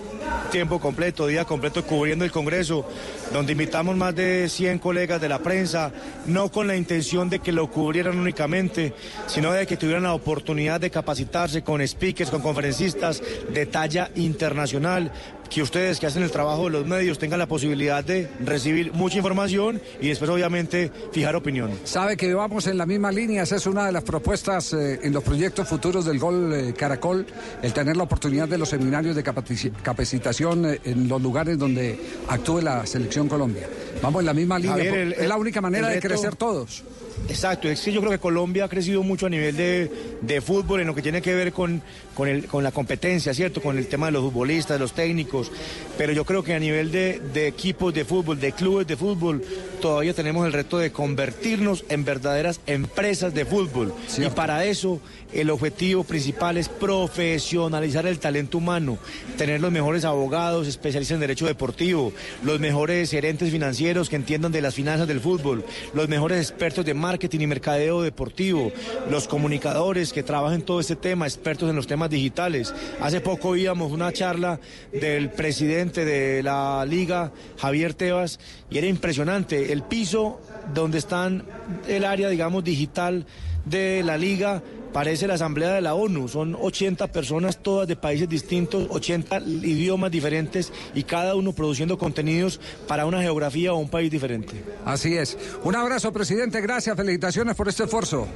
tiempo 0.52 0.78
completo, 0.78 1.26
día 1.26 1.44
completo 1.44 1.84
cubriendo 1.84 2.24
el 2.24 2.30
Congreso, 2.30 2.86
donde 3.32 3.52
invitamos 3.52 3.96
más 3.96 4.14
de 4.14 4.48
100 4.48 4.78
colegas 4.78 5.20
de 5.20 5.28
la 5.28 5.40
prensa, 5.40 5.90
no 6.26 6.48
con 6.50 6.68
la 6.68 6.76
intención 6.76 7.28
de 7.28 7.40
que 7.40 7.50
lo 7.50 7.68
cubrieran 7.68 8.18
únicamente, 8.18 8.94
sino 9.26 9.50
de 9.52 9.66
que 9.66 9.76
tuvieran 9.76 10.04
la 10.04 10.14
oportunidad 10.14 10.80
de 10.80 10.90
capacitarse 10.90 11.62
con 11.62 11.86
speakers, 11.86 12.30
con 12.30 12.40
conferencistas 12.40 13.20
de 13.52 13.66
talla 13.66 14.10
internacional, 14.14 15.10
que 15.50 15.62
ustedes 15.62 15.98
que 15.98 16.06
hacen 16.06 16.22
el 16.22 16.30
trabajo 16.30 16.64
de 16.64 16.70
los 16.70 16.86
medios 16.86 17.18
tengan 17.18 17.38
la 17.40 17.46
posibilidad 17.48 18.04
de 18.04 18.28
recibir 18.44 18.92
mucha 18.92 19.16
información 19.18 19.80
y 20.00 20.08
después 20.08 20.30
obviamente 20.30 20.90
fijar 21.12 21.34
opinión. 21.36 21.72
Sabe 21.84 22.16
que 22.16 22.32
vamos 22.32 22.66
en 22.68 22.78
la 22.78 22.86
misma 22.86 23.10
línea, 23.10 23.42
esa 23.42 23.56
es 23.56 23.66
una 23.66 23.84
de 23.84 23.92
las 23.92 24.04
propuestas 24.04 24.72
eh, 24.72 25.00
en 25.02 25.12
los 25.12 25.24
proyectos 25.24 25.68
futuros 25.68 26.04
del 26.04 26.18
Gol 26.20 26.52
eh, 26.54 26.72
Caracol, 26.74 27.26
el 27.62 27.72
tener 27.72 27.96
la 27.96 28.04
oportunidad 28.04 28.48
de 28.48 28.58
los 28.58 28.68
seminarios 28.68 29.16
de 29.16 29.24
capaci- 29.24 29.72
capacitación 29.82 30.64
eh, 30.66 30.80
en 30.84 31.08
los 31.08 31.20
lugares 31.20 31.58
donde 31.58 31.98
actúe 32.28 32.60
la 32.60 32.86
selección 32.86 33.28
Colombia. 33.28 33.68
Vamos 34.02 34.20
en 34.20 34.26
la 34.26 34.34
misma 34.34 34.58
línea, 34.58 34.76
Javier, 34.76 34.90
por- 34.90 34.98
el- 35.00 35.12
es 35.14 35.28
la 35.28 35.36
única 35.36 35.60
manera 35.60 35.88
de 35.88 36.00
crecer 36.00 36.36
todos. 36.36 36.84
Exacto, 37.28 37.68
es 37.68 37.80
que 37.80 37.92
yo 37.92 38.00
creo 38.00 38.10
que 38.12 38.18
Colombia 38.18 38.64
ha 38.64 38.68
crecido 38.68 39.02
mucho 39.04 39.26
a 39.26 39.30
nivel 39.30 39.56
de, 39.56 39.90
de 40.20 40.40
fútbol 40.40 40.80
en 40.80 40.88
lo 40.88 40.94
que 40.96 41.02
tiene 41.02 41.22
que 41.22 41.32
ver 41.34 41.52
con, 41.52 41.80
con, 42.14 42.26
el- 42.28 42.46
con 42.46 42.64
la 42.64 42.72
competencia, 42.72 43.32
¿cierto? 43.34 43.62
Con 43.62 43.78
el 43.78 43.86
tema 43.86 44.06
de 44.06 44.12
los 44.12 44.22
futbolistas, 44.24 44.74
de 44.76 44.80
los 44.80 44.92
técnicos, 44.94 45.52
pero 45.96 46.12
yo 46.12 46.24
creo 46.24 46.42
que 46.42 46.54
a 46.54 46.58
nivel 46.58 46.90
de, 46.90 47.20
de 47.32 47.46
equipos 47.46 47.94
de 47.94 48.04
fútbol, 48.04 48.40
de 48.40 48.50
clubes 48.52 48.86
de 48.88 48.96
fútbol, 48.96 49.44
todavía 49.80 50.12
tenemos 50.12 50.44
el 50.44 50.52
reto 50.52 50.78
de 50.78 50.90
convertirnos 50.90 51.84
en 51.88 52.04
verdaderas 52.04 52.60
empresas 52.66 53.32
de 53.32 53.44
fútbol. 53.44 53.94
Y 54.18 54.28
para 54.30 54.64
eso 54.64 55.00
el 55.32 55.50
objetivo 55.50 56.02
principal 56.02 56.56
es 56.56 56.68
profesionalizar 56.68 58.06
el 58.06 58.18
talento 58.18 58.58
humano, 58.58 58.98
tener 59.38 59.60
los 59.60 59.70
mejores 59.70 60.04
abogados, 60.04 60.66
especialistas 60.66 61.14
en 61.14 61.20
derecho 61.20 61.46
deportivo, 61.46 62.12
los 62.42 62.58
mejores 62.58 63.08
gerentes 63.10 63.52
financieros 63.52 64.08
que 64.08 64.16
entiendan 64.16 64.50
de 64.50 64.62
las 64.62 64.74
finanzas 64.74 65.06
del 65.06 65.20
fútbol, 65.20 65.64
los 65.94 66.08
mejores 66.08 66.40
expertos 66.50 66.84
de 66.84 66.94
marketing 66.94 67.09
y 67.12 67.46
mercadeo 67.46 68.02
deportivo, 68.02 68.70
los 69.10 69.26
comunicadores 69.26 70.12
que 70.12 70.22
trabajan 70.22 70.62
todo 70.62 70.78
este 70.78 70.94
tema, 70.94 71.26
expertos 71.26 71.68
en 71.68 71.74
los 71.74 71.86
temas 71.86 72.08
digitales. 72.08 72.72
Hace 73.00 73.20
poco 73.20 73.48
oíamos 73.48 73.90
una 73.90 74.12
charla 74.12 74.60
del 74.92 75.30
presidente 75.30 76.04
de 76.04 76.42
la 76.42 76.84
liga, 76.86 77.32
Javier 77.58 77.94
Tebas, 77.94 78.38
y 78.70 78.78
era 78.78 78.86
impresionante 78.86 79.72
el 79.72 79.82
piso 79.82 80.40
donde 80.72 80.98
están 80.98 81.44
el 81.88 82.04
área, 82.04 82.28
digamos, 82.28 82.62
digital 82.62 83.26
de 83.64 84.02
la 84.04 84.16
liga 84.16 84.62
parece 84.92 85.26
la 85.26 85.34
Asamblea 85.34 85.72
de 85.72 85.80
la 85.80 85.94
ONU. 85.94 86.28
Son 86.28 86.56
80 86.60 87.08
personas, 87.08 87.58
todas 87.58 87.88
de 87.88 87.96
países 87.96 88.28
distintos, 88.28 88.86
80 88.90 89.40
idiomas 89.40 90.10
diferentes 90.10 90.72
y 90.94 91.04
cada 91.04 91.34
uno 91.34 91.52
produciendo 91.52 91.98
contenidos 91.98 92.60
para 92.86 93.06
una 93.06 93.22
geografía 93.22 93.72
o 93.72 93.78
un 93.78 93.88
país 93.88 94.10
diferente. 94.10 94.62
Así 94.84 95.16
es. 95.16 95.36
Un 95.64 95.76
abrazo, 95.76 96.12
presidente. 96.12 96.60
Gracias. 96.60 96.96
Felicitaciones 96.96 97.54
por 97.56 97.68
este 97.68 97.84
esfuerzo. 97.84 98.26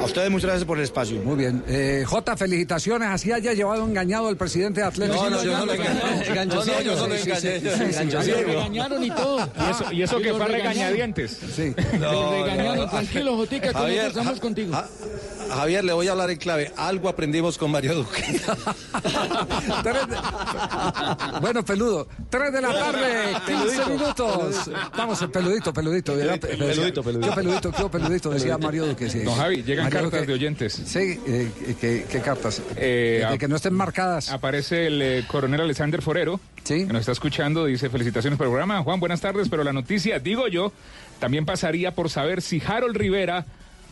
A 0.00 0.04
ustedes 0.04 0.30
muchas 0.30 0.48
gracias 0.48 0.66
por 0.66 0.78
el 0.78 0.84
espacio. 0.84 1.20
Muy 1.22 1.36
bien. 1.36 1.62
Eh, 1.66 2.04
J, 2.06 2.36
felicitaciones. 2.36 3.08
Así 3.08 3.32
haya 3.32 3.52
llevado 3.52 3.84
engañado 3.84 4.28
al 4.28 4.36
presidente 4.36 4.80
de 4.80 4.86
Atlético. 4.86 5.22
No, 5.24 5.30
no, 5.30 5.42
yo 5.44 5.58
no 5.58 5.66
lo 5.66 5.72
engañé. 5.74 6.00
No, 6.46 6.64
no, 6.64 6.80
yo 6.82 6.96
no 6.96 7.06
lo 7.08 7.16
Sí, 7.16 7.22
sí, 7.40 7.48
engañé, 7.48 8.34
regañaron 8.44 9.04
y 9.04 9.10
todo. 9.10 9.38
Y 9.38 9.70
eso, 9.70 9.92
y 9.92 10.02
eso 10.02 10.20
Y 10.20 10.22
que 10.24 10.34
fue 10.34 10.46
regañadientes. 10.46 11.38
Sí. 11.54 11.74
Lo 12.00 12.32
regañaron. 12.44 12.88
Tranquilo, 12.90 13.36
Jotica, 13.36 13.72
que 13.72 14.06
estamos 14.06 14.34
Ja- 14.34 14.40
contigo. 14.40 14.72
Ja- 14.72 14.88
Javier, 15.54 15.82
le 15.84 15.92
voy 15.92 16.06
a 16.06 16.12
hablar 16.12 16.30
en 16.30 16.38
clave. 16.38 16.72
Algo 16.76 17.08
aprendimos 17.08 17.58
con 17.58 17.72
Mario 17.72 17.96
Duque. 17.96 18.22
Tres 19.82 20.06
de- 20.08 21.40
Bueno, 21.40 21.64
peludo. 21.64 22.06
Tres 22.28 22.52
de 22.52 22.60
la 22.60 22.72
tarde, 22.72 23.34
15 23.46 23.86
minutos. 23.90 24.70
Vamos, 24.96 25.20
el 25.22 25.30
peludito, 25.30 25.72
peludito. 25.72 26.14
Peludito, 26.14 27.02
peludito. 27.02 27.26
Yo 27.26 27.34
peludito, 27.34 27.72
yo 27.78 27.90
peludito, 27.90 28.30
decía 28.30 28.58
Mario 28.58 28.86
Duque. 28.86 29.10
sí. 29.10 29.22
No, 29.24 29.34
Javi, 29.34 29.62
llegan 29.70 29.86
Mario 29.86 30.10
cartas 30.10 30.26
de 30.26 30.32
oyentes. 30.32 30.72
Sí, 30.72 31.20
eh, 31.26 31.50
¿qué, 31.80 32.04
qué 32.10 32.20
cartas? 32.20 32.62
Eh, 32.76 33.26
de 33.30 33.38
que 33.38 33.48
no 33.48 33.56
estén 33.56 33.74
marcadas. 33.74 34.30
Aparece 34.30 34.86
el 34.86 35.02
eh, 35.02 35.24
coronel 35.26 35.62
Alexander 35.62 36.02
Forero, 36.02 36.40
que 36.64 36.86
nos 36.86 37.00
está 37.00 37.12
escuchando, 37.12 37.64
dice 37.64 37.88
felicitaciones 37.88 38.36
por 38.36 38.46
el 38.46 38.50
programa. 38.50 38.82
Juan, 38.82 39.00
buenas 39.00 39.20
tardes, 39.20 39.48
pero 39.48 39.64
la 39.64 39.72
noticia, 39.72 40.18
digo 40.18 40.48
yo, 40.48 40.72
también 41.18 41.46
pasaría 41.46 41.92
por 41.94 42.10
saber 42.10 42.42
si 42.42 42.62
Harold 42.64 42.96
Rivera 42.96 43.46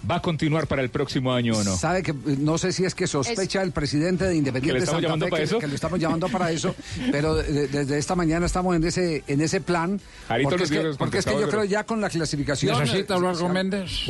va 0.08 0.16
a 0.16 0.22
continuar 0.22 0.66
para 0.66 0.82
el 0.82 0.90
próximo 0.90 1.32
año 1.32 1.54
o 1.56 1.64
no. 1.64 1.76
Sabe 1.76 2.02
que 2.02 2.12
no 2.12 2.58
sé 2.58 2.72
si 2.72 2.84
es 2.84 2.94
que 2.94 3.06
sospecha 3.06 3.62
el 3.62 3.72
presidente 3.72 4.24
de 4.24 4.32
¿Que 4.32 4.36
Independiente 4.38 4.78
le 4.78 4.84
estamos 4.84 5.02
Santa 5.02 5.08
llamando 5.08 5.26
Fe 5.26 5.30
para 5.30 5.40
que, 5.40 5.44
eso? 5.44 5.58
que 5.58 5.66
lo 5.66 5.74
estamos 5.74 5.98
llamando 6.00 6.28
para 6.28 6.50
eso, 6.52 6.74
pero 7.10 7.34
desde 7.34 7.98
esta 7.98 8.14
mañana 8.14 8.46
estamos 8.46 8.76
en 8.76 8.84
ese 8.84 9.24
en 9.26 9.40
ese 9.40 9.60
plan. 9.60 10.00
Jarito 10.28 10.50
porque, 10.50 10.64
es 10.64 10.70
que, 10.70 10.90
porque 10.98 11.18
es 11.18 11.24
que 11.24 11.40
yo 11.40 11.48
creo 11.48 11.64
ya 11.64 11.84
con 11.84 12.00
la 12.00 12.08
clasificación. 12.10 12.78
¿Necesita 12.78 13.14
eh, 13.14 13.16
hablar 13.16 13.36
con 13.36 13.52
Méndez? 13.52 13.90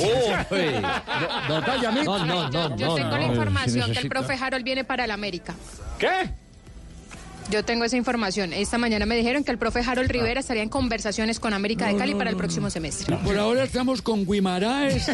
No, 2.09 2.25
no, 2.25 2.51
no, 2.51 2.77
Yo 2.77 2.95
tengo 2.95 3.11
no, 3.11 3.17
la 3.19 3.23
si 3.23 3.29
información 3.29 3.93
que 3.93 3.99
el 3.99 4.09
profe 4.09 4.35
Harold 4.35 4.65
viene 4.65 4.85
para 4.85 5.05
el 5.05 5.11
América. 5.11 5.55
¿Qué? 5.99 6.31
Yo 7.51 7.65
tengo 7.65 7.85
esa 7.85 7.97
información. 7.97 8.53
Esta 8.53 8.77
mañana 8.77 9.07
me 9.07 9.17
dijeron 9.17 9.43
que 9.43 9.51
el 9.51 9.57
profe 9.59 9.81
Harold 9.81 10.11
Rivera 10.11 10.41
estaría 10.41 10.63
en 10.63 10.69
conversaciones 10.69 11.41
con 11.41 11.55
América 11.55 11.87
de 11.87 11.97
Cali 11.97 12.15
para 12.15 12.29
el 12.29 12.37
próximo 12.37 12.69
semestre. 12.69 13.17
Por 13.25 13.39
ahora 13.39 13.65
estamos 13.65 14.03
con 14.03 14.27
Guimaraes. 14.27 15.11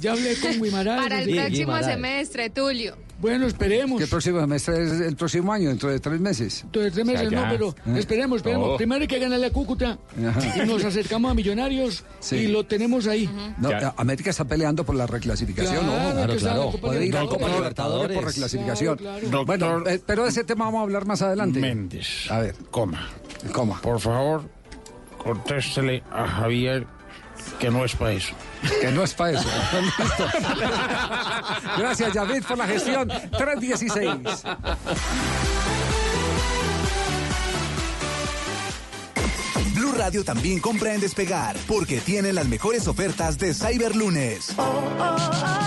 Ya 0.00 0.12
hablé 0.12 0.36
con 0.36 0.52
Guimaraes. 0.62 1.02
Para 1.02 1.22
el 1.22 1.34
próximo 1.34 1.76
semestre, 1.82 2.50
Tulio. 2.50 2.96
Bueno, 3.24 3.46
esperemos. 3.46 4.02
El 4.02 4.08
próximo 4.08 4.38
semestre 4.38 4.84
es 4.84 5.00
el 5.00 5.16
próximo 5.16 5.50
año, 5.50 5.70
dentro 5.70 5.88
de 5.88 5.98
tres 5.98 6.20
meses. 6.20 6.60
Dentro 6.64 6.82
de 6.82 6.90
tres 6.90 7.06
meses, 7.06 7.26
O 7.26 7.30
sea, 7.30 7.40
no, 7.40 7.48
pero 7.50 7.68
Eh. 7.86 7.98
esperemos, 8.00 8.36
esperemos. 8.36 8.68
No. 8.68 8.76
Primero 8.76 9.00
hay 9.00 9.06
que 9.08 9.18
ganarle 9.18 9.46
a 9.46 9.50
Cúcuta 9.50 9.96
Ajá. 10.28 10.62
y 10.62 10.66
nos 10.66 10.84
acercamos 10.84 11.30
a 11.30 11.34
Millonarios 11.34 12.04
Sí. 12.20 12.36
y 12.36 12.46
lo 12.48 12.66
tenemos 12.66 13.06
ahí. 13.06 13.26
No, 13.56 13.70
América 13.96 14.28
está 14.28 14.44
peleando 14.44 14.84
por 14.84 14.94
la 14.94 15.06
reclasificación, 15.06 15.86
Claro, 15.86 16.34
¿no? 16.34 16.38
la 16.38 16.56
Copa 16.66 16.78
Puede 16.88 17.06
ir 17.06 17.16
a. 17.16 17.24
Copa 17.24 17.48
Libertadores 17.48 18.14
por 18.14 18.26
reclasificación. 18.26 18.98
Bueno, 19.46 19.86
eh, 19.86 20.02
pero 20.04 20.24
de 20.24 20.28
ese 20.28 20.44
tema 20.44 20.66
vamos 20.66 20.80
a 20.80 20.82
hablar 20.82 21.06
más 21.06 21.22
adelante. 21.22 21.60
Méndez. 21.60 22.30
A 22.30 22.40
ver. 22.40 22.54
Coma. 22.70 23.08
Coma. 23.54 23.80
Por 23.80 24.00
favor, 24.00 24.42
contéstele 25.16 26.02
a 26.12 26.26
Javier 26.28 26.86
que 27.58 27.70
no 27.70 27.84
es 27.84 27.94
para 27.96 28.12
eso. 28.12 28.34
Que 28.80 28.90
no 28.90 29.02
es 29.04 29.14
para 29.14 29.38
eso. 29.38 29.48
Listo. 29.98 30.28
Gracias, 31.78 32.14
David, 32.14 32.44
por 32.46 32.58
la 32.58 32.66
gestión. 32.66 33.08
316. 33.08 34.44
Radio 39.94 40.24
también 40.24 40.58
compra 40.58 40.94
en 40.94 41.00
Despegar, 41.00 41.56
porque 41.66 42.00
tienen 42.00 42.34
las 42.34 42.48
mejores 42.48 42.88
ofertas 42.88 43.38
de 43.38 43.54
Cyberlunes. 43.54 44.54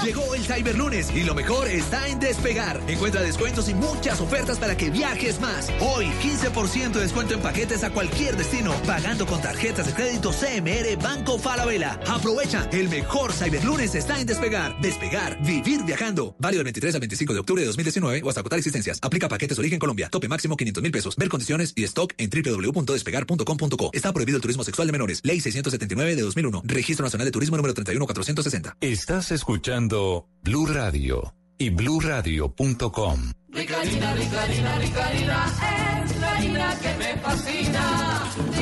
Llegó 0.04 0.36
el 0.36 0.44
Cyberlunes 0.44 1.12
y 1.16 1.24
lo 1.24 1.34
mejor 1.34 1.68
está 1.68 2.08
en 2.08 2.20
Despegar. 2.20 2.82
Encuentra 2.88 3.22
descuentos 3.22 3.70
y 3.70 3.74
muchas 3.74 4.20
ofertas 4.20 4.60
para 4.60 4.76
que 4.76 4.90
viajes 4.90 5.40
más. 5.40 5.70
Hoy, 5.80 6.08
15% 6.22 6.92
de 6.92 7.02
descuento 7.02 7.34
en 7.34 7.42
paquetes 7.42 7.84
a 7.84 7.90
cualquier 7.90 8.36
destino, 8.36 8.74
pagando 8.86 9.26
con 9.26 9.42
tarjetas 9.42 9.88
de 9.88 9.94
crédito 9.94 10.32
CMR 10.32 11.02
Banco 11.02 11.40
Falabella. 11.40 12.00
Aprovecha, 12.08 12.68
el 12.72 12.90
mejor 12.90 13.32
Cyberlunes 13.34 13.96
está 13.96 14.20
en 14.20 14.28
Despegar. 14.28 14.80
Despegar, 14.82 15.42
vivir 15.42 15.84
viajando. 15.84 16.36
Válido 16.40 16.60
del 16.60 16.66
23 16.66 16.96
al 16.96 17.02
25 17.02 17.34
de 17.34 17.40
octubre 17.40 17.62
de 17.62 17.68
2019 17.68 18.22
o 18.24 18.30
hasta 18.30 18.42
agotar 18.42 18.60
existencias. 18.60 19.00
Aplica 19.02 19.30
paquetes 19.30 19.58
origen 19.58 19.80
Colombia. 19.80 20.10
Tope 20.10 20.28
máximo 20.28 20.58
500 20.58 20.84
mil 20.84 20.92
pesos. 20.92 21.16
Ver 21.16 21.30
condiciones 21.30 21.74
y 21.76 21.84
stock 21.86 22.14
en 22.18 22.30
www.despegar.com.co. 22.30 23.90
Está 23.94 24.17
prohibido 24.18 24.38
el 24.38 24.42
turismo 24.42 24.64
sexual 24.64 24.88
de 24.88 24.92
menores. 24.92 25.22
Ley 25.24 25.40
679 25.40 26.16
de 26.16 26.22
2001. 26.24 26.64
Registro 26.66 27.06
Nacional 27.06 27.26
de 27.26 27.32
Turismo 27.32 27.56
número 27.56 27.74
31460. 27.74 28.78
Estás 28.82 29.32
escuchando 29.32 30.28
Blue 30.42 30.66
Radio 30.66 31.36
y 31.60 31.70
bluradio.com. 31.70 33.32
Ricarina, 33.50 34.14
Ricarina, 34.16 34.80
Ricarina, 34.80 36.04
es 36.04 36.18
la 36.18 36.32
harina 36.36 36.80
que 36.82 36.96
me 36.98 37.18
fascina. 37.22 38.34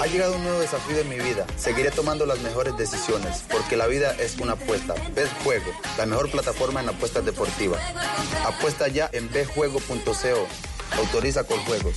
ha 0.00 0.06
llegado 0.06 0.36
un 0.36 0.42
nuevo 0.42 0.60
desafío 0.60 0.98
en 0.98 1.08
mi 1.08 1.18
vida. 1.18 1.46
Seguiré 1.56 1.90
tomando 1.90 2.24
las 2.24 2.40
mejores 2.40 2.76
decisiones, 2.76 3.44
porque 3.50 3.76
la 3.76 3.86
vida 3.86 4.14
es 4.18 4.38
una 4.38 4.52
apuesta. 4.52 4.94
Betjuego, 5.14 5.70
la 5.98 6.06
mejor 6.06 6.30
plataforma 6.30 6.80
en 6.80 6.88
apuestas 6.88 7.24
deportivas. 7.24 7.80
Apuesta 8.46 8.88
ya 8.88 9.10
en 9.12 9.30
betjuego.co. 9.30 10.46
Autoriza 10.96 11.44
con 11.44 11.58
juegos. 11.64 11.96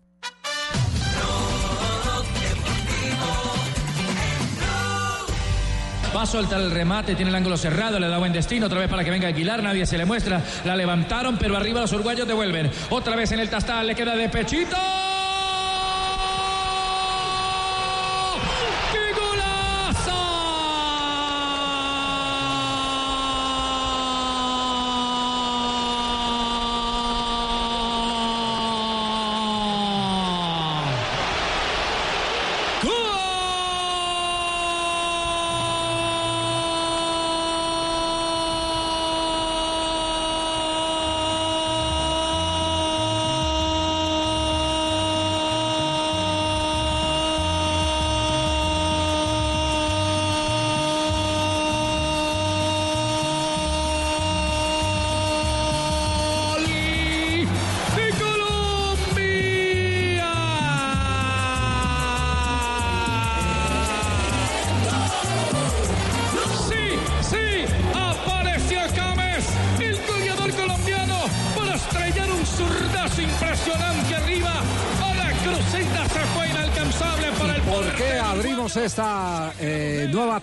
Va 6.21 6.25
a 6.25 6.27
soltar 6.27 6.61
el 6.61 6.69
remate, 6.69 7.15
tiene 7.15 7.29
el 7.29 7.35
ángulo 7.35 7.57
cerrado, 7.57 7.99
le 7.99 8.07
da 8.07 8.19
buen 8.19 8.31
destino, 8.31 8.67
otra 8.67 8.77
vez 8.77 8.87
para 8.87 9.03
que 9.03 9.09
venga 9.09 9.27
Aguilar, 9.27 9.63
nadie 9.63 9.87
se 9.87 9.97
le 9.97 10.05
muestra, 10.05 10.39
la 10.65 10.75
levantaron, 10.75 11.35
pero 11.35 11.57
arriba 11.57 11.81
los 11.81 11.91
uruguayos 11.93 12.27
devuelven. 12.27 12.69
Otra 12.91 13.15
vez 13.15 13.31
en 13.31 13.39
el 13.39 13.49
tastal, 13.49 13.87
le 13.87 13.95
queda 13.95 14.15
de 14.15 14.29
pechito. 14.29 14.77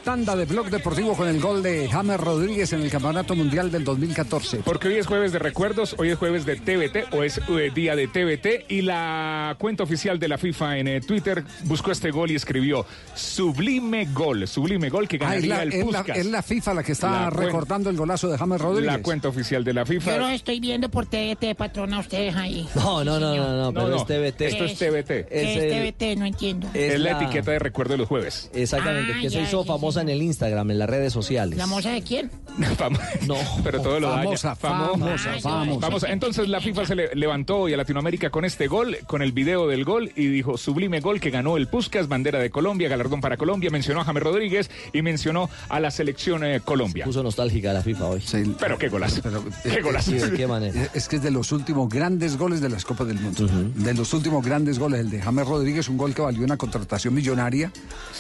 Tanda 0.09 0.35
de 0.37 0.47
Blog 0.47 0.71
Deportivo 0.71 1.15
con 1.15 1.29
el 1.29 1.39
gol 1.39 1.63
de 1.63 1.87
James 1.87 2.19
Rodríguez 2.19 2.73
en 2.73 2.81
el 2.81 2.91
Campeonato 2.91 3.35
Mundial 3.37 3.71
del 3.71 3.85
2014? 3.85 4.63
Porque 4.65 4.89
hoy 4.89 4.95
es 4.95 5.07
jueves 5.07 5.33
de 5.33 5.39
recuerdos, 5.39 5.95
hoy 5.99 6.09
es 6.09 6.17
jueves 6.17 6.47
de 6.47 6.57
TVT 6.57 7.13
o 7.13 7.23
es 7.25 7.39
eh, 7.47 7.71
día 7.75 7.95
de 7.95 8.09
TVT 8.09 8.71
y 8.73 8.81
la 8.81 9.55
cuenta 9.59 9.83
oficial 9.83 10.19
de 10.19 10.29
la 10.29 10.39
FIFA 10.39 10.79
en 10.79 10.89
eh, 10.89 11.01
Twitter 11.03 11.45
buscó 11.65 11.93
este 11.93 12.11
gol 12.11 12.31
y 12.31 12.37
escribió 12.37 12.87
sublime 13.15 14.07
gol, 14.15 14.49
sublime 14.49 14.89
gol 14.89 15.07
que 15.07 15.17
Ah, 15.21 15.37
es, 15.37 15.43
ganaría 15.47 15.57
la, 15.57 15.63
el 15.65 15.73
es 15.75 15.93
la- 15.93 16.15
es 16.15 16.25
la 16.27 16.43
FIFA 16.43 16.73
la 16.75 16.83
que 16.83 16.93
está 16.93 17.11
La 17.25 17.29
recordando 17.31 17.91
el 17.91 17.97
golazo 17.99 18.29
de 18.29 18.39
James 18.39 18.61
Rodríguez. 18.63 18.91
La 18.95 19.03
cuenta 19.03 19.29
oficial 19.29 19.63
de 19.63 19.75
la 19.75 19.85
FIFA. 19.85 20.13
Yo 20.13 20.19
lo 20.21 20.29
estoy 20.29 20.59
viendo 20.59 20.89
por 20.89 21.05
TVT, 21.05 21.55
patrona, 21.55 21.99
ustedes 21.99 22.35
ahí. 22.35 22.67
No, 22.75 23.05
no, 23.05 23.21
no, 23.21 23.37
no, 23.37 23.57
no, 23.65 23.73
pero 23.75 23.89
No, 23.89 23.97
es 23.97 24.01
no, 24.01 24.07
TVT. 24.07 24.41
Esto 24.41 24.65
es 24.65 24.79
TVT. 24.79 25.29
¿Qué 25.29 25.29
es, 25.31 25.59
el- 25.59 25.93
TVT? 25.93 26.17
No 26.19 26.25
entiendo. 26.25 26.67
Es, 26.73 26.99
la 26.99 27.13
la- 27.13 27.21
etiqueta 27.23 27.51
de 27.51 27.59
recuerdo 27.59 27.93
de 27.93 27.99
los 27.99 28.09
jueves. 28.09 28.51
Exactamente, 28.55 29.13
Ah, 29.15 29.21
que 29.21 29.29
se 29.29 29.37
ya, 29.37 29.43
hizo 29.43 29.63
ya, 29.65 29.67
famosa 29.67 29.98
en 30.01 30.09
el 30.09 30.23
Instagram, 30.23 30.71
en 30.71 30.79
las 30.79 30.89
redes 30.91 31.13
sociales. 31.13 31.59
¿La 31.59 31.67
moza 31.67 31.91
de 31.91 32.03
quién? 32.03 32.31
No, 33.27 33.37
pero 33.63 33.81
todo 33.81 34.01
lo 34.01 34.09
daña. 34.11 34.23
Famosa, 34.25 34.57
famosa, 34.57 35.31
famosa. 35.41 35.81
Vamos, 35.81 36.03
entonces 36.09 36.49
la 36.49 36.61
FIFA 36.61 36.87
se 36.87 36.95
le- 36.95 37.15
levantó 37.15 37.59
hoy 37.59 37.75
a 37.75 37.77
Latinoamérica 37.77 38.31
con 38.31 38.45
este 38.45 38.67
gol, 38.67 38.97
con 39.07 39.23
el 39.23 39.33
video 39.33 39.69
del 39.69 39.85
gol 39.85 40.11
y 40.17 40.27
dijo 40.27 40.57
sublime 40.59 41.01
gol 41.01 41.21
que 41.21 41.31
ganó 41.31 41.57
el 41.57 41.69
Puskas, 41.69 42.09
bandera 42.09 42.39
de 42.41 42.51
Colombia, 42.51 42.89
galardón 42.89 43.21
para 43.21 43.37
Colombia, 43.37 43.71
mencionó 43.71 44.01
a 44.01 44.05
James 44.05 44.23
Rodríguez 44.23 44.71
y 44.93 45.03
mencionó 45.03 45.49
a 45.69 45.79
la 45.81 45.91
selección 45.91 46.45
eh, 46.45 46.61
Colombia. 46.65 47.05
Puso 47.05 47.23
nostálgica 47.23 47.73
la 47.73 47.83
FIFA 47.83 48.07
hoy. 48.07 48.23
Pero 48.59 48.77
qué 48.77 48.89
golazo. 48.89 49.23
qué 49.63 49.81
golazo. 49.81 50.11
Sí, 50.11 50.19
¿de 50.19 50.33
qué 50.37 50.47
manera? 50.49 50.83
Eh, 50.85 50.89
Es 50.95 51.07
que 51.09 51.17
es 51.17 51.23
de 51.23 51.31
los 51.31 51.53
últimos 51.53 51.89
grandes 51.89 52.37
goles 52.37 52.61
de 52.61 52.69
las 52.71 52.85
Copas 52.85 53.07
del 53.07 53.21
Mundo. 53.21 53.47
De 53.77 53.95
los 53.95 54.13
últimos 54.15 54.45
grandes 54.45 54.79
goles, 54.81 55.01
el 55.01 55.11
de 55.11 55.21
James 55.23 55.47
Rodríguez, 55.47 55.89
un 55.89 55.97
gol 55.97 56.13
que 56.13 56.23
valió 56.23 56.43
una 56.45 56.57
contratación 56.57 57.15
millonaria. 57.15 57.71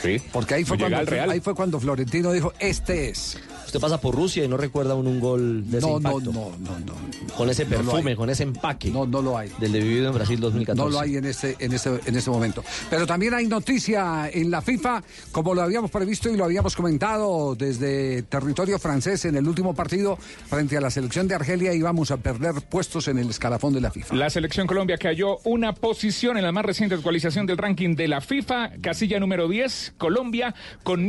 Sí. 0.00 0.18
Porque 0.32 0.54
ahí 0.54 0.64
fue, 0.64 0.78
cuando, 0.78 0.96
ahí 1.28 1.40
fue 1.40 1.54
cuando 1.56 1.67
Florentino 1.80 2.32
dijo, 2.32 2.52
este 2.58 3.10
es. 3.10 3.38
Usted 3.66 3.80
pasa 3.80 4.00
por 4.00 4.14
Rusia 4.14 4.42
y 4.44 4.48
no 4.48 4.56
recuerda 4.56 4.94
un, 4.94 5.06
un 5.06 5.20
gol 5.20 5.70
de 5.70 5.76
ese 5.76 5.86
No, 5.86 6.00
no, 6.00 6.12
impacto. 6.18 6.32
no, 6.32 6.52
no, 6.58 6.78
no. 6.78 7.34
Con 7.36 7.50
ese 7.50 7.66
perfume, 7.66 8.16
con 8.16 8.30
ese 8.30 8.44
empaque. 8.44 8.88
No, 8.90 9.06
no 9.06 9.20
lo 9.20 9.36
hay. 9.36 9.50
Del 9.60 9.72
de 9.72 9.80
vivido 9.80 10.08
en 10.08 10.14
Brasil 10.14 10.40
2014. 10.40 10.82
No 10.82 10.90
lo 10.90 10.98
hay 10.98 11.16
en 11.16 11.26
este, 11.26 11.54
en 11.58 11.74
este, 11.74 12.00
en 12.06 12.16
este 12.16 12.30
momento. 12.30 12.64
Pero 12.88 13.06
también 13.06 13.34
hay 13.34 13.46
noticia 13.46 14.30
en 14.32 14.50
la 14.50 14.62
FIFA, 14.62 15.02
como 15.32 15.54
lo 15.54 15.60
habíamos 15.60 15.90
previsto 15.90 16.30
y 16.30 16.36
lo 16.38 16.44
habíamos 16.44 16.74
comentado 16.74 17.54
desde 17.56 18.22
territorio 18.22 18.78
francés 18.78 19.26
en 19.26 19.36
el 19.36 19.46
último 19.46 19.74
partido 19.74 20.16
frente 20.48 20.78
a 20.78 20.80
la 20.80 20.90
selección 20.90 21.28
de 21.28 21.34
Argelia 21.34 21.74
íbamos 21.74 22.10
a 22.10 22.16
perder 22.16 22.54
puestos 22.70 23.06
en 23.08 23.18
el 23.18 23.28
escalafón 23.28 23.74
de 23.74 23.82
la 23.82 23.90
FIFA. 23.90 24.14
La 24.14 24.30
selección 24.30 24.66
Colombia 24.66 24.96
cayó 24.96 25.38
una 25.44 25.74
posición 25.74 26.38
en 26.38 26.44
la 26.44 26.52
más 26.52 26.64
reciente 26.64 26.94
actualización 26.94 27.44
del 27.44 27.58
ranking 27.58 27.94
de 27.96 28.08
la 28.08 28.22
FIFA, 28.22 28.70
casilla 28.80 29.20
número 29.20 29.46
10, 29.46 29.92
Colombia 29.98 30.54
con 30.82 31.04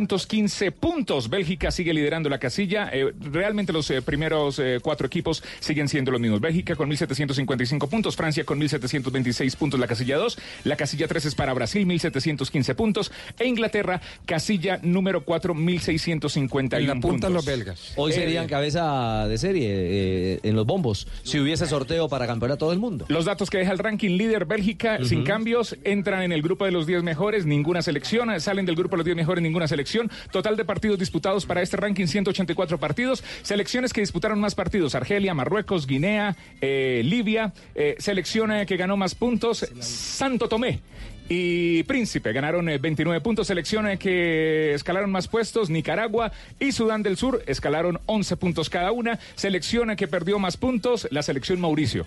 1.615 0.00 0.72
puntos. 0.72 1.28
Bélgica 1.28 1.70
sigue 1.70 1.94
liderando 1.94 2.28
la 2.28 2.38
casilla. 2.38 2.90
Eh, 2.92 3.12
realmente 3.20 3.72
los 3.72 3.90
eh, 3.90 4.02
primeros 4.02 4.58
eh, 4.58 4.78
cuatro 4.82 5.06
equipos 5.06 5.42
siguen 5.60 5.88
siendo 5.88 6.10
los 6.10 6.20
mismos. 6.20 6.40
Bélgica 6.40 6.76
con 6.76 6.90
1.755 6.90 7.88
puntos, 7.88 8.16
Francia 8.16 8.44
con 8.44 8.60
1.726 8.60 9.56
puntos 9.56 9.80
la 9.80 9.86
casilla 9.86 10.16
2, 10.16 10.38
la 10.64 10.76
casilla 10.76 11.08
3 11.08 11.26
es 11.26 11.34
para 11.34 11.52
Brasil, 11.54 11.86
1.715 11.86 12.74
puntos, 12.74 13.12
e 13.38 13.46
Inglaterra, 13.46 14.00
casilla 14.26 14.78
número 14.82 15.24
4, 15.24 15.54
1.651 15.54 16.78
En 16.78 16.86
la 16.86 16.94
punta 16.94 17.08
puntos. 17.08 17.32
los 17.32 17.44
belgas. 17.44 17.92
Hoy 17.96 18.12
Eh, 18.12 18.14
serían 18.14 18.46
cabeza 18.46 19.26
de 19.28 19.38
serie 19.38 19.68
eh, 19.70 20.40
en 20.42 20.56
los 20.56 20.66
bombos 20.66 21.06
si 21.22 21.38
hubiese 21.40 21.66
sorteo 21.66 22.08
para 22.08 22.26
campeonato 22.26 22.70
del 22.70 22.78
mundo. 22.78 23.06
Los 23.08 23.24
datos 23.24 23.50
que 23.50 23.58
deja 23.58 23.72
el 23.72 23.78
ranking 23.78 24.16
líder 24.16 24.44
Bélgica, 24.44 24.98
sin 25.04 25.24
cambios, 25.24 25.76
entran 25.84 26.22
en 26.22 26.32
el 26.32 26.42
grupo 26.42 26.64
de 26.64 26.70
los 26.70 26.86
10 26.86 27.02
mejores, 27.02 27.46
ninguna 27.46 27.82
selección, 27.82 28.40
salen 28.40 28.66
del 28.66 28.76
grupo 28.76 28.92
de 28.96 28.98
los 28.98 29.04
10 29.04 29.16
mejores, 29.16 29.42
ninguna 29.42 29.66
selección. 29.68 29.83
Total 30.30 30.56
de 30.56 30.64
partidos 30.64 30.98
disputados 30.98 31.46
para 31.46 31.62
este 31.62 31.76
ranking, 31.76 32.06
184 32.06 32.78
partidos. 32.78 33.22
Selecciones 33.42 33.92
que 33.92 34.00
disputaron 34.00 34.40
más 34.40 34.54
partidos, 34.54 34.94
Argelia, 34.94 35.34
Marruecos, 35.34 35.86
Guinea, 35.86 36.36
eh, 36.60 37.02
Libia. 37.04 37.52
Eh, 37.74 37.96
selección 37.98 38.52
eh, 38.52 38.66
que 38.66 38.76
ganó 38.76 38.96
más 38.96 39.14
puntos, 39.14 39.66
Santo 39.80 40.48
Tomé. 40.48 40.80
Y 41.28 41.84
Príncipe 41.84 42.32
ganaron 42.32 42.68
eh, 42.68 42.78
29 42.78 43.20
puntos, 43.22 43.46
selecciones 43.46 43.98
que 43.98 44.74
escalaron 44.74 45.10
más 45.10 45.26
puestos, 45.26 45.70
Nicaragua 45.70 46.32
y 46.60 46.72
Sudán 46.72 47.02
del 47.02 47.16
Sur 47.16 47.42
escalaron 47.46 47.98
11 48.06 48.36
puntos 48.36 48.68
cada 48.68 48.92
una, 48.92 49.18
selección 49.34 49.96
que 49.96 50.06
perdió 50.06 50.38
más 50.38 50.58
puntos, 50.58 51.08
la 51.10 51.22
selección 51.22 51.60
Mauricio. 51.60 52.06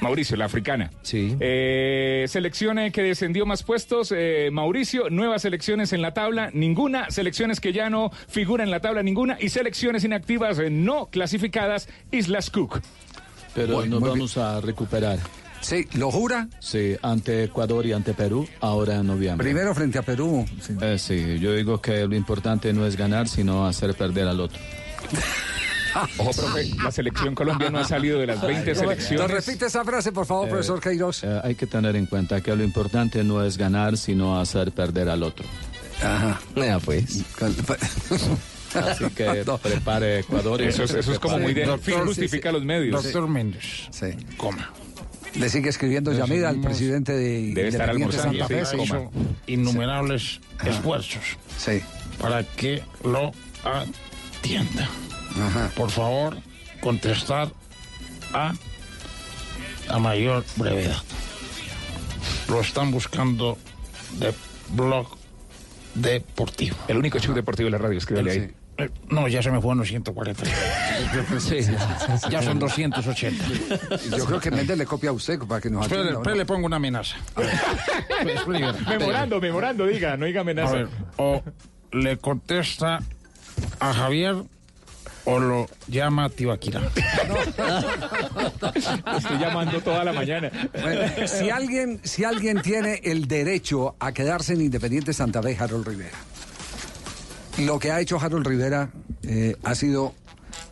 Mauricio, 0.00 0.36
la 0.36 0.44
africana. 0.44 0.90
Sí. 1.02 1.36
Eh, 1.40 2.24
selección 2.28 2.78
eh, 2.78 2.92
que 2.92 3.02
descendió 3.02 3.46
más 3.46 3.62
puestos, 3.62 4.12
eh, 4.16 4.48
Mauricio. 4.52 5.10
Nuevas 5.10 5.42
selecciones 5.42 5.92
en 5.92 6.02
la 6.02 6.14
tabla, 6.14 6.50
ninguna. 6.52 7.10
Selecciones 7.10 7.60
que 7.60 7.72
ya 7.72 7.90
no 7.90 8.10
figuran 8.28 8.68
en 8.68 8.70
la 8.70 8.80
tabla, 8.80 9.02
ninguna. 9.02 9.36
Y 9.40 9.48
selecciones 9.48 10.04
inactivas 10.04 10.58
eh, 10.58 10.70
no 10.70 11.06
clasificadas, 11.06 11.88
Islas 12.12 12.50
Cook. 12.50 12.80
Pero 13.54 13.74
Bueno, 13.74 13.98
nos 13.98 14.08
vamos 14.08 14.36
a 14.36 14.60
recuperar. 14.60 15.18
Sí, 15.60 15.86
¿lo 15.94 16.10
jura? 16.12 16.48
Sí, 16.60 16.94
ante 17.02 17.44
Ecuador 17.44 17.84
y 17.84 17.92
ante 17.92 18.14
Perú, 18.14 18.46
ahora 18.60 18.96
en 18.96 19.06
noviembre. 19.08 19.44
Primero 19.44 19.74
frente 19.74 19.98
a 19.98 20.02
Perú. 20.02 20.44
Eh, 20.80 20.98
sí, 20.98 21.38
yo 21.40 21.52
digo 21.52 21.80
que 21.80 22.06
lo 22.06 22.14
importante 22.14 22.72
no 22.72 22.86
es 22.86 22.96
ganar, 22.96 23.26
sino 23.26 23.66
hacer 23.66 23.94
perder 23.94 24.28
al 24.28 24.40
otro. 24.40 24.58
Ojo, 26.18 26.30
profe, 26.32 26.70
la 26.82 26.90
selección 26.90 27.34
Colombia 27.34 27.70
no 27.70 27.78
ha 27.78 27.84
salido 27.84 28.18
de 28.20 28.26
las 28.26 28.40
20 28.42 28.70
¿Nos 28.70 28.78
selecciones. 28.78 29.30
repite 29.30 29.66
esa 29.66 29.84
frase, 29.84 30.12
por 30.12 30.26
favor, 30.26 30.46
Eh, 30.46 30.50
profesor 30.50 30.80
Queiroz? 30.80 31.24
eh, 31.24 31.40
hay 31.42 31.54
que 31.54 31.66
tener 31.66 31.96
en 31.96 32.06
cuenta 32.06 32.40
que 32.40 32.54
lo 32.54 32.62
importante 32.64 33.24
no 33.24 33.42
es 33.44 33.56
ganar, 33.56 33.96
sino 33.96 34.38
hacer 34.40 34.72
perder 34.72 35.08
al 35.08 35.22
otro. 35.22 35.46
Ajá. 36.02 36.40
Ya 36.56 36.78
pues. 36.78 37.24
Así 38.74 39.04
que 39.10 39.44
prepare 39.62 40.20
Ecuador. 40.20 40.60
y 40.60 40.64
Eso 40.66 40.84
es- 40.84 40.90
eso 40.94 41.12
es 41.12 41.18
como 41.18 41.38
muy 41.38 41.54
de 41.54 41.64
Doctor, 41.64 42.06
justifica 42.06 42.50
sí. 42.50 42.54
los 42.54 42.64
medios. 42.64 43.02
Doctor 43.02 43.26
Méndez. 43.28 43.88
Sí. 43.90 44.06
Coma. 44.36 44.70
Le 45.34 45.48
sigue 45.48 45.68
escribiendo 45.68 46.12
Yamida 46.12 46.48
al 46.48 46.60
presidente 46.60 47.12
de 47.12 47.52
Debe 47.54 47.68
estar 47.68 47.90
almorzando, 47.90 48.38
Santa 48.38 48.46
Fe. 48.48 48.64
sí, 48.64 48.76
sí. 48.80 48.88
coma. 48.88 49.10
innumerables 49.46 50.40
esfuerzos 50.64 51.22
Sí. 51.58 51.80
para 52.20 52.42
que 52.44 52.82
lo 53.04 53.30
atienda. 53.64 54.88
Ajá. 55.36 55.70
Por 55.76 55.90
favor, 55.90 56.36
contestar 56.80 57.48
a 58.32 58.52
a 59.88 59.98
mayor 59.98 60.44
brevedad. 60.56 61.02
Lo 62.48 62.60
están 62.60 62.90
buscando 62.90 63.56
de 64.18 64.34
blog 64.70 65.06
deportivo. 65.94 66.76
El 66.88 66.98
único 66.98 67.18
show 67.18 67.34
deportivo 67.34 67.66
de 67.66 67.70
la 67.72 67.78
radio, 67.78 67.98
escríbale 67.98 68.30
ahí. 68.30 68.54
Eh, 68.78 68.90
No, 69.10 69.26
ya 69.28 69.42
se 69.42 69.50
me 69.50 69.60
fueron 69.60 69.78
los 69.78 69.88
140. 69.88 70.44
Ya 72.30 72.42
son 72.42 72.58
280. 72.58 73.44
Yo 74.16 74.24
creo 74.24 74.40
que 74.40 74.50
Méndez 74.50 74.76
le 74.78 74.86
copia 74.86 75.10
a 75.10 75.12
usted 75.12 75.38
para 75.40 75.60
que 75.60 75.68
nos 75.70 75.82
Espere, 75.82 76.02
atienda, 76.02 76.18
¿o 76.18 76.22
espere, 76.22 76.34
no? 76.36 76.38
le 76.38 76.46
pongo 76.46 76.66
una 76.66 76.76
amenaza. 76.76 77.16
Espere, 77.28 78.34
espere. 78.34 78.72
Memorando, 78.98 79.40
memorando, 79.40 79.86
diga, 79.86 80.16
no 80.16 80.26
diga 80.26 80.40
A 80.40 80.42
amenaza. 80.42 80.72
ver, 80.74 80.88
o 81.16 81.42
le 81.92 82.18
contesta 82.18 83.00
a 83.80 83.92
Javier 83.94 84.36
o 85.28 85.38
lo 85.38 85.68
llama 85.88 86.30
Tibaquira. 86.30 86.90
Estoy 89.16 89.38
llamando 89.38 89.80
toda 89.82 90.02
la 90.02 90.12
mañana. 90.14 90.50
Bueno, 90.80 91.02
si 91.26 91.50
alguien, 91.50 92.00
si 92.02 92.24
alguien 92.24 92.62
tiene 92.62 93.02
el 93.04 93.28
derecho 93.28 93.94
a 93.98 94.12
quedarse 94.12 94.54
en 94.54 94.62
Independiente 94.62 95.12
Santa 95.12 95.42
Fe, 95.42 95.54
Harold 95.58 95.86
Rivera. 95.86 96.16
Lo 97.58 97.78
que 97.78 97.92
ha 97.92 98.00
hecho 98.00 98.18
Harold 98.18 98.46
Rivera 98.46 98.90
eh, 99.22 99.56
ha 99.64 99.74
sido 99.74 100.14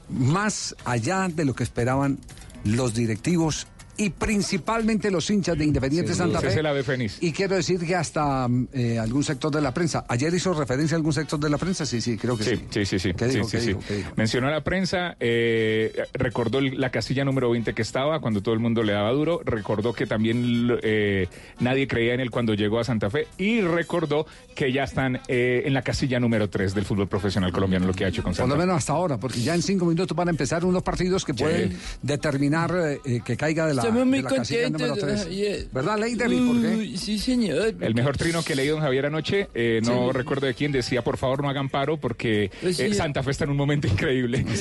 más 0.09 0.75
allá 0.85 1.29
de 1.29 1.45
lo 1.45 1.55
que 1.55 1.65
esperaban 1.65 2.19
los 2.65 2.95
directivos 2.95 3.67
y 3.97 4.11
principalmente 4.11 5.11
los 5.11 5.29
hinchas 5.31 5.57
de 5.59 5.65
Independiente 5.65 6.13
Sí, 6.13 6.19
Santa 6.19 6.41
Fe. 6.41 6.67
ave 6.67 6.83
fénix. 6.83 7.23
Y 7.23 7.33
quiero 7.33 7.57
decir 7.57 7.79
que 7.81 7.95
hasta 7.95 8.49
eh, 8.73 8.99
algún 8.99 9.23
sector 9.25 9.51
de 9.53 9.61
la 9.61 9.73
prensa. 9.73 10.05
¿Ayer 10.09 10.33
hizo 10.35 10.53
referencia 10.55 10.95
a 10.95 10.99
algún 10.99 11.13
sector 11.13 11.39
de 11.39 11.49
la 11.51 11.59
prensa? 11.59 11.87
Sí, 11.87 12.01
sí, 12.01 12.17
creo 12.17 12.37
que 12.37 12.45
sí. 12.45 12.57
Sí, 12.71 12.85
sí, 12.85 12.85
sí, 12.87 12.99
sí. 12.99 13.15
¿Qué 13.15 13.27
dijo? 13.27 13.45
Sí, 13.45 13.51
¿Qué 13.57 13.61
sí, 13.61 13.67
dijo? 13.69 13.81
sí. 13.81 13.87
¿Qué 13.89 13.95
dijo? 13.99 14.13
Mencionó 14.17 14.49
a 14.49 14.51
la 14.51 14.63
prensa, 14.65 15.17
eh, 15.21 15.93
recordó 16.15 16.61
la 16.61 16.91
casilla 16.91 17.25
número 17.25 17.51
20 17.51 17.73
que 17.75 17.83
estaba 17.83 18.21
cuando 18.21 18.43
todo 18.43 18.55
el 18.55 18.61
mundo 18.61 18.83
le 18.83 18.93
daba 18.93 19.11
duro, 19.13 19.41
recordó 19.45 19.93
que 19.93 20.07
también 20.07 20.69
eh, 20.83 21.29
nadie 21.61 21.87
creía 21.87 22.15
en 22.15 22.21
él 22.21 22.31
cuando 22.31 22.55
llegó 22.55 22.79
a 22.81 22.85
Santa 22.85 23.11
Fe 23.11 23.27
y 23.39 23.61
recordó 23.61 24.27
que 24.55 24.73
ya 24.73 24.85
están 24.85 25.21
eh, 25.29 25.63
en 25.67 25.75
la 25.75 25.83
casilla 25.83 26.19
número 26.21 26.49
3 26.51 26.75
del 26.75 26.85
fútbol 26.85 27.09
profesional 27.09 27.53
colombiano, 27.53 27.87
lo 27.87 27.93
que 27.95 28.05
ha 28.05 28.09
hecho 28.09 28.23
con 28.23 28.33
Por 28.33 28.37
Santa 28.37 28.49
lo 28.55 28.61
Fe. 28.61 28.67
menos 28.67 28.79
hasta 28.79 28.93
ahora, 28.93 29.19
porque 29.19 29.41
ya 29.41 29.55
en 29.55 29.63
cinco 29.63 29.85
minutos 29.85 30.17
van 30.17 30.29
a 30.29 30.31
empezar 30.31 30.65
unos 30.65 30.83
partidos 30.83 31.25
que 31.25 31.35
pueden 31.35 31.77
determinar 32.03 32.75
eh, 32.75 33.01
eh, 33.05 33.21
que 33.25 33.37
caiga 33.37 33.67
de 33.67 33.75
la, 33.75 33.83
Estamos 33.89 34.07
muy 34.07 34.23
contentos. 34.23 35.27
¿Verdad, 35.73 35.99
Leider? 35.99 36.33
¿Y 36.33 36.41
por 36.41 36.61
qué? 36.63 36.97
Sí, 36.99 37.19
señor. 37.19 37.75
El 37.81 37.95
mejor 37.95 38.17
trino 38.17 38.43
que 38.43 38.55
leí 38.55 38.69
don 38.69 38.81
Javier 38.81 39.07
anoche, 39.07 39.49
eh, 39.55 39.81
no 39.85 40.07
Sí. 40.09 40.13
recuerdo 40.13 40.47
de 40.47 40.55
quién, 40.55 40.73
decía 40.73 41.03
por 41.03 41.17
favor 41.17 41.43
no 41.43 41.49
hagan 41.49 41.69
paro 41.69 41.97
porque 41.99 42.51
Pues 42.61 42.77
sí. 42.77 42.85
eh, 42.85 42.95
Santa 42.95 43.23
Fe 43.23 43.31
está 43.31 43.45
en 43.45 43.51
un 43.51 43.57
momento 43.57 43.87
increíble. 43.87 44.45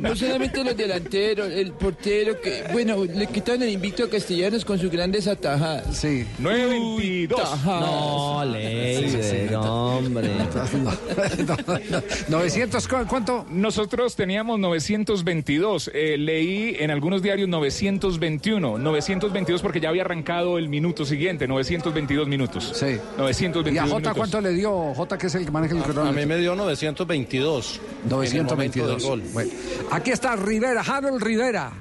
No 0.00 0.14
solamente 0.16 0.62
los 0.64 0.76
delanteros, 0.76 1.50
el 1.50 1.72
portero 1.72 2.40
que, 2.40 2.64
bueno, 2.72 3.04
le 3.04 3.26
quitan 3.26 3.62
el 3.62 3.70
invicto 3.70 4.04
a 4.04 4.10
Castellanos 4.10 4.64
con 4.64 4.78
sus 4.78 4.90
grandes 4.90 5.26
atajadas. 5.26 5.96
Sí. 5.96 6.24
922. 6.38 7.64
No, 7.64 8.44
Leider, 8.44 9.54
hombre. 9.56 10.28
900, 12.28 12.88
¿cu- 12.88 12.96
¿cuánto? 13.08 13.46
Nosotros 13.50 14.14
teníamos 14.16 14.58
922. 14.58 15.90
eh, 15.94 16.16
leí 16.18 16.76
en 16.78 16.90
algunos 16.90 17.22
diarios 17.22 17.48
921. 17.82 18.78
922 18.78 19.62
porque 19.62 19.80
ya 19.80 19.88
había 19.88 20.02
arrancado 20.02 20.58
el 20.58 20.68
minuto 20.68 21.04
siguiente. 21.04 21.46
922 21.46 22.26
minutos. 22.28 22.72
Sí. 22.74 22.98
922 23.16 23.74
¿Y 23.74 23.78
a 23.78 23.82
Jota 23.82 23.94
minutos. 23.96 24.16
cuánto 24.16 24.40
le 24.40 24.50
dio? 24.52 24.94
Jota, 24.94 25.16
que 25.18 25.26
es 25.28 25.34
el 25.34 25.44
que 25.44 25.50
maneja 25.50 25.74
el 25.74 25.80
A 25.80 25.84
cronómetro. 25.84 26.20
mí 26.20 26.26
me 26.26 26.36
dio 26.38 26.54
922. 26.56 27.80
en 28.04 28.10
el 28.10 28.44
momento 28.44 28.86
del 28.86 28.98
922. 28.98 29.04
gol. 29.04 29.22
Bueno, 29.32 29.50
aquí 29.90 30.10
está 30.10 30.36
Rivera, 30.36 30.82
Harold 30.82 31.22
Rivera, 31.22 31.72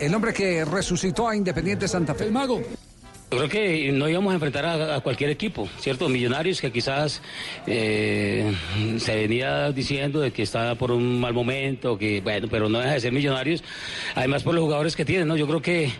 el 0.00 0.14
hombre 0.14 0.32
que 0.32 0.64
resucitó 0.64 1.28
a 1.28 1.36
Independiente 1.36 1.86
Santa 1.88 2.14
Fe. 2.14 2.24
El 2.24 2.32
mago. 2.32 2.60
Creo 3.32 3.48
que 3.48 3.90
no 3.92 4.10
íbamos 4.10 4.30
a 4.30 4.34
enfrentar 4.34 4.66
a, 4.66 4.96
a 4.96 5.00
cualquier 5.00 5.30
equipo, 5.30 5.66
¿cierto? 5.78 6.06
Millonarios 6.10 6.60
que 6.60 6.70
quizás 6.70 7.22
eh, 7.66 8.52
se 8.98 9.16
venía 9.16 9.72
diciendo 9.72 10.20
de 10.20 10.32
que 10.32 10.42
estaba 10.42 10.74
por 10.74 10.90
un 10.90 11.18
mal 11.18 11.32
momento, 11.32 11.96
que 11.96 12.20
bueno, 12.20 12.48
pero 12.50 12.68
no 12.68 12.78
deja 12.78 12.92
de 12.92 13.00
ser 13.00 13.12
Millonarios. 13.12 13.64
Además 14.14 14.42
por 14.42 14.54
los 14.54 14.62
jugadores 14.62 14.94
que 14.94 15.06
tienen, 15.06 15.28
¿no? 15.28 15.36
Yo 15.38 15.46
creo 15.46 15.62
que 15.62 15.90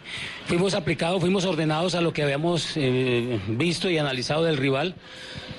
fuimos 0.46 0.74
aplicados, 0.74 1.20
fuimos 1.20 1.44
ordenados 1.44 1.94
a 1.94 2.00
lo 2.00 2.12
que 2.12 2.22
habíamos 2.22 2.76
eh, 2.76 3.40
visto 3.48 3.90
y 3.90 3.98
analizado 3.98 4.44
del 4.44 4.56
rival, 4.56 4.94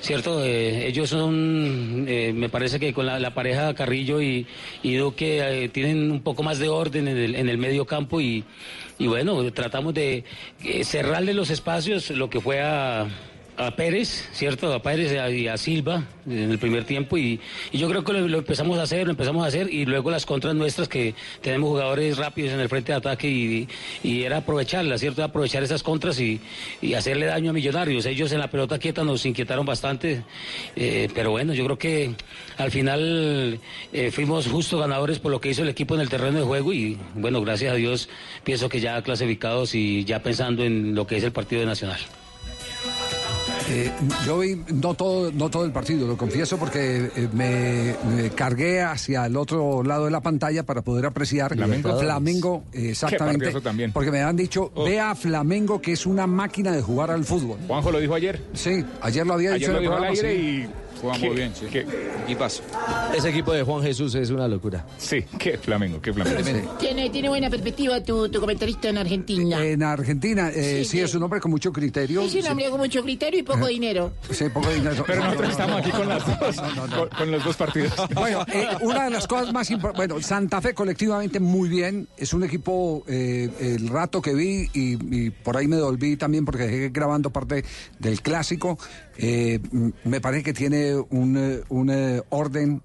¿cierto? 0.00 0.44
Eh, 0.44 0.86
ellos 0.86 1.10
son, 1.10 2.06
eh, 2.08 2.32
me 2.34 2.48
parece 2.48 2.78
que 2.78 2.92
con 2.92 3.06
la, 3.06 3.34
pareja 3.34 3.74
Carrillo 3.74 4.20
y, 4.20 4.46
y 4.82 4.94
Duque 4.96 5.70
tienen 5.72 6.10
un 6.10 6.20
poco 6.20 6.42
más 6.42 6.58
de 6.58 6.68
orden 6.68 7.08
en 7.08 7.16
el, 7.16 7.34
en 7.34 7.48
el 7.48 7.58
medio 7.58 7.86
campo 7.86 8.20
y, 8.20 8.44
y 8.98 9.06
bueno, 9.06 9.52
tratamos 9.52 9.94
de 9.94 10.24
cerrarle 10.82 11.34
los 11.34 11.50
espacios, 11.50 12.10
lo 12.10 12.30
que 12.30 12.40
fue 12.40 12.60
a, 12.60 13.06
a 13.56 13.76
Pérez, 13.76 14.28
¿cierto? 14.32 14.72
A 14.72 14.82
Pérez 14.82 15.12
y 15.32 15.48
a, 15.48 15.56
Silva 15.56 16.04
en 16.26 16.50
el 16.50 16.58
primer 16.58 16.84
tiempo 16.84 17.16
y, 17.16 17.40
yo 17.72 17.88
creo 17.88 18.04
que 18.04 18.12
lo, 18.12 18.38
empezamos 18.38 18.78
a 18.78 18.82
hacer, 18.82 19.06
lo 19.06 19.12
empezamos 19.12 19.44
a 19.44 19.48
hacer 19.48 19.72
y 19.72 19.84
luego 19.84 20.10
las 20.10 20.26
contras 20.26 20.54
nuestras 20.54 20.88
que 20.88 21.14
tenemos 21.40 21.68
jugadores 21.70 22.16
rápidos 22.16 22.52
en 22.52 22.60
el 22.60 22.68
frente 22.68 22.92
de 22.92 22.98
ataque 22.98 23.28
y, 23.28 23.68
y 24.02 24.22
era 24.22 24.38
aprovecharlas, 24.38 25.00
¿cierto? 25.00 25.22
Aprovechar 25.22 25.62
esas 25.62 25.82
contras 25.82 26.18
y, 26.20 26.40
y 26.80 26.94
hacerle 26.94 27.26
daño 27.26 27.50
a 27.50 27.52
Millonarios. 27.52 28.06
Ellos 28.06 28.32
en 28.32 28.40
la 28.40 28.48
pelota 28.48 28.78
quieta 28.78 29.04
nos 29.04 29.24
inquietaron 29.26 29.66
bastante, 29.66 30.24
eh, 30.76 31.08
pero 31.14 31.30
bueno, 31.30 31.54
yo 31.54 31.64
creo 31.64 31.78
que 31.78 32.14
al 32.58 32.70
final 32.70 33.60
eh, 33.92 34.10
fuimos 34.10 34.48
justos 34.48 34.80
ganadores 34.80 35.18
por 35.18 35.30
lo 35.30 35.40
que 35.40 35.50
hizo 35.50 35.62
el 35.62 35.68
equipo 35.68 35.94
en 35.94 36.00
el 36.00 36.08
terreno 36.08 36.38
de 36.38 36.44
juego 36.44 36.72
y 36.72 36.98
bueno, 37.14 37.40
gracias 37.42 37.72
a 37.72 37.76
Dios 37.76 38.08
pienso 38.42 38.68
que 38.68 38.80
ya 38.80 39.00
clasificados 39.02 39.74
y 39.74 40.04
ya 40.04 40.22
pensando 40.22 40.64
en 40.64 40.94
lo 40.94 41.06
que 41.06 41.16
es 41.16 41.24
el 41.24 41.32
partido 41.32 41.60
de 41.60 41.66
Nacional. 41.66 42.00
Eh, 43.70 43.90
yo 44.26 44.38
vi 44.40 44.62
no 44.74 44.94
todo, 44.94 45.32
no 45.32 45.48
todo 45.48 45.64
el 45.64 45.72
partido, 45.72 46.06
lo 46.06 46.16
confieso, 46.16 46.58
porque 46.58 47.10
eh, 47.16 47.28
me, 47.32 47.94
me 48.14 48.30
cargué 48.30 48.82
hacia 48.82 49.24
el 49.26 49.36
otro 49.36 49.82
lado 49.82 50.04
de 50.04 50.10
la 50.10 50.20
pantalla 50.20 50.64
para 50.64 50.82
poder 50.82 51.06
apreciar 51.06 51.54
Flamengo. 51.54 51.98
Flamengo, 51.98 52.64
eh, 52.72 52.90
exactamente. 52.90 53.52
también. 53.60 53.92
Porque 53.92 54.10
me 54.10 54.20
han 54.20 54.36
dicho, 54.36 54.70
vea 54.84 55.12
a 55.12 55.14
Flamengo 55.14 55.80
que 55.80 55.92
es 55.92 56.04
una 56.04 56.26
máquina 56.26 56.72
de 56.72 56.82
jugar 56.82 57.10
al 57.10 57.24
fútbol. 57.24 57.58
Juanjo 57.66 57.90
lo 57.90 58.00
dijo 58.00 58.14
ayer. 58.14 58.42
Sí, 58.52 58.84
ayer 59.00 59.26
lo 59.26 59.34
había 59.34 59.54
Ayer 59.54 59.60
dicho 59.60 59.72
lo 59.72 59.78
en 59.78 59.84
el 59.84 59.90
dijo 59.90 59.94
al 59.94 60.08
programa, 60.08 60.28
aire 60.28 60.40
sí. 60.40 60.68
y... 60.70 60.83
Juega 61.04 61.18
¿Qué- 61.18 61.26
muy 61.26 61.36
bien, 61.36 61.52
sí. 61.54 61.66
qué- 61.70 61.86
Y 62.26 62.34
paso. 62.34 62.62
Ese 63.14 63.28
equipo 63.28 63.52
de 63.52 63.62
Juan 63.62 63.82
Jesús 63.82 64.14
es 64.14 64.30
una 64.30 64.48
locura. 64.48 64.86
Sí, 64.96 65.22
qué 65.38 65.58
Flamengo, 65.58 66.00
qué 66.00 66.12
Flamengo. 66.12 66.76
Tiene, 66.78 67.10
tiene 67.10 67.28
buena 67.28 67.50
perspectiva 67.50 68.02
tu, 68.02 68.28
tu 68.30 68.40
comentarista 68.40 68.88
en 68.88 68.96
Argentina. 68.98 69.62
En 69.64 69.82
Argentina, 69.82 70.50
eh, 70.50 70.78
sí, 70.84 70.94
Sí, 70.94 71.00
es 71.00 71.14
un 71.14 71.22
hombre 71.22 71.40
con 71.40 71.50
mucho 71.50 71.72
criterio. 71.72 72.22
es 72.22 72.34
un 72.34 72.46
hombre 72.46 72.70
con 72.70 72.80
mucho 72.80 73.02
criterio 73.02 73.40
y 73.40 73.42
poco 73.42 73.66
dinero. 73.66 74.12
Sí, 74.30 74.46
poco 74.48 74.70
dinero. 74.70 75.04
Pero 75.06 75.20
No, 75.20 75.24
nosotros 75.26 75.46
no, 75.48 75.52
estamos 75.52 75.72
no, 75.72 75.78
aquí 75.78 75.90
no, 75.90 75.96
con 75.98 76.08
no, 76.08 76.14
las 76.14 76.40
dos, 76.40 76.56
no, 76.56 76.74
no, 76.74 76.86
no. 76.86 76.96
con, 76.96 77.08
con 77.10 77.30
los 77.30 77.44
dos 77.44 77.56
partidos. 77.56 77.92
Bueno, 78.14 78.44
eh, 78.52 78.66
una 78.80 79.04
de 79.04 79.10
las 79.10 79.26
cosas 79.26 79.52
más 79.52 79.70
importantes, 79.70 80.08
bueno, 80.08 80.26
Santa 80.26 80.60
Fe 80.62 80.72
colectivamente 80.72 81.40
muy 81.40 81.68
bien, 81.68 82.08
es 82.16 82.32
un 82.32 82.42
equipo, 82.44 83.04
eh, 83.08 83.50
el 83.60 83.88
rato 83.88 84.22
que 84.22 84.34
vi 84.34 84.70
y, 84.72 84.96
y 85.26 85.30
por 85.30 85.56
ahí 85.58 85.66
me 85.68 85.80
volví 85.80 86.16
también 86.16 86.44
porque 86.46 86.62
dejé 86.64 86.88
grabando 86.88 87.30
parte 87.30 87.64
del 87.98 88.22
clásico, 88.22 88.78
eh, 89.18 89.60
me 90.04 90.20
parece 90.20 90.42
que 90.42 90.52
tiene 90.52 90.96
un, 90.96 91.36
eh, 91.36 91.62
un 91.68 91.90
eh, 91.90 92.22
orden 92.30 92.82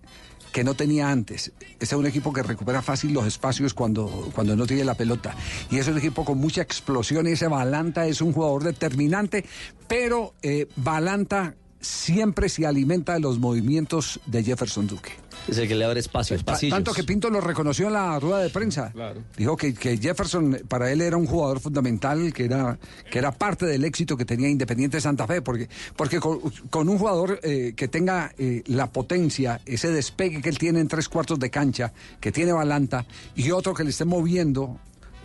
que 0.51 0.63
no 0.63 0.73
tenía 0.73 1.09
antes. 1.09 1.51
Este 1.59 1.85
es 1.85 1.93
un 1.93 2.05
equipo 2.05 2.33
que 2.33 2.43
recupera 2.43 2.81
fácil 2.81 3.13
los 3.13 3.25
espacios 3.25 3.73
cuando, 3.73 4.29
cuando 4.33 4.55
no 4.55 4.65
tiene 4.65 4.83
la 4.83 4.95
pelota. 4.95 5.35
Y 5.69 5.77
es 5.77 5.87
un 5.87 5.97
equipo 5.97 6.25
con 6.25 6.37
mucha 6.37 6.61
explosión 6.61 7.27
y 7.27 7.31
ese 7.31 7.47
Balanta 7.47 8.07
es 8.07 8.21
un 8.21 8.33
jugador 8.33 8.63
determinante, 8.63 9.45
pero 9.87 10.33
eh, 10.41 10.67
Balanta 10.75 11.55
siempre 11.81 12.49
se 12.49 12.65
alimenta 12.65 13.13
de 13.13 13.19
los 13.19 13.39
movimientos 13.39 14.19
de 14.25 14.43
Jefferson 14.43 14.87
Duque. 14.87 15.11
Es 15.47 15.57
el 15.57 15.67
que 15.67 15.75
le 15.75 15.85
abre 15.85 15.99
espacios, 15.99 16.43
Ta- 16.43 16.51
pasillos. 16.53 16.75
Tanto 16.75 16.91
que 16.93 17.03
Pinto 17.03 17.29
lo 17.29 17.39
reconoció 17.41 17.87
en 17.87 17.93
la 17.93 18.19
rueda 18.19 18.39
de 18.39 18.49
prensa. 18.49 18.91
Dijo 19.37 19.55
que, 19.55 19.73
que 19.73 19.97
Jefferson 19.97 20.59
para 20.67 20.91
él 20.91 21.01
era 21.01 21.15
un 21.17 21.25
jugador 21.25 21.59
fundamental, 21.59 22.33
que 22.33 22.45
era, 22.45 22.77
que 23.09 23.17
era 23.19 23.31
parte 23.31 23.65
del 23.65 23.85
éxito 23.85 24.17
que 24.17 24.25
tenía 24.25 24.49
Independiente 24.49 24.99
Santa 24.99 25.25
Fe, 25.25 25.41
porque, 25.41 25.69
porque 25.95 26.19
con, 26.19 26.39
con 26.69 26.89
un 26.89 26.97
jugador 26.97 27.39
eh, 27.43 27.73
que 27.75 27.87
tenga 27.87 28.33
eh, 28.37 28.61
la 28.67 28.87
potencia, 28.91 29.61
ese 29.65 29.89
despegue 29.91 30.41
que 30.41 30.49
él 30.49 30.57
tiene 30.57 30.81
en 30.81 30.87
tres 30.87 31.07
cuartos 31.07 31.39
de 31.39 31.49
cancha, 31.49 31.93
que 32.19 32.31
tiene 32.31 32.51
Balanta, 32.51 33.05
y 33.35 33.51
otro 33.51 33.73
que 33.73 33.83
le 33.85 33.91
esté 33.91 34.05
moviendo. 34.05 34.79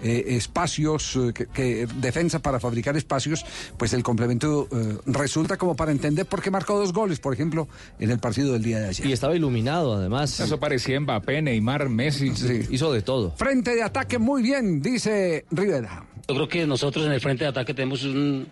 Eh, 0.05 0.36
espacios, 0.36 1.16
eh, 1.16 1.32
que, 1.35 1.47
que- 1.47 1.89
defensa 1.97 2.39
para 2.39 2.60
fabricar 2.60 2.97
espacios, 2.97 3.44
pues 3.76 3.93
el 3.94 4.02
complemento 4.05 4.68
eh, 4.70 4.98
resulta 5.06 5.56
como 5.56 5.74
para 5.74 5.90
entender 5.90 6.26
por 6.26 6.40
qué 6.43 6.51
marcó 6.51 6.78
dos 6.78 6.93
goles, 6.93 7.18
por 7.18 7.35
ejemplo, 7.35 7.66
en 7.98 8.10
el 8.10 8.18
partido 8.20 8.52
del 8.52 8.62
día 8.62 8.78
de 8.81 8.89
ayer. 8.89 9.06
Y 9.06 9.12
estaba 9.12 9.35
iluminado, 9.35 9.94
además. 9.94 10.39
Eso 10.39 10.60
parecía 10.60 11.01
Mbappé, 11.01 11.43
Neymar, 11.43 11.89
Messi. 11.89 12.32
Hizo 12.70 12.93
de 12.93 13.02
todo. 13.02 13.32
Frente 13.36 13.74
de 13.74 13.82
ataque 13.82 14.18
muy 14.18 14.43
bien, 14.43 14.81
dice 14.82 15.44
Rivera. 15.51 16.05
Yo 16.26 16.34
creo 16.34 16.48
que 16.48 16.66
nosotros 16.66 17.05
en 17.05 17.12
el 17.12 17.20
frente 17.20 17.44
de 17.44 17.51
ataque 17.51 17.74
tenemos 17.74 18.02
un, 18.05 18.46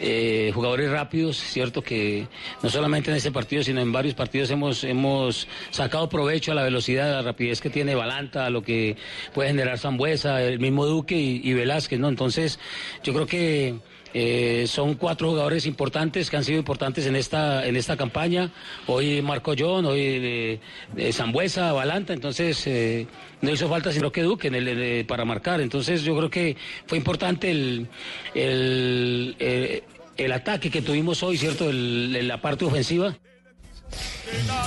eh, 0.00 0.50
jugadores 0.52 0.90
rápidos, 0.90 1.36
cierto 1.36 1.80
que 1.80 2.26
no 2.64 2.68
solamente 2.68 3.10
en 3.10 3.16
este 3.16 3.30
partido, 3.30 3.62
sino 3.62 3.80
en 3.80 3.92
varios 3.92 4.14
partidos 4.14 4.50
hemos, 4.50 4.82
hemos 4.82 5.46
sacado 5.70 6.08
provecho 6.08 6.50
a 6.50 6.56
la 6.56 6.64
velocidad, 6.64 7.12
a 7.12 7.16
la 7.16 7.22
rapidez 7.22 7.60
que 7.60 7.70
tiene 7.70 7.94
Balanta, 7.94 8.46
a 8.46 8.50
lo 8.50 8.62
que 8.62 8.96
puede 9.32 9.50
generar 9.50 9.78
Zambuesa, 9.78 10.42
el 10.42 10.58
mismo 10.58 10.84
Duque 10.84 11.16
y, 11.16 11.40
y 11.44 11.54
Velázquez, 11.54 12.00
¿no? 12.00 12.08
Entonces, 12.08 12.58
yo 13.04 13.12
creo 13.12 13.26
que 13.26 13.76
eh, 14.14 14.64
son 14.68 14.94
cuatro 14.94 15.28
jugadores 15.30 15.66
importantes 15.66 16.28
que 16.30 16.36
han 16.36 16.44
sido 16.44 16.58
importantes 16.58 17.06
en 17.06 17.16
esta 17.16 17.66
en 17.66 17.76
esta 17.76 17.96
campaña. 17.96 18.50
Hoy 18.86 19.22
Marco 19.22 19.54
John, 19.58 19.86
hoy 19.86 20.00
eh, 20.00 20.60
eh, 20.96 21.12
Zambuesa, 21.12 21.72
Balanta. 21.72 22.12
Entonces 22.12 22.62
eh, 22.66 23.06
no 23.40 23.50
hizo 23.50 23.68
falta 23.68 23.92
sino 23.92 24.10
que 24.12 24.22
Duque 24.22 24.48
en 24.48 24.54
el- 24.54 25.04
para 25.06 25.24
marcar. 25.24 25.60
Entonces 25.60 26.02
yo 26.02 26.16
creo 26.16 26.30
que 26.30 26.56
fue 26.86 26.98
importante 26.98 27.50
el 27.50 27.88
el, 28.34 29.36
eh, 29.38 29.82
el 30.16 30.32
ataque 30.32 30.70
que 30.70 30.82
tuvimos 30.82 31.22
hoy, 31.22 31.36
cierto, 31.38 31.70
la 31.72 32.40
parte 32.40 32.64
ofensiva. 32.64 33.16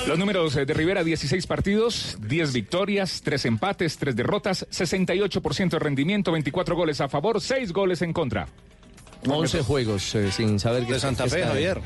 Los 0.08 0.20
números 0.20 0.56
eh, 0.56 0.66
de 0.66 0.74
Rivera, 0.74 1.04
16 1.04 1.48
partidos, 1.48 2.18
10 2.22 2.54
victorias, 2.54 3.22
3 3.24 3.46
empates, 3.46 3.98
3 3.98 4.16
derrotas, 4.16 4.68
68% 4.70 5.70
de 5.70 5.80
rendimiento, 5.80 6.32
24 6.32 6.76
goles 6.76 7.02
a 7.02 7.10
favor, 7.10 7.42
6 7.42 7.72
goles 7.74 8.02
en 8.04 8.14
contra. 8.14 8.48
11 9.28 9.62
juegos 9.64 10.16
eh, 10.16 10.32
sin 10.32 10.60
saber 10.60 10.86
que 10.86 10.94
de 10.94 11.00
Santa 11.00 11.28
Fe, 11.28 11.44
Javier. 11.44 11.80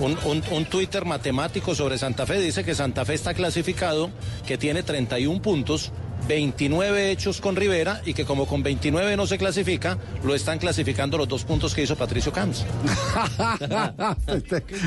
Un, 0.00 0.16
un, 0.26 0.42
un 0.52 0.64
Twitter 0.66 1.04
matemático 1.04 1.74
sobre 1.74 1.98
Santa 1.98 2.24
Fe 2.26 2.40
dice 2.40 2.64
que 2.64 2.74
Santa 2.74 3.04
Fe 3.04 3.14
está 3.14 3.34
clasificado, 3.34 4.10
que 4.46 4.56
tiene 4.56 4.84
31 4.84 5.42
puntos, 5.42 5.90
29 6.28 7.10
hechos 7.10 7.40
con 7.40 7.56
Rivera 7.56 8.00
y 8.04 8.14
que 8.14 8.24
como 8.24 8.46
con 8.46 8.62
29 8.62 9.16
no 9.16 9.26
se 9.26 9.38
clasifica, 9.38 9.98
lo 10.22 10.34
están 10.36 10.58
clasificando 10.58 11.18
los 11.18 11.26
dos 11.26 11.42
puntos 11.44 11.74
que 11.74 11.82
hizo 11.82 11.96
Patricio 11.96 12.32
Camps. 12.32 12.64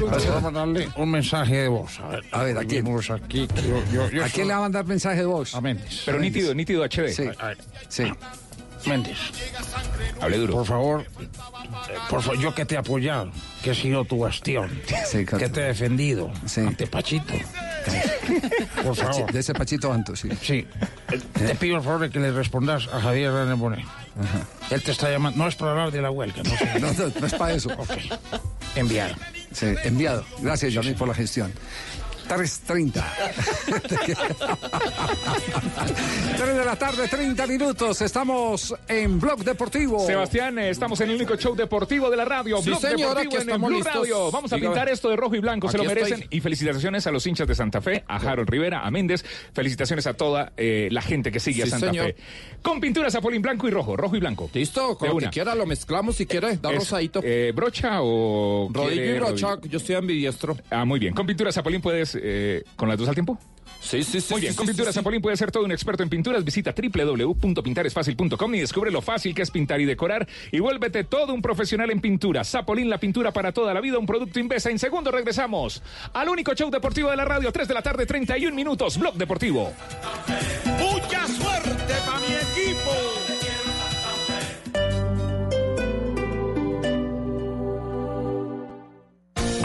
Vamos 0.01 0.25
a 0.27 0.39
mandarle 0.39 0.87
un 0.95 1.09
mensaje 1.11 1.57
de 1.63 1.67
voz. 1.67 1.99
A 1.99 2.07
ver, 2.09 2.23
A 2.31 2.43
ver, 2.43 2.57
¿a 2.57 2.63
quién? 2.63 2.85
aquí, 2.87 3.47
que 3.47 3.61
yo- 3.63 3.83
yo- 3.91 4.09
yo 4.11 4.23
¿A 4.23 4.29
quién 4.29 4.31
soy- 4.31 4.45
le 4.45 4.51
va 4.53 4.57
a 4.57 4.61
mandar 4.61 4.85
mensaje 4.85 5.19
de 5.19 5.25
voz? 5.25 5.53
A 5.55 5.61
Méndez. 5.61 6.03
Pero 6.05 6.19
nítido, 6.19 6.53
nítido 6.53 6.83
HD. 6.83 7.09
Sí. 7.13 7.23
Sí. 7.89 8.03
Méndez. 8.85 9.17
Hable 10.19 10.37
duro. 10.37 10.53
Por 10.53 10.65
favor, 10.65 11.05
por 12.09 12.21
favor, 12.21 12.39
yo 12.39 12.53
que 12.53 12.65
te 12.65 12.75
he 12.75 12.77
apoyado, 12.77 13.31
que 13.63 13.71
he 13.71 13.75
sido 13.75 14.05
tu 14.05 14.19
bastión, 14.19 14.69
que 15.11 15.49
te 15.49 15.61
he 15.61 15.65
defendido 15.65 16.31
ante 16.57 16.87
Pachito. 16.87 17.33
Por 18.83 18.95
favor. 18.95 19.31
De 19.31 19.39
ese 19.39 19.53
Pachito 19.53 19.91
Anto, 19.91 20.15
sí. 20.15 20.29
Sí. 20.41 20.67
Eh, 21.11 21.19
Te 21.33 21.55
pido 21.55 21.77
el 21.77 21.83
favor 21.83 22.01
de 22.01 22.09
que 22.09 22.19
le 22.19 22.31
respondas 22.31 22.87
a 22.93 23.01
Javier 23.01 23.31
René 23.33 23.53
Bonet. 23.53 23.85
Él 24.69 24.83
te 24.83 24.91
está 24.91 25.09
llamando. 25.09 25.39
No 25.39 25.47
es 25.47 25.55
para 25.55 25.71
hablar 25.71 25.91
de 25.91 26.01
la 26.01 26.11
huelga, 26.11 26.43
no 26.43 26.57
sé. 26.57 26.69
No, 26.79 26.91
no, 26.93 27.13
no 27.19 27.27
es 27.27 27.33
para 27.33 27.53
eso. 27.53 27.69
Enviado. 28.75 29.15
Sí, 29.51 29.67
enviado. 29.83 30.23
Gracias, 30.39 30.73
Jamil, 30.73 30.95
por 30.95 31.07
la 31.07 31.13
gestión. 31.13 31.51
3.30. 32.31 33.03
3 36.37 36.57
de 36.57 36.65
la 36.65 36.75
tarde, 36.77 37.09
30 37.09 37.45
minutos. 37.45 38.01
Estamos 38.01 38.73
en 38.87 39.19
Blog 39.19 39.43
Deportivo. 39.43 40.05
Sebastián, 40.05 40.57
eh, 40.57 40.69
estamos 40.69 41.01
en 41.01 41.09
el 41.09 41.17
único 41.17 41.35
show 41.35 41.53
deportivo 41.57 42.09
de 42.09 42.15
la 42.15 42.23
radio. 42.23 42.59
Sí, 42.61 42.69
Blog 42.69 42.79
señor, 42.79 43.17
Deportivo 43.17 43.41
en 43.41 43.49
el 43.49 43.57
Blue. 43.57 43.83
Radio. 43.83 44.31
Vamos 44.31 44.53
a 44.53 44.55
Dígame. 44.55 44.73
pintar 44.73 44.89
esto 44.89 45.09
de 45.09 45.17
rojo 45.17 45.35
y 45.35 45.39
blanco, 45.39 45.69
se 45.69 45.77
lo 45.77 45.83
merecen. 45.83 46.21
estoy. 46.21 46.37
Y 46.37 46.39
felicitaciones 46.39 47.05
a 47.05 47.11
los 47.11 47.27
hinchas 47.27 47.49
de 47.49 47.55
Santa 47.55 47.81
Fe, 47.81 48.05
a 48.07 48.15
Harold 48.15 48.49
Rivera, 48.49 48.85
a 48.85 48.91
Méndez. 48.91 49.25
Felicitaciones 49.53 50.07
a 50.07 50.13
toda 50.13 50.53
eh, 50.55 50.87
la 50.89 51.01
gente 51.01 51.33
que 51.33 51.41
sigue 51.41 51.63
a 51.63 51.67
Santa 51.67 51.87
señor. 51.87 52.05
Fe. 52.07 52.15
Con 52.61 52.79
pinturas 52.79 53.11
Zapolín 53.13 53.41
blanco 53.41 53.67
y 53.67 53.71
rojo, 53.71 53.97
rojo 53.97 54.15
y 54.15 54.19
blanco. 54.19 54.49
Listo, 54.53 54.95
con 54.97 55.07
De 55.07 55.09
lo 55.09 55.15
una. 55.17 55.29
que 55.29 55.33
quiera 55.33 55.55
lo 55.55 55.65
mezclamos 55.65 56.15
si 56.15 56.25
quiere, 56.25 56.57
da 56.57 56.69
Es, 56.71 56.75
rosadito. 56.77 57.21
eh, 57.23 57.51
¿Brocha 57.55 58.01
o...? 58.01 58.69
Rodillo 58.71 59.03
y 59.03 59.13
brocha, 59.19 59.57
yo 59.63 59.77
estoy 59.77 59.95
ambidiestro. 59.95 60.55
Ah, 60.69 60.85
muy 60.85 60.99
bien. 60.99 61.13
Con 61.13 61.25
pinturas 61.25 61.55
Zapolín 61.55 61.81
puedes... 61.81 62.17
eh, 62.21 62.63
¿Con 62.75 62.87
las 62.89 62.97
dos 62.97 63.07
al 63.07 63.15
tiempo? 63.15 63.37
Sí, 63.79 64.03
sí, 64.03 64.21
sí. 64.21 64.33
Muy 64.33 64.41
bien, 64.41 64.53
sí, 64.53 64.57
con 64.57 64.67
sí, 64.67 64.73
Pinturas 64.73 64.93
sí. 64.93 64.99
Zapolín 64.99 65.21
puede 65.23 65.35
ser 65.37 65.49
todo 65.51 65.63
un 65.63 65.71
experto 65.71 66.03
en 66.03 66.09
pinturas. 66.09 66.43
Visita 66.43 66.71
www.pintaresfacil.com 66.75 68.53
y 68.55 68.59
descubre 68.59 68.91
lo 68.91 69.01
fácil 69.01 69.33
que 69.33 69.41
es 69.41 69.49
pintar 69.49 69.81
y 69.81 69.85
decorar. 69.85 70.27
Y 70.51 70.59
vuélvete 70.59 71.03
todo 71.03 71.33
un 71.33 71.41
profesional 71.41 71.89
en 71.89 71.99
pintura. 71.99 72.43
Zapolín, 72.43 72.91
la 72.91 72.99
pintura 72.99 73.31
para 73.33 73.51
toda 73.53 73.73
la 73.73 73.81
vida, 73.81 73.97
un 73.97 74.05
producto 74.05 74.39
Invesa. 74.39 74.69
En 74.69 74.77
segundo 74.77 75.09
regresamos 75.09 75.81
al 76.13 76.29
único 76.29 76.53
show 76.53 76.69
deportivo 76.69 77.09
de 77.09 77.17
la 77.17 77.25
radio, 77.25 77.51
3 77.51 77.67
de 77.67 77.73
la 77.73 77.81
tarde, 77.81 78.05
31 78.05 78.55
minutos, 78.55 78.99
Blog 78.99 79.15
Deportivo. 79.15 79.73
Para 81.99 82.19
mi 82.21 82.33
equipo. 82.33 83.40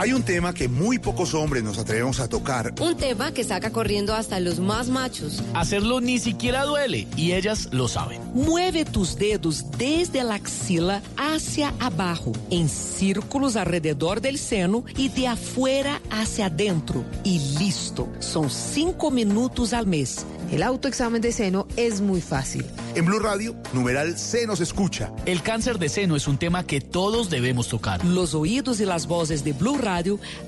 Hay 0.06 0.12
un 0.12 0.22
tema 0.22 0.54
que 0.54 0.68
muy 0.68 1.00
pocos 1.00 1.34
hombres 1.34 1.64
nos 1.64 1.78
atrevemos 1.78 2.20
a 2.20 2.28
tocar. 2.28 2.72
Un 2.80 2.96
tema 2.96 3.32
que 3.32 3.42
saca 3.42 3.72
corriendo 3.72 4.14
hasta 4.14 4.38
los 4.38 4.60
más 4.60 4.88
machos. 4.88 5.42
Hacerlo 5.52 6.00
ni 6.00 6.20
siquiera 6.20 6.62
duele 6.64 7.08
y 7.16 7.32
ellas 7.32 7.70
lo 7.72 7.88
saben. 7.88 8.20
Mueve 8.32 8.84
tus 8.84 9.16
dedos 9.16 9.64
desde 9.76 10.22
la 10.22 10.36
axila 10.36 11.02
hacia 11.16 11.74
abajo, 11.80 12.30
en 12.50 12.68
círculos 12.68 13.56
alrededor 13.56 14.20
del 14.20 14.38
seno 14.38 14.84
y 14.96 15.08
de 15.08 15.26
afuera 15.26 16.00
hacia 16.12 16.46
adentro. 16.46 17.04
Y 17.24 17.40
listo. 17.58 18.08
Son 18.20 18.48
cinco 18.48 19.10
minutos 19.10 19.72
al 19.72 19.88
mes. 19.88 20.24
El 20.52 20.62
autoexamen 20.62 21.20
de 21.20 21.32
seno 21.32 21.66
es 21.76 22.00
muy 22.00 22.20
fácil. 22.20 22.64
En 22.94 23.04
Blue 23.04 23.18
Radio, 23.18 23.56
numeral 23.72 24.16
se 24.16 24.46
nos 24.46 24.60
escucha. 24.60 25.12
El 25.26 25.42
cáncer 25.42 25.80
de 25.80 25.88
seno 25.88 26.14
es 26.14 26.28
un 26.28 26.38
tema 26.38 26.64
que 26.64 26.80
todos 26.80 27.28
debemos 27.28 27.68
tocar. 27.68 28.04
Los 28.04 28.34
oídos 28.34 28.78
y 28.80 28.84
las 28.84 29.08
voces 29.08 29.42
de 29.42 29.52
Blue 29.52 29.76
Radio 29.76 29.95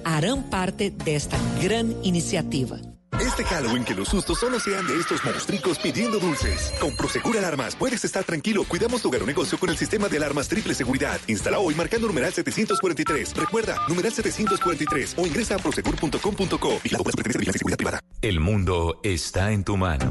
harán 0.04 0.50
parte 0.50 0.90
de 0.90 1.16
esta 1.16 1.38
gran 1.62 1.94
iniciativa. 2.02 2.78
Este 3.20 3.42
Halloween 3.42 3.84
que 3.84 3.94
los 3.94 4.08
sustos 4.08 4.38
solo 4.38 4.60
sean 4.60 4.86
de 4.86 4.94
estos 4.96 5.24
monstruos 5.24 5.78
pidiendo 5.78 6.18
dulces. 6.20 6.72
Con 6.80 6.94
Prosegur 6.94 7.36
Alarmas 7.36 7.74
puedes 7.74 8.04
estar 8.04 8.22
tranquilo. 8.22 8.64
Cuidamos 8.64 9.02
tu 9.02 9.08
hogar 9.08 9.22
o 9.22 9.26
negocio 9.26 9.58
con 9.58 9.70
el 9.70 9.76
sistema 9.76 10.08
de 10.08 10.18
alarmas 10.18 10.48
triple 10.48 10.74
seguridad. 10.74 11.20
Instala 11.26 11.58
hoy 11.58 11.74
marcando 11.74 12.06
numeral 12.06 12.32
743. 12.32 13.36
Recuerda, 13.36 13.76
numeral 13.88 14.12
743 14.12 15.14
o 15.16 15.26
ingresa 15.26 15.56
a 15.56 15.58
prosegur.com.co. 15.58 16.80
Vigilado 16.82 17.04
por 17.04 17.08
la 17.08 17.12
Superintendencia 17.12 17.32
de 17.32 17.38
Vigilancia 17.38 17.56
y 17.56 17.58
Seguridad 17.58 17.76
Privada. 17.76 18.00
El 18.22 18.40
mundo 18.40 19.00
está 19.02 19.50
en 19.52 19.64
tu 19.64 19.76
mano. 19.76 20.10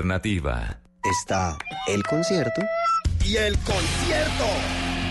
Está 1.03 1.57
el 1.87 2.03
concierto 2.03 2.61
Y 3.25 3.37
el 3.37 3.57
concierto. 3.59 4.45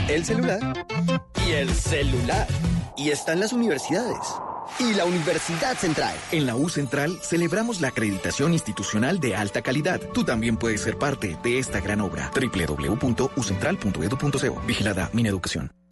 el 0.09 0.25
celular 0.25 0.87
y 1.47 1.53
el 1.53 1.71
celular. 1.71 2.47
Y 2.97 3.11
están 3.11 3.41
las 3.41 3.53
universidades. 3.53 4.19
Y 4.79 4.95
la 4.95 5.05
Universidad 5.05 5.77
Central. 5.77 6.15
En 6.33 6.47
la 6.47 6.55
U 6.55 6.69
Central 6.69 7.19
celebramos 7.23 7.81
la 7.81 7.89
acreditación 7.89 8.53
institucional 8.53 9.19
de 9.21 9.35
alta 9.35 9.63
calidad. 9.63 10.01
Tú 10.13 10.25
también 10.25 10.57
puedes 10.57 10.83
ser 10.83 10.97
parte 10.99 11.37
de 11.43 11.59
esta 11.59 11.81
gran 11.81 12.01
obra. 12.01 12.31
www.ucentral.edu.co. 12.35 14.61
Vigilada 14.67 15.11
Mineducación. 15.13 15.73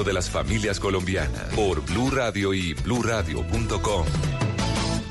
de 0.00 0.14
las 0.14 0.30
familias 0.30 0.80
colombianas 0.80 1.54
por 1.54 1.84
Blue 1.84 2.10
Radio 2.10 2.54
y 2.54 2.72
bluradio.com. 2.72 4.06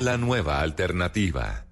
La 0.00 0.16
nueva 0.16 0.60
alternativa. 0.60 1.64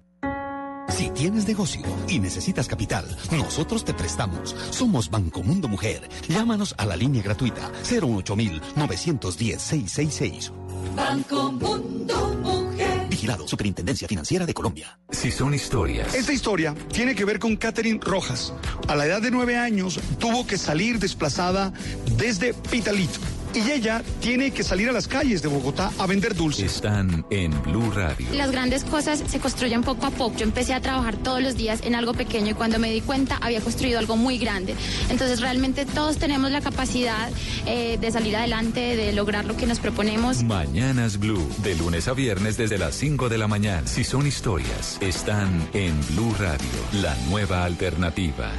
Si 0.87 1.09
tienes 1.09 1.45
negocio 1.45 1.81
y 2.07 2.19
necesitas 2.19 2.67
capital, 2.67 3.05
nosotros 3.31 3.83
te 3.83 3.93
prestamos. 3.93 4.55
Somos 4.69 5.09
Banco 5.09 5.43
Mundo 5.43 5.67
Mujer. 5.67 6.07
Llámanos 6.29 6.73
a 6.77 6.85
la 6.85 6.95
línea 6.95 7.21
gratuita 7.21 7.69
08910 7.83 8.77
910 8.77 9.61
666. 9.61 10.51
Banco 10.95 11.51
Mundo 11.51 12.27
Mujer. 12.41 12.70
Vigilado 13.21 13.47
Superintendencia 13.47 14.07
Financiera 14.07 14.47
de 14.47 14.53
Colombia. 14.55 14.97
Si 15.11 15.29
son 15.29 15.53
historias. 15.53 16.15
Esta 16.15 16.33
historia 16.33 16.73
tiene 16.91 17.13
que 17.13 17.23
ver 17.23 17.37
con 17.37 17.55
Catherine 17.55 17.99
Rojas. 18.01 18.51
A 18.87 18.95
la 18.95 19.05
edad 19.05 19.21
de 19.21 19.29
nueve 19.29 19.57
años 19.57 19.99
tuvo 20.17 20.47
que 20.47 20.57
salir 20.57 20.97
desplazada 20.97 21.71
desde 22.17 22.55
Pitalito. 22.55 23.19
Y 23.53 23.69
ella 23.69 24.01
tiene 24.21 24.51
que 24.51 24.63
salir 24.63 24.87
a 24.89 24.91
las 24.93 25.07
calles 25.07 25.41
de 25.41 25.49
Bogotá 25.49 25.91
a 25.97 26.07
vender 26.07 26.35
dulces. 26.35 26.75
Están 26.75 27.25
en 27.29 27.51
Blue 27.63 27.91
Radio. 27.91 28.27
Las 28.33 28.51
grandes 28.51 28.83
cosas 28.83 29.23
se 29.27 29.39
construyen 29.39 29.83
poco 29.83 30.05
a 30.05 30.11
poco. 30.11 30.37
Yo 30.37 30.43
empecé 30.43 30.73
a 30.73 30.81
trabajar 30.81 31.17
todos 31.17 31.41
los 31.41 31.57
días 31.57 31.81
en 31.83 31.95
algo 31.95 32.13
pequeño 32.13 32.51
y 32.51 32.53
cuando 32.53 32.79
me 32.79 32.91
di 32.91 33.01
cuenta 33.01 33.37
había 33.41 33.59
construido 33.59 33.99
algo 33.99 34.15
muy 34.15 34.37
grande. 34.37 34.75
Entonces 35.09 35.41
realmente 35.41 35.85
todos 35.85 36.17
tenemos 36.17 36.49
la 36.51 36.61
capacidad 36.61 37.29
eh, 37.65 37.97
de 37.99 38.11
salir 38.11 38.35
adelante, 38.37 38.95
de 38.95 39.11
lograr 39.11 39.45
lo 39.45 39.57
que 39.57 39.65
nos 39.65 39.79
proponemos. 39.79 40.43
Mañanas 40.43 41.17
Blue, 41.17 41.45
de 41.63 41.75
lunes 41.75 42.07
a 42.07 42.13
viernes 42.13 42.57
desde 42.57 42.77
las 42.77 42.95
5 42.95 43.27
de 43.27 43.37
la 43.37 43.47
mañana. 43.47 43.85
Si 43.85 44.03
son 44.03 44.27
historias, 44.27 44.97
están 45.01 45.69
en 45.73 45.99
Blue 46.11 46.33
Radio, 46.39 46.69
la 46.93 47.15
nueva 47.29 47.65
alternativa. 47.65 48.51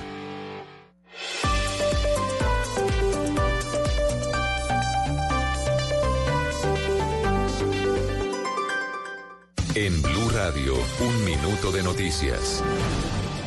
En 9.75 10.03
Blue 10.03 10.29
Radio, 10.29 10.75
un 11.01 11.25
minuto 11.25 11.73
de 11.73 11.83
noticias. 11.83 12.63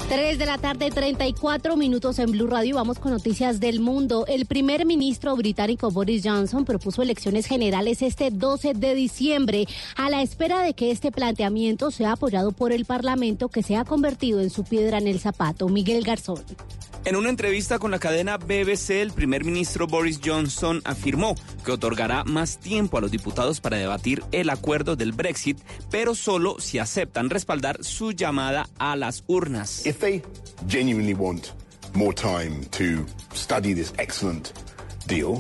3 0.10 0.40
de 0.40 0.46
la 0.48 0.58
tarde, 0.58 0.90
34 0.90 1.78
minutos 1.78 2.18
en 2.18 2.32
Blue 2.32 2.48
Radio. 2.48 2.78
Vamos 2.78 2.98
con 2.98 3.12
noticias 3.12 3.60
del 3.60 3.80
mundo. 3.80 4.26
El 4.28 4.48
primer 4.48 4.88
ministro 4.88 5.36
británico 5.36 5.92
Boris 5.92 6.24
Johnson 6.26 6.66
propuso 6.66 7.04
elecciones 7.04 7.46
generales 7.46 8.02
este 8.02 8.32
12 8.32 8.74
de 8.74 8.96
diciembre, 8.96 9.68
a 9.98 10.10
la 10.10 10.24
espera 10.24 10.64
de 10.64 10.74
que 10.74 10.90
este 10.90 11.12
planteamiento 11.12 11.92
sea 11.92 12.14
apoyado 12.14 12.52
por 12.54 12.72
el 12.72 12.86
Parlamento, 12.86 13.48
que 13.48 13.62
se 13.62 13.76
ha 13.76 13.86
convertido 13.86 14.42
en 14.42 14.50
su 14.50 14.64
piedra 14.64 14.98
en 14.98 15.08
el 15.08 15.20
zapato. 15.20 15.70
Miguel 15.70 16.04
Garzón. 16.04 16.44
En 17.06 17.16
una 17.16 17.30
entrevista 17.30 17.78
con 17.78 17.92
la 17.92 18.00
cadena 18.00 18.38
BBC, 18.38 18.90
el 19.02 19.12
primer 19.12 19.44
ministro 19.46 19.86
Boris 19.86 20.20
Johnson 20.26 20.82
afirmó 20.86 21.36
que 21.64 21.72
otorgará 21.72 22.24
más 22.24 22.58
tiempo 22.58 22.98
a 22.98 23.02
los 23.02 23.12
diputados 23.12 23.62
para 23.62 23.78
debatir 23.78 24.24
el 24.32 24.50
acuerdo 24.50 24.96
del 24.96 25.12
Brexit, 25.12 25.60
pero 25.92 26.16
solo 26.16 26.60
si 26.60 26.80
aceptan 26.80 27.30
respaldar 27.30 27.84
su 27.84 28.12
llamada 28.12 28.68
a 28.80 28.96
las 28.96 29.24
urnas. 29.28 29.86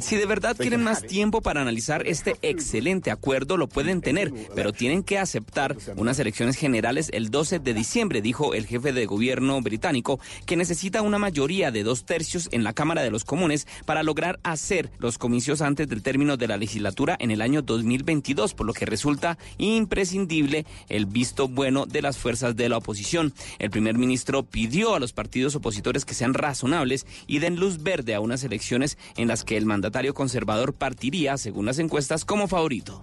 Si 0.01 0.15
de 0.15 0.25
verdad 0.27 0.55
quieren 0.55 0.83
más 0.83 1.01
tiempo 1.01 1.41
para 1.41 1.61
analizar 1.61 2.05
este 2.05 2.35
excelente 2.43 3.09
acuerdo, 3.09 3.57
lo 3.57 3.67
pueden 3.67 4.01
tener, 4.01 4.31
pero 4.53 4.71
tienen 4.71 5.01
que 5.01 5.17
aceptar 5.17 5.75
unas 5.95 6.19
elecciones 6.19 6.55
generales 6.55 7.09
el 7.13 7.31
12 7.31 7.59
de 7.59 7.73
diciembre, 7.73 8.21
dijo 8.21 8.53
el 8.53 8.67
jefe 8.67 8.93
de 8.93 9.07
gobierno 9.07 9.59
británico, 9.61 10.19
que 10.45 10.55
necesita 10.55 11.01
una 11.01 11.17
mayoría 11.17 11.71
de 11.71 11.83
dos 11.83 12.05
tercios 12.05 12.47
en 12.51 12.63
la 12.63 12.73
Cámara 12.73 13.01
de 13.01 13.09
los 13.09 13.25
Comunes 13.25 13.65
para 13.85 14.03
lograr 14.03 14.39
hacer 14.43 14.91
los 14.99 15.17
comicios 15.17 15.61
antes 15.61 15.87
del 15.87 16.03
término 16.03 16.37
de 16.37 16.47
la 16.47 16.57
legislatura 16.57 17.17
en 17.19 17.31
el 17.31 17.41
año 17.41 17.63
2022, 17.63 18.53
por 18.53 18.67
lo 18.67 18.73
que 18.73 18.85
resulta 18.85 19.39
imprescindible 19.57 20.65
el 20.89 21.07
visto 21.07 21.47
bueno 21.47 21.87
de 21.87 22.03
las 22.03 22.17
fuerzas 22.17 22.55
de 22.55 22.69
la 22.69 22.77
oposición. 22.77 23.33
El 23.57 23.71
primer 23.71 23.97
ministro 23.97 24.43
pidió 24.43 24.93
a 24.93 24.99
los 24.99 25.11
partidos 25.11 25.55
opositores 25.55 26.05
que 26.05 26.13
sean 26.13 26.35
razonables 26.35 27.07
y 27.25 27.39
den 27.39 27.55
luz 27.55 27.81
verde 27.81 28.13
a 28.13 28.19
unas 28.19 28.43
elecciones 28.43 28.97
en 29.17 29.27
las 29.27 29.43
que 29.43 29.54
el 29.57 29.65
mandatario 29.65 30.13
conservador 30.13 30.73
partiría, 30.73 31.37
según 31.37 31.65
las 31.65 31.79
encuestas, 31.79 32.25
como 32.25 32.47
favorito. 32.47 33.01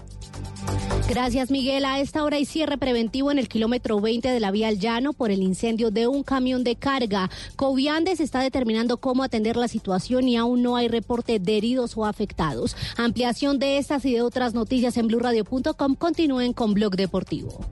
Gracias, 1.08 1.50
Miguel. 1.50 1.84
A 1.84 2.00
esta 2.00 2.24
hora 2.24 2.36
hay 2.36 2.44
cierre 2.44 2.78
preventivo 2.78 3.30
en 3.30 3.38
el 3.38 3.48
kilómetro 3.48 4.00
20 4.00 4.28
de 4.28 4.40
la 4.40 4.50
vía 4.50 4.68
al 4.68 4.78
llano 4.78 5.12
por 5.12 5.30
el 5.30 5.42
incendio 5.42 5.90
de 5.90 6.06
un 6.06 6.22
camión 6.22 6.64
de 6.64 6.76
carga. 6.76 7.28
Coviandes 7.56 8.20
está 8.20 8.40
determinando 8.40 8.96
cómo 8.96 9.22
atender 9.22 9.56
la 9.56 9.68
situación 9.68 10.28
y 10.28 10.36
aún 10.36 10.62
no 10.62 10.76
hay 10.76 10.88
reporte 10.88 11.38
de 11.38 11.56
heridos 11.56 11.96
o 11.96 12.06
afectados. 12.06 12.76
Ampliación 12.96 13.58
de 13.58 13.78
estas 13.78 14.04
y 14.04 14.12
de 14.14 14.22
otras 14.22 14.54
noticias 14.54 14.96
en 14.96 15.08
blurradio.com. 15.08 15.96
Continúen 15.96 16.52
con 16.52 16.72
Blog 16.72 16.96
Deportivo. 16.96 17.66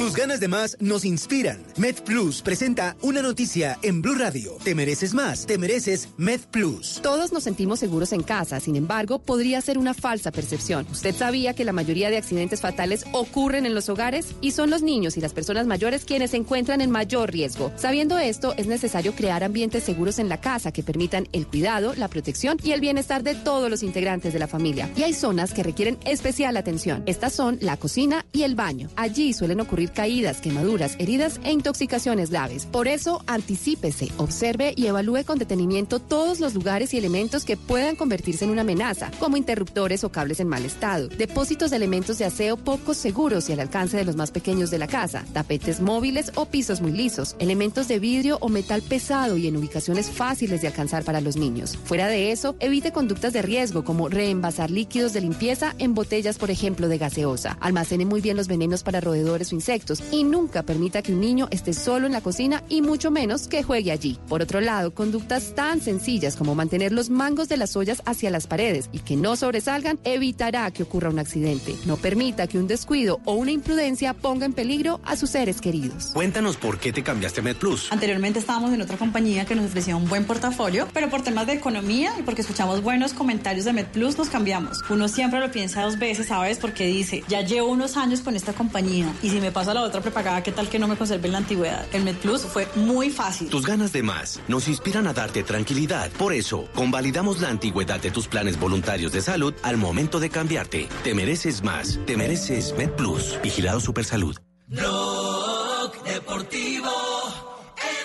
Tus 0.00 0.16
ganas 0.16 0.40
de 0.40 0.48
más 0.48 0.78
nos 0.80 1.04
inspiran. 1.04 1.62
MedPlus 1.76 2.40
presenta 2.40 2.96
una 3.02 3.20
noticia 3.20 3.78
en 3.82 4.00
Blue 4.00 4.14
Radio. 4.14 4.56
Te 4.64 4.74
mereces 4.74 5.12
más, 5.12 5.44
te 5.44 5.58
mereces 5.58 6.08
MedPlus. 6.16 7.00
Todos 7.02 7.34
nos 7.34 7.42
sentimos 7.42 7.80
seguros 7.80 8.14
en 8.14 8.22
casa, 8.22 8.60
sin 8.60 8.76
embargo, 8.76 9.18
podría 9.18 9.60
ser 9.60 9.76
una 9.76 9.92
falsa 9.92 10.30
percepción. 10.30 10.86
¿Usted 10.90 11.14
sabía 11.14 11.52
que 11.52 11.66
la 11.66 11.74
mayoría 11.74 12.08
de 12.08 12.16
accidentes 12.16 12.62
fatales 12.62 13.04
ocurren 13.12 13.66
en 13.66 13.74
los 13.74 13.90
hogares? 13.90 14.28
Y 14.40 14.52
son 14.52 14.70
los 14.70 14.80
niños 14.80 15.18
y 15.18 15.20
las 15.20 15.34
personas 15.34 15.66
mayores 15.66 16.06
quienes 16.06 16.30
se 16.30 16.38
encuentran 16.38 16.80
en 16.80 16.90
mayor 16.90 17.30
riesgo. 17.30 17.70
Sabiendo 17.76 18.18
esto, 18.18 18.54
es 18.56 18.68
necesario 18.68 19.14
crear 19.14 19.44
ambientes 19.44 19.84
seguros 19.84 20.18
en 20.18 20.30
la 20.30 20.40
casa 20.40 20.72
que 20.72 20.82
permitan 20.82 21.28
el 21.32 21.46
cuidado, 21.46 21.92
la 21.94 22.08
protección 22.08 22.56
y 22.64 22.72
el 22.72 22.80
bienestar 22.80 23.22
de 23.22 23.34
todos 23.34 23.68
los 23.68 23.82
integrantes 23.82 24.32
de 24.32 24.38
la 24.38 24.48
familia. 24.48 24.88
Y 24.96 25.02
hay 25.02 25.12
zonas 25.12 25.52
que 25.52 25.62
requieren 25.62 25.98
especial 26.06 26.56
atención. 26.56 27.02
Estas 27.04 27.34
son 27.34 27.58
la 27.60 27.76
cocina 27.76 28.24
y 28.32 28.44
el 28.44 28.54
baño. 28.54 28.88
Allí 28.96 29.34
suelen 29.34 29.60
ocurrir 29.60 29.89
caídas, 29.90 30.40
quemaduras, 30.40 30.96
heridas 30.98 31.40
e 31.44 31.52
intoxicaciones 31.52 32.30
graves. 32.30 32.66
Por 32.66 32.88
eso, 32.88 33.22
anticípese, 33.26 34.08
observe 34.16 34.72
y 34.76 34.86
evalúe 34.86 35.24
con 35.24 35.38
detenimiento 35.38 35.98
todos 35.98 36.40
los 36.40 36.54
lugares 36.54 36.94
y 36.94 36.98
elementos 36.98 37.44
que 37.44 37.56
puedan 37.56 37.96
convertirse 37.96 38.44
en 38.44 38.50
una 38.50 38.62
amenaza, 38.62 39.10
como 39.18 39.36
interruptores 39.36 40.04
o 40.04 40.10
cables 40.10 40.40
en 40.40 40.48
mal 40.48 40.64
estado, 40.64 41.08
depósitos 41.08 41.70
de 41.70 41.76
elementos 41.76 42.18
de 42.18 42.24
aseo 42.24 42.56
poco 42.56 42.94
seguros 42.94 43.48
y 43.48 43.52
al 43.52 43.60
alcance 43.60 43.96
de 43.96 44.04
los 44.04 44.16
más 44.16 44.30
pequeños 44.30 44.70
de 44.70 44.78
la 44.78 44.86
casa, 44.86 45.24
tapetes 45.32 45.80
móviles 45.80 46.32
o 46.36 46.46
pisos 46.46 46.80
muy 46.80 46.92
lisos, 46.92 47.36
elementos 47.38 47.88
de 47.88 47.98
vidrio 47.98 48.38
o 48.40 48.48
metal 48.48 48.82
pesado 48.82 49.36
y 49.36 49.46
en 49.46 49.56
ubicaciones 49.56 50.10
fáciles 50.10 50.60
de 50.60 50.68
alcanzar 50.68 51.04
para 51.04 51.20
los 51.20 51.36
niños. 51.36 51.78
Fuera 51.84 52.08
de 52.08 52.32
eso, 52.32 52.54
evite 52.60 52.92
conductas 52.92 53.32
de 53.32 53.42
riesgo 53.42 53.84
como 53.84 54.08
reenvasar 54.08 54.70
líquidos 54.70 55.12
de 55.12 55.20
limpieza 55.22 55.74
en 55.78 55.94
botellas, 55.94 56.38
por 56.38 56.50
ejemplo, 56.50 56.88
de 56.88 56.98
gaseosa. 56.98 57.56
Almacene 57.60 58.04
muy 58.04 58.20
bien 58.20 58.36
los 58.36 58.46
venenos 58.46 58.82
para 58.82 59.00
roedores 59.00 59.52
o 59.52 59.54
insectos 59.54 59.79
y 60.10 60.24
nunca 60.24 60.62
permita 60.62 61.02
que 61.02 61.12
un 61.12 61.20
niño 61.20 61.48
esté 61.50 61.72
solo 61.72 62.06
en 62.06 62.12
la 62.12 62.20
cocina 62.20 62.62
y 62.68 62.82
mucho 62.82 63.10
menos 63.10 63.48
que 63.48 63.62
juegue 63.62 63.92
allí. 63.92 64.18
Por 64.28 64.42
otro 64.42 64.60
lado, 64.60 64.92
conductas 64.94 65.54
tan 65.54 65.80
sencillas 65.80 66.36
como 66.36 66.54
mantener 66.54 66.92
los 66.92 67.10
mangos 67.10 67.48
de 67.48 67.56
las 67.56 67.76
ollas 67.76 68.02
hacia 68.06 68.30
las 68.30 68.46
paredes 68.46 68.88
y 68.92 69.00
que 69.00 69.16
no 69.16 69.36
sobresalgan 69.36 69.98
evitará 70.04 70.70
que 70.70 70.82
ocurra 70.82 71.10
un 71.10 71.18
accidente. 71.18 71.76
No 71.86 71.96
permita 71.96 72.46
que 72.46 72.58
un 72.58 72.66
descuido 72.66 73.20
o 73.24 73.34
una 73.34 73.50
imprudencia 73.50 74.14
ponga 74.14 74.46
en 74.46 74.52
peligro 74.52 75.00
a 75.04 75.16
sus 75.16 75.30
seres 75.30 75.60
queridos. 75.60 76.10
Cuéntanos 76.12 76.56
por 76.56 76.78
qué 76.78 76.92
te 76.92 77.02
cambiaste 77.02 77.40
a 77.40 77.42
MedPlus. 77.42 77.92
Anteriormente 77.92 78.38
estábamos 78.38 78.72
en 78.72 78.82
otra 78.82 78.96
compañía 78.96 79.44
que 79.44 79.54
nos 79.54 79.66
ofrecía 79.66 79.96
un 79.96 80.08
buen 80.08 80.24
portafolio, 80.24 80.86
pero 80.92 81.08
por 81.08 81.22
temas 81.22 81.46
de 81.46 81.54
economía 81.54 82.12
y 82.18 82.22
porque 82.22 82.42
escuchamos 82.42 82.82
buenos 82.82 83.12
comentarios 83.12 83.64
de 83.64 83.72
MedPlus 83.72 84.18
nos 84.18 84.28
cambiamos. 84.28 84.82
Uno 84.88 85.08
siempre 85.08 85.40
lo 85.40 85.50
piensa 85.50 85.82
dos 85.82 85.98
veces, 85.98 86.26
¿sabes? 86.26 86.58
Porque 86.58 86.86
dice, 86.86 87.22
ya 87.28 87.42
llevo 87.42 87.68
unos 87.68 87.96
años 87.96 88.20
con 88.20 88.36
esta 88.36 88.52
compañía 88.52 89.12
y 89.22 89.30
si 89.30 89.40
me 89.40 89.52
paso 89.52 89.69
a 89.70 89.74
la 89.74 89.82
otra 89.82 90.00
prepagada, 90.00 90.42
¿qué 90.42 90.52
tal 90.52 90.68
que 90.68 90.78
no 90.78 90.88
me 90.88 90.96
conserve 90.96 91.26
en 91.26 91.32
la 91.32 91.38
antigüedad? 91.38 91.86
El 91.92 92.04
MedPlus 92.04 92.42
fue 92.42 92.68
muy 92.76 93.10
fácil. 93.10 93.48
Tus 93.48 93.66
ganas 93.66 93.92
de 93.92 94.02
más 94.02 94.40
nos 94.48 94.68
inspiran 94.68 95.06
a 95.06 95.12
darte 95.12 95.42
tranquilidad. 95.42 96.10
Por 96.12 96.32
eso, 96.32 96.68
convalidamos 96.74 97.40
la 97.40 97.48
antigüedad 97.48 98.00
de 98.00 98.10
tus 98.10 98.28
planes 98.28 98.58
voluntarios 98.58 99.12
de 99.12 99.22
salud 99.22 99.54
al 99.62 99.76
momento 99.76 100.20
de 100.20 100.30
cambiarte. 100.30 100.88
Te 101.04 101.14
mereces 101.14 101.62
más. 101.62 101.98
Te 102.06 102.16
mereces 102.16 102.74
MedPlus. 102.76 103.38
Vigilado 103.42 103.80
Supersalud. 103.80 104.36
Blog 104.66 106.02
Deportivo 106.04 106.90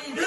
en 0.07 0.15
Blue. 0.15 0.25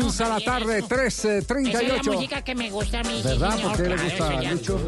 2 0.00 0.20
a 0.20 0.28
la 0.28 0.40
tarde, 0.40 0.82
3.38. 0.82 1.68
Esa 1.68 1.80
es 1.80 2.06
la 2.06 2.12
música 2.12 2.42
que 2.42 2.54
me 2.54 2.70
gusta 2.70 3.00
a 3.00 3.02
mí. 3.04 3.20
sí, 3.22 3.28
¿Verdad? 3.28 3.56
señor, 3.56 3.68
¿Por 3.68 3.82
qué 3.82 3.88
le 3.88 3.96
gusta, 3.96 4.42
Lucho? 4.52 4.80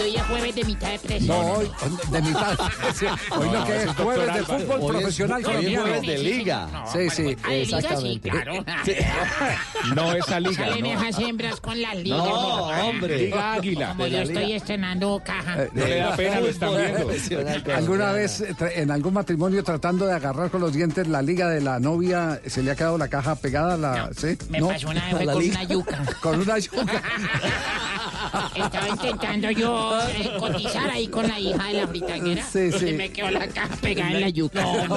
Hoy 0.00 0.16
es 0.16 0.22
jueves 0.24 0.54
de 0.54 0.64
mitad 0.64 0.90
de 0.90 0.98
presión. 0.98 1.28
No, 1.28 1.52
hoy, 1.52 1.70
de 2.10 2.22
mitad. 2.22 2.58
Hoy 3.38 3.46
no, 3.48 3.52
No, 3.52 3.64
que 3.64 3.76
es 3.82 3.90
jueves 3.90 4.34
de 4.34 4.42
fútbol 4.44 4.80
Hoy 4.80 4.86
es- 4.86 4.92
profesional 5.00 5.36
hoy 5.36 5.42
es 5.42 5.46
colombiano. 5.48 5.82
jueves 5.82 6.02
de 6.06 6.18
liga. 6.18 6.68
Sí, 6.92 7.10
sí. 7.10 7.36
Sí, 8.00 8.20
claro. 8.20 8.64
No 9.94 10.12
esa 10.12 10.40
liga, 10.40 10.66
Salen 10.68 10.82
no. 10.94 11.00
esas 11.08 11.18
hembras 11.20 11.60
con 11.60 11.80
la 11.80 11.94
liga. 11.94 12.16
No, 12.16 12.24
hombre. 12.88 13.18
Liga 13.18 13.52
Águila. 13.54 13.88
Como 13.88 14.06
yo 14.06 14.18
estoy 14.22 14.52
estrenando 14.52 15.20
caja. 15.24 15.56
Eh, 15.74 16.04
¿Alguna 17.74 18.12
vez 18.12 18.40
eh, 18.40 18.54
tra- 18.56 18.72
en 18.74 18.90
algún 18.90 19.14
matrimonio 19.14 19.62
tratando 19.64 20.06
de 20.06 20.14
agarrar 20.14 20.50
con 20.50 20.60
los 20.60 20.72
dientes 20.72 21.06
la 21.08 21.22
liga 21.22 21.48
de 21.48 21.60
la 21.60 21.78
novia 21.80 22.40
se 22.46 22.62
le 22.62 22.70
ha 22.70 22.76
quedado 22.76 22.98
la 22.98 23.08
caja 23.08 23.34
pegada 23.36 23.74
a 23.74 23.76
la 23.76 24.10
¿sí? 24.16 24.36
Me 24.50 24.60
¿No? 24.60 24.68
pasó 24.68 24.88
una 24.88 25.04
vez 25.14 25.26
con 25.32 25.38
liga. 25.42 25.54
una 25.60 25.64
yuca. 25.64 26.02
Con 26.20 26.40
una 26.40 26.58
yuca. 26.58 27.02
Estaba 28.54 28.88
intentando 28.88 29.50
yo 29.50 29.85
eh, 30.08 30.32
cotizar 30.38 30.90
ahí 30.90 31.08
con 31.08 31.28
la 31.28 31.38
hija 31.38 31.64
de 31.64 31.72
la 31.74 31.86
fritaguera. 31.86 32.44
Sí, 32.44 32.72
sí. 32.72 32.88
Y 32.88 32.92
me 32.94 33.10
quedó 33.10 33.30
la 33.30 33.48
caja 33.48 33.76
pegada 33.76 34.12
en 34.12 34.20
la 34.20 34.28
yuca. 34.28 34.62
No. 34.62 34.96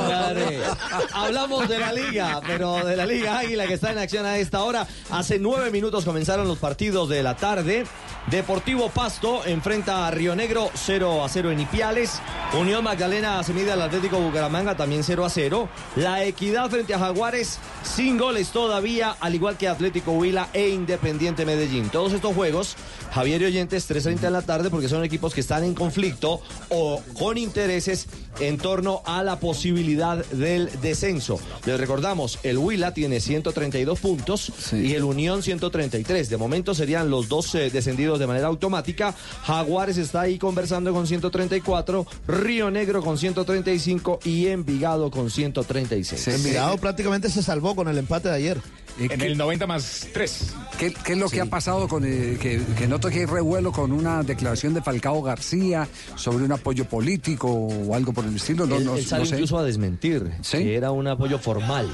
Hablamos 1.13 1.67
de 1.67 1.79
la 1.79 1.93
liga, 1.93 2.41
pero 2.45 2.85
de 2.85 2.95
la 2.95 3.05
Liga 3.05 3.39
Águila 3.39 3.67
que 3.67 3.73
está 3.73 3.91
en 3.91 3.97
acción 3.97 4.25
a 4.25 4.37
esta 4.37 4.63
hora. 4.63 4.87
Hace 5.09 5.39
nueve 5.39 5.71
minutos 5.71 6.05
comenzaron 6.05 6.47
los 6.47 6.57
partidos 6.57 7.09
de 7.09 7.23
la 7.23 7.35
tarde. 7.35 7.85
Deportivo 8.29 8.89
Pasto 8.89 9.45
enfrenta 9.45 10.05
a 10.05 10.11
Río 10.11 10.35
Negro 10.35 10.69
0 10.73 11.23
a 11.23 11.29
0 11.29 11.51
en 11.51 11.61
Ipiales. 11.61 12.21
Unión 12.59 12.83
Magdalena 12.83 13.41
se 13.43 13.53
mide 13.53 13.71
al 13.71 13.81
Atlético 13.81 14.19
Bucaramanga 14.19 14.75
también 14.75 15.03
0 15.03 15.25
a 15.25 15.29
0. 15.29 15.69
La 15.95 16.23
Equidad 16.23 16.69
frente 16.69 16.93
a 16.93 16.99
Jaguares 16.99 17.59
sin 17.83 18.17
goles 18.17 18.49
todavía, 18.49 19.15
al 19.19 19.35
igual 19.35 19.57
que 19.57 19.67
Atlético 19.67 20.11
Huila 20.11 20.49
e 20.53 20.69
Independiente 20.69 21.45
Medellín. 21.45 21.89
Todos 21.89 22.13
estos 22.13 22.35
juegos, 22.35 22.75
Javier 23.13 23.41
y 23.41 23.45
Oyentes, 23.45 23.89
3.30 23.89 24.19
de 24.19 24.31
la 24.31 24.41
tarde, 24.41 24.69
porque 24.79 24.87
son 24.87 25.03
equipos 25.03 25.33
que 25.33 25.41
están 25.41 25.65
en 25.65 25.73
conflicto 25.73 26.39
o 26.69 27.01
con 27.19 27.37
intereses 27.37 28.07
en 28.39 28.57
torno 28.57 29.01
a 29.03 29.23
la 29.23 29.37
posibilidad 29.37 30.23
del 30.27 30.69
descenso. 30.79 31.37
Les 31.65 31.77
recordamos, 31.77 32.39
el 32.43 32.57
Huila 32.57 32.93
tiene 32.93 33.19
132 33.19 33.99
puntos 33.99 34.53
y 34.71 34.93
el 34.93 35.03
Unión 35.03 35.43
133. 35.43 36.29
De 36.29 36.37
momento 36.37 36.73
serían 36.73 37.09
los 37.09 37.27
dos 37.27 37.53
eh, 37.55 37.69
descendidos 37.69 38.19
de 38.19 38.27
manera 38.27 38.47
automática. 38.47 39.13
Jaguares 39.43 39.97
está 39.97 40.21
ahí 40.21 40.37
conversando 40.37 40.93
con 40.93 41.07
134, 41.07 42.07
Río 42.29 42.71
Negro 42.71 43.01
con 43.01 43.17
135 43.17 44.21
y 44.23 44.47
Envigado 44.47 45.11
con 45.11 45.29
136. 45.29 46.25
Envigado 46.29 46.77
prácticamente 46.77 47.29
se 47.29 47.43
salvó 47.43 47.75
con 47.75 47.89
el 47.89 47.97
empate 47.97 48.29
de 48.29 48.35
ayer. 48.35 48.61
En 48.99 49.21
el 49.21 49.37
90 49.37 49.65
más 49.67 50.07
3. 50.13 50.53
¿Qué, 50.77 50.93
qué 50.93 51.13
es 51.13 51.17
lo 51.17 51.29
que 51.29 51.41
ha 51.41 51.45
pasado 51.45 51.87
con 51.87 52.03
eh, 52.05 52.37
que, 52.41 52.61
que 52.77 52.87
noto 52.87 53.09
que 53.09 53.19
hay 53.19 53.25
revuelo 53.25 53.71
con 53.71 53.91
una 53.91 54.23
declaración 54.23 54.73
de 54.73 54.81
Falcao 54.81 55.21
García 55.21 55.87
sobre 56.15 56.43
un 56.45 56.51
apoyo 56.51 56.85
político 56.85 57.47
o 57.49 57.95
algo 57.95 58.13
por 58.13 58.25
el 58.25 58.35
estilo? 58.35 58.65
No, 58.65 58.75
él, 58.77 58.85
no- 58.85 58.95
él 58.95 59.05
sale 59.05 59.23
no 59.23 59.29
sé. 59.29 59.35
incluso 59.35 59.57
a 59.57 59.63
desmentir 59.63 60.31
que 60.51 60.75
era 60.75 60.91
un 60.91 61.07
apoyo 61.07 61.39
formal. 61.39 61.89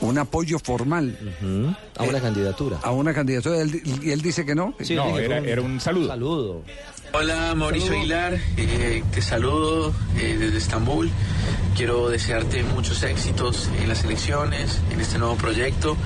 Un 0.00 0.16
apoyo 0.18 0.58
formal. 0.58 1.16
A 1.96 2.02
una 2.04 2.20
candidatura. 2.20 2.78
A 2.82 2.90
una 2.92 3.12
candidatura. 3.12 3.60
Él- 3.60 3.82
¿Y 4.02 4.10
él 4.10 4.22
dice 4.22 4.44
que 4.46 4.54
no? 4.54 4.74
Sí, 4.80 4.94
No, 4.94 5.18
era- 5.18 5.40
un- 5.40 5.46
era 5.48 5.62
un 5.62 5.80
saludo. 5.80 6.08
saludo. 6.08 6.62
Hola 7.12 7.54
Mauricio 7.56 7.88
Saludo. 7.88 8.00
Aguilar, 8.00 8.38
eh, 8.56 9.02
te 9.12 9.20
saludo 9.20 9.92
eh, 10.16 10.36
desde 10.38 10.58
Estambul. 10.58 11.10
Quiero 11.76 12.08
desearte 12.08 12.62
muchos 12.62 13.02
éxitos 13.02 13.68
en 13.80 13.88
las 13.88 14.04
elecciones, 14.04 14.80
en 14.92 15.00
este 15.00 15.18
nuevo 15.18 15.34
proyecto. 15.36 15.96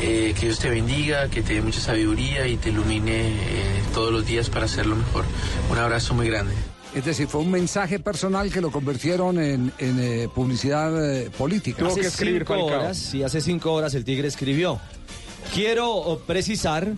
Eh, 0.00 0.34
que 0.38 0.46
Dios 0.46 0.58
te 0.58 0.70
bendiga, 0.70 1.28
que 1.28 1.42
te 1.42 1.54
dé 1.54 1.62
mucha 1.62 1.80
sabiduría 1.80 2.46
y 2.46 2.56
te 2.56 2.70
ilumine 2.70 3.28
eh, 3.28 3.36
todos 3.94 4.12
los 4.12 4.26
días 4.26 4.48
para 4.50 4.64
hacerlo 4.64 4.96
mejor. 4.96 5.24
Un 5.70 5.78
abrazo 5.78 6.14
muy 6.14 6.26
grande. 6.28 6.54
Es 6.96 7.04
decir, 7.04 7.28
fue 7.28 7.42
un 7.42 7.50
mensaje 7.50 7.98
personal 7.98 8.50
que 8.50 8.62
lo 8.62 8.70
convirtieron 8.70 9.38
en, 9.38 9.70
en, 9.76 10.00
eh, 10.00 10.28
publicidad 10.34 10.90
eh, 11.04 11.28
política. 11.28 11.86
hace 11.86 12.10
cinco 12.10 12.54
horas, 12.54 12.96
sí, 12.96 13.22
hace 13.22 13.42
cinco 13.42 13.74
horas 13.74 13.94
el 13.94 14.02
Tigre 14.02 14.28
escribió. 14.28 14.80
Quiero 15.52 15.92
oh, 15.94 16.18
precisar 16.20 16.94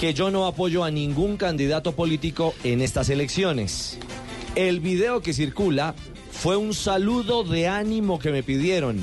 que 0.00 0.12
yo 0.12 0.32
no 0.32 0.48
apoyo 0.48 0.82
a 0.82 0.90
ningún 0.90 1.36
candidato 1.36 1.92
político 1.92 2.52
en 2.64 2.80
estas 2.80 3.10
elecciones. 3.10 3.96
El 4.56 4.80
video 4.80 5.22
que 5.22 5.32
circula 5.32 5.94
fue 6.32 6.56
un 6.56 6.74
saludo 6.74 7.44
de 7.44 7.68
ánimo 7.68 8.18
que 8.18 8.32
me 8.32 8.42
pidieron, 8.42 8.98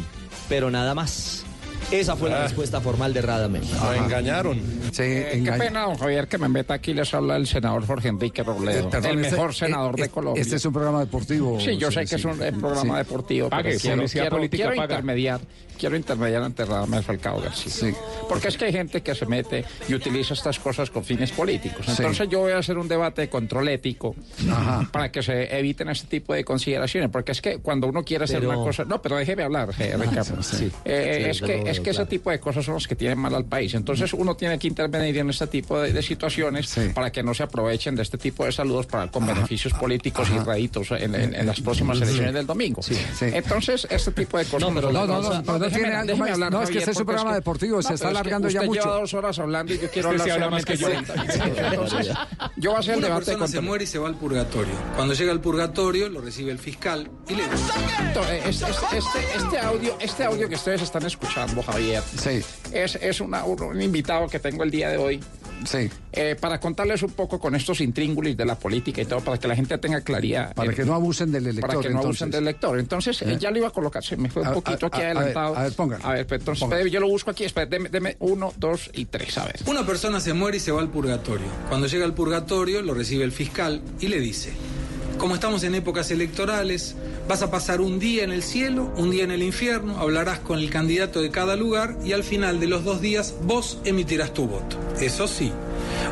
pero 0.50 0.70
nada 0.70 0.94
más. 0.96 1.39
Esa 1.92 2.16
fue 2.16 2.30
la 2.30 2.40
Ah. 2.42 2.44
respuesta 2.44 2.80
formal 2.80 3.14
de 3.14 3.22
Radamel. 3.22 3.64
Lo 3.82 3.94
engañaron. 3.96 4.60
Sí, 4.92 5.02
Eh, 5.04 5.42
qué 5.44 5.52
pena, 5.54 5.82
don 5.84 5.98
Javier, 5.98 6.28
que 6.28 6.38
me 6.38 6.48
meta 6.48 6.76
aquí. 6.76 6.94
Les 6.94 7.12
habla 7.16 7.36
el 7.36 7.48
senador 7.48 7.86
Jorge 7.86 8.10
Enrique 8.10 8.44
Robledo, 8.44 8.88
Eh, 8.88 8.92
perdón, 8.92 9.12
el 9.12 9.20
este- 9.26 9.32
mejor 9.36 9.50
eh, 9.50 9.54
senador 9.54 9.96
de 9.96 10.10
Colombia. 10.10 10.42
Este 10.42 10.56
es 10.58 10.66
un 10.66 10.74
programa 10.74 11.00
deportivo. 11.00 11.60
Sí, 11.60 11.78
yo 11.78 11.92
sé 11.92 12.06
que 12.06 12.16
es 12.16 12.26
un 12.26 12.42
eh, 12.44 12.52
programa 12.52 12.94
Sí. 12.94 12.98
deportivo, 13.06 13.50
Pague, 13.50 13.64
pero 13.70 13.80
quiero, 13.80 14.04
quiero- 14.06 14.30
política 14.30 14.64
quiero 14.66 14.76
paga. 14.76 14.94
intermediar, 14.96 15.42
quiero 15.80 15.96
intermediar 15.96 16.44
ante 16.44 16.66
Radamel 16.66 17.04
Falcao 17.04 17.42
García. 17.42 17.94
Porque 18.28 18.50
es 18.50 18.58
que 18.58 18.66
hay 18.66 18.72
gente 18.72 19.02
que 19.02 19.16
se 19.16 19.26
mete 19.26 19.66
y 19.88 19.94
utiliza 19.96 20.34
estas 20.36 20.60
cosas 20.60 20.90
con 20.92 21.04
fines 21.04 21.32
políticos. 21.32 21.86
Sí. 21.86 21.94
Entonces 21.98 22.28
yo 22.30 22.40
voy 22.40 22.52
a 22.52 22.58
hacer 22.60 22.78
un 22.78 22.88
debate 22.88 23.22
de 23.22 23.30
control 23.30 23.68
ético 23.70 24.16
para 24.92 25.12
que 25.12 25.24
se 25.24 25.58
eviten 25.58 25.90
este 25.90 26.08
tipo 26.08 26.34
de 26.34 26.44
consideraciones, 26.44 27.10
porque 27.10 27.32
es 27.32 27.42
que 27.42 27.58
cuando 27.60 27.88
uno 27.88 28.04
quiere 28.04 28.26
hacer 28.26 28.40
Pero- 28.40 28.52
una 28.52 28.64
cosa... 28.64 28.86
No, 28.86 29.02
pero 29.02 29.18
déjeme 29.18 29.44
hablar, 29.44 29.70
eh, 29.80 29.96
Ricardo. 30.00 30.42
sí. 30.44 30.72
Eh, 30.86 31.18
Sí, 31.20 31.30
es 31.30 31.42
que, 31.42 31.79
es 31.80 31.84
que 31.84 31.90
ese 31.92 32.06
tipo 32.06 32.30
de 32.32 32.40
cosas 32.40 32.64
son 32.66 32.76
los 32.76 32.88
que 32.88 32.96
tienen 32.96 33.18
mal 33.18 33.34
al 33.36 33.46
país. 33.46 33.74
Entonces 33.74 34.14
uno 34.14 34.36
tiene 34.36 34.58
que 34.60 34.68
intervenir 34.68 35.18
en 35.18 35.30
este 35.30 35.48
tipo 35.48 35.80
de, 35.80 35.92
de 35.94 36.02
situaciones 36.02 36.74
para 36.94 37.12
que 37.12 37.24
no 37.24 37.34
se 37.34 37.44
aprovechen 37.44 37.96
de 37.96 38.02
este 38.04 38.18
tipo 38.18 38.46
de 38.46 38.52
saludos 38.52 38.86
para 38.86 39.10
con 39.10 39.26
beneficios 39.26 39.74
políticos 39.74 40.30
y 40.34 40.40
réditos 40.40 40.92
en, 40.92 41.16
en- 41.16 41.36
en 41.36 41.46
las 41.48 41.60
próximas 41.62 41.98
elecciones 42.02 42.34
del 42.34 42.46
domingo. 42.46 42.82
Entonces, 43.22 43.88
este 43.90 44.12
tipo 44.12 44.38
de 44.38 44.46
cosas... 44.46 44.70
No, 44.70 44.76
pero 44.76 44.92
no, 44.92 45.06
no, 45.08 45.22
no, 45.22 45.44
pero 45.44 45.60
no 45.60 45.66
déjeme- 45.66 46.02
déjeme 46.06 46.16
más. 46.16 46.32
hablar, 46.32 46.52
No, 46.52 46.62
es 46.64 46.70
que 46.70 46.80
este 46.80 46.92
es 46.92 46.98
un 46.98 47.06
programa 47.06 47.32
que- 47.32 47.36
deportivo, 47.36 47.82
se 47.82 47.94
está 47.94 48.08
pero 48.08 48.10
es 48.10 48.24
que 48.24 48.30
alargando 48.30 48.50
ya 48.50 48.60
usted 48.60 48.68
mucho. 48.68 48.82
lleva 48.84 48.96
dos 49.00 49.14
horas 49.14 49.40
hablando 49.40 49.74
y 49.74 49.80
yo 49.80 49.90
quiero 49.90 50.10
hablar 50.10 50.26
sí 50.28 50.32
habla 50.32 50.50
más 50.50 50.66
que 50.66 50.78
yo. 50.78 50.88
40 50.88 51.14
minutos. 51.14 51.36
Entonces, 51.72 52.08
yo 52.58 52.70
voy 52.72 52.78
a 52.78 52.80
hacer 52.80 52.94
el 52.94 52.98
Una 53.00 53.08
debate 53.08 53.36
de 53.38 53.48
se 53.48 53.62
muere 53.62 53.84
y 53.84 53.88
se 53.88 54.00
va 54.00 54.08
al 54.08 54.16
purgatorio. 54.16 54.74
Cuando 54.96 55.14
llega 55.14 55.32
al 55.32 55.42
purgatorio, 55.42 56.10
lo 56.10 56.22
recibe 56.22 56.52
el 56.52 56.60
fiscal 56.60 57.10
y 57.28 57.36
le 57.36 57.44
Entonces, 58.08 58.62
este- 58.94 59.38
este 59.38 59.60
audio, 59.60 59.96
este 60.00 60.24
audio 60.24 60.50
que 60.50 60.56
ustedes 60.56 60.82
están 60.82 61.06
escuchando, 61.06 61.64
Javier, 61.72 62.04
es, 62.74 62.96
es 62.96 63.22
una- 63.22 63.44
un, 63.46 63.82
invitado 63.82 64.28
que 64.28 64.40
tengo 64.40 64.64
el 64.64 64.72
día 64.72 64.90
de 64.90 64.98
hoy. 64.98 65.20
Sí. 65.66 65.90
Eh, 66.14 66.38
para 66.40 66.58
contarles 66.58 67.04
un 67.04 67.12
poco 67.12 67.38
con 67.38 67.54
estos 67.54 67.82
intríngulis 67.82 68.38
de 68.38 68.46
la 68.46 68.56
política 68.56 69.02
y 69.02 69.06
todo, 69.06 69.20
para 69.20 69.38
que 69.38 69.46
la 69.50 69.56
gente 69.58 69.78
tenga 69.78 70.00
claridad. 70.00 70.54
Para 70.56 70.72
Eh, 70.72 70.76
que 70.76 70.86
no 70.86 70.94
abusen 70.94 71.34
del 71.34 71.48
elector. 71.48 71.70
para 71.70 71.82
que 71.82 71.90
no 71.90 71.98
entonces. 72.00 72.22
abusen 72.22 72.32
del 72.32 72.46
lector. 72.46 72.80
Entonces, 72.80 73.22
eh, 73.24 73.34
¿Eh? 73.34 73.38
ya 73.38 73.52
lo 73.52 73.58
iba 73.58 73.68
a 73.68 73.72
colocar, 73.72 74.02
se 74.02 74.16
me 74.16 74.30
fue 74.30 74.42
un 74.44 74.48
A- 74.48 74.54
poquito 74.54 74.86
a- 74.86 74.88
aquí 74.88 75.02
a- 75.02 75.06
adelantado. 75.12 75.58
a 75.58 75.64
ver, 75.64 75.74
póngalo. 75.74 76.06
A 76.06 76.14
ver, 76.14 76.28
pues, 76.28 76.40
entonces, 76.40 76.64
espere, 76.64 76.90
yo 76.90 77.02
lo 77.02 77.10
busco 77.10 77.32
aquí, 77.32 77.44
espere, 77.44 77.68
deme, 77.68 77.90
deme 77.90 78.16
uno, 78.20 78.54
dos 78.56 78.90
y 78.94 79.04
tres, 79.06 79.38
a 79.38 79.46
ver. 79.46 79.58
Una 79.66 79.86
persona 79.86 80.22
se 80.22 80.32
muere 80.34 80.58
y 80.58 80.60
se 80.62 80.72
va 80.72 80.80
al 80.80 80.90
purgatorio. 80.90 81.48
Cuando 81.68 81.88
llega 81.88 82.06
al 82.06 82.14
purgatorio, 82.14 82.82
lo 82.82 82.94
recibe 82.94 83.26
el 83.26 83.34
fiscal 83.34 83.82
y 84.00 84.08
le 84.08 84.22
dice, 84.22 84.54
como 85.20 85.36
estamos 85.36 85.64
en 85.64 85.76
épocas 85.76 86.10
electorales, 86.12 86.96
vas 87.28 87.44
a 87.44 87.52
pasar 87.52 87.82
un 87.82 88.00
día 88.00 88.24
en 88.24 88.32
el 88.32 88.42
cielo, 88.42 88.92
un 88.96 89.12
día 89.12 89.26
en 89.26 89.32
el 89.32 89.44
infierno, 89.44 90.00
hablarás 90.00 90.40
con 90.40 90.58
el 90.58 90.70
candidato 90.70 91.22
de 91.22 91.30
cada 91.30 91.58
lugar 91.58 91.98
y 92.04 92.14
al 92.14 92.24
final 92.24 92.60
de 92.62 92.68
los 92.68 92.86
dos 92.86 93.02
días 93.02 93.36
vos 93.44 93.80
emitirás 93.84 94.34
tu 94.34 94.48
voto. 94.48 94.78
Eso 95.02 95.28
sí, 95.28 95.52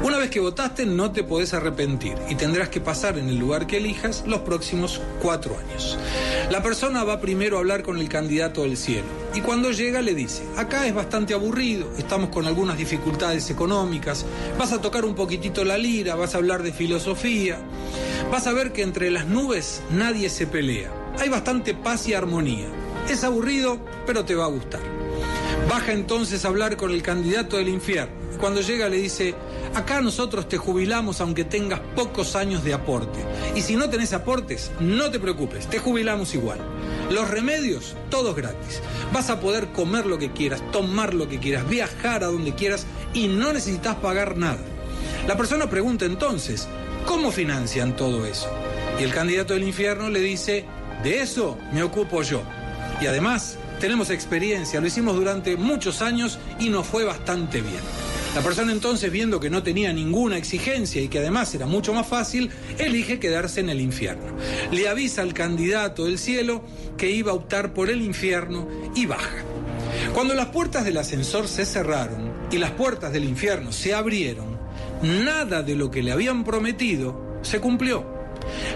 una 0.03 0.17
vez 0.17 0.29
que 0.29 0.39
votaste 0.39 0.85
no 0.85 1.11
te 1.11 1.23
podés 1.23 1.53
arrepentir 1.53 2.15
y 2.29 2.35
tendrás 2.35 2.69
que 2.69 2.81
pasar 2.81 3.17
en 3.17 3.29
el 3.29 3.37
lugar 3.37 3.65
que 3.65 3.77
elijas 3.77 4.23
los 4.27 4.41
próximos 4.41 5.01
cuatro 5.21 5.57
años. 5.57 5.97
La 6.51 6.61
persona 6.61 7.03
va 7.03 7.19
primero 7.19 7.57
a 7.57 7.59
hablar 7.59 7.83
con 7.83 7.97
el 7.97 8.09
candidato 8.09 8.63
del 8.63 8.77
cielo 8.77 9.07
y 9.33 9.41
cuando 9.41 9.71
llega 9.71 10.01
le 10.01 10.15
dice, 10.15 10.43
acá 10.55 10.87
es 10.87 10.93
bastante 10.93 11.33
aburrido, 11.33 11.91
estamos 11.97 12.29
con 12.29 12.45
algunas 12.45 12.77
dificultades 12.77 13.49
económicas, 13.49 14.25
vas 14.57 14.71
a 14.71 14.81
tocar 14.81 15.05
un 15.05 15.15
poquitito 15.15 15.63
la 15.63 15.77
lira, 15.77 16.15
vas 16.15 16.35
a 16.35 16.37
hablar 16.39 16.63
de 16.63 16.73
filosofía, 16.73 17.57
vas 18.31 18.47
a 18.47 18.53
ver 18.53 18.71
que 18.71 18.81
entre 18.81 18.96
las 18.99 19.27
nubes 19.27 19.81
nadie 19.91 20.29
se 20.29 20.47
pelea, 20.47 20.91
hay 21.19 21.29
bastante 21.29 21.73
paz 21.73 22.07
y 22.07 22.13
armonía. 22.13 22.67
Es 23.07 23.23
aburrido, 23.23 23.79
pero 24.05 24.25
te 24.25 24.35
va 24.35 24.45
a 24.45 24.49
gustar. 24.49 24.81
Baja 25.69 25.93
entonces 25.93 26.43
a 26.43 26.47
hablar 26.47 26.75
con 26.77 26.91
el 26.91 27.01
candidato 27.01 27.57
del 27.57 27.69
infierno. 27.69 28.13
Cuando 28.39 28.61
llega 28.61 28.89
le 28.89 28.97
dice, 28.97 29.35
acá 29.75 30.01
nosotros 30.01 30.49
te 30.49 30.57
jubilamos 30.57 31.21
aunque 31.21 31.43
tengas 31.43 31.79
pocos 31.95 32.35
años 32.35 32.63
de 32.63 32.73
aporte. 32.73 33.19
Y 33.55 33.61
si 33.61 33.75
no 33.75 33.89
tenés 33.89 34.13
aportes, 34.13 34.71
no 34.79 35.09
te 35.11 35.19
preocupes, 35.19 35.67
te 35.67 35.79
jubilamos 35.79 36.33
igual. 36.33 36.59
Los 37.11 37.29
remedios, 37.29 37.95
todos 38.09 38.35
gratis. 38.35 38.81
Vas 39.13 39.29
a 39.29 39.39
poder 39.39 39.67
comer 39.67 40.05
lo 40.05 40.17
que 40.17 40.31
quieras, 40.31 40.61
tomar 40.71 41.13
lo 41.13 41.29
que 41.29 41.39
quieras, 41.39 41.69
viajar 41.69 42.23
a 42.23 42.27
donde 42.27 42.55
quieras 42.55 42.85
y 43.13 43.27
no 43.27 43.53
necesitas 43.53 43.95
pagar 43.95 44.37
nada. 44.37 44.59
La 45.27 45.37
persona 45.37 45.69
pregunta 45.69 46.05
entonces, 46.05 46.67
¿cómo 47.05 47.31
financian 47.31 47.95
todo 47.95 48.25
eso? 48.25 48.49
Y 48.99 49.03
el 49.03 49.13
candidato 49.13 49.53
del 49.53 49.63
infierno 49.63 50.09
le 50.09 50.19
dice, 50.19 50.65
de 51.03 51.21
eso 51.21 51.57
me 51.71 51.83
ocupo 51.83 52.23
yo. 52.23 52.41
Y 52.99 53.05
además, 53.05 53.57
tenemos 53.79 54.09
experiencia, 54.09 54.81
lo 54.81 54.87
hicimos 54.87 55.15
durante 55.15 55.55
muchos 55.55 56.01
años 56.01 56.39
y 56.59 56.69
nos 56.69 56.87
fue 56.87 57.03
bastante 57.03 57.61
bien. 57.61 57.79
La 58.33 58.41
persona 58.41 58.71
entonces, 58.71 59.11
viendo 59.11 59.39
que 59.39 59.49
no 59.49 59.63
tenía 59.63 59.93
ninguna 59.93 60.37
exigencia 60.37 61.01
y 61.01 61.07
que 61.07 61.19
además 61.19 61.53
era 61.53 61.65
mucho 61.65 61.93
más 61.93 62.07
fácil, 62.07 62.51
elige 62.77 63.19
quedarse 63.19 63.59
en 63.59 63.69
el 63.69 63.81
infierno. 63.81 64.35
Le 64.71 64.87
avisa 64.87 65.21
al 65.21 65.33
candidato 65.33 66.05
del 66.05 66.17
cielo 66.17 66.63
que 66.97 67.09
iba 67.09 67.31
a 67.31 67.35
optar 67.35 67.73
por 67.73 67.89
el 67.89 68.01
infierno 68.01 68.67
y 68.95 69.05
baja. 69.05 69.43
Cuando 70.13 70.33
las 70.33 70.47
puertas 70.47 70.85
del 70.85 70.97
ascensor 70.97 71.47
se 71.47 71.65
cerraron 71.65 72.31
y 72.51 72.57
las 72.57 72.71
puertas 72.71 73.13
del 73.13 73.23
infierno 73.23 73.71
se 73.71 73.93
abrieron, 73.93 74.57
nada 75.01 75.63
de 75.63 75.75
lo 75.75 75.91
que 75.91 76.03
le 76.03 76.11
habían 76.11 76.43
prometido 76.43 77.39
se 77.41 77.59
cumplió. 77.59 78.16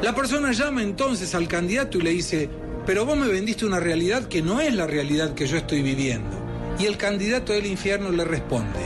La 0.02 0.16
persona 0.16 0.52
llama 0.52 0.82
entonces 0.82 1.36
al 1.36 1.48
candidato 1.48 1.98
y 1.98 2.02
le 2.02 2.12
dice, 2.12 2.50
pero 2.86 3.06
vos 3.06 3.18
me 3.18 3.28
vendiste 3.28 3.66
una 3.66 3.80
realidad 3.80 4.28
que 4.28 4.42
no 4.42 4.60
es 4.60 4.74
la 4.74 4.88
realidad 4.88 5.34
que 5.34 5.48
yo 5.48 5.58
estoy 5.58 5.82
viviendo. 5.82 6.38
Y 6.80 6.86
el 6.86 6.98
candidato 6.98 7.54
del 7.54 7.68
infierno 7.68 8.12
le 8.12 8.26
responde, 8.26 8.80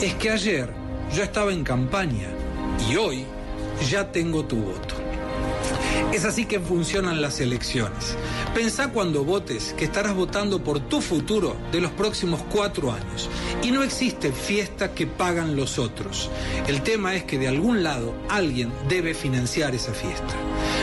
es 0.00 0.14
que 0.14 0.30
ayer 0.30 0.70
yo 1.14 1.22
estaba 1.22 1.52
en 1.52 1.62
campaña 1.62 2.28
y 2.90 2.96
hoy 2.96 3.24
ya 3.88 4.10
tengo 4.10 4.44
tu 4.44 4.56
voto. 4.56 5.03
Es 6.12 6.24
así 6.24 6.44
que 6.44 6.60
funcionan 6.60 7.20
las 7.20 7.40
elecciones. 7.40 8.16
Pensá 8.54 8.88
cuando 8.88 9.24
votes 9.24 9.74
que 9.76 9.84
estarás 9.84 10.14
votando 10.14 10.62
por 10.62 10.78
tu 10.80 11.00
futuro 11.00 11.56
de 11.72 11.80
los 11.80 11.90
próximos 11.90 12.40
cuatro 12.52 12.92
años. 12.92 13.28
Y 13.62 13.70
no 13.72 13.82
existe 13.82 14.32
fiesta 14.32 14.94
que 14.94 15.06
pagan 15.06 15.56
los 15.56 15.78
otros. 15.78 16.30
El 16.68 16.82
tema 16.82 17.14
es 17.14 17.24
que 17.24 17.38
de 17.38 17.48
algún 17.48 17.82
lado 17.82 18.14
alguien 18.28 18.72
debe 18.88 19.14
financiar 19.14 19.74
esa 19.74 19.92
fiesta. 19.92 20.34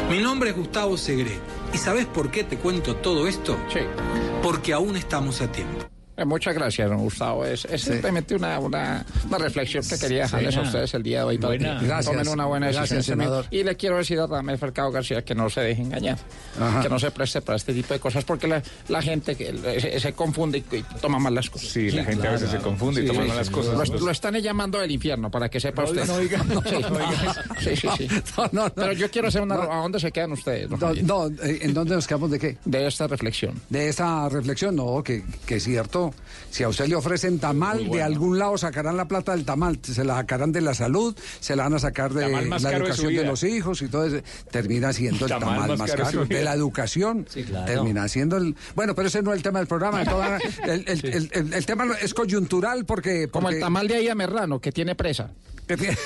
Mi 0.10 0.20
nombre 0.20 0.50
es 0.50 0.58
Gustavo 0.58 0.98
Segre. 0.98 1.40
¿Y 1.74 1.78
sabes 1.78 2.06
por 2.06 2.30
qué 2.32 2.44
te 2.44 2.58
cuento 2.58 2.98
todo 2.98 3.28
esto? 3.28 3.58
Sí. 3.72 3.80
Porque 4.44 4.74
aún 4.74 4.98
estamos 4.98 5.42
a 5.42 5.52
tiempo. 5.52 5.91
Eh, 6.22 6.26
Muchas 6.26 6.54
gracias, 6.54 6.90
don 6.90 7.00
Gustavo. 7.00 7.46
Es, 7.46 7.66
es 7.66 7.82
simplemente 7.82 8.36
una, 8.36 8.60
una, 8.60 9.06
una 9.28 9.38
reflexión 9.38 9.84
que 9.88 9.98
quería 9.98 10.24
dejarles 10.24 10.56
a 10.58 10.62
ustedes 10.62 10.94
el 10.94 11.04
día 11.04 11.20
de 11.20 11.24
hoy. 11.26 11.38
para 11.38 11.50
Buena. 11.56 11.80
que 11.80 11.86
Gracias. 11.88 12.06
Tomen 12.16 12.28
una 12.28 12.46
buena 12.46 12.68
Gracias, 12.68 12.90
decisión. 12.90 13.20
senador. 13.20 13.46
Y 13.52 13.64
le 13.64 13.76
quiero 13.76 13.98
decir 13.98 14.20
a 14.20 14.28
Ramel 14.28 14.58
Falcao 14.58 14.92
García 14.92 15.24
que 15.24 15.36
no 15.36 15.50
se 15.50 15.62
deje 15.62 15.82
engañar. 15.82 16.18
Ajá. 16.60 16.82
Que 16.82 16.90
no 16.90 17.00
se 17.00 17.12
preste 17.12 17.42
para 17.42 17.56
este 17.58 17.74
tipo 17.74 17.94
de 17.94 18.00
cosas 18.00 18.24
porque 18.24 18.48
la, 18.48 18.62
la 18.88 19.02
gente 19.02 19.36
que, 19.36 19.54
se, 19.80 20.00
se 20.00 20.14
confunde 20.14 20.60
y, 20.72 20.76
y 20.78 20.84
toma 21.02 21.20
mal 21.20 21.34
las 21.36 21.50
cosas. 21.50 21.70
Sí, 21.70 21.92
la 21.92 22.04
gente 22.06 22.28
a 22.28 22.32
veces 22.32 22.50
se 22.50 22.58
confunde 22.60 23.04
y 23.04 23.08
toma 23.08 23.26
mal 23.26 23.38
las 23.38 23.50
cosas. 23.50 23.90
Lo, 23.90 24.00
lo 24.00 24.12
están 24.12 24.36
llamando 24.36 24.80
del 24.80 24.92
infierno 24.92 25.30
para 25.32 25.50
que 25.50 25.60
sepa 25.60 25.84
No, 25.84 25.90
usted. 25.90 26.06
no 26.08 26.18
diga, 26.20 26.38
no, 26.44 26.62
sí, 26.62 26.76
no 26.80 27.60
sí, 27.60 27.76
sí, 27.76 27.88
sí. 27.98 28.08
Pero 28.76 28.94
yo 28.94 29.10
quiero 29.12 29.28
hacer 29.28 29.42
una. 29.42 29.56
¿A 29.56 29.82
dónde 29.82 30.00
se 30.00 30.12
quedan 30.12 30.32
ustedes? 30.32 30.70
No, 31.04 31.28
eh, 31.28 31.60
¿en 31.62 31.74
dónde 31.74 31.96
nos 31.96 32.08
quedamos 32.08 32.32
de 32.32 32.40
qué? 32.40 32.58
De 32.66 32.88
esta 32.88 33.08
reflexión. 33.08 33.60
De 33.70 33.90
esa 33.90 34.30
reflexión, 34.30 34.76
no, 34.76 35.02
que, 35.04 35.24
que 35.46 35.56
es 35.56 35.64
cierto. 35.64 36.11
Si 36.50 36.64
a 36.64 36.70
usted 36.70 36.88
le 36.88 36.96
ofrecen 36.96 37.40
tamal, 37.40 37.90
de 37.90 38.02
algún 38.04 38.38
lado 38.38 38.58
sacarán 38.58 38.98
la 38.98 39.08
plata 39.08 39.32
del 39.34 39.46
tamal, 39.46 39.80
se 39.82 40.04
la 40.04 40.16
sacarán 40.16 40.52
de 40.52 40.62
la 40.62 40.74
salud, 40.74 41.16
se 41.40 41.56
la 41.56 41.64
van 41.64 41.76
a 41.76 41.80
sacar 41.80 42.14
de 42.14 42.22
la 42.22 42.40
de 42.40 42.76
educación 42.76 43.14
de, 43.16 43.24
los 43.26 43.44
hijos 43.44 43.82
y 43.82 43.88
todo 43.88 44.06
eso. 44.06 44.18
Termina 44.52 44.92
siendo 44.94 45.26
el 45.26 45.30
Tamal 45.32 45.50
tamal 45.56 45.70
más 45.70 45.80
más 45.80 45.92
caro 45.92 46.26
de 46.26 46.44
la 46.44 46.54
educación. 46.54 47.26
claro. 47.48 47.66
Termina 47.66 48.08
siendo 48.08 48.38
el. 48.38 48.56
Bueno, 48.76 48.96
pero 48.96 49.08
ese 49.08 49.22
no 49.22 49.32
es 49.32 49.38
el 49.38 49.44
tema 49.44 49.60
del 49.60 49.68
programa. 49.68 50.02
el, 50.04 50.10
el- 50.88 51.06
el- 51.06 51.30
el- 51.34 51.54
el 51.54 51.66
tema 51.66 51.86
es 52.02 52.14
coyuntural 52.14 52.86
porque. 52.86 53.28
Como 53.30 53.50
el 53.50 53.56
porque- 53.56 53.60
tamal 53.62 53.88
de 53.88 53.96
ahí 53.96 54.08
a 54.10 54.16
Merrano, 54.16 54.60
que 54.60 54.72
tiene 54.72 54.96
presa. 54.96 55.30
Javier. 55.68 55.98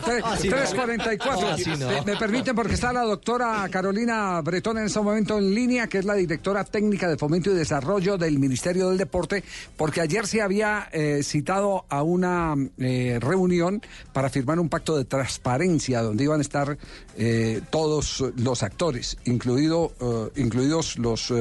Tre- 0.00 0.22
Así 0.24 0.48
no. 0.48 0.56
344. 0.56 1.48
Así 1.48 1.70
no. 1.78 1.88
Me, 1.88 2.02
me 2.02 2.16
permiten 2.16 2.54
porque 2.54 2.74
está 2.74 2.92
la 2.92 3.02
doctora 3.02 3.66
Carolina 3.70 4.40
Bretón 4.42 4.78
en 4.78 4.84
este 4.86 5.00
momento 5.00 5.38
en 5.38 5.54
línea, 5.54 5.86
que 5.86 5.98
es 5.98 6.04
la 6.04 6.14
directora 6.14 6.64
técnica 6.64 7.08
de 7.08 7.16
fomento 7.16 7.50
y 7.50 7.54
desarrollo 7.54 8.16
del 8.18 8.38
Ministerio 8.38 8.88
del 8.88 8.98
Deporte, 8.98 9.42
porque 9.76 10.00
ayer 10.00 10.26
se 10.26 10.42
había 10.42 10.88
eh, 10.92 11.20
citado 11.22 11.84
a 11.88 12.02
una 12.02 12.54
eh, 12.78 13.18
reunión 13.20 13.80
para 14.12 14.30
firmar 14.30 14.58
un 14.58 14.68
pacto 14.68 14.96
de 14.96 15.04
transparencia 15.04 16.02
donde 16.02 16.24
iban 16.24 16.38
a 16.40 16.42
estar 16.42 16.76
eh, 17.16 17.60
todos 17.70 18.24
los 18.36 18.62
actores, 18.62 19.16
incluido, 19.24 19.92
eh, 20.00 20.40
incluidos 20.40 20.98
los 20.98 21.32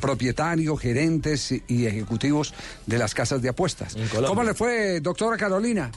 propietarios, 0.00 0.78
gerentes 0.80 1.52
y- 1.52 1.86
ejecutivos 1.86 2.54
de 2.86 2.98
las 2.98 3.14
casas 3.14 3.40
de 3.42 3.48
apuestas. 3.48 3.85
¿Cómo 4.26 4.42
le 4.42 4.54
fue, 4.54 5.00
doctora 5.00 5.36
Carolina? 5.36 5.90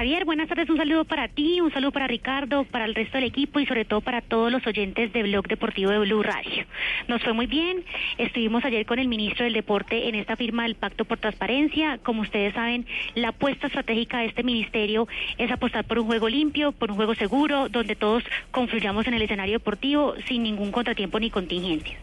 Javier, 0.00 0.24
buenas 0.24 0.48
tardes. 0.48 0.70
Un 0.70 0.78
saludo 0.78 1.04
para 1.04 1.28
ti, 1.28 1.60
un 1.60 1.70
saludo 1.72 1.92
para 1.92 2.06
Ricardo, 2.06 2.64
para 2.64 2.86
el 2.86 2.94
resto 2.94 3.18
del 3.18 3.26
equipo 3.26 3.60
y 3.60 3.66
sobre 3.66 3.84
todo 3.84 4.00
para 4.00 4.22
todos 4.22 4.50
los 4.50 4.66
oyentes 4.66 5.12
de 5.12 5.22
Blog 5.24 5.46
Deportivo 5.46 5.90
de 5.90 5.98
Blue 5.98 6.22
Radio. 6.22 6.64
Nos 7.06 7.22
fue 7.22 7.34
muy 7.34 7.46
bien. 7.46 7.84
Estuvimos 8.16 8.64
ayer 8.64 8.86
con 8.86 8.98
el 8.98 9.08
ministro 9.08 9.44
del 9.44 9.52
Deporte 9.52 10.08
en 10.08 10.14
esta 10.14 10.36
firma 10.36 10.62
del 10.62 10.76
Pacto 10.76 11.04
por 11.04 11.18
Transparencia. 11.18 11.98
Como 12.02 12.22
ustedes 12.22 12.54
saben, 12.54 12.86
la 13.14 13.28
apuesta 13.28 13.66
estratégica 13.66 14.20
de 14.20 14.26
este 14.26 14.42
ministerio 14.42 15.06
es 15.36 15.50
apostar 15.50 15.84
por 15.84 15.98
un 15.98 16.06
juego 16.06 16.30
limpio, 16.30 16.72
por 16.72 16.90
un 16.90 16.96
juego 16.96 17.14
seguro, 17.14 17.68
donde 17.68 17.94
todos 17.94 18.24
confluyamos 18.52 19.06
en 19.06 19.12
el 19.12 19.20
escenario 19.20 19.58
deportivo 19.58 20.14
sin 20.26 20.44
ningún 20.44 20.72
contratiempo 20.72 21.20
ni 21.20 21.30
contingencia. 21.30 21.98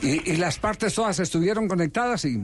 Y, 0.00 0.30
y 0.30 0.36
las 0.36 0.60
partes 0.60 0.94
todas 0.94 1.18
estuvieron 1.18 1.66
conectadas 1.66 2.24
y... 2.24 2.38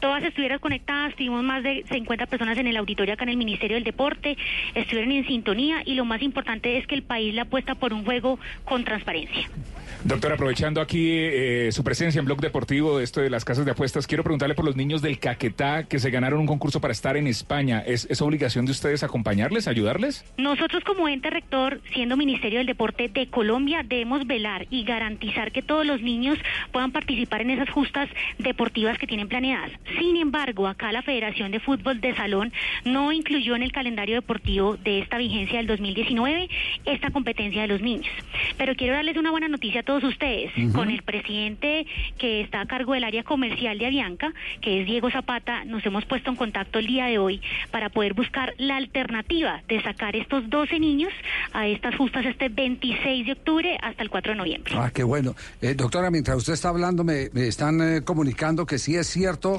Todas 0.00 0.22
estuvieron 0.24 0.58
conectadas, 0.58 1.14
tuvimos 1.14 1.42
más 1.42 1.62
de 1.62 1.84
50 1.90 2.26
personas 2.26 2.58
en 2.58 2.66
el 2.66 2.76
auditorio 2.76 3.14
acá 3.14 3.24
en 3.24 3.30
el 3.30 3.36
Ministerio 3.36 3.76
del 3.76 3.84
Deporte, 3.84 4.36
estuvieron 4.74 5.12
en 5.12 5.26
sintonía 5.26 5.82
y 5.84 5.94
lo 5.94 6.04
más 6.04 6.22
importante 6.22 6.78
es 6.78 6.86
que 6.86 6.94
el 6.94 7.02
país 7.02 7.34
le 7.34 7.40
apuesta 7.40 7.74
por 7.74 7.92
un 7.92 8.04
juego 8.04 8.38
con 8.64 8.84
transparencia. 8.84 9.48
Doctor, 10.04 10.32
aprovechando 10.32 10.80
aquí 10.80 11.08
eh, 11.10 11.70
su 11.72 11.82
presencia 11.82 12.18
en 12.18 12.26
Blog 12.26 12.40
Deportivo, 12.40 13.00
esto 13.00 13.20
de 13.20 13.30
las 13.30 13.44
casas 13.44 13.64
de 13.64 13.70
apuestas, 13.70 14.06
quiero 14.06 14.22
preguntarle 14.22 14.54
por 14.54 14.64
los 14.64 14.76
niños 14.76 15.00
del 15.00 15.18
Caquetá 15.18 15.84
que 15.84 15.98
se 15.98 16.10
ganaron 16.10 16.40
un 16.40 16.46
concurso 16.46 16.80
para 16.80 16.92
estar 16.92 17.16
en 17.16 17.26
España. 17.26 17.82
¿Es, 17.86 18.06
es 18.10 18.20
obligación 18.20 18.66
de 18.66 18.72
ustedes 18.72 19.02
acompañarles, 19.02 19.66
ayudarles? 19.66 20.24
Nosotros 20.36 20.84
como 20.84 21.08
ente 21.08 21.30
rector, 21.30 21.80
siendo 21.94 22.16
Ministerio 22.16 22.58
del 22.58 22.66
Deporte 22.66 23.08
de 23.08 23.28
Colombia, 23.28 23.82
debemos 23.82 24.26
velar 24.26 24.66
y 24.70 24.84
garantizar 24.84 25.52
que 25.52 25.62
todos 25.62 25.86
los 25.86 26.02
niños 26.02 26.38
puedan 26.72 26.92
participar 26.92 27.40
en 27.40 27.50
esas 27.50 27.70
justas 27.70 28.08
deportivas 28.38 28.98
que 28.98 29.06
tienen 29.06 29.28
planeadas. 29.28 29.70
Sin 29.98 30.16
embargo, 30.16 30.66
acá 30.66 30.92
la 30.92 31.02
Federación 31.02 31.50
de 31.50 31.60
Fútbol 31.60 32.00
de 32.00 32.14
Salón 32.14 32.52
no 32.84 33.12
incluyó 33.12 33.54
en 33.56 33.62
el 33.62 33.72
calendario 33.72 34.16
deportivo 34.16 34.76
de 34.76 35.00
esta 35.00 35.18
vigencia 35.18 35.58
del 35.58 35.66
2019 35.66 36.48
esta 36.84 37.10
competencia 37.10 37.62
de 37.62 37.68
los 37.68 37.80
niños. 37.80 38.12
Pero 38.56 38.74
quiero 38.74 38.94
darles 38.94 39.16
una 39.16 39.30
buena 39.30 39.48
noticia 39.48 39.80
a 39.80 39.84
todos 39.84 40.04
ustedes. 40.04 40.52
Con 40.72 40.90
el 40.90 41.02
presidente 41.02 41.86
que 42.18 42.40
está 42.40 42.60
a 42.60 42.66
cargo 42.66 42.94
del 42.94 43.04
área 43.04 43.22
comercial 43.22 43.78
de 43.78 43.86
Avianca, 43.86 44.32
que 44.60 44.80
es 44.80 44.86
Diego 44.86 45.10
Zapata, 45.10 45.64
nos 45.64 45.84
hemos 45.86 46.04
puesto 46.04 46.30
en 46.30 46.36
contacto 46.36 46.78
el 46.78 46.86
día 46.86 47.06
de 47.06 47.18
hoy 47.18 47.40
para 47.70 47.88
poder 47.88 48.14
buscar 48.14 48.54
la 48.58 48.76
alternativa 48.76 49.62
de 49.68 49.82
sacar 49.82 50.16
estos 50.16 50.48
12 50.50 50.78
niños 50.80 51.12
a 51.52 51.66
estas 51.66 51.94
justas 51.96 52.26
este 52.26 52.48
26 52.48 53.26
de 53.26 53.32
octubre 53.32 53.78
hasta 53.82 54.02
el 54.02 54.10
4 54.10 54.32
de 54.32 54.38
noviembre. 54.38 54.74
Ah, 54.76 54.90
qué 54.92 55.02
bueno. 55.02 55.34
Eh, 55.60 55.74
doctora, 55.74 56.10
mientras 56.10 56.36
usted 56.36 56.54
está 56.54 56.68
hablando, 56.68 57.04
me, 57.04 57.30
me 57.32 57.46
están 57.46 57.80
eh, 57.80 58.02
comunicando 58.02 58.66
que 58.66 58.78
sí 58.78 58.96
es 58.96 59.06
cierto 59.06 59.53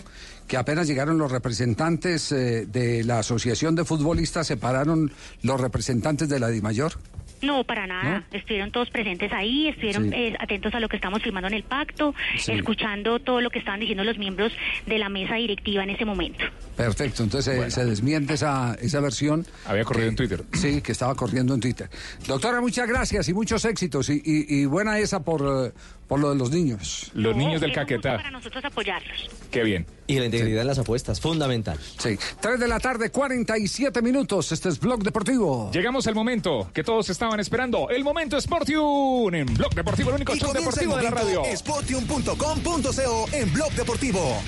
que 0.47 0.57
apenas 0.57 0.87
llegaron 0.87 1.17
los 1.17 1.31
representantes 1.31 2.31
eh, 2.31 2.65
de 2.67 3.03
la 3.03 3.19
Asociación 3.19 3.75
de 3.75 3.85
Futbolistas, 3.85 4.47
separaron 4.47 5.11
los 5.43 5.59
representantes 5.59 6.29
de 6.29 6.39
la 6.39 6.49
DIMAYOR. 6.49 6.93
No, 7.41 7.63
para 7.65 7.85
nada. 7.85 8.23
Estuvieron 8.31 8.71
todos 8.71 8.89
presentes 8.89 9.31
ahí, 9.33 9.67
estuvieron 9.67 10.05
Sí. 10.09 10.15
eh, 10.15 10.35
atentos 10.39 10.73
a 10.73 10.79
lo 10.79 10.87
que 10.87 10.95
estamos 10.95 11.21
firmando 11.21 11.47
en 11.49 11.53
el 11.53 11.63
pacto, 11.63 12.15
Sí. 12.39 12.53
escuchando 12.53 13.19
todo 13.19 13.41
lo 13.41 13.49
que 13.49 13.59
estaban 13.59 13.79
diciendo 13.81 14.03
los 14.03 14.17
miembros 14.17 14.51
de 14.87 14.97
la 14.97 15.09
mesa 15.09 15.35
directiva 15.35 15.83
en 15.83 15.89
ese 15.91 16.05
momento. 16.05 16.43
Perfecto, 16.77 17.23
entonces 17.23 17.55
eh, 17.59 17.69
se 17.69 17.85
desmiente 17.85 18.33
esa, 18.35 18.75
esa 18.81 18.99
versión. 19.01 19.45
Había 19.67 19.83
corrido 19.83 20.09
en 20.09 20.15
Twitter. 20.15 20.43
Sí, 20.53 20.81
que 20.81 20.93
estaba 20.93 21.13
corriendo 21.13 21.53
en 21.53 21.59
Twitter. 21.59 21.89
Doctora, 22.25 22.61
muchas 22.61 22.87
gracias 22.87 23.27
y 23.27 23.33
muchos 23.33 23.63
éxitos. 23.65 24.09
Y, 24.09 24.21
y- 24.25 24.61
y 24.61 24.65
buena 24.65 24.97
esa 24.97 25.21
por, 25.23 25.73
por 26.07 26.19
lo 26.19 26.29
de 26.29 26.35
los 26.35 26.51
niños. 26.51 27.11
Los 27.13 27.35
niños 27.35 27.61
del 27.61 27.73
Caquetá. 27.73 28.17
Para 28.17 28.31
nosotros 28.31 28.63
apoyarlos. 28.63 29.29
Qué 29.51 29.63
bien. 29.63 29.85
Y 30.07 30.19
la 30.19 30.25
integridad 30.25 30.61
en 30.61 30.67
las 30.67 30.79
apuestas, 30.79 31.19
fundamental. 31.19 31.79
Sí. 31.97 32.17
3 32.39 32.59
de 32.59 32.67
la 32.67 32.79
tarde, 32.79 33.09
47 33.09 34.01
minutos. 34.01 34.51
Este 34.51 34.69
es 34.69 34.79
Blog 34.79 35.03
Deportivo. 35.03 35.71
Llegamos 35.71 36.05
al 36.07 36.15
momento 36.15 36.69
que 36.73 36.83
todos 36.83 37.09
estaban 37.09 37.39
esperando, 37.39 37.89
el 37.89 38.03
momento 38.03 38.39
Sportium 38.39 39.33
en 39.33 39.47
Blog 39.53 39.73
Deportivo, 39.73 40.09
el 40.09 40.15
único 40.15 40.35
Y 40.35 40.39
show 40.39 40.53
deportivo 40.53 40.95
de 40.97 41.03
la 41.03 41.11
radio. 41.11 41.43
Sportium.com.co 41.55 43.25
en 43.31 43.53
Blog 43.53 43.71
Deportivo. 43.71 44.41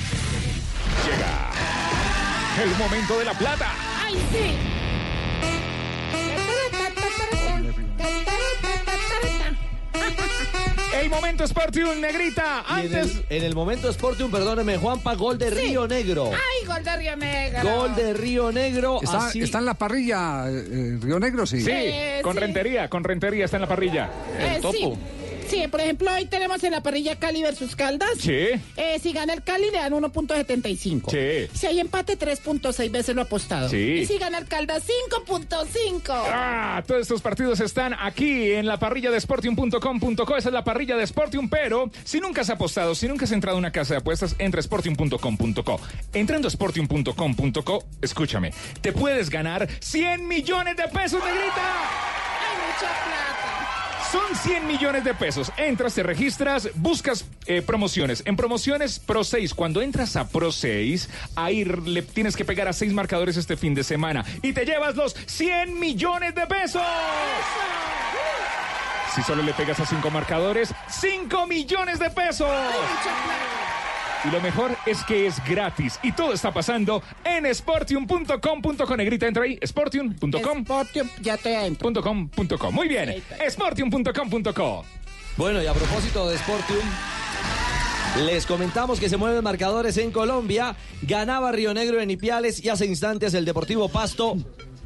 Llega 1.05 1.51
el 2.63 2.75
momento 2.77 3.19
de 3.19 3.25
la 3.25 3.33
plata. 3.33 3.71
¡Ay, 4.05 4.15
sí! 4.31 4.76
El 10.99 11.09
momento 11.09 11.45
Sportium, 11.47 11.99
negrita. 12.01 12.63
Y 12.69 12.85
en, 12.87 12.95
Antes. 12.95 13.15
el, 13.29 13.37
en 13.37 13.43
el 13.43 13.55
momento 13.55 13.91
Sportium, 13.91 14.31
perdóneme, 14.31 14.77
Juanpa, 14.77 15.13
gol 15.15 15.37
de 15.37 15.49
Río 15.49 15.87
Negro. 15.87 16.31
¡Ay, 16.31 16.65
gol 16.67 16.83
de 16.83 16.95
Río 16.97 17.15
Negro! 17.15 17.63
Gol 17.77 17.95
de 17.95 18.13
Río 18.13 18.51
Negro. 18.51 18.99
Está, 19.01 19.27
así- 19.27 19.41
está 19.41 19.59
en 19.59 19.65
la 19.65 19.73
parrilla, 19.75 20.45
eh, 20.49 20.63
eh, 20.71 20.97
Río 21.01 21.19
Negro, 21.19 21.45
sí. 21.45 21.61
Sí, 21.61 21.71
Eh, 21.71 22.19
con 22.23 22.33
sí. 22.33 22.39
rentería, 22.39 22.89
con 22.89 23.03
rentería 23.03 23.45
está 23.45 23.57
en 23.57 23.61
la 23.61 23.67
parrilla. 23.67 24.09
Eh, 24.39 24.59
sí. 24.71 24.93
Sí, 25.47 25.65
por 25.69 25.81
ejemplo, 25.81 26.11
hoy 26.13 26.25
tenemos 26.25 26.63
en 26.63 26.71
la 26.71 26.81
parrilla 26.81 27.17
Cali 27.17 27.41
versus 27.41 27.75
Caldas. 27.75 28.09
Sí. 28.19 28.31
Eh, 28.75 28.99
si 29.01 29.13
gana 29.13 29.33
el 29.33 29.43
Cali, 29.43 29.71
le 29.71 29.77
dan 29.77 29.93
1.75. 29.93 31.11
Sí. 31.11 31.49
Si 31.57 31.67
hay 31.67 31.79
empate, 31.79 32.17
3.6 32.17 32.91
veces 32.91 33.15
lo 33.15 33.21
apostado. 33.21 33.69
Sí. 33.69 33.99
Y 34.01 34.05
si 34.05 34.17
gana 34.17 34.37
el 34.39 34.47
Caldas, 34.47 34.83
5.5. 34.87 36.01
Ah, 36.09 36.83
todos 36.85 37.01
estos 37.01 37.21
partidos 37.21 37.59
están 37.59 37.93
aquí 37.93 38.51
en 38.51 38.65
la 38.65 38.77
parrilla 38.77 39.11
de 39.11 39.19
Sportium.com.co. 39.19 40.35
Esa 40.37 40.49
es 40.49 40.53
la 40.53 40.63
parrilla 40.63 40.97
de 40.97 41.07
Sportium, 41.07 41.49
pero 41.49 41.89
si 42.03 42.19
nunca 42.19 42.41
has 42.41 42.49
apostado, 42.49 42.95
si 42.95 43.07
nunca 43.07 43.25
has 43.25 43.31
entrado 43.31 43.55
a 43.57 43.59
una 43.59 43.71
casa 43.71 43.93
de 43.93 43.99
apuestas, 43.99 44.35
entra 44.39 44.59
a 44.59 44.63
Sportium.com.co. 44.63 45.79
Entrando 46.13 46.47
a 46.47 46.51
Sportium.com.co, 46.51 47.85
escúchame, 48.01 48.53
te 48.81 48.91
puedes 48.91 49.29
ganar 49.29 49.67
100 49.79 50.27
millones 50.27 50.75
de 50.75 50.87
pesos, 50.89 51.23
negrita. 51.23 51.63
Hay 52.39 52.57
mucha 52.57 52.87
plata. 53.05 53.66
Son 54.11 54.35
100 54.35 54.67
millones 54.67 55.03
de 55.03 55.13
pesos. 55.13 55.51
Entras, 55.57 55.93
te 55.93 56.03
registras, 56.03 56.69
buscas 56.75 57.25
eh, 57.45 57.61
promociones. 57.61 58.23
En 58.25 58.37
promociones 58.37 58.99
Pro 58.99 59.23
6, 59.23 59.53
cuando 59.53 59.81
entras 59.81 60.15
a 60.15 60.29
Pro 60.29 60.51
6, 60.51 61.09
ahí 61.35 61.65
le 61.65 62.01
tienes 62.01 62.35
que 62.37 62.45
pegar 62.45 62.67
a 62.67 62.73
seis 62.73 62.93
marcadores 62.93 63.35
este 63.35 63.57
fin 63.57 63.73
de 63.73 63.83
semana 63.83 64.23
y 64.41 64.53
te 64.53 64.65
llevas 64.65 64.95
los 64.95 65.13
100 65.25 65.77
millones 65.77 66.35
de 66.35 66.47
pesos. 66.47 66.81
Si 69.13 69.23
solo 69.23 69.43
le 69.43 69.53
pegas 69.53 69.79
a 69.79 69.85
cinco 69.85 70.09
marcadores, 70.11 70.73
5 70.89 71.47
millones 71.47 71.99
de 71.99 72.09
pesos. 72.11 72.47
Y 74.27 74.31
lo 74.31 74.41
mejor 74.41 74.75
es 74.85 75.03
que 75.05 75.25
es 75.25 75.41
gratis. 75.45 75.99
Y 76.03 76.11
todo 76.11 76.33
está 76.33 76.51
pasando 76.51 77.01
en 77.23 77.53
sportium.com.co. 77.53 78.97
Negrita, 78.97 79.27
entra 79.27 79.43
ahí. 79.43 79.57
Sportium.com. 79.65 80.63
Sportium, 80.63 81.09
ya 81.21 81.35
estoy 81.35 81.53
adentro. 81.53 81.93
.com, 82.01 82.27
punto 82.29 82.57
com. 82.57 82.75
Muy 82.75 82.89
bien. 82.89 83.23
Sportium.com.co. 83.49 84.85
Bueno, 85.37 85.61
y 85.61 85.67
a 85.67 85.73
propósito 85.73 86.27
de 86.27 86.37
Sportium, 86.37 86.83
les 88.25 88.45
comentamos 88.45 88.99
que 88.99 89.07
se 89.07 89.15
mueven 89.15 89.43
marcadores 89.43 89.95
en 89.97 90.11
Colombia. 90.11 90.75
Ganaba 91.03 91.51
Río 91.51 91.73
Negro 91.73 92.01
en 92.01 92.11
Ipiales 92.11 92.63
y 92.63 92.69
hace 92.69 92.85
instantes 92.85 93.33
el 93.33 93.45
Deportivo 93.45 93.87
Pasto 93.87 94.35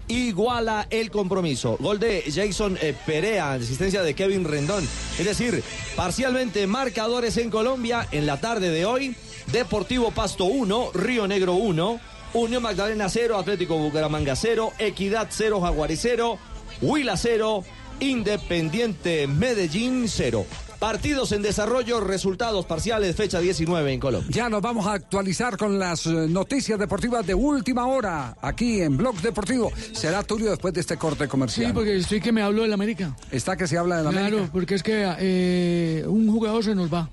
iguala 0.07 0.87
el 0.89 1.09
compromiso. 1.09 1.77
Gol 1.79 1.99
de 1.99 2.23
Jason 2.27 2.77
eh, 2.81 2.93
Perea, 3.05 3.53
asistencia 3.53 4.03
de 4.03 4.13
Kevin 4.13 4.43
Rendón. 4.43 4.87
Es 5.17 5.25
decir, 5.25 5.63
parcialmente 5.95 6.67
marcadores 6.67 7.37
en 7.37 7.49
Colombia 7.49 8.07
en 8.11 8.25
la 8.25 8.39
tarde 8.39 8.69
de 8.69 8.85
hoy. 8.85 9.15
Deportivo 9.51 10.11
Pasto 10.11 10.45
1, 10.45 10.91
Río 10.93 11.27
Negro 11.27 11.53
1, 11.55 11.99
Unión 12.33 12.63
Magdalena 12.63 13.09
0, 13.09 13.37
Atlético 13.37 13.77
Bucaramanga 13.77 14.35
0, 14.35 14.71
Equidad 14.79 15.27
0, 15.29 15.59
Jaguares 15.61 15.99
0, 16.01 16.37
Huila 16.81 17.17
0, 17.17 17.63
Independiente 17.99 19.27
Medellín 19.27 20.05
0. 20.07 20.45
Partidos 20.79 21.31
en 21.31 21.43
desarrollo, 21.43 21.99
resultados 21.99 22.65
parciales, 22.65 23.15
fecha 23.15 23.39
19 23.39 23.93
en 23.93 23.99
Colombia. 23.99 24.31
Ya 24.33 24.49
nos 24.49 24.63
vamos 24.63 24.87
a 24.87 24.93
actualizar 24.93 25.55
con 25.55 25.77
las 25.77 26.07
eh, 26.07 26.09
noticias 26.09 26.79
deportivas 26.79 27.27
de 27.27 27.35
última 27.35 27.85
hora 27.85 28.35
aquí 28.41 28.81
en 28.81 28.97
Blog 28.97 29.15
Deportivo. 29.21 29.71
Será 29.91 30.23
Tulio 30.23 30.49
después 30.49 30.73
de 30.73 30.81
este 30.81 30.97
corte 30.97 31.27
comercial. 31.27 31.67
Sí, 31.67 31.73
porque 31.73 31.97
estoy 31.97 32.19
que 32.19 32.31
me 32.31 32.41
hablo 32.41 32.63
del 32.63 32.73
América. 32.73 33.15
Está 33.29 33.55
que 33.55 33.67
se 33.67 33.77
habla 33.77 33.97
de 33.97 34.03
la 34.05 34.09
Claro, 34.09 34.27
América. 34.27 34.49
porque 34.51 34.73
es 34.75 34.81
que 34.81 35.05
eh, 35.19 36.03
un 36.07 36.31
jugador 36.31 36.63
se 36.63 36.73
nos 36.73 36.91
va. 36.91 37.07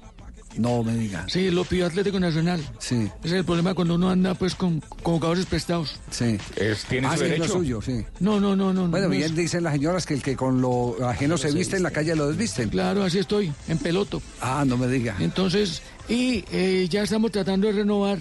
No 0.58 0.82
me 0.82 0.94
digas. 0.94 1.32
Sí, 1.32 1.50
lo 1.50 1.64
pidió 1.64 1.86
Atlético 1.86 2.18
Nacional. 2.20 2.60
Sí. 2.78 2.96
Ese 2.96 3.28
es 3.28 3.32
el 3.32 3.44
problema 3.44 3.74
cuando 3.74 3.94
uno 3.94 4.10
anda 4.10 4.34
pues 4.34 4.54
con, 4.54 4.80
con 5.02 5.14
jugadores 5.14 5.46
prestados. 5.46 5.94
Sí. 6.10 6.36
Es, 6.56 6.84
tiene 6.84 7.06
Ah, 7.06 7.12
su 7.16 7.18
sí, 7.20 7.24
es 7.24 7.30
lo 7.30 7.36
derecho. 7.36 7.52
suyo, 7.58 7.80
sí. 7.82 8.04
No, 8.20 8.40
no, 8.40 8.54
no, 8.56 8.72
no. 8.74 8.88
Bueno, 8.88 9.06
no 9.06 9.10
bien 9.12 9.22
es- 9.24 9.36
dicen 9.36 9.62
las 9.62 9.72
señoras 9.72 10.04
que 10.04 10.14
el 10.14 10.22
que 10.22 10.36
con 10.36 10.60
lo 10.60 10.96
ajeno 11.08 11.38
se 11.38 11.50
viste 11.52 11.76
en 11.76 11.82
la 11.84 11.90
calle 11.92 12.14
lo 12.16 12.28
desvisten. 12.28 12.68
Claro, 12.68 13.04
así 13.04 13.18
estoy, 13.18 13.52
en 13.68 13.78
peloto. 13.78 14.20
Ah, 14.40 14.64
no 14.66 14.76
me 14.76 14.88
diga. 14.88 15.16
Entonces, 15.20 15.80
y 16.08 16.44
eh, 16.52 16.86
ya 16.90 17.02
estamos 17.04 17.30
tratando 17.30 17.68
de 17.68 17.72
renovar 17.74 18.18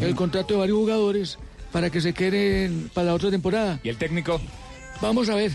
el 0.00 0.14
contrato 0.16 0.54
de 0.54 0.60
varios 0.60 0.78
jugadores 0.78 1.38
para 1.70 1.90
que 1.90 2.00
se 2.00 2.12
queden 2.12 2.90
para 2.92 3.06
la 3.08 3.14
otra 3.14 3.30
temporada. 3.30 3.78
¿Y 3.84 3.88
el 3.90 3.96
técnico? 3.96 4.40
Vamos 5.00 5.28
a 5.28 5.34
ver. 5.34 5.52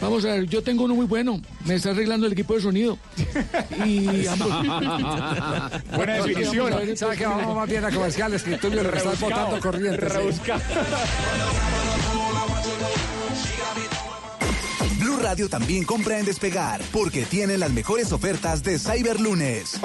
Vamos 0.00 0.24
a 0.24 0.28
ver, 0.28 0.46
yo 0.46 0.62
tengo 0.62 0.84
uno 0.84 0.94
muy 0.94 1.06
bueno. 1.06 1.40
Me 1.64 1.74
está 1.74 1.90
arreglando 1.90 2.26
el 2.26 2.32
equipo 2.32 2.54
de 2.54 2.60
sonido. 2.60 2.98
Y 3.84 4.26
ambos. 4.26 4.48
Buena 5.94 6.14
definición. 6.14 6.66
Vamos 6.70 6.82
a 6.82 6.84
ver, 6.84 6.96
¿Sabe 6.96 7.16
que 7.16 7.26
vamos 7.26 7.56
más 7.56 7.68
bien 7.68 7.84
a 7.84 7.90
comerciales 7.90 8.42
que 8.42 8.56
Tulio 8.58 8.82
le 8.82 8.96
está 8.96 9.10
botando 9.20 9.60
corrientes? 9.60 10.12
sí. 10.12 10.18
rebuscado. 10.18 10.60
Blue 12.12 13.15
Radio 15.26 15.48
también 15.48 15.82
compra 15.82 16.20
en 16.20 16.24
Despegar 16.24 16.80
porque 16.92 17.24
tiene 17.24 17.58
las 17.58 17.72
mejores 17.72 18.12
ofertas 18.12 18.62
de 18.62 18.78
Cyberlunes. 18.78 19.80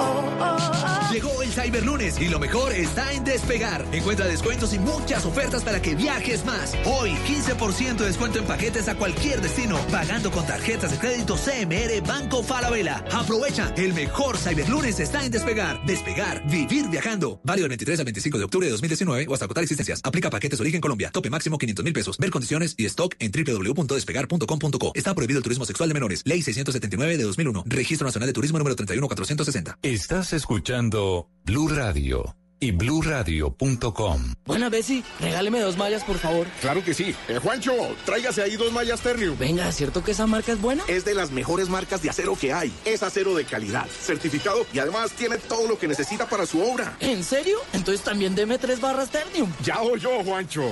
Llegó 1.10 1.42
el 1.42 1.50
Cyberlunes 1.50 2.20
y 2.20 2.28
lo 2.28 2.38
mejor 2.38 2.72
está 2.72 3.12
en 3.12 3.24
Despegar. 3.24 3.84
Encuentra 3.90 4.26
descuentos 4.26 4.72
y 4.72 4.78
muchas 4.78 5.26
ofertas 5.26 5.64
para 5.64 5.82
que 5.82 5.96
viajes 5.96 6.44
más. 6.44 6.74
Hoy, 6.84 7.10
15% 7.26 7.96
de 7.96 8.06
descuento 8.06 8.38
en 8.38 8.44
paquetes 8.44 8.86
a 8.86 8.94
cualquier 8.94 9.40
destino, 9.40 9.80
pagando 9.90 10.30
con 10.30 10.46
tarjetas 10.46 10.92
de 10.92 10.98
crédito 10.98 11.34
CMR 11.34 12.06
Banco 12.06 12.44
Falabella. 12.44 13.04
Aprovecha, 13.10 13.74
el 13.76 13.94
mejor 13.94 14.38
Cyberlunes 14.38 15.00
está 15.00 15.24
en 15.24 15.32
Despegar. 15.32 15.84
Despegar, 15.84 16.46
vivir 16.48 16.88
viajando. 16.88 17.40
Válido 17.42 17.64
del 17.64 17.70
23 17.70 17.98
al 17.98 18.04
25 18.04 18.38
de 18.38 18.44
octubre 18.44 18.66
de 18.68 18.70
2019 18.70 19.26
o 19.28 19.34
hasta 19.34 19.46
agotar 19.46 19.64
existencias. 19.64 20.00
Aplica 20.04 20.30
paquetes 20.30 20.60
origen 20.60 20.80
Colombia. 20.80 21.10
Tope 21.10 21.30
máximo 21.30 21.58
500 21.58 21.84
mil 21.84 21.92
pesos. 21.94 22.16
Ver 22.18 22.30
condiciones 22.30 22.76
y 22.78 22.86
stock 22.86 23.16
en 23.18 23.32
www.despegar.com.co. 23.32 24.92
Está 24.94 25.16
prohibido 25.16 25.31
el 25.38 25.42
turismo 25.42 25.64
sexual 25.64 25.88
de 25.88 25.94
menores. 25.94 26.22
Ley 26.24 26.42
679 26.42 27.16
de 27.18 27.24
2001. 27.24 27.64
Registro 27.66 28.06
Nacional 28.06 28.28
de 28.28 28.32
Turismo 28.32 28.58
número 28.58 28.76
31460. 28.76 29.78
Estás 29.82 30.32
escuchando 30.32 31.28
Blue 31.44 31.68
Radio 31.68 32.36
y 32.62 32.70
bluradio.com. 32.70 34.34
Buena, 34.46 34.68
Bessie, 34.68 35.02
regáleme 35.18 35.58
dos 35.60 35.76
mallas, 35.76 36.04
por 36.04 36.16
favor. 36.18 36.46
Claro 36.60 36.84
que 36.84 36.94
sí. 36.94 37.12
Eh, 37.28 37.40
Juancho, 37.42 37.72
tráigase 38.04 38.40
ahí 38.40 38.54
dos 38.54 38.72
mallas 38.72 39.00
Ternium. 39.00 39.36
Venga, 39.36 39.68
¿es 39.68 39.74
cierto 39.74 40.04
que 40.04 40.12
esa 40.12 40.28
marca 40.28 40.52
es 40.52 40.60
buena? 40.60 40.84
Es 40.86 41.04
de 41.04 41.14
las 41.14 41.32
mejores 41.32 41.68
marcas 41.68 42.02
de 42.02 42.10
acero 42.10 42.36
que 42.40 42.52
hay. 42.52 42.72
Es 42.84 43.02
acero 43.02 43.34
de 43.34 43.44
calidad, 43.44 43.88
certificado 43.88 44.64
y 44.72 44.78
además 44.78 45.10
tiene 45.10 45.38
todo 45.38 45.66
lo 45.66 45.76
que 45.76 45.88
necesita 45.88 46.28
para 46.28 46.46
su 46.46 46.62
obra. 46.62 46.96
¿En 47.00 47.24
serio? 47.24 47.58
Entonces 47.72 48.04
también 48.04 48.36
deme 48.36 48.58
tres 48.58 48.80
barras 48.80 49.10
Ternium. 49.10 49.52
Ya 49.64 49.82
oyó, 49.82 50.22
Juancho. 50.22 50.62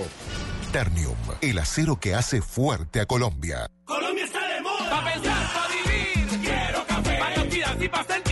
Ternium, 0.70 1.16
el 1.40 1.58
acero 1.58 1.96
que 1.96 2.14
hace 2.14 2.40
fuerte 2.40 3.00
a 3.00 3.06
Colombia. 3.06 3.66
Colombia 3.84 4.24
está 4.24 4.46
de 4.46 4.60
moda. 4.60 4.88
Pa' 4.88 5.12
pensar, 5.12 5.52
pa' 5.52 5.68
vivir. 5.68 6.40
Quiero 6.40 6.86
café. 6.86 7.18
Para 7.18 7.84
y 7.84 7.88
pa' 7.88 8.29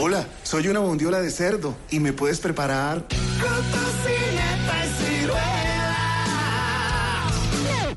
Hola, 0.00 0.24
soy 0.44 0.68
una 0.68 0.78
bondiola 0.78 1.20
de 1.20 1.28
cerdo 1.28 1.74
y 1.90 1.98
me 1.98 2.12
puedes 2.12 2.38
preparar. 2.38 3.04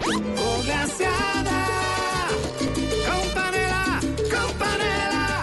Con 0.04 0.64
glaseada, 0.64 1.68
con 3.06 3.30
panela, 3.36 4.00
con 4.32 4.58
panela, 4.58 5.42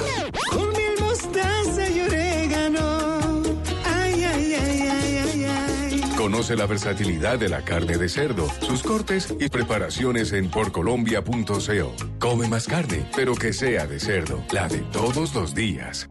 con 0.51 0.69
miel, 0.71 0.95
mostaza 0.99 1.89
y 1.91 2.01
orégano. 2.01 3.43
Ay, 3.85 4.25
ay, 4.25 4.55
ay, 4.55 4.89
ay, 4.91 5.17
ay, 5.17 5.45
ay. 5.45 6.15
Conoce 6.17 6.57
la 6.57 6.67
versatilidad 6.67 7.39
de 7.39 7.49
la 7.51 7.63
carne 7.63 7.97
de 7.99 8.09
cerdo, 8.09 8.49
sus 8.67 8.83
cortes 8.83 9.33
y 9.39 9.49
preparaciones 9.49 10.33
en 10.33 10.51
porcolombia.co. 10.51 11.95
Come 12.19 12.49
más 12.49 12.67
carne, 12.67 13.09
pero 13.15 13.37
que 13.37 13.53
sea 13.53 13.87
de 13.87 14.01
cerdo, 14.01 14.43
la 14.51 14.67
de 14.67 14.79
todos 14.79 15.37
los 15.37 15.55
días. 15.55 16.11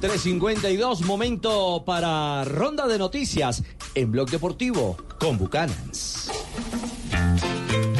352, 0.00 1.02
momento 1.02 1.82
para 1.84 2.44
ronda 2.44 2.86
de 2.86 2.98
noticias 2.98 3.62
en 3.94 4.12
Blog 4.12 4.30
Deportivo 4.30 4.96
con 5.18 5.38
Bucanans. 5.38 6.30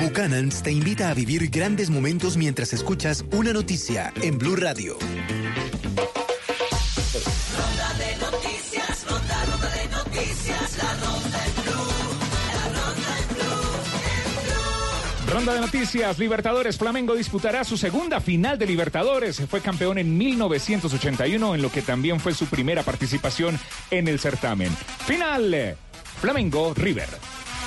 Bucanans 0.03 0.62
te 0.62 0.70
invita 0.70 1.11
a 1.11 1.15
vivir 1.15 1.51
grandes 1.51 1.91
momentos 1.91 2.37
mientras 2.37 2.73
escuchas 2.73 3.25
una 3.33 3.53
noticia 3.53 4.12
en 4.23 4.39
Blue 4.39 4.57
Radio. 4.57 4.97
Ronda 15.39 15.55
de 15.55 15.60
noticias, 15.60 16.19
Libertadores. 16.19 16.77
Flamengo 16.77 17.15
disputará 17.15 17.62
su 17.62 17.77
segunda 17.77 18.19
final 18.19 18.59
de 18.59 18.66
Libertadores. 18.66 19.40
Fue 19.48 19.60
campeón 19.60 19.97
en 19.98 20.19
1981, 20.19 21.55
en 21.55 21.62
lo 21.62 21.70
que 21.70 21.81
también 21.81 22.19
fue 22.19 22.35
su 22.35 22.47
primera 22.47 22.82
participación 22.82 23.56
en 23.93 24.09
el 24.09 24.19
certamen. 24.19 24.77
Final, 25.06 25.77
Flamengo 26.20 26.74
River. 26.74 27.09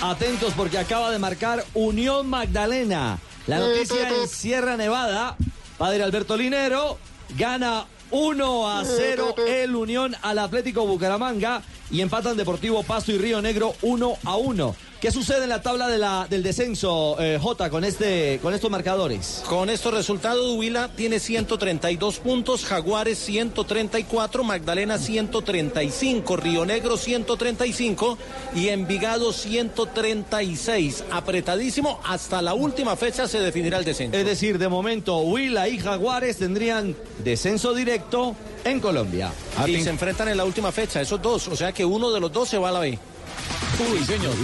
Atentos 0.02 0.54
porque 0.58 0.80
acaba 0.80 1.12
de 1.12 1.20
marcar 1.20 1.64
Unión 1.74 2.28
Magdalena. 2.28 3.20
La 3.48 3.60
noticia 3.60 4.10
en 4.10 4.28
Sierra 4.28 4.76
Nevada. 4.76 5.38
Padre 5.78 6.04
Alberto 6.04 6.36
Linero 6.36 6.98
gana 7.38 7.86
1 8.10 8.70
a 8.70 8.84
0 8.84 9.36
el 9.48 9.78
Unión 9.78 10.14
al 10.22 10.40
Atlético 10.40 10.86
Bucaramanga 10.86 11.62
y 11.90 12.02
empatan 12.02 12.36
Deportivo 12.36 12.84
Pasto 12.84 13.14
y 13.14 13.18
Río 13.18 13.42
Negro 13.42 13.76
1 13.82 14.18
a 14.26 14.36
1. 14.36 14.76
¿Qué 15.02 15.10
sucede 15.10 15.46
en 15.46 15.50
la 15.50 15.64
tabla 15.64 15.88
de 15.88 15.98
la, 15.98 16.28
del 16.30 16.44
descenso, 16.44 17.20
eh, 17.20 17.40
J, 17.42 17.72
con, 17.72 17.84
este, 17.84 18.38
con 18.40 18.54
estos 18.54 18.70
marcadores? 18.70 19.42
Con 19.50 19.72
estos 19.72 19.92
resultados, 19.96 20.56
Huila 20.56 20.90
tiene 20.96 21.20
132 21.20 22.20
puntos, 22.20 22.66
Jaguares 22.66 23.18
134, 23.18 24.44
Magdalena 24.44 25.00
135, 25.00 26.38
Río 26.38 26.68
Negro 26.68 26.98
135 26.98 28.16
y 28.54 28.68
Envigado 28.70 29.34
136. 29.34 31.06
Apretadísimo, 31.10 32.00
hasta 32.06 32.44
la 32.44 32.54
última 32.54 32.96
fecha 32.96 33.28
se 33.28 33.40
definirá 33.40 33.80
el 33.80 33.86
descenso. 33.86 34.16
Es 34.16 34.26
decir, 34.28 34.60
de 34.60 34.68
momento, 34.68 35.18
Huila 35.22 35.68
y 35.68 35.80
Jaguares 35.80 36.38
tendrían 36.38 36.96
descenso 37.24 37.74
directo 37.74 38.36
en 38.64 38.80
Colombia. 38.80 39.32
Y 39.66 39.82
se 39.82 39.90
enfrentan 39.90 40.28
en 40.28 40.38
la 40.38 40.46
última 40.46 40.72
fecha, 40.72 41.02
esos 41.02 41.20
dos, 41.20 41.48
o 41.48 41.56
sea 41.56 41.72
que 41.72 41.84
uno 41.84 42.12
de 42.12 42.20
los 42.20 42.32
dos 42.32 42.48
se 42.48 42.60
va 42.60 42.70
a 42.70 42.74
la 42.74 42.80
B. 42.82 43.00
Uy, 43.92 44.06
señor. 44.06 44.36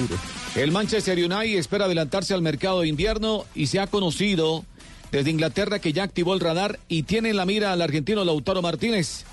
El 0.57 0.71
Manchester 0.71 1.15
United 1.19 1.59
espera 1.59 1.85
adelantarse 1.85 2.33
al 2.33 2.41
mercado 2.41 2.81
de 2.81 2.87
invierno 2.87 3.45
y 3.53 3.67
se 3.67 3.79
ha 3.79 3.85
conocido 3.85 4.65
desde 5.11 5.29
Inglaterra 5.29 5.77
que 5.77 5.93
ya 5.93 6.01
activó 6.01 6.33
el 6.33 6.39
radar 6.39 6.79
y 6.89 7.03
tiene 7.03 7.29
en 7.29 7.35
la 7.35 7.45
mira 7.45 7.71
al 7.71 7.81
argentino 7.83 8.25
Lautaro 8.25 8.63
Martínez. 8.63 9.23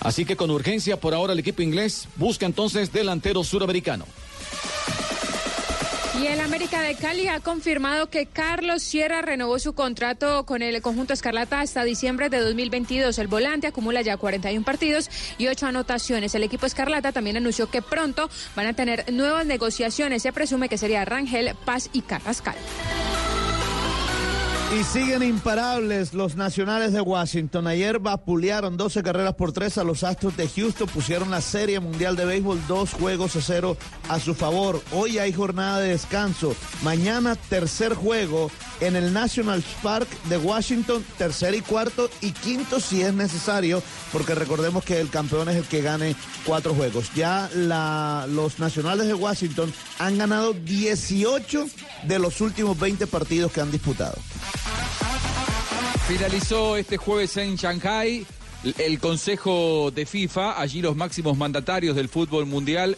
Así 0.00 0.24
que 0.24 0.36
con 0.36 0.50
urgencia 0.50 0.98
por 0.98 1.12
ahora 1.12 1.34
el 1.34 1.40
equipo 1.40 1.60
inglés 1.60 2.08
busca 2.16 2.46
entonces 2.46 2.90
delantero 2.90 3.44
suramericano. 3.44 4.06
Y 6.20 6.26
el 6.28 6.40
América 6.40 6.80
de 6.80 6.94
Cali 6.94 7.28
ha 7.28 7.40
confirmado 7.40 8.08
que 8.08 8.24
Carlos 8.24 8.82
Sierra 8.82 9.20
renovó 9.20 9.58
su 9.58 9.74
contrato 9.74 10.46
con 10.46 10.62
el 10.62 10.80
conjunto 10.80 11.12
Escarlata 11.12 11.60
hasta 11.60 11.84
diciembre 11.84 12.30
de 12.30 12.40
2022. 12.40 13.18
El 13.18 13.26
volante 13.26 13.66
acumula 13.66 14.00
ya 14.00 14.16
41 14.16 14.64
partidos 14.64 15.10
y 15.36 15.48
8 15.48 15.66
anotaciones. 15.66 16.34
El 16.34 16.42
equipo 16.42 16.64
Escarlata 16.64 17.12
también 17.12 17.36
anunció 17.36 17.70
que 17.70 17.82
pronto 17.82 18.30
van 18.54 18.66
a 18.66 18.72
tener 18.72 19.12
nuevas 19.12 19.44
negociaciones. 19.44 20.22
Se 20.22 20.32
presume 20.32 20.70
que 20.70 20.78
sería 20.78 21.04
Rangel, 21.04 21.54
Paz 21.66 21.90
y 21.92 22.00
Carrascal. 22.00 22.56
Y 24.74 24.82
siguen 24.82 25.22
imparables 25.22 26.12
los 26.12 26.34
nacionales 26.34 26.92
de 26.92 27.00
Washington. 27.00 27.68
Ayer 27.68 28.00
vapulearon 28.00 28.76
12 28.76 29.00
carreras 29.04 29.34
por 29.34 29.52
3 29.52 29.78
a 29.78 29.84
los 29.84 30.02
Astros 30.02 30.36
de 30.36 30.48
Houston. 30.48 30.88
Pusieron 30.88 31.30
la 31.30 31.40
Serie 31.40 31.78
Mundial 31.78 32.16
de 32.16 32.24
Béisbol 32.24 32.66
dos 32.66 32.92
juegos 32.92 33.36
a 33.36 33.40
cero 33.40 33.76
a 34.08 34.18
su 34.18 34.34
favor. 34.34 34.82
Hoy 34.90 35.18
hay 35.18 35.32
jornada 35.32 35.78
de 35.78 35.90
descanso. 35.90 36.56
Mañana 36.82 37.36
tercer 37.36 37.94
juego 37.94 38.50
en 38.80 38.96
el 38.96 39.12
National 39.12 39.62
Park 39.84 40.08
de 40.24 40.36
Washington. 40.36 41.04
Tercer 41.16 41.54
y 41.54 41.60
cuarto 41.60 42.10
y 42.20 42.32
quinto 42.32 42.80
si 42.80 43.02
es 43.02 43.14
necesario. 43.14 43.80
Porque 44.12 44.34
recordemos 44.34 44.84
que 44.84 45.00
el 45.00 45.10
campeón 45.10 45.48
es 45.48 45.56
el 45.56 45.64
que 45.64 45.80
gane 45.80 46.16
cuatro 46.44 46.74
juegos. 46.74 47.14
Ya 47.14 47.48
los 47.54 48.58
nacionales 48.58 49.06
de 49.06 49.14
Washington 49.14 49.72
han 50.00 50.18
ganado 50.18 50.54
18 50.54 51.66
de 52.02 52.18
los 52.18 52.40
últimos 52.40 52.78
20 52.78 53.06
partidos 53.06 53.52
que 53.52 53.60
han 53.60 53.70
disputado. 53.70 54.16
Finalizó 56.08 56.76
este 56.76 56.96
jueves 56.96 57.36
en 57.36 57.56
Shanghai 57.56 58.24
el 58.78 58.98
Consejo 58.98 59.90
de 59.90 60.06
FIFA. 60.06 60.60
Allí 60.60 60.82
los 60.82 60.96
máximos 60.96 61.36
mandatarios 61.36 61.96
del 61.96 62.08
fútbol 62.08 62.46
mundial 62.46 62.96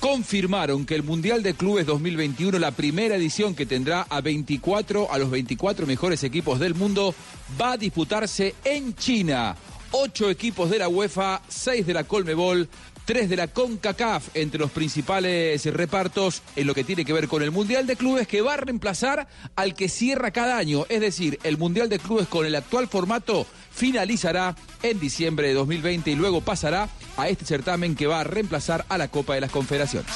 confirmaron 0.00 0.84
que 0.84 0.94
el 0.94 1.02
Mundial 1.02 1.42
de 1.42 1.54
Clubes 1.54 1.86
2021, 1.86 2.58
la 2.58 2.70
primera 2.70 3.16
edición 3.16 3.54
que 3.54 3.66
tendrá 3.66 4.06
a 4.08 4.20
24 4.20 5.10
a 5.10 5.18
los 5.18 5.30
24 5.30 5.86
mejores 5.86 6.22
equipos 6.22 6.58
del 6.60 6.74
mundo, 6.74 7.14
va 7.60 7.72
a 7.72 7.76
disputarse 7.76 8.54
en 8.64 8.94
China. 8.94 9.56
Ocho 9.92 10.28
equipos 10.30 10.70
de 10.70 10.78
la 10.78 10.88
UEFA, 10.88 11.42
seis 11.48 11.86
de 11.86 11.94
la 11.94 12.04
Colmebol, 12.04 12.68
tres 13.06 13.30
de 13.30 13.36
la 13.36 13.46
CONCACAF 13.46 14.30
entre 14.34 14.58
los 14.58 14.72
principales 14.72 15.64
repartos 15.72 16.42
en 16.56 16.66
lo 16.66 16.74
que 16.74 16.84
tiene 16.84 17.04
que 17.04 17.12
ver 17.12 17.28
con 17.28 17.42
el 17.42 17.52
Mundial 17.52 17.86
de 17.86 17.96
Clubes 17.96 18.26
que 18.26 18.42
va 18.42 18.54
a 18.54 18.56
reemplazar 18.58 19.28
al 19.54 19.74
que 19.74 19.88
cierra 19.88 20.32
cada 20.32 20.58
año. 20.58 20.84
Es 20.88 21.00
decir, 21.00 21.38
el 21.44 21.56
Mundial 21.56 21.88
de 21.88 22.00
Clubes 22.00 22.26
con 22.26 22.44
el 22.44 22.56
actual 22.56 22.88
formato 22.88 23.46
finalizará 23.70 24.56
en 24.82 24.98
diciembre 24.98 25.48
de 25.48 25.54
2020 25.54 26.10
y 26.10 26.16
luego 26.16 26.40
pasará 26.40 26.88
a 27.16 27.28
este 27.28 27.44
certamen 27.46 27.94
que 27.94 28.08
va 28.08 28.20
a 28.20 28.24
reemplazar 28.24 28.84
a 28.88 28.98
la 28.98 29.08
Copa 29.08 29.34
de 29.34 29.40
las 29.40 29.52
Confederaciones. 29.52 30.10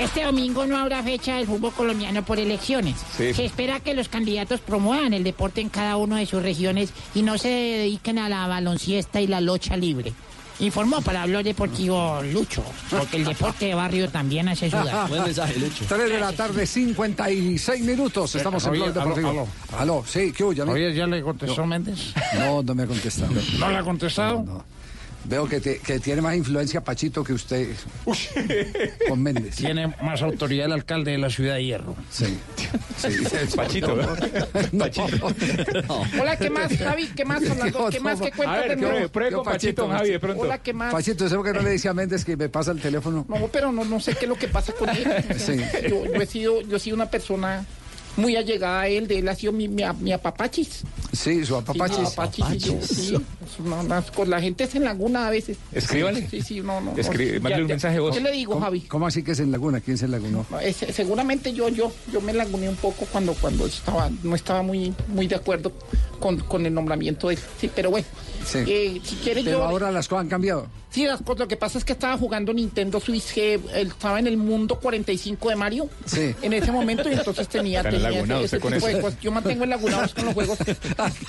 Este 0.00 0.22
domingo 0.24 0.66
no 0.66 0.76
habrá 0.76 1.02
fecha 1.02 1.36
del 1.36 1.46
fútbol 1.46 1.72
colombiano 1.72 2.24
por 2.24 2.38
elecciones. 2.38 2.96
Sí. 3.16 3.34
Se 3.34 3.44
espera 3.44 3.80
que 3.80 3.94
los 3.94 4.08
candidatos 4.08 4.60
promuevan 4.60 5.12
el 5.12 5.24
deporte 5.24 5.60
en 5.60 5.70
cada 5.70 5.96
una 5.96 6.18
de 6.18 6.26
sus 6.26 6.42
regiones 6.42 6.92
y 7.14 7.22
no 7.22 7.36
se 7.38 7.48
dediquen 7.48 8.18
a 8.18 8.28
la 8.28 8.46
balonciesta 8.46 9.20
y 9.20 9.26
la 9.26 9.40
locha 9.40 9.76
libre. 9.76 10.12
Informó 10.58 11.02
para 11.02 11.26
Blog 11.26 11.42
Deportivo 11.42 12.22
Lucho, 12.32 12.64
porque 12.88 13.18
el 13.18 13.24
deporte 13.24 13.66
de 13.66 13.74
barrio 13.74 14.08
también 14.08 14.48
hace 14.48 14.66
ayuda. 14.66 15.06
Buen 15.06 15.24
mensaje, 15.24 15.58
Lucho. 15.58 15.84
3 15.86 16.10
de 16.10 16.18
la 16.18 16.32
tarde, 16.32 16.66
56 16.66 17.84
minutos. 17.84 18.34
Estamos 18.34 18.64
en 18.64 18.72
Blog 18.72 18.92
Deportivo. 18.92 19.28
aló, 19.28 19.48
Aló, 19.78 20.04
sí, 20.06 20.32
¿qué 20.32 20.44
hubo? 20.44 20.72
Oye, 20.72 20.94
¿ya 20.94 21.06
le 21.06 21.20
contestó 21.22 21.66
Méndez? 21.66 22.14
No, 22.38 22.62
no 22.62 22.74
me 22.74 22.84
ha 22.84 22.86
contestado. 22.86 23.32
¿No 23.58 23.70
le 23.70 23.76
ha 23.76 23.82
contestado? 23.82 24.42
No, 24.44 24.52
no. 24.54 24.75
Veo 25.28 25.48
que, 25.48 25.60
te- 25.60 25.78
que 25.78 25.98
tiene 25.98 26.22
más 26.22 26.36
influencia 26.36 26.82
Pachito 26.82 27.24
que 27.24 27.32
usted 27.32 27.68
con 29.08 29.22
Méndez. 29.22 29.56
Tiene 29.56 29.88
más 30.02 30.22
autoridad 30.22 30.66
el 30.66 30.72
alcalde 30.72 31.12
de 31.12 31.18
la 31.18 31.30
ciudad 31.30 31.54
de 31.56 31.64
Hierro. 31.64 31.96
Sí. 32.10 32.38
Pachito, 33.56 33.96
¿no? 34.72 34.84
Hola, 36.20 36.36
¿qué 36.36 36.50
más, 36.50 36.76
Javi? 36.76 37.08
¿Qué 37.08 37.24
más, 37.24 37.42
Orlando? 37.42 37.88
¿Qué 37.90 38.00
más? 38.00 38.20
¿Qué 38.20 38.30
cuentas 38.30 38.68
de 38.68 38.76
nuevo? 38.76 39.10
Hola, 40.40 40.58
¿qué 40.58 40.72
más? 40.72 40.92
Pachito, 40.92 41.28
¿sabes 41.28 41.44
qué 41.44 41.52
no 41.58 41.62
le 41.62 41.70
dice 41.70 41.88
a 41.88 41.94
Méndez 41.94 42.24
que 42.24 42.36
me 42.36 42.48
pasa 42.48 42.70
el 42.70 42.80
teléfono? 42.80 43.26
No, 43.28 43.48
pero 43.48 43.72
no, 43.72 43.84
no 43.84 43.98
sé 44.00 44.14
qué 44.14 44.26
es 44.26 44.28
lo 44.28 44.36
que 44.36 44.48
pasa 44.48 44.72
con 44.72 44.88
él. 44.90 45.04
Sí. 45.38 45.56
Yo, 45.88 46.04
yo 46.06 46.20
he 46.22 46.26
sido, 46.26 46.60
yo 46.62 46.76
he 46.76 46.80
sido 46.80 46.94
una 46.96 47.10
persona 47.10 47.64
muy 48.16 48.36
allegada 48.36 48.80
a 48.82 48.88
él, 48.88 49.06
de 49.08 49.18
él 49.18 49.28
ha 49.28 49.34
sido 49.34 49.52
mi, 49.52 49.68
mi, 49.68 49.82
mi 50.00 50.12
apapachis. 50.12 50.82
Sí, 51.12 51.44
su 51.44 51.54
Sí, 51.54 51.60
apapachis. 51.60 52.08
sí. 52.86 53.14
Es 53.14 53.58
una- 53.64 53.80
unas 53.80 54.10
cosas. 54.10 54.28
la 54.28 54.40
gente 54.40 54.64
es 54.64 54.74
en 54.74 54.84
laguna 54.84 55.26
a 55.26 55.30
veces. 55.30 55.56
Escríbale. 55.72 56.28
Sí, 56.30 56.40
sí, 56.42 56.60
no, 56.60 56.80
no. 56.80 56.94
Escri- 56.94 57.34
Ya, 57.34 57.40
mándale 57.40 57.62
un 57.62 57.68
mensaje 57.68 57.98
vos. 58.00 58.14
¿Qué 58.16 58.22
le 58.22 58.32
digo, 58.32 58.52
¿Cómo- 58.54 58.64
Javi? 58.64 58.80
¿Cómo 58.82 59.06
así 59.06 59.22
que 59.22 59.32
es 59.32 59.40
en 59.40 59.50
Laguna? 59.52 59.80
¿Quién 59.80 59.96
se 59.98 60.08
lagunó? 60.08 60.44
No, 60.50 60.60
es- 60.60 60.76
seguramente 60.76 61.52
yo, 61.52 61.68
yo, 61.68 61.92
yo 62.12 62.20
me 62.20 62.32
laguné 62.32 62.68
un 62.68 62.76
poco 62.76 63.06
cuando, 63.10 63.34
cuando 63.34 63.66
estaba, 63.66 64.10
no 64.22 64.34
estaba 64.34 64.62
muy, 64.62 64.94
muy 65.08 65.26
de 65.26 65.36
acuerdo 65.36 65.72
con, 66.18 66.38
con 66.40 66.66
el 66.66 66.74
nombramiento 66.74 67.28
de 67.28 67.34
él. 67.34 67.40
Sí, 67.60 67.70
pero 67.74 67.90
bueno. 67.90 68.06
Sí. 68.44 68.58
Eh, 68.66 69.00
si 69.04 69.16
quieres 69.16 69.44
Pero 69.44 69.58
yo. 69.58 69.64
ahora 69.64 69.90
las 69.90 70.06
cosas 70.08 70.22
han 70.22 70.28
cambiado. 70.28 70.66
Sí, 70.96 71.04
las 71.04 71.20
cosas, 71.20 71.40
lo 71.40 71.48
que 71.48 71.58
pasa 71.58 71.76
es 71.76 71.84
que 71.84 71.92
estaba 71.92 72.16
jugando 72.16 72.54
Nintendo 72.54 72.98
Switch, 73.00 73.34
que 73.34 73.54
él 73.74 73.88
estaba 73.88 74.18
en 74.18 74.26
el 74.28 74.38
mundo 74.38 74.78
45 74.80 75.50
de 75.50 75.56
Mario 75.56 75.90
Sí. 76.06 76.34
en 76.40 76.52
ese 76.54 76.72
momento 76.72 77.10
y 77.10 77.12
entonces 77.12 77.46
tenía, 77.48 77.80
Está 77.80 77.90
tenía 77.90 78.08
enlagunado 78.08 78.44
ese, 78.44 78.56
usted 78.56 78.56
ese 78.56 78.62
con 78.62 78.72
tipo 78.72 78.86
de 78.86 78.92
eso. 78.94 79.00
cosas. 79.02 79.20
Yo 79.20 79.30
mantengo 79.30 79.64
enlagunados 79.64 80.14
con 80.14 80.24
los 80.24 80.32
juegos, 80.34 80.58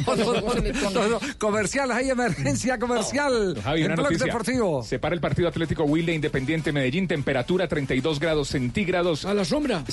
con 0.05 0.17
los 0.19 0.27
juegos 0.29 0.55
electrónicos. 0.55 0.93
No, 0.93 1.07
no, 1.09 1.19
comercial, 1.37 1.91
hay 1.91 2.09
emergencia 2.09 2.79
comercial. 2.79 3.59
Javi, 3.61 3.83
una 3.83 3.95
Blog 3.95 4.05
noticia. 4.05 4.25
Deportivo. 4.27 4.83
Se 4.83 4.99
para 4.99 5.15
el 5.15 5.19
partido 5.21 5.49
Atlético 5.49 5.83
Huila 5.83 6.13
Independiente 6.13 6.71
Medellín, 6.71 7.05
temperatura 7.07 7.67
32 7.67 8.19
grados 8.21 8.47
centígrados. 8.47 9.25
A 9.25 9.33
la 9.33 9.43
sombra. 9.43 9.83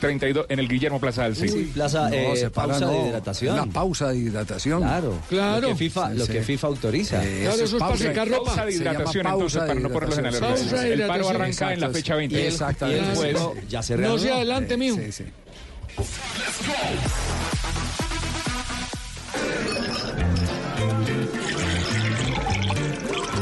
32 0.00 0.46
en 0.48 0.58
el 0.58 0.68
Guillermo 0.68 0.98
Plaza 1.00 1.24
Alce. 1.24 1.46
Uy, 1.52 1.64
plaza, 1.66 2.08
No, 2.10 2.14
eh, 2.16 2.36
se 2.36 2.50
para, 2.50 2.68
pausa 2.72 2.86
no. 2.86 2.92
de 2.92 3.08
hidratación. 3.08 3.56
La 3.56 3.66
pausa 3.66 4.08
de 4.08 4.16
hidratación. 4.18 4.80
Claro, 4.82 5.18
Claro. 5.28 5.60
Lo 5.60 5.68
que 5.68 5.74
FIFA, 5.76 6.10
Sí, 6.12 6.18
lo 6.18 6.26
sí. 6.26 6.32
que 6.32 6.42
FIFA 6.42 6.66
autoriza. 6.66 7.24
Eh, 7.24 7.40
Claro, 7.42 7.62
eso 7.62 7.76
es 7.76 7.80
para 7.82 7.96
secar 7.96 8.28
ropa. 8.28 8.44
Pausa 8.46 8.64
de 8.66 8.72
hidratación, 8.74 9.19
pausa 9.22 9.60
entonces, 9.60 9.68
para 9.68 9.80
no 9.80 9.88
ponerlos 9.88 10.18
en 10.18 10.26
alerta. 10.26 10.86
El 10.86 11.06
paro 11.06 11.28
arranca 11.28 11.72
en 11.72 11.80
la 11.80 11.90
fecha 11.90 12.14
sí. 12.14 12.18
20. 12.18 12.40
Y 12.42 12.46
exactamente. 12.46 13.02
Y 13.02 13.08
después, 13.08 13.32
No, 13.34 13.54
ya 13.68 13.82
se. 13.82 13.96
No 13.96 14.18
se 14.18 14.32
adelante, 14.32 14.76
mijo. 14.76 14.96
Sí, 14.96 15.12
sí. 15.12 15.24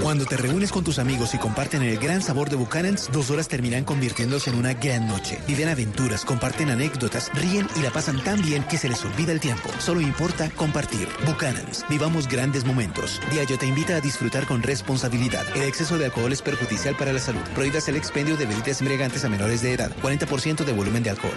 Cuando 0.09 0.25
te 0.25 0.39
reúnes 0.39 0.73
con 0.73 0.85
tus 0.85 0.99
amigos 0.99 1.35
y 1.35 1.39
comparten 1.39 1.83
el 1.83 1.99
gran 1.99 2.23
sabor 2.23 2.49
de 2.49 2.57
Buchanan's, 2.57 3.11
dos 3.13 3.31
horas 3.31 3.47
terminan 3.47 3.85
convirtiéndose 3.85 4.49
en 4.49 4.57
una 4.57 4.73
gran 4.73 5.07
noche. 5.07 5.39
Viven 5.47 5.69
aventuras, 5.69 6.25
comparten 6.25 6.71
anécdotas, 6.71 7.31
ríen 7.35 7.67
y 7.77 7.83
la 7.83 7.91
pasan 7.91 8.25
tan 8.25 8.41
bien 8.41 8.65
que 8.65 8.79
se 8.79 8.89
les 8.89 9.05
olvida 9.05 9.33
el 9.33 9.41
tiempo. 9.41 9.69
Solo 9.81 10.01
importa 10.01 10.49
compartir. 10.49 11.09
Buchanan's. 11.27 11.85
Vivamos 11.91 12.27
grandes 12.27 12.65
momentos. 12.65 13.21
Diageo 13.31 13.59
te 13.59 13.67
invita 13.67 13.97
a 13.97 14.01
disfrutar 14.01 14.47
con 14.47 14.63
responsabilidad. 14.63 15.45
El 15.55 15.65
exceso 15.65 15.99
de 15.99 16.07
alcohol 16.07 16.33
es 16.33 16.41
perjudicial 16.41 16.97
para 16.97 17.13
la 17.13 17.21
salud. 17.21 17.43
Prohíbas 17.55 17.87
el 17.89 17.97
expendio 17.97 18.39
de 18.39 18.47
bebidas 18.47 18.81
embriagantes 18.81 19.27
a 19.27 19.29
menores 19.29 19.61
de 19.61 19.75
edad. 19.75 19.95
40% 20.01 20.65
de 20.65 20.73
volumen 20.73 21.03
de 21.03 21.11
alcohol. 21.11 21.37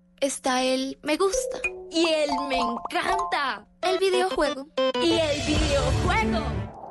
Está 0.21 0.63
el 0.63 0.97
me 1.01 1.17
gusta. 1.17 1.57
Y 1.91 2.07
el 2.07 2.29
me 2.47 2.59
encanta. 2.59 3.65
El 3.81 3.97
videojuego. 3.97 4.67
Y 5.01 5.13
el 5.13 5.41
videojuego. 5.47 6.45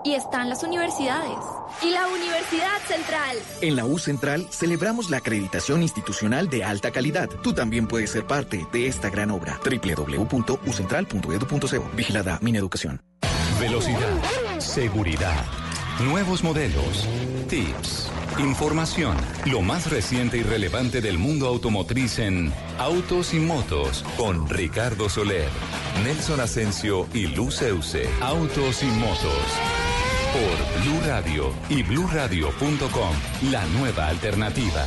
Y 0.04 0.14
están 0.14 0.48
las 0.48 0.64
universidades. 0.64 1.38
Y 1.80 1.90
la 1.90 2.08
Universidad 2.08 2.76
Central. 2.88 3.36
En 3.60 3.76
la 3.76 3.84
U 3.84 4.00
Central 4.00 4.48
celebramos 4.50 5.10
la 5.10 5.18
acreditación 5.18 5.82
institucional 5.82 6.50
de 6.50 6.64
alta 6.64 6.90
calidad. 6.90 7.28
Tú 7.42 7.52
también 7.52 7.86
puedes 7.86 8.10
ser 8.10 8.26
parte 8.26 8.66
de 8.72 8.88
esta 8.88 9.10
gran 9.10 9.30
obra. 9.30 9.60
www.ucentral.edu.co. 9.64 11.90
Vigilada 11.94 12.40
Mineducación. 12.42 13.00
Velocidad, 13.60 14.18
seguridad, 14.58 15.44
nuevos 16.00 16.42
modelos, 16.42 17.08
tips, 17.48 18.10
información, 18.38 19.16
lo 19.46 19.60
más 19.60 19.90
reciente 19.90 20.38
y 20.38 20.42
relevante 20.42 21.00
del 21.00 21.18
mundo 21.18 21.46
automotriz 21.46 22.18
en 22.18 22.52
Autos 22.78 23.34
y 23.34 23.38
Motos 23.38 24.04
con 24.16 24.48
Ricardo 24.48 25.08
Soler, 25.08 25.48
Nelson 26.04 26.40
Asensio 26.40 27.06
y 27.12 27.26
Luceuse. 27.26 28.08
Autos 28.20 28.82
y 28.82 28.86
Motos 28.86 29.80
por 30.32 30.82
Blue 30.82 31.00
Radio 31.06 31.52
y 31.68 31.82
bluradio.com, 31.82 33.50
la 33.50 33.64
nueva 33.66 34.08
alternativa. 34.08 34.86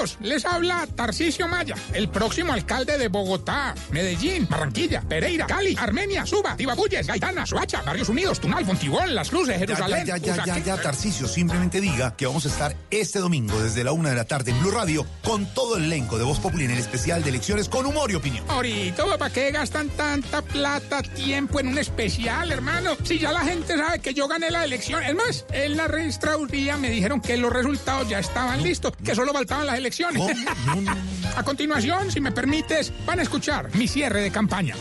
¿Qué 0.00 0.06
tal 0.06 0.16
amigos? 0.16 0.16
Les 0.20 0.44
habla 0.46 0.86
Tarcisio 0.94 1.46
Maya, 1.46 1.74
el 1.92 2.08
próximo 2.08 2.52
alcalde 2.52 2.96
de 2.96 3.08
Bogotá, 3.08 3.74
Medellín, 3.90 4.46
Barranquilla, 4.48 5.02
Pereira, 5.02 5.46
Cali, 5.46 5.76
Armenia, 5.78 6.24
Suba, 6.24 6.56
Tibabuyes, 6.56 7.06
Gaitana, 7.06 7.44
Soacha, 7.44 7.82
Barrios 7.82 8.08
Unidos, 8.08 8.40
Tunal, 8.40 8.64
Fontibón, 8.64 9.14
Las 9.14 9.28
Cruces, 9.28 9.58
Jerusalén. 9.58 10.06
Ya, 10.06 10.16
ya, 10.16 10.36
ya, 10.36 10.44
ya, 10.44 10.58
ya, 10.58 10.80
Tarcicio, 10.80 11.28
simplemente 11.28 11.80
diga 11.82 12.16
que 12.16 12.26
vamos 12.26 12.46
a 12.46 12.48
estar 12.48 12.74
este 12.90 13.18
domingo 13.18 13.60
desde 13.62 13.84
la 13.84 13.92
una 13.92 14.10
de 14.10 14.16
la 14.16 14.24
tarde 14.24 14.52
en 14.52 14.60
Blue 14.60 14.70
Radio 14.70 15.06
con 15.22 15.44
todo 15.52 15.76
el 15.76 15.84
elenco 15.84 16.16
de 16.16 16.24
Voz 16.24 16.38
Populi 16.38 16.64
en 16.64 16.70
el 16.70 16.78
especial 16.78 17.22
de 17.22 17.28
elecciones 17.28 17.68
con 17.68 17.84
humor 17.84 18.10
y 18.10 18.14
opinión. 18.14 18.44
Ahorita, 18.48 19.04
¿para 19.18 19.32
qué 19.32 19.50
gastan 19.50 19.90
tanta 19.90 20.40
plata, 20.40 21.02
tiempo 21.02 21.60
en 21.60 21.68
un 21.68 21.78
especial, 21.78 22.50
hermano? 22.52 22.96
Si 23.04 23.18
ya 23.18 23.32
la 23.32 23.40
gente 23.40 23.76
sabe 23.76 23.98
que 23.98 24.14
yo 24.14 24.28
gané 24.28 24.50
la 24.50 24.64
elección. 24.64 25.02
Es 25.02 25.14
más, 25.14 25.44
en 25.52 25.76
la 25.76 25.88
registraduría 25.88 26.78
me 26.78 26.88
dijeron 26.90 27.20
que 27.20 27.36
los 27.36 27.52
resultados 27.52 28.08
ya 28.08 28.18
estaban 28.18 28.62
listos, 28.62 28.92
que 29.04 29.14
solo 29.14 29.32
faltaban 29.32 29.66
las 29.66 29.76
elecciones. 29.76 29.89
a 31.36 31.42
continuación, 31.42 32.10
si 32.10 32.20
me 32.20 32.32
permites, 32.32 32.92
van 33.04 33.20
a 33.20 33.22
escuchar 33.22 33.74
mi 33.74 33.88
cierre 33.88 34.22
de 34.22 34.30
campaña. 34.30 34.74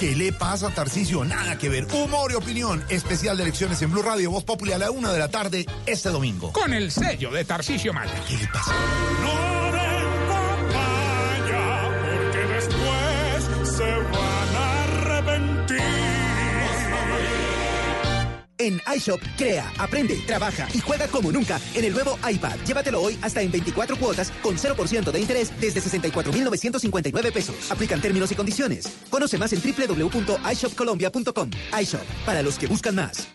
¿Qué 0.00 0.14
le 0.14 0.32
pasa 0.32 0.68
a 0.68 0.70
Tarcicio? 0.70 1.24
Nada 1.24 1.58
que 1.58 1.68
ver. 1.68 1.86
Humor 1.92 2.30
y 2.30 2.34
opinión. 2.34 2.84
Especial 2.88 3.36
de 3.36 3.42
elecciones 3.42 3.82
en 3.82 3.90
Blue 3.90 4.02
Radio, 4.02 4.30
Voz 4.30 4.44
Populi 4.44 4.72
a 4.72 4.78
la 4.78 4.92
una 4.92 5.12
de 5.12 5.18
la 5.18 5.28
tarde 5.28 5.66
este 5.86 6.10
domingo. 6.10 6.52
Con 6.52 6.72
el 6.72 6.92
sello 6.92 7.32
de 7.32 7.44
Tarcisio 7.44 7.92
Maya. 7.92 8.12
¿Qué 8.28 8.36
le 8.36 8.46
pasa? 8.46 8.72
En 18.58 18.80
iShop, 18.96 19.20
crea, 19.36 19.72
aprende, 19.78 20.16
trabaja 20.26 20.68
y 20.74 20.80
juega 20.80 21.06
como 21.08 21.30
nunca 21.30 21.60
en 21.74 21.84
el 21.84 21.92
nuevo 21.92 22.18
iPad. 22.28 22.56
Llévatelo 22.66 23.00
hoy 23.00 23.18
hasta 23.22 23.40
en 23.40 23.50
24 23.50 23.96
cuotas 23.96 24.32
con 24.42 24.56
0% 24.56 25.12
de 25.12 25.20
interés 25.20 25.52
desde 25.60 25.80
64,959 25.80 27.32
pesos. 27.32 27.70
Aplican 27.70 28.00
términos 28.00 28.32
y 28.32 28.34
condiciones. 28.34 28.98
Conoce 29.10 29.38
más 29.38 29.52
en 29.52 29.62
www.ishopcolombia.com. 29.62 31.50
iShop, 31.80 32.04
para 32.26 32.42
los 32.42 32.58
que 32.58 32.66
buscan 32.66 32.96
más. 32.96 33.28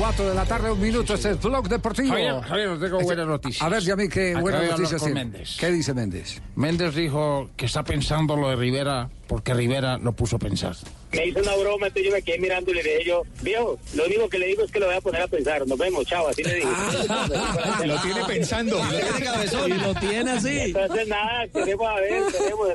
Cuatro 0.00 0.30
de 0.30 0.34
la 0.34 0.46
tarde, 0.46 0.72
un 0.72 0.80
minuto, 0.80 1.12
este 1.12 1.32
es 1.32 1.42
Blog 1.42 1.68
Deportivo. 1.68 2.08
Javier, 2.08 2.40
Javier, 2.40 2.80
tengo 2.80 3.00
buenas 3.00 3.26
noticias. 3.26 3.60
A 3.60 3.68
ver, 3.68 3.82
Yami, 3.82 4.08
¿qué 4.08 4.30
Acabé 4.30 4.40
buenas 4.40 4.70
noticias 4.70 4.98
con 5.02 5.12
tiene? 5.12 5.24
Méndez. 5.24 5.56
¿Qué 5.60 5.70
dice 5.70 5.92
Méndez? 5.92 6.40
Méndez 6.56 6.94
dijo 6.94 7.50
que 7.54 7.66
está 7.66 7.84
pensando 7.84 8.34
lo 8.34 8.48
de 8.48 8.56
Rivera 8.56 9.10
porque 9.26 9.52
Rivera 9.52 9.98
lo 9.98 10.12
puso 10.12 10.36
a 10.36 10.38
pensar. 10.38 10.74
Me 11.12 11.26
hizo 11.26 11.40
una 11.40 11.54
broma, 11.54 11.88
entonces 11.88 12.06
yo 12.06 12.12
me 12.12 12.22
quedé 12.22 12.38
mirando 12.38 12.70
y 12.70 12.74
le 12.76 12.82
dije 12.82 13.04
yo, 13.04 13.24
viejo, 13.42 13.78
lo 13.92 14.06
único 14.06 14.26
que 14.30 14.38
le 14.38 14.46
digo 14.46 14.62
es 14.62 14.72
que 14.72 14.80
lo 14.80 14.86
voy 14.86 14.94
a 14.94 15.02
poner 15.02 15.20
a 15.20 15.28
pensar. 15.28 15.66
Nos 15.66 15.78
vemos, 15.78 16.06
chao, 16.06 16.28
así 16.28 16.44
le 16.44 16.54
dije. 16.54 16.68
Lo 17.86 18.00
tiene 18.00 18.24
pensando. 18.26 18.80
Y 19.66 19.72
lo 19.74 19.94
tiene 19.96 20.30
así. 20.30 20.58
Entonces 20.60 21.08
nada, 21.08 21.46
queremos 21.48 21.86
a 21.86 22.00
ver, 22.00 22.22
queremos... 22.32 22.68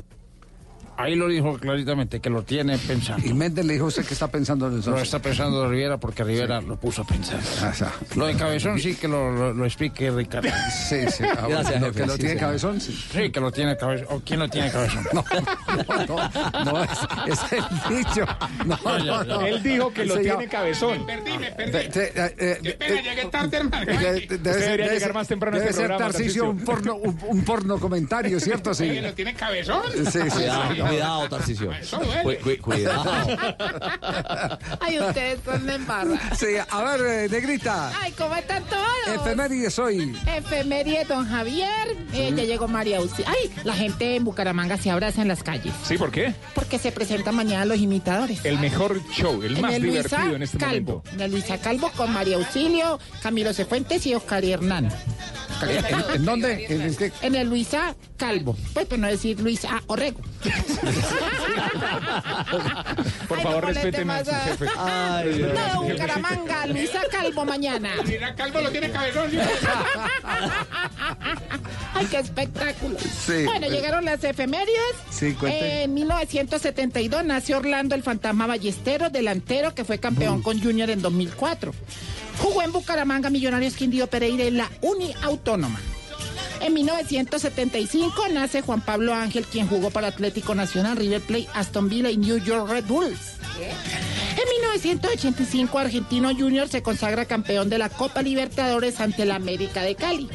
Ahí 0.97 1.15
lo 1.15 1.27
dijo 1.27 1.57
claritamente, 1.59 2.19
que 2.19 2.29
lo 2.29 2.43
tiene 2.43 2.77
pensando. 2.77 3.27
Y 3.27 3.33
Méndez 3.33 3.65
le 3.65 3.73
dijo 3.73 3.85
a 3.85 3.87
usted 3.89 4.05
que 4.05 4.13
está 4.13 4.27
pensando 4.29 4.67
en 4.67 4.79
eso. 4.79 4.91
Lo 4.91 4.99
está 4.99 5.19
pensando 5.19 5.63
de 5.63 5.69
Rivera 5.69 5.97
porque 5.97 6.23
Rivera 6.23 6.61
lo 6.61 6.77
puso 6.77 7.01
a 7.01 7.05
pensar. 7.05 7.39
Lo 8.15 8.25
de 8.27 8.35
Cabezón 8.35 8.79
sí 8.79 8.95
que 8.95 9.07
lo, 9.07 9.31
lo, 9.31 9.53
lo 9.53 9.65
explique 9.65 10.09
Ricardo. 10.11 10.47
Sí, 10.89 10.99
sí. 11.09 11.23
Ah, 11.25 11.41
bueno, 11.41 11.49
Gracias, 11.59 11.83
jefe, 11.83 11.99
que 12.01 12.05
lo 12.07 12.13
sí, 12.13 12.19
tiene. 12.19 12.37
Cabezón, 12.37 12.79
sí. 12.81 13.05
Sí, 13.11 13.29
que 13.31 13.39
lo 13.39 13.51
tiene 13.51 13.75
Cabezón. 13.77 14.07
¿O 14.11 14.21
quién 14.21 14.39
lo 14.39 14.47
tiene 14.49 14.71
Cabezón? 14.71 15.05
No, 15.15 16.05
no, 16.07 16.63
no, 16.65 16.83
es, 16.83 16.89
es 17.27 17.39
el 17.53 17.97
dicho. 17.97 18.25
No, 18.65 18.77
no, 18.99 19.23
no. 19.23 19.41
Él 19.41 19.61
dijo 19.63 19.91
que 19.93 20.05
lo 20.05 20.15
ya- 20.21 20.37
tiene 20.37 20.47
cabezón. 20.47 21.05
Perdí, 21.05 21.37
me 21.37 21.51
perdí. 21.51 21.71
Te- 21.71 21.89
te- 21.89 22.25
eh, 22.25 22.35
eh, 22.37 22.59
Qué 22.63 22.71
pena, 22.71 23.01
llegué 23.01 23.25
tarde, 23.25 23.57
hermano. 23.57 23.85
debería 23.85 24.11
debe 24.37 24.89
llegar 24.93 25.13
más 25.13 25.27
temprano 25.27 25.57
debe 25.57 25.69
este 25.69 25.81
ser 25.81 25.87
programa, 25.97 26.49
un 26.49 26.59
porno, 26.59 26.95
un, 26.95 27.17
un 27.27 27.43
porno 27.43 27.77
comentario, 27.79 28.39
¿cierto? 28.39 28.73
Sí. 28.73 28.99
¿Lo 28.99 29.13
tiene 29.13 29.33
cabezón? 29.33 29.81
Sí, 29.93 30.05
sí, 30.05 30.19
sí. 30.29 30.43
Cuidado, 30.87 31.29
Tarcisio. 31.29 31.71
Cu- 32.23 32.33
cu- 32.43 32.61
cuidado. 32.61 33.03
Ay, 34.79 34.99
ustedes 34.99 35.39
son 35.45 35.65
de 35.65 35.75
embarra. 35.75 36.19
Sí, 36.37 36.47
a 36.69 36.83
ver, 36.83 37.01
eh, 37.25 37.29
Negrita. 37.29 37.91
Ay, 38.01 38.11
¿cómo 38.13 38.35
están 38.35 38.63
todos? 38.65 38.85
Efemérides 39.15 39.77
hoy. 39.79 40.15
Efeméride, 40.25 41.05
don 41.05 41.27
Javier. 41.27 41.95
Eh, 42.13 42.33
ya 42.35 42.43
llegó 42.43 42.67
María 42.67 43.01
Uzi. 43.01 43.23
Ay, 43.25 43.51
la 43.63 43.73
gente 43.73 44.15
en 44.15 44.23
Bucaramanga 44.23 44.77
se 44.77 44.89
abraza 44.91 45.21
en 45.21 45.27
las 45.27 45.43
calles. 45.43 45.73
¿Sí? 45.83 45.97
¿Por 45.97 46.11
qué? 46.11 46.33
Porque 46.53 46.79
se 46.79 46.91
presentan 46.91 47.35
mañana 47.35 47.65
los 47.65 47.77
imitadores. 47.77 48.43
El 48.43 48.59
mejor 48.59 49.01
show, 49.11 49.41
el 49.43 49.55
En 49.55 49.61
más 49.61 49.73
el 49.73 49.83
Luisa 49.83 50.01
divertido 50.03 50.35
en 50.35 50.43
este 50.43 50.57
Calvo. 50.57 50.91
momento. 51.03 51.11
En 51.13 51.21
el 51.21 51.31
Luisa 51.31 51.57
Calvo 51.59 51.91
con 51.95 52.11
María 52.13 52.37
Auxilio, 52.37 52.99
Camilo 53.21 53.53
Cefuentes 53.53 54.05
y 54.05 54.15
Oscar 54.15 54.43
Hernán. 54.43 54.89
¿En, 55.61 56.15
en 56.15 56.25
dónde? 56.25 56.65
¿En 56.67 56.81
el 56.81 56.97
qué? 56.97 57.11
En 57.21 57.35
el 57.35 57.47
Luisa 57.47 57.95
Calvo. 58.17 58.57
Pues, 58.73 58.85
pues 58.87 58.99
no 58.99 59.07
decir 59.07 59.39
Luisa 59.39 59.81
Orrego. 59.87 60.19
Por 63.27 63.37
Ay, 63.39 63.43
favor, 63.43 63.61
no 63.63 63.67
moleste 63.67 63.91
respeten 63.91 64.09
a 64.09 64.13
más 64.13 64.25
su 64.27 64.31
a- 64.31 64.39
jefe. 64.39 64.65
Ay, 64.77 65.33
Dios. 65.33 65.51
No, 65.73 65.83
Bucaramanga, 65.83 66.65
Luisa 66.67 67.01
Calvo 67.11 67.45
mañana. 67.45 67.91
Mira, 68.05 68.35
Calvo 68.35 68.61
lo 68.61 68.69
tiene 68.71 68.91
cabezón. 68.91 69.31
Ay, 71.93 72.05
qué 72.07 72.17
espectáculo. 72.19 72.97
Sí. 72.99 73.43
Bueno, 73.45 73.67
llegaron 73.67 74.05
las 74.05 74.23
efemérides. 74.23 74.95
Sí, 75.09 75.33
cuente. 75.33 75.83
En 75.83 75.93
1972 75.93 77.25
nació 77.25 77.57
Orlando 77.57 77.95
el 77.95 78.03
Fantasma 78.03 78.47
Ballesteros, 78.47 79.11
delantero 79.11 79.73
que 79.73 79.85
fue 79.85 79.99
campeón 79.99 80.41
con 80.41 80.61
Junior 80.61 80.89
en 80.89 81.01
2004. 81.01 81.73
Jugó 82.41 82.61
en 82.63 82.71
Bucaramanga, 82.71 83.29
Millonarios 83.29 83.75
Quindío 83.75 84.07
Pereira 84.07 84.43
en 84.43 84.57
la 84.57 84.69
Uni 84.81 85.13
Autónoma. 85.23 85.79
En 86.61 86.73
1975 86.73 88.27
nace 88.31 88.61
Juan 88.61 88.81
Pablo 88.81 89.13
Ángel, 89.13 89.45
quien 89.45 89.67
jugó 89.67 89.91
para 89.91 90.07
Atlético 90.07 90.55
Nacional, 90.55 90.97
River 90.97 91.21
Plate, 91.21 91.47
Aston 91.53 91.89
Villa 91.89 92.09
y 92.09 92.17
New 92.17 92.37
York 92.37 92.69
Red 92.69 92.85
Bulls. 92.85 93.37
En 93.57 94.49
1985 94.61 95.79
Argentino 95.79 96.35
Junior 96.35 96.67
se 96.67 96.81
consagra 96.81 97.25
campeón 97.25 97.69
de 97.69 97.77
la 97.77 97.89
Copa 97.89 98.21
Libertadores 98.21 98.99
ante 98.99 99.25
la 99.25 99.35
América 99.35 99.81
de 99.81 99.95
Cali. 99.95 100.29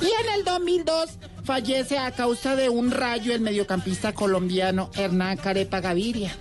Y 0.00 0.06
en 0.06 0.34
el 0.34 0.44
2002 0.44 1.10
fallece 1.44 1.98
a 1.98 2.10
causa 2.10 2.56
de 2.56 2.68
un 2.68 2.90
rayo 2.90 3.34
el 3.34 3.40
mediocampista 3.40 4.12
colombiano 4.12 4.90
Hernán 4.94 5.36
Carepa 5.36 5.80
Gaviria. 5.80 6.36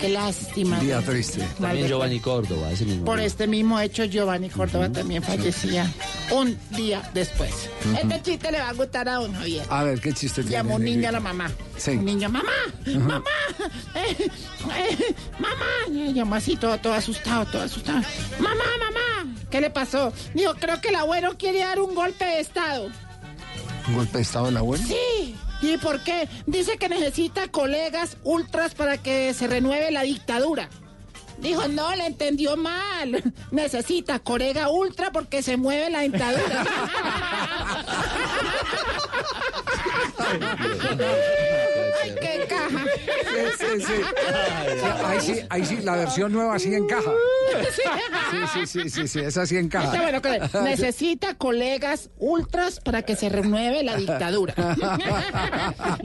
Qué 0.00 0.08
lástima. 0.08 0.78
Día 0.80 1.00
triste. 1.02 1.46
También 1.60 1.86
Giovanni 1.88 2.20
Córdoba, 2.20 2.70
ese 2.70 2.84
mismo. 2.84 3.04
Por 3.04 3.18
día. 3.18 3.26
este 3.26 3.46
mismo 3.46 3.78
hecho, 3.80 4.04
Giovanni 4.04 4.48
Córdoba 4.48 4.88
también 4.90 5.22
fallecía 5.22 5.90
un 6.30 6.58
día 6.70 7.08
después. 7.12 7.68
Este 8.00 8.22
chiste 8.22 8.52
le 8.52 8.60
va 8.60 8.70
a 8.70 8.72
gustar 8.72 9.08
a 9.08 9.14
don 9.14 9.32
Javier. 9.34 9.66
A 9.68 9.84
ver, 9.84 10.00
¿qué 10.00 10.12
chiste 10.12 10.42
tiene? 10.42 10.56
Llamó 10.56 10.76
un 10.76 10.84
niño 10.84 11.08
a 11.08 11.12
la 11.12 11.20
mamá. 11.20 11.50
Sí. 11.76 11.92
Un 11.92 12.04
niño, 12.04 12.28
mamá, 12.28 12.52
mamá, 12.86 13.22
eh, 13.94 14.16
eh, 14.18 15.14
mamá. 15.38 16.12
Llamó 16.12 16.34
así, 16.34 16.56
todo, 16.56 16.78
todo 16.78 16.92
asustado, 16.94 17.46
todo 17.46 17.62
asustado. 17.62 18.00
Mamá, 18.38 18.64
mamá, 18.78 19.34
¿qué 19.50 19.60
le 19.60 19.70
pasó? 19.70 20.12
Dijo, 20.34 20.54
creo 20.54 20.80
que 20.80 20.88
el 20.88 20.96
abuelo 20.96 21.36
quiere 21.38 21.60
dar 21.60 21.80
un 21.80 21.94
golpe 21.94 22.24
de 22.24 22.40
estado. 22.40 22.88
¿Un 23.88 23.94
golpe 23.94 24.18
de 24.18 24.22
estado 24.22 24.46
del 24.46 24.56
abuelo? 24.58 24.84
Sí. 24.86 25.34
¿Y 25.62 25.76
por 25.76 26.02
qué? 26.02 26.28
Dice 26.46 26.78
que 26.78 26.88
necesita 26.88 27.48
colegas 27.48 28.16
ultras 28.24 28.74
para 28.74 28.98
que 28.98 29.34
se 29.34 29.46
renueve 29.46 29.90
la 29.90 30.02
dictadura. 30.02 30.68
Dijo, 31.40 31.68
no, 31.68 31.94
le 31.94 32.06
entendió 32.06 32.56
mal. 32.56 33.22
Necesita 33.50 34.18
colega 34.18 34.68
ultra 34.70 35.10
porque 35.12 35.42
se 35.42 35.56
mueve 35.56 35.90
la 35.90 36.00
dictadura. 36.00 36.64
Ay, 42.02 42.14
qué 42.20 42.46
caja. 42.48 42.84
Sí, 43.58 43.76
sí, 43.78 43.84
sí. 43.86 43.92
Ahí 45.04 45.20
sí, 45.20 45.40
ahí 45.48 45.66
sí, 45.66 45.76
la 45.82 45.96
versión 45.96 46.32
nueva 46.32 46.58
sí 46.58 46.74
encaja. 46.74 47.10
Sí, 48.30 48.38
sí, 48.52 48.66
sí, 48.66 48.90
sí, 48.90 49.08
sí, 49.08 49.20
esa 49.20 49.46
sí 49.46 49.56
encaja. 49.56 49.86
Está 49.86 50.02
bueno, 50.02 50.20
necesita 50.64 51.34
colegas 51.34 52.10
ultras 52.18 52.80
para 52.80 53.02
que 53.02 53.16
se 53.16 53.28
renueve 53.28 53.82
la 53.82 53.96
dictadura. 53.96 54.54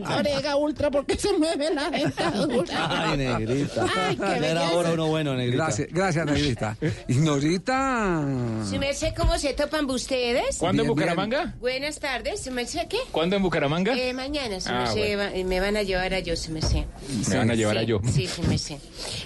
Colega 0.05 0.55
ultra 0.55 0.91
porque 0.91 1.17
se 1.17 1.33
mueve 1.33 1.73
la 1.73 1.89
dictadura. 1.89 3.09
Ay, 3.09 3.17
negrita. 3.17 3.85
Ay, 3.95 4.15
qué 4.15 4.39
belleza. 4.39 4.67
ahora 4.67 4.91
uno 4.91 5.07
bueno, 5.07 5.24
negrita. 5.33 5.63
Gracias, 5.65 5.87
gracias, 5.91 6.25
Negrita. 6.25 6.77
Ignorita. 7.07 8.25
¿Se 8.69 8.79
me 8.79 8.93
sé 8.93 9.13
cómo 9.15 9.37
se 9.37 9.53
topan 9.53 9.89
ustedes? 9.89 10.57
¿Cuándo 10.57 10.83
en. 10.83 10.87
Bucaramanga? 10.89 11.55
Buenas 11.59 11.99
tardes, 11.99 12.41
¿se 12.41 12.51
me 12.51 12.65
sé 12.65 12.87
qué? 12.89 12.97
¿Cuándo 13.11 13.35
en 13.35 13.43
Bucaramanga? 13.43 13.93
Eh, 13.97 14.13
mañana, 14.13 14.59
se 14.59 14.69
Ah, 14.69 14.87
sé, 14.87 15.15
bueno. 15.15 15.31
va- 15.37 15.43
me 15.49 15.59
van 15.59 15.77
a 15.77 15.83
llevar 15.83 16.13
a 16.13 16.19
yo, 16.19 16.35
se 16.35 16.51
me 16.51 16.61
sé. 16.61 16.85
Me 17.29 17.37
van 17.37 17.51
a 17.51 17.55
llevar 17.55 17.77
a 17.77 17.81
Sí, 17.81 17.85
yo. 17.87 18.01
Sí, 18.13 18.27
se 18.27 18.41
me 18.43 18.57
sé. 18.57 18.77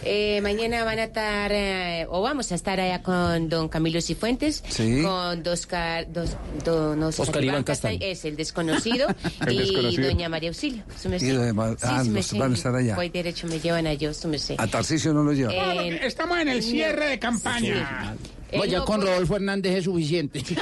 Eh, 0.03 0.39
mañana 0.41 0.83
van 0.83 0.99
a 0.99 1.03
estar, 1.05 1.51
eh, 1.53 2.05
o 2.09 2.21
vamos 2.21 2.51
a 2.51 2.55
estar 2.55 2.79
allá 2.79 3.01
con 3.01 3.49
don 3.49 3.67
Camilo 3.69 4.01
Cifuentes, 4.01 4.63
Sí. 4.69 5.01
con 5.03 5.43
dos, 5.43 5.65
ca- 5.65 6.03
dos, 6.05 6.35
don 6.65 7.01
Oscar, 7.03 7.25
Oscar 7.27 7.43
Iván 7.43 7.63
Castaño. 7.63 7.97
es 8.01 8.25
el 8.25 8.35
desconocido, 8.35 9.07
El 9.47 9.53
y 9.53 9.57
desconocido. 9.59 10.07
doña 10.07 10.29
María 10.29 10.49
Auxilio, 10.49 10.83
se 10.97 11.09
me 11.09 11.17
Y 11.17 11.19
sé. 11.19 11.37
demás- 11.37 11.75
Sí, 11.79 11.87
ah, 11.89 12.03
se 12.03 12.09
me 12.09 12.17
los 12.19 12.25
sé. 12.25 12.37
van 12.39 12.51
a 12.51 12.55
estar 12.55 12.75
allá. 12.75 12.95
Voy 12.95 13.09
derecho, 13.09 13.47
me 13.47 13.59
llevan 13.59 13.87
a 13.87 13.93
yo, 13.93 14.13
se 14.13 14.27
me 14.27 14.37
sé. 14.39 14.55
A 14.57 14.67
Tarcisio 14.67 15.13
no 15.13 15.23
lo 15.23 15.33
lleva. 15.33 15.53
Eh, 15.53 15.88
Estamos 15.95 16.39
en 16.39 16.47
el 16.47 16.63
cierre 16.63 17.07
de 17.07 17.19
campaña. 17.19 18.15
Vaya 18.57 18.79
no, 18.79 18.85
con 18.85 19.01
Rodolfo 19.01 19.35
Hernández 19.35 19.77
es 19.77 19.83
suficiente. 19.85 20.43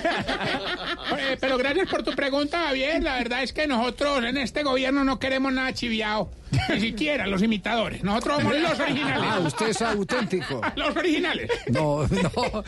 Eh, 1.19 1.37
pero 1.39 1.57
gracias 1.57 1.87
por 1.89 2.03
tu 2.03 2.11
pregunta, 2.11 2.65
Javier. 2.67 3.01
La 3.01 3.15
verdad 3.15 3.41
es 3.41 3.53
que 3.53 3.65
nosotros 3.65 4.23
en 4.25 4.35
este 4.37 4.63
gobierno 4.63 5.05
no 5.05 5.19
queremos 5.19 5.53
nada 5.53 5.73
chiviado. 5.73 6.29
Ni 6.69 6.79
siquiera 6.79 7.27
los 7.27 7.41
imitadores. 7.41 8.03
Nosotros 8.03 8.37
somos 8.41 8.55
los 8.59 8.79
originales. 8.79 9.23
Ah, 9.31 9.39
usted 9.45 9.67
es 9.69 9.81
auténtico. 9.81 10.61
Los 10.75 10.95
originales. 10.95 11.49
No, 11.67 12.07
no, 12.07 12.63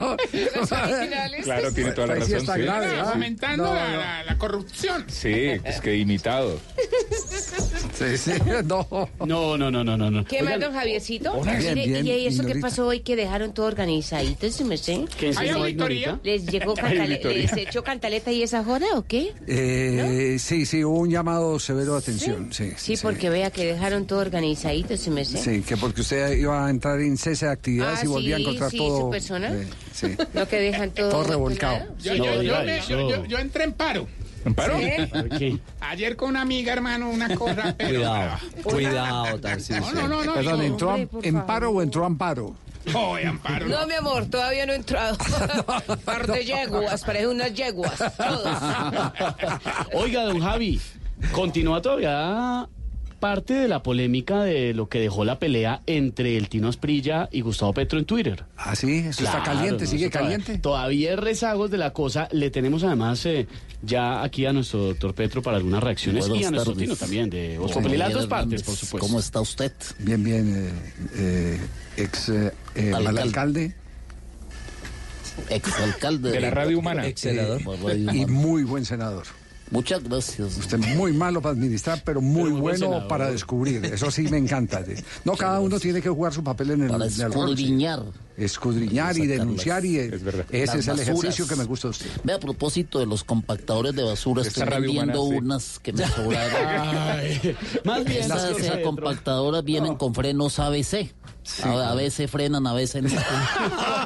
no. 0.00 0.16
Claro, 1.42 1.72
tiene 1.72 1.92
toda 1.92 2.06
la 2.08 2.14
Ahí 2.14 2.22
sí 2.22 2.32
razón. 2.34 2.40
está 2.40 2.54
sí. 2.56 2.62
grave. 2.62 3.04
Fomentando 3.12 3.64
No, 3.64 3.74
la, 3.74 3.88
no. 3.92 3.96
la- 4.00 4.24
la 4.24 4.38
corrupción. 4.38 5.04
Sí, 5.08 5.32
es 5.64 5.80
que 5.80 5.96
imitado. 5.96 6.58
Sí, 7.94 8.16
sí, 8.18 8.32
no. 8.64 8.86
No, 9.26 9.56
no, 9.56 9.70
no, 9.70 9.84
no, 9.84 9.96
no. 9.96 10.24
¿Qué 10.24 10.42
más, 10.42 10.58
don 10.60 10.72
Javiercito? 10.72 11.40
Bien, 11.42 11.74
bien, 11.74 12.06
¿Y 12.06 12.10
eso 12.26 12.42
qué 12.42 12.48
Ignorita. 12.48 12.60
pasó 12.60 12.86
hoy 12.86 13.00
que 13.00 13.16
dejaron 13.16 13.52
todo 13.54 13.66
organizadito, 13.66 14.50
se 14.50 14.64
me 14.64 14.76
sé? 14.76 15.04
¿Qué 15.18 15.32
¿Hay 15.36 15.48
auditoría? 15.50 16.18
¿Les 16.22 16.46
llegó 16.46 16.74
cantaleta, 16.74 17.28
les 17.28 17.52
echó 17.56 17.82
cantaleta 17.82 18.30
y 18.32 18.42
esa 18.42 18.64
joda 18.64 18.86
o 18.94 19.02
qué? 19.04 19.32
Eh, 19.46 20.36
Sí, 20.38 20.66
sí, 20.66 20.84
hubo 20.84 20.98
un 21.00 21.10
llamado 21.10 21.58
severo 21.58 21.92
de 21.94 21.98
atención. 21.98 22.52
Sí, 22.52 22.72
Sí, 22.76 22.94
porque 23.00 23.23
vea 23.30 23.50
que 23.50 23.64
dejaron 23.64 24.06
todo 24.06 24.20
organizadito, 24.20 24.96
se 24.96 25.10
me 25.10 25.24
sé. 25.24 25.38
Sí, 25.38 25.62
que 25.62 25.76
porque 25.76 26.00
usted 26.02 26.36
iba 26.38 26.66
a 26.66 26.70
entrar 26.70 27.00
en 27.00 27.16
cese 27.16 27.46
de 27.46 27.52
actividades 27.52 28.00
Ah, 28.00 28.04
y 28.04 28.08
volvía 28.08 28.36
a 28.36 28.38
sí, 28.38 28.42
encontrar 28.44 28.70
sí, 28.70 28.78
todo. 28.78 29.00
su 29.00 29.10
persona. 29.10 29.48
eh, 29.52 29.66
sí. 29.92 30.16
Lo 30.34 30.48
que 30.48 30.56
dejan 30.60 30.90
todo. 30.90 31.08
Todo 31.10 31.24
revolcado. 31.24 31.86
Yo, 32.00 32.14
yo- 32.14 32.24
no, 32.24 32.42
yo 32.42 32.64
no. 32.64 32.86
yo- 32.88 33.10
yo- 33.10 33.24
yo 33.26 33.38
entré 33.38 33.64
en 33.64 33.72
paro. 33.72 34.06
¿En 34.44 34.54
paro? 34.54 34.76
¿Sí? 35.38 35.58
Ayer 35.80 36.16
con 36.16 36.28
una 36.30 36.42
amiga, 36.42 36.72
hermano, 36.74 37.08
una 37.10 37.34
cosa. 37.34 37.74
pero- 37.78 37.98
Cuidado, 38.00 38.38
cuidado, 38.62 39.40
Tarcisio. 39.40 39.80
No, 39.80 39.92
no, 39.92 40.08
no, 40.08 40.24
no. 40.24 40.34
Perdón, 40.34 40.58
no. 40.58 40.62
¿entró 40.64 40.90
a- 40.90 40.94
hombre, 40.96 41.08
en 41.28 41.32
favor. 41.34 41.46
paro 41.46 41.70
o 41.70 41.82
entró 41.82 42.02
a 42.02 42.06
amparo? 42.06 42.54
Oye, 42.92 43.26
amparo. 43.26 43.66
No, 43.66 43.86
mi 43.86 43.94
amor, 43.94 44.26
todavía 44.26 44.66
no 44.66 44.74
he 44.74 44.76
entrado. 44.76 45.16
Par 46.04 46.26
de 46.26 46.44
yeguas, 46.44 47.02
parece 47.02 47.28
unas 47.28 47.54
yeguas. 47.54 47.96
Todos. 48.18 48.58
Oiga, 49.94 50.24
don 50.24 50.40
Javi, 50.40 50.78
continúa 51.32 51.80
todavía 51.80 52.68
parte 53.14 53.54
de 53.54 53.68
la 53.68 53.82
polémica 53.82 54.42
de 54.42 54.74
lo 54.74 54.88
que 54.88 55.00
dejó 55.00 55.24
la 55.24 55.38
pelea 55.38 55.82
entre 55.86 56.36
el 56.36 56.48
Tino 56.48 56.68
Asprilla 56.68 57.28
y 57.32 57.40
Gustavo 57.40 57.72
Petro 57.72 57.98
en 57.98 58.04
Twitter. 58.04 58.44
Ah, 58.56 58.76
sí, 58.76 58.98
eso 59.08 59.24
está 59.24 59.42
caliente, 59.42 59.84
no, 59.84 59.90
sigue 59.90 60.10
caliente. 60.10 60.58
Todavía 60.58 61.10
hay 61.10 61.16
rezagos 61.16 61.70
de 61.70 61.78
la 61.78 61.92
cosa. 61.92 62.28
Le 62.32 62.50
tenemos 62.50 62.84
además 62.84 63.24
eh, 63.26 63.46
ya 63.82 64.22
aquí 64.22 64.46
a 64.46 64.52
nuestro 64.52 64.86
doctor 64.86 65.14
Petro 65.14 65.42
para 65.42 65.56
algunas 65.56 65.82
reacciones 65.82 66.28
y 66.28 66.44
a 66.44 66.50
nuestro. 66.50 66.74
Tino 66.74 66.96
también 66.96 67.30
de 67.30 67.58
Voz 67.58 67.72
Populi. 67.72 67.96
Las 67.96 68.12
dos 68.12 68.26
partes, 68.26 68.62
por 68.62 68.74
supuesto. 68.74 69.06
¿Cómo 69.06 69.18
está 69.18 69.40
usted? 69.40 69.72
Bien, 69.98 70.22
bien, 70.22 70.54
eh, 70.56 70.72
eh, 71.16 71.60
ex 71.96 72.28
eh, 72.28 72.52
eh, 72.74 72.92
Alcalde. 72.92 73.74
Exalcalde 75.48 76.30
De 76.30 76.40
la 76.40 76.50
radio 76.50 76.78
humana. 76.78 77.06
Eh, 77.06 77.14
Radio 77.24 77.58
y 77.94 78.24
Humana. 78.24 78.26
muy 78.32 78.62
buen 78.64 78.84
senador. 78.84 79.24
Muchas 79.70 80.02
gracias. 80.04 80.58
Usted 80.58 80.78
muy 80.78 81.12
malo 81.12 81.40
para 81.40 81.52
administrar, 81.54 82.00
pero 82.04 82.20
muy 82.20 82.50
Pero 82.50 82.56
bueno 82.62 82.78
senador. 82.78 83.08
para 83.08 83.30
descubrir. 83.30 83.84
Eso 83.86 84.10
sí 84.10 84.22
me 84.22 84.38
encanta. 84.38 84.82
No, 85.24 85.34
cada 85.36 85.60
uno 85.60 85.80
tiene 85.80 86.00
que 86.02 86.08
jugar 86.08 86.32
su 86.32 86.44
papel 86.44 86.72
en 86.72 86.82
el, 86.82 86.90
Para 86.90 87.06
en 87.06 87.12
el 87.12 87.32
rol, 87.32 87.56
sí. 87.56 87.64
escudriñar. 87.64 88.02
Escudriñar 88.36 89.16
y 89.16 89.26
denunciar 89.26 89.84
y 89.84 89.98
Es 89.98 90.12
ese 90.50 90.78
es 90.78 90.88
el 90.88 90.98
ejercicio 91.00 91.46
que 91.46 91.56
me 91.56 91.64
gusta 91.64 91.88
de 91.88 91.92
usted. 91.92 92.06
Ve 92.24 92.32
a 92.34 92.40
propósito 92.40 92.98
de 92.98 93.06
los 93.06 93.22
compactadores 93.24 93.94
de 93.94 94.02
basura, 94.02 94.42
Esta 94.42 94.64
estoy 94.64 94.80
vendiendo 94.82 95.22
humana, 95.22 95.38
sí. 95.40 95.44
unas 95.46 95.78
que 95.78 95.92
me 95.92 96.06
sobraron. 96.08 97.32
Más 97.84 98.04
bien, 98.04 98.22
Esas 98.22 98.78
compactadoras 98.82 99.64
vienen 99.64 99.94
con 99.96 100.14
frenos 100.14 100.58
ABC. 100.58 101.12
A, 101.62 101.90
a 101.90 101.94
veces 101.94 102.30
frenan, 102.30 102.66
a 102.66 102.74
veces 102.74 103.02
no. 103.02 103.10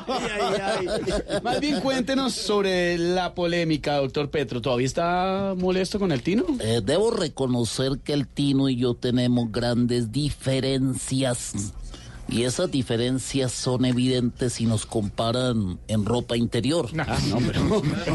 Ay, 0.08 0.56
ay, 0.60 0.86
ay. 1.28 1.40
Más 1.42 1.60
bien 1.60 1.80
cuéntenos 1.80 2.34
sobre 2.34 2.98
la 2.98 3.34
polémica, 3.34 3.96
doctor 3.96 4.30
Petro. 4.30 4.60
¿Todavía 4.60 4.86
está 4.86 4.98
está 4.98 5.54
molesto 5.56 5.98
con 5.98 6.12
el 6.12 6.22
Tino? 6.22 6.44
Eh, 6.60 6.80
debo 6.84 7.10
reconocer 7.10 8.00
que 8.02 8.12
el 8.12 8.26
Tino 8.26 8.68
y 8.68 8.76
yo 8.76 8.94
tenemos 8.94 9.50
grandes 9.52 10.10
diferencias. 10.10 11.72
Y 12.30 12.42
esas 12.42 12.70
diferencias 12.70 13.52
son 13.52 13.84
evidentes 13.86 14.52
si 14.54 14.66
nos 14.66 14.84
comparan 14.84 15.78
en 15.88 16.04
ropa 16.04 16.36
interior. 16.36 16.88
Ah, 16.98 17.18
no, 17.30 17.38
pero, 17.38 17.64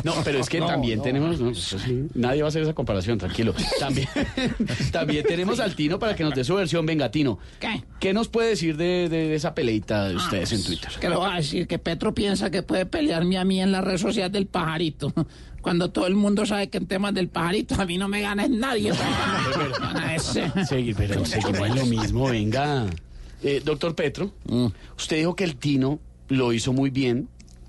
no, 0.04 0.14
pero 0.24 0.40
es 0.40 0.50
que 0.50 0.60
No, 0.60 0.68
también 0.68 1.00
no. 1.00 1.04
tenemos, 1.04 1.58
sí, 1.58 2.08
nadie 2.14 2.42
va 2.44 2.48
a 2.48 2.50
hacer 2.50 2.62
esa 2.62 2.74
comparación, 2.74 3.18
tranquilo. 3.18 3.56
También, 3.80 4.08
también 4.92 5.26
tenemos 5.26 5.60
al 5.60 5.76
Tino 5.76 5.98
para 5.98 6.16
que 6.16 6.24
nos 6.24 6.36
dé 6.36 6.44
su 6.44 6.54
versión. 6.56 6.86
Venga, 6.86 7.10
Tino, 7.10 7.40
¿Qué? 8.00 8.14
nos 8.14 8.28
puede 8.28 8.50
decir 8.50 8.78
de, 8.78 9.10
de 9.10 9.34
esa 9.34 9.56
peleita 9.56 10.10
de 10.10 10.16
ustedes 10.16 10.52
en 10.52 10.64
Twitter? 10.64 10.92
Que 11.02 11.10
le 11.10 11.16
voy 11.16 11.32
a 11.32 11.36
decir 11.38 11.68
que 11.68 11.80
Petro 11.80 12.14
piensa 12.14 12.52
que 12.52 12.62
puede 12.62 12.86
pelearme 12.86 13.38
a 13.40 13.44
mí 13.46 13.60
en 13.62 13.72
la 13.72 13.82
red 13.82 13.98
social 13.98 14.32
del 14.32 14.46
pajarito. 14.46 15.12
Cuando 15.64 15.90
todo 15.92 16.08
el 16.08 16.16
mundo 16.16 16.46
sabe 16.46 16.70
que 16.70 16.78
en 16.78 16.88
temas 16.88 17.14
del 17.14 17.30
pajarito 17.30 17.82
a 17.82 17.86
mí 17.86 17.98
no 17.98 18.10
me 18.10 18.20
gana 18.22 18.48
nadie. 18.50 18.92
Gana 19.80 20.16
ese. 20.16 20.52
Sí, 20.68 20.94
pero 20.96 21.26
seguimos 21.26 21.68
en 21.68 21.76
lo 21.78 21.86
mismo, 21.86 22.30
venga. 22.30 22.86
Eh, 23.44 23.62
doctor 23.64 23.94
Petro, 23.96 24.32
usted 24.98 25.18
dijo 25.18 25.36
que 25.36 25.44
el 25.44 25.58
Tino 25.58 26.00
lo 26.30 26.54
hizo 26.54 26.72
muy 26.74 26.90
bien 26.90 27.28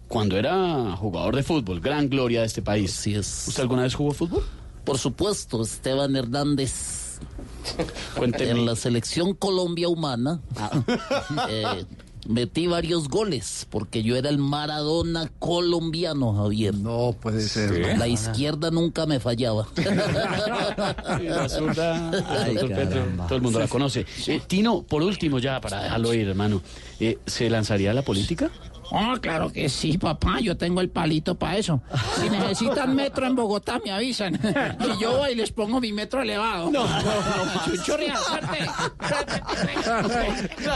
cuando 0.09 0.37
era 0.37 0.95
jugador 0.97 1.35
de 1.35 1.43
fútbol, 1.43 1.81
gran 1.81 2.09
gloria 2.09 2.41
de 2.41 2.47
este 2.47 2.63
país. 2.63 2.97
Así 2.99 3.15
es. 3.15 3.47
¿Usted 3.49 3.63
alguna 3.63 3.83
vez 3.83 3.95
jugó 3.95 4.13
fútbol? 4.13 4.45
Por 4.85 4.99
supuesto, 4.99 5.63
Esteban 5.63 6.15
Hernández. 6.15 7.19
Cuénteme. 8.17 8.51
En 8.51 8.67
la 8.67 8.77
selección 8.77 9.35
Colombia 9.35 9.89
Humana 9.89 10.41
Ah. 10.57 10.71
eh, 11.51 11.85
metí 12.27 12.67
varios 12.67 13.09
goles 13.09 13.67
porque 13.71 14.03
yo 14.03 14.17
era 14.17 14.29
el 14.29 14.39
Maradona 14.39 15.31
colombiano, 15.39 16.35
Javier. 16.35 16.75
No 16.75 17.15
puede 17.21 17.41
ser. 17.41 17.99
La 17.99 18.09
izquierda 18.09 18.71
nunca 18.71 19.07
me 19.07 19.21
fallaba. 19.21 19.69
La 21.23 21.49
zurda, 21.49 22.11
todo 23.29 23.37
el 23.37 23.43
mundo 23.43 23.59
la 23.59 23.69
conoce. 23.69 24.07
Eh, 24.27 24.41
Tino, 24.47 24.83
por 24.83 25.03
último 25.03 25.39
ya, 25.39 25.61
para 25.61 25.83
dejarlo 25.83 26.15
ir, 26.15 26.29
hermano, 26.29 26.63
eh, 27.01 27.19
¿se 27.27 27.49
lanzaría 27.51 27.91
a 27.91 27.95
la 27.95 28.03
política? 28.03 28.51
Oh, 28.97 29.21
claro 29.21 29.51
que 29.51 29.69
sí, 29.69 29.99
papá. 29.99 30.39
Yo 30.41 30.57
tengo 30.57 30.81
el 30.81 30.89
palito 30.89 31.35
para 31.35 31.57
eso. 31.57 31.83
Si 32.21 32.31
necesitan 32.31 32.95
metro 32.95 33.27
en 33.27 33.35
Bogotá, 33.35 33.81
me 33.85 33.91
avisan. 33.91 34.35
Y 34.35 35.03
yo 35.03 35.17
voy 35.19 35.33
y 35.33 35.35
les 35.35 35.51
pongo 35.51 35.81
mi 35.81 35.93
metro 35.93 36.23
elevado. 36.23 36.71
No, 36.71 36.87
no, 36.87 37.03
no. 37.03 37.61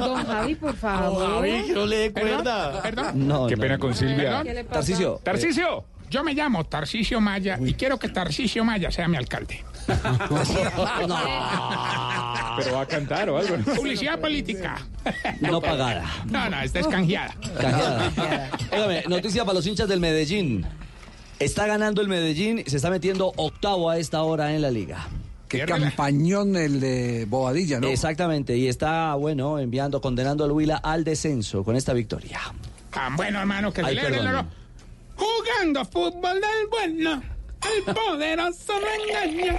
Don 0.00 0.26
Javi, 0.26 0.54
por 0.54 0.76
favor. 0.76 1.30
Javi, 1.34 1.62
que 1.66 1.72
no 1.72 1.86
le 1.86 1.96
dé 1.96 2.12
cuerda. 2.12 2.82
perdón. 2.82 3.28
No, 3.28 3.46
Qué 3.46 3.56
no, 3.56 3.60
pena 3.62 3.74
no. 3.74 3.80
con 3.80 3.94
Silvia. 3.94 4.42
Tarcisio. 4.70 5.20
Tarcicio. 5.22 5.84
Yo 6.10 6.24
me 6.24 6.32
llamo 6.32 6.64
Tarcisio 6.64 7.20
Maya 7.20 7.58
y 7.62 7.74
quiero 7.74 7.98
que 7.98 8.08
Tarcisio 8.08 8.64
Maya 8.64 8.90
sea 8.90 9.08
mi 9.08 9.18
alcalde. 9.18 9.62
Pero 12.56 12.72
va 12.74 12.82
a 12.82 12.86
cantar 12.86 13.30
o 13.30 13.38
algo. 13.38 13.56
¿no? 13.56 13.64
Publicidad 13.74 14.20
política. 14.20 14.76
No 15.40 15.60
pagada. 15.60 16.04
No, 16.26 16.48
no, 16.50 16.60
esta 16.60 16.80
es 16.80 16.86
canjeada. 16.86 17.34
Canjeada. 17.58 18.50
Óigame, 18.72 19.04
noticia 19.08 19.44
para 19.44 19.54
los 19.54 19.66
hinchas 19.66 19.88
del 19.88 20.00
Medellín. 20.00 20.66
Está 21.38 21.66
ganando 21.66 22.02
el 22.02 22.08
Medellín, 22.08 22.64
se 22.66 22.76
está 22.76 22.90
metiendo 22.90 23.32
octavo 23.36 23.90
a 23.90 23.96
esta 23.96 24.22
hora 24.22 24.54
en 24.54 24.62
la 24.62 24.70
liga. 24.70 25.08
Qué 25.48 25.64
campañón 25.64 26.56
el 26.56 26.80
de 26.80 27.24
Bobadilla, 27.26 27.80
¿no? 27.80 27.88
Exactamente, 27.88 28.56
y 28.56 28.68
está, 28.68 29.14
bueno, 29.14 29.58
enviando, 29.58 30.00
condenando 30.00 30.44
al 30.44 30.52
Huila 30.52 30.76
al 30.76 31.04
descenso 31.04 31.64
con 31.64 31.74
esta 31.74 31.94
victoria. 31.94 32.40
Tan 32.92 33.16
bueno, 33.16 33.38
hermano, 33.38 33.72
que 33.72 33.80
Ay, 33.82 33.96
celebren. 33.96 34.24
¿no? 34.32 34.46
Jugando 35.16 35.84
fútbol 35.86 36.40
del 36.40 36.68
bueno. 36.70 37.22
El 37.76 37.94
poderoso 37.94 38.72
me 38.80 39.12
engaña. 39.12 39.58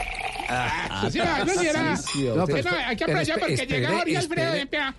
Ah, 0.51 1.07
sí, 1.11 1.19
va, 1.19 1.43
no, 1.45 1.53
sí. 1.97 2.23
No, 2.23 2.45
No, 2.47 2.55
hay 2.87 2.95
que 2.95 3.03
aprovechar 3.03 3.39
porque 3.39 3.55
llega 3.67 3.89
Jorge 3.91 4.17
Alfredo 4.17 4.57
y 4.57 4.59
empieza. 4.61 4.95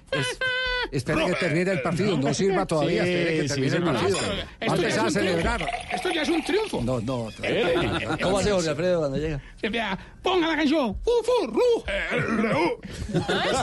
Espera 0.93 1.27
que 1.27 1.33
termine 1.35 1.71
el 1.73 1.83
partido, 1.83 2.17
no 2.19 2.35
sirva 2.35 2.67
todavía, 2.67 3.05
Sí, 3.05 3.11
espere 3.11 3.37
que 3.37 3.43
sí, 3.43 3.49
termine 3.49 3.67
el 3.67 3.83
señor. 3.83 3.95
partido. 3.95 4.19
Esto 4.61 4.67
Va 4.67 4.75
a 4.75 4.77
ya 4.77 4.89
es 4.89 4.97
empezar 4.97 4.99
a 5.01 5.03
un 5.03 5.13
triunfo. 5.13 5.13
celebrar. 5.13 5.71
Esto 5.93 6.11
ya 6.11 6.23
es 6.23 6.29
un 6.29 6.45
triunfo. 6.45 6.83
No, 6.83 7.01
no. 7.01 7.29
¿Cómo 8.23 8.39
hace 8.39 8.51
Jorge 8.51 8.69
Alfredo 8.69 8.99
cuando 9.01 9.19
llega? 9.19 9.41
Se 9.61 9.67
empieza, 9.67 9.99
ponga 10.23 10.47
la 10.49 10.57
canción. 10.57 10.97
Fufu, 11.03 11.47
ru, 11.53 11.85
eh, 11.87 12.17
ru. 12.17 12.81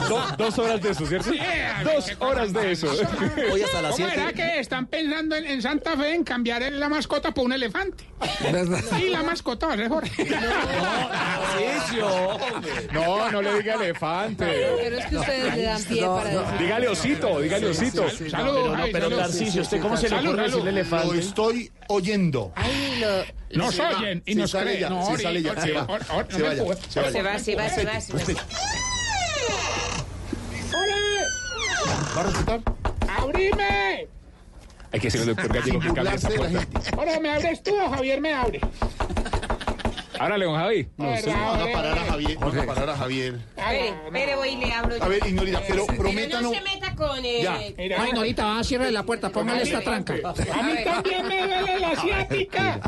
Do- 0.08 0.26
dos 0.38 0.58
horas 0.58 0.80
de 0.82 0.90
eso, 0.90 1.06
¿cierto? 1.06 1.30
Sí, 1.30 1.38
Dos 1.84 2.12
horas 2.20 2.52
de 2.52 2.72
eso. 2.72 2.90
Hoy 3.52 3.62
hasta 3.62 3.82
las 3.82 3.92
¿Cómo 3.92 4.06
7. 4.08 4.12
era 4.14 4.32
que 4.32 4.60
están 4.60 4.86
pensando 4.86 5.36
en, 5.36 5.46
en 5.46 5.60
Santa 5.62 5.96
Fe 5.96 6.14
en 6.14 6.24
cambiar 6.24 6.62
el- 6.62 6.78
la 6.80 6.88
mascota 6.88 7.32
por 7.32 7.44
un 7.44 7.52
elefante? 7.52 8.04
Y 9.00 9.08
la 9.10 9.22
a 9.32 9.76
ser 9.76 9.88
Jorge. 9.88 10.28
No, 12.92 13.30
no 13.30 13.42
le 13.42 13.54
diga 13.58 13.74
elefante. 13.74 14.44
Pero 14.44 14.98
es 14.98 15.06
que 15.06 15.16
ustedes 15.16 15.56
le 15.56 15.62
dan 15.62 15.82
pie 15.84 16.00
No, 16.02 16.16
para 16.16 16.32
no. 16.32 16.40
decir. 16.42 16.58
Dígale 16.58 16.88
osito, 16.88 17.40
dígale 17.40 17.66
osito. 17.68 18.06
Pero 18.30 18.76
no, 18.76 18.84
pero 18.92 19.08
¿usted 19.60 19.80
cómo 19.80 19.96
se 19.96 20.08
le 20.08 20.16
ocurre 20.18 20.42
decirle 20.42 20.62
Lo 20.64 20.68
elefante? 20.78 21.18
estoy 21.18 21.72
oyendo. 21.88 22.52
Ay, 22.54 23.00
lo... 23.00 23.58
Nos 23.64 23.78
oyen 23.78 24.22
y 24.26 24.34
nos 24.34 24.50
sale 24.50 24.64
creen. 24.76 24.80
ya, 24.80 24.88
No, 24.90 25.06
se 25.16 25.22
sale 25.22 25.42
ya, 25.42 25.60
se 25.60 25.72
va. 25.72 25.86
Se 26.28 26.42
va, 26.42 27.38
se 27.38 27.54
va, 27.56 27.68
se 27.68 27.84
va, 27.84 28.00
se 28.00 28.34
va. 28.34 28.42
¿Va 32.16 32.22
a? 32.22 33.22
¡Abrime! 33.22 34.06
Hay 34.90 35.00
que 35.00 35.06
decirle 35.08 35.30
al 35.30 35.36
doctor 35.36 35.52
Gallego 35.54 35.80
que 35.80 35.92
cambie 35.92 36.14
esa 36.14 36.28
puerta. 36.30 36.66
Ahora 36.96 37.20
me 37.20 37.30
abres 37.30 37.62
tú 37.62 37.74
o 37.78 37.90
Javier 37.90 38.20
me 38.20 38.32
abre. 38.32 38.60
Árale, 40.20 40.44
don 40.44 40.56
Javi. 40.56 40.88
No, 40.96 41.16
Sí, 41.16 41.30
van 41.30 41.60
a 41.60 41.72
parar 41.72 41.98
a 41.98 42.04
Javier. 42.04 42.38
Van 42.38 42.58
a 42.58 42.66
parar 42.66 42.90
a 42.90 42.96
Javier. 42.96 43.34
Espere, 43.56 43.88
espere, 44.06 44.36
voy 44.36 44.48
y 44.48 44.56
le 44.56 44.72
abro. 44.72 44.96
A 45.00 45.08
ver, 45.08 45.26
Ignorita, 45.26 45.62
pero 45.66 45.86
prométanos. 45.86 46.42
no 46.52 46.58
se 46.58 46.60
meta 46.62 46.94
con... 46.94 47.24
eh, 47.24 47.42
Ya. 47.42 47.58
Mira, 47.76 48.02
Ay, 48.02 48.12
Norita, 48.12 48.44
va, 48.44 48.64
cierre 48.64 48.90
la 48.90 49.02
puerta, 49.04 49.30
póngale 49.30 49.62
esta 49.62 49.80
tranca. 49.80 50.14
a 50.14 50.62
mí 50.62 50.72
también 50.84 51.26
me 51.26 51.46
duele 51.46 51.78
la 51.80 51.88
asiática. 51.90 52.80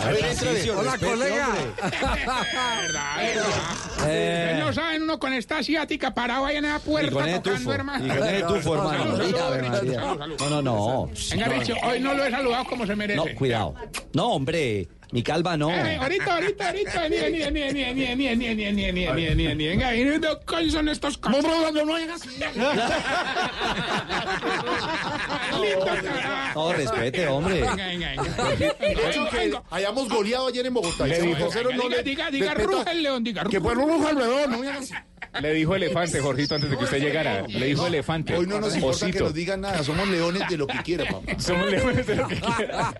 A 0.00 0.08
ver, 0.08 0.24
entra 0.24 0.52
de- 0.52 0.70
Hola, 0.70 0.98
colega. 0.98 1.48
Verdad, 2.82 4.58
no 4.58 4.72
saben 4.72 5.02
uno 5.02 5.18
con 5.18 5.32
esta 5.32 5.58
asiática 5.58 6.12
parado 6.14 6.46
ahí 6.46 6.56
en 6.56 6.64
la 6.64 6.76
Y 6.76 6.80
puerta 6.80 7.12
con 7.12 7.28
el 7.28 7.34
tocando, 7.36 7.58
tufo. 7.58 7.72
hermano. 7.72 8.04
Y 8.06 8.08
con 8.18 8.28
el 8.28 8.46
tufo, 8.46 8.74
hermano. 8.74 8.98
Salud, 9.16 9.16
salud, 9.18 9.40
Ave 9.40 9.60
salud, 9.60 9.70
María. 9.78 10.00
salud, 10.00 10.18
salud. 10.18 10.36
No, 10.40 10.50
no, 10.50 10.62
no. 10.62 11.10
Venga, 11.30 11.46
Richo, 11.48 11.74
hoy 11.84 12.00
no 12.00 12.14
lo 12.14 12.24
he 12.24 12.30
saludado 12.30 12.64
como 12.64 12.86
se 12.86 12.96
merece. 12.96 13.16
No, 13.16 13.24
cuidado. 13.36 13.74
No, 14.12 14.28
hombre, 14.32 14.88
mi 15.12 15.22
calva 15.22 15.56
no. 15.56 15.70
Eh, 15.70 15.96
ahorita, 16.00 16.34
ahorita, 16.34 16.66
ahorita, 16.68 17.08
ni, 17.08 17.16
ni, 17.16 17.50
ni, 17.50 17.72
ni, 17.72 17.94
ni, 17.94 17.94
ni, 17.94 18.14
ni, 18.14 18.36
ni, 18.36 18.54
ni, 18.54 18.72
ni, 18.72 18.92
ni, 18.92 18.92
ni, 18.92 19.34
ni, 19.34 19.54
ni, 19.54 19.66
venga, 19.68 19.94
y 19.94 20.04
no, 20.04 20.40
¿cuáles 20.46 20.72
son 20.72 20.88
estos 20.88 21.14
c- 21.14 21.20
Lindo, 25.60 25.84
carajo. 25.84 26.60
No, 26.60 26.72
respete, 26.72 27.26
hombre. 27.28 27.60
Venga, 27.60 27.74
venga, 27.86 28.08
venga. 28.10 28.76
El 28.80 28.98
hecho 28.98 29.28
que 29.30 29.58
hayamos 29.70 30.08
goleado 30.08 30.48
ayer 30.48 30.66
en 30.66 30.74
Bogotá. 30.74 31.06
no 31.06 31.14
Diga, 32.04 32.30
le 32.30 32.38
diga, 32.38 32.54
ruja 32.54 32.92
el 32.92 33.02
león, 33.02 33.24
diga, 33.24 33.44
Que 33.44 33.58
ruja. 33.58 33.74
pues 33.74 33.76
ruja 33.88 34.08
alrededor, 34.10 34.48
no 34.48 34.58
me 34.58 34.68
hagas- 34.68 34.90
Le 35.40 35.52
dijo 35.52 35.74
elefante, 35.74 36.20
Jorgito, 36.20 36.54
antes 36.54 36.70
de 36.70 36.76
que 36.78 36.84
usted 36.84 37.00
llegara. 37.00 37.42
Le 37.48 37.66
dijo 37.66 37.86
elefante. 37.88 38.36
Hoy 38.36 38.46
no 38.46 38.60
nos 38.60 38.74
importa 38.76 39.10
que 39.10 39.18
nos 39.18 39.34
digan 39.34 39.62
nada, 39.62 39.82
somos 39.82 40.06
leones 40.08 40.48
de 40.48 40.56
lo 40.56 40.66
que 40.66 40.78
quiera, 40.84 41.04
papá. 41.10 41.32
Somos 41.38 41.70
leones 41.70 42.06
de 42.06 42.14
lo 42.14 42.28
que 42.28 42.40
quiera. 42.40 42.94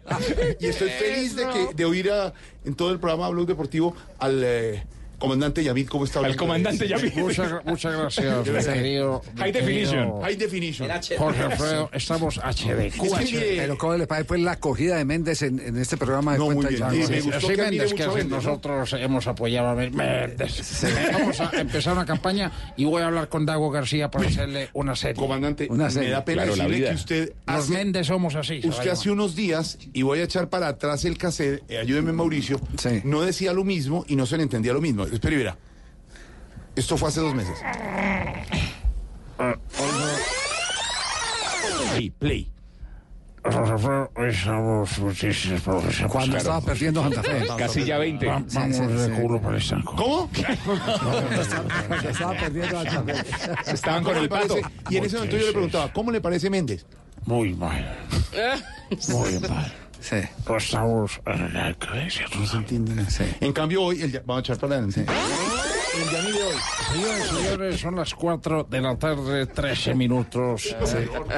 Y 0.59 0.67
estoy 0.67 0.89
feliz 0.91 1.37
de 1.37 1.45
que 1.49 1.75
de 1.75 1.85
oír 1.85 1.94
a, 2.03 2.33
en 2.65 2.75
todo 2.75 2.91
el 2.91 2.99
programa 2.99 3.29
Blog 3.29 3.47
Deportivo 3.47 3.95
al 4.19 4.43
eh, 4.45 4.85
comandante 5.25 5.65
Yamid, 5.65 5.87
¿cómo 5.89 6.05
está? 6.05 6.19
Hablando 6.21 6.39
comandante 6.39 6.89
Yamid. 6.89 7.13
Muchas, 7.15 7.65
muchas 7.65 7.93
gracias, 7.97 8.47
mi 8.47 8.63
querido. 8.75 9.23
High 9.39 9.53
definition. 9.53 10.21
High 10.23 10.37
definition. 10.37 10.89
Jorge 11.19 11.43
Alfredo, 11.43 11.91
estamos 11.93 12.39
HD. 12.39 12.87
Es 12.87 12.95
que 12.95 13.25
mire, 13.25 13.57
Pero 13.59 13.79
¿cómo 13.79 13.97
le 13.97 14.07
parece 14.07 14.27
pues, 14.27 14.41
la 14.41 14.53
acogida 14.53 14.97
de 14.97 15.05
Méndez 15.05 15.43
en, 15.43 15.59
en 15.61 15.77
este 15.77 15.97
programa 15.97 16.33
de 16.33 16.39
No, 16.39 16.47
muy 16.47 16.55
Cuenta 16.65 16.73
y? 16.95 17.03
Sí, 17.03 17.11
me 17.13 17.21
gustó 17.21 17.41
Sí, 17.41 17.47
que 17.49 17.57
Méndez, 17.63 17.95
que 17.95 18.25
nosotros 18.25 18.93
hemos 18.95 19.27
apoyado 19.27 19.69
a 19.69 19.75
Méndez. 19.75 20.85
Vamos 21.13 21.41
a 21.41 21.51
empezar 21.61 21.95
una 21.95 22.07
campaña 22.07 22.53
y 22.77 22.85
voy 22.85 23.03
a 23.03 23.07
hablar 23.07 23.29
con 23.29 23.47
Dago 23.47 23.71
García 23.71 24.11
para 24.11 24.27
hacerle 24.29 24.69
una 24.73 24.97
serie. 24.97 25.17
comandante, 25.21 25.67
Una 25.71 25.85
me 25.85 25.91
serie. 25.91 26.11
da 26.11 26.25
pena 26.25 26.43
Claro, 26.45 26.57
la 26.57 26.65
decirle 26.65 26.79
vida. 26.79 26.89
que 26.91 26.95
usted 26.97 27.33
Los 27.47 27.69
Méndez 27.71 28.07
somos 28.07 28.35
así. 28.35 28.61
usted 28.65 28.91
hace 28.91 29.11
unos 29.11 29.35
días, 29.37 29.79
y 29.93 30.03
voy 30.03 30.21
a 30.21 30.25
echar 30.25 30.49
para 30.49 30.69
atrás 30.69 31.05
el 31.05 31.17
cassette, 31.19 31.63
eh, 31.69 31.79
ayúdeme 31.79 32.13
Mauricio, 32.13 32.61
Sí. 32.79 33.01
no 33.05 33.23
decía 33.23 33.53
lo 33.53 33.65
mismo 33.65 34.05
y 34.09 34.17
no 34.17 34.27
se 34.27 34.37
le 34.37 34.43
entendía 34.43 34.73
lo 34.73 34.81
mismo. 34.81 35.07
Espera 35.15 35.35
y 35.35 35.39
verá. 35.39 35.57
Esto 36.77 36.97
fue 36.97 37.09
hace 37.09 37.21
dos 37.21 37.35
meses. 37.35 37.57
Play, 41.93 42.11
play. 42.11 42.51
Cuando 46.09 46.37
estaba 46.39 46.61
perdiendo 46.63 47.03
Santa 47.03 47.23
Fe. 47.23 47.47
Casilla 47.59 47.99
20. 47.99 48.27
Va- 48.27 48.33
Vamos 48.33 48.53
Sí, 48.53 48.73
sí, 48.73 48.81
de 48.87 49.07
sí. 49.17 49.21
culo 49.21 49.41
para 49.41 49.57
el 49.57 49.63
estanco. 49.63 49.95
¿Cómo? 49.97 50.31
Estaba 52.09 52.33
perdiendo 52.39 52.83
Santa 52.83 53.05
Fe. 53.15 53.25
Estaban 53.73 54.03
con 54.03 54.13
¿Cómo 54.15 54.23
el 54.25 54.29
pato. 54.31 54.57
Y 54.89 54.97
en 54.97 55.05
ese 55.05 55.17
momento 55.17 55.37
yo 55.37 55.47
le 55.47 55.53
preguntaba, 55.53 55.93
¿cómo 55.93 56.11
le 56.11 56.21
parece 56.23 56.49
Méndez? 56.49 56.87
Muy 57.27 57.53
mal. 57.55 57.85
Muy 59.09 59.39
mal. 59.41 59.73
Sí. 60.05 60.17
Estamos 60.57 61.19
en 61.25 61.55
la 61.55 61.71
iglesia. 61.71 62.27
No 62.39 62.47
se 62.47 62.57
entiende 62.59 62.95
nada. 62.95 63.09
En 63.41 63.53
cambio, 63.55 63.83
hoy, 63.85 64.03
el, 64.03 64.21
vamos 64.27 64.37
a 64.37 64.41
echar 64.41 64.59
para 64.59 64.75
adelante. 64.75 65.01
El 65.01 66.11
Yaní 66.11 66.33
de 66.33 66.43
hoy. 66.43 66.55
Señores, 66.93 67.27
señores, 67.29 67.81
son 67.81 67.97
las 67.97 68.15
4 68.15 68.65
de 68.65 68.81
la 68.83 68.97
tarde, 68.97 69.47
13 69.47 69.95
minutos. 69.95 70.77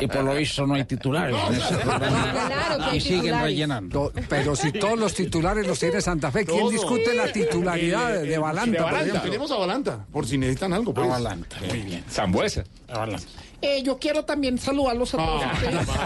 Y 0.00 0.06
por 0.08 0.24
lo 0.24 0.34
visto 0.34 0.66
no 0.66 0.74
hay 0.74 0.84
titulares 0.84 1.36
en 1.48 1.54
ese 1.54 1.76
programa. 1.76 2.32
Claro 2.48 2.78
que 2.78 2.84
hay 2.90 2.96
y 2.96 3.00
siguen 3.00 3.20
titulares. 3.20 3.42
rellenando. 3.44 4.10
To- 4.10 4.20
Pero 4.28 4.56
si 4.56 4.72
todos 4.72 4.98
los 4.98 5.14
titulares 5.14 5.66
los 5.66 5.78
tiene 5.78 6.00
Santa 6.00 6.30
Fe, 6.32 6.44
¿quién 6.44 6.58
Todo. 6.58 6.70
discute 6.70 7.14
la 7.14 7.30
titularidad 7.30 8.14
de, 8.14 8.22
de 8.26 8.38
Balanta, 8.38 8.82
por 8.82 8.94
ejemplo? 8.94 9.20
Tenemos 9.22 9.50
a 9.52 9.56
Balanta, 9.58 10.06
por 10.10 10.26
si 10.26 10.38
necesitan 10.38 10.72
algo. 10.72 10.92
Pues. 10.92 11.06
Avalanta, 11.06 11.56
muy 11.68 11.80
bien. 11.82 12.04
Zambuesa. 12.10 12.64
Avalanta. 12.88 13.26
Eh, 13.62 13.82
yo 13.82 13.98
quiero 13.98 14.24
también 14.24 14.58
saludarlos 14.58 15.14
a 15.14 15.16
todos 15.18 15.42
ustedes. 15.52 15.86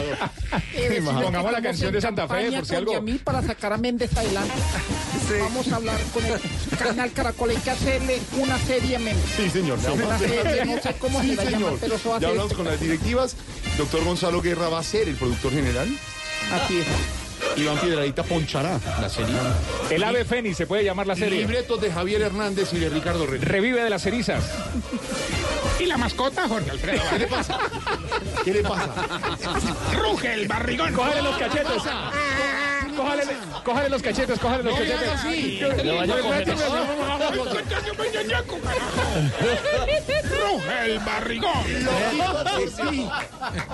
Eh, 0.75 1.01
Pongamos 1.05 1.53
la 1.53 1.61
canción 1.63 1.93
de 1.93 2.01
Santa 2.01 2.27
Fe, 2.29 2.51
por 2.53 2.65
si 2.67 2.75
algo. 2.75 2.93
Yamil 2.93 3.19
para 3.21 3.43
sacar 3.43 3.73
a 3.73 3.77
Méndez 3.77 4.17
adelante. 4.17 4.53
Vamos 5.41 5.71
a 5.73 5.77
hablar 5.77 5.99
con 6.13 6.25
el 6.25 6.41
canal 6.79 7.13
Caracol. 7.13 7.51
Hay 7.51 7.57
que 7.57 7.71
hacerle 7.71 8.19
una 8.39 8.59
serie 8.59 8.97
a 8.97 8.99
Méndez. 8.99 9.25
Sí, 9.37 9.51
señor. 9.51 9.81
ya 9.81 9.93
Una 9.93 10.07
vamos 10.07 10.23
a- 10.23 10.29
serie, 10.29 10.65
no 10.77 10.81
sé 10.83 10.95
cómo 10.99 11.21
Sí, 11.21 11.31
se 11.31 11.37
va 11.37 11.43
a 11.43 11.45
llamar, 11.47 11.61
señor. 11.61 11.79
pero 11.81 11.95
eso 11.97 12.11
va 12.11 12.17
a 12.17 12.21
Ya 12.21 12.29
hablamos 12.29 12.53
con 12.55 12.65
las 12.67 12.81
directivas. 12.81 13.37
Doctor 13.79 14.05
Gonzalo 14.05 14.41
Guerra 14.41 14.69
va 14.69 14.79
a 14.81 14.83
ser 14.85 15.09
el 15.09 15.17
productor 15.17 15.53
general. 15.53 15.89
Así 16.53 16.79
es. 16.79 16.87
Iván 17.57 17.79
Piedradita 17.79 18.23
ponchará 18.23 18.79
la 19.01 19.09
serie. 19.09 19.35
El 19.91 20.03
ave 20.05 20.25
fénix 20.25 20.57
se 20.57 20.67
puede 20.67 20.85
llamar 20.85 21.07
la 21.07 21.17
serie. 21.17 21.41
Libretos 21.41 21.81
de 21.81 21.91
Javier 21.91 22.23
Hernández 22.23 22.73
y 22.73 22.79
de 22.79 22.89
Ricardo 22.91 23.27
Reyes. 23.27 23.47
Revive 23.47 23.83
de 23.83 23.91
las 23.91 24.03
cenizas. 24.03 24.45
¿Y 25.81 25.87
la 25.87 25.97
mascota, 25.97 26.47
Jorge 26.47 26.71
Alfredo? 26.71 27.03
¿Qué 27.11 27.19
le 27.19 27.27
pasa? 27.27 27.59
¿Qué 28.45 28.53
le 28.53 28.63
pasa? 28.63 28.95
Ruge 29.95 30.35
el 30.35 30.47
barrigón. 30.47 30.93
Cójale 30.93 31.23
los 31.23 31.37
cachetes. 31.39 31.83
Cójale, 33.01 33.23
cójale 33.65 33.89
los 33.89 34.03
cachetes, 34.03 34.39
cójale 34.39 34.63
los 34.63 34.75
cachetes. 34.75 35.09
haga 35.09 35.15
así. 35.15 35.59
Le 35.83 35.97
vaya 35.97 36.15
a 36.15 36.21
coger. 36.21 36.49
Ruge 40.31 40.85
el 40.85 40.99
barrigón. 40.99 41.53
Lo 42.19 42.59
que 42.59 42.69
sí. 42.69 43.09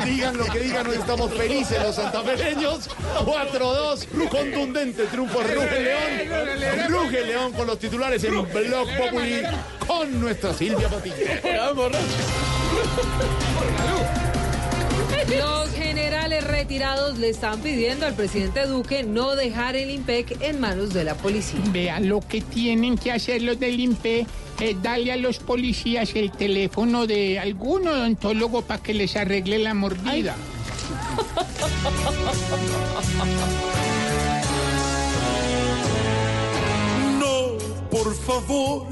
Digan 0.05 0.36
lo 0.36 0.44
que 0.44 0.61
digan, 0.61 0.86
hoy 0.86 0.97
estamos 0.98 1.35
felices 1.35 1.82
los 1.82 1.97
santafereños. 1.97 2.89
4-2, 3.24 4.28
contundente 4.28 5.07
triunfo 5.07 5.40
Ruge 5.43 5.81
León. 5.81 6.89
Ruge 6.89 7.24
León 7.24 7.53
con 7.53 7.66
los 7.66 7.81
titulares 7.81 8.23
en 8.23 8.31
Blog 8.31 8.89
Populi 8.97 9.43
con 9.89 10.20
nuestra 10.20 10.55
Silvia 10.55 10.89
Patiño. 10.89 11.16
Los 15.28 15.70
generales 15.73 16.44
retirados 16.44 17.19
le 17.19 17.31
están 17.31 17.61
pidiendo 17.61 18.07
al 18.07 18.15
presidente 18.15 18.66
Duque 18.66 19.03
no 19.03 19.35
dejar 19.35 19.74
el 19.74 19.90
IMPEC 19.90 20.40
en 20.40 20.61
manos 20.61 20.94
de 20.94 21.03
la 21.05 21.16
policía. 21.16 21.61
Vean 21.73 22.09
lo 22.09 22.20
que 22.20 22.40
tienen 22.40 22.97
que 22.97 23.11
hacer 23.11 23.43
los 23.43 23.59
del 23.59 23.81
INPE. 23.81 24.27
Es 24.61 24.82
darle 24.82 25.12
a 25.12 25.16
los 25.16 25.39
policías 25.39 26.15
el 26.15 26.31
teléfono 26.31 27.07
de 27.07 27.39
algún 27.39 27.89
odontólogo 27.89 28.62
para 28.62 28.82
que 28.82 28.94
les 28.94 29.16
arregle 29.16 29.59
la 29.59 29.74
mordida. 29.74 30.36
No, 37.19 37.59
por 37.90 38.15
favor, 38.15 38.86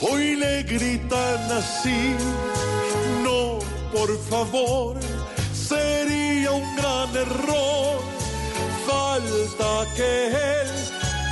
hoy 0.00 0.36
le 0.36 0.62
gritan 0.62 1.52
así. 1.52 2.14
No, 3.22 3.58
por 3.92 4.18
favor, 4.28 4.98
sería 5.72 6.52
un 6.52 6.76
gran 6.76 7.14
error. 7.16 8.00
Falta 8.86 9.86
que 9.96 10.26
él 10.28 10.70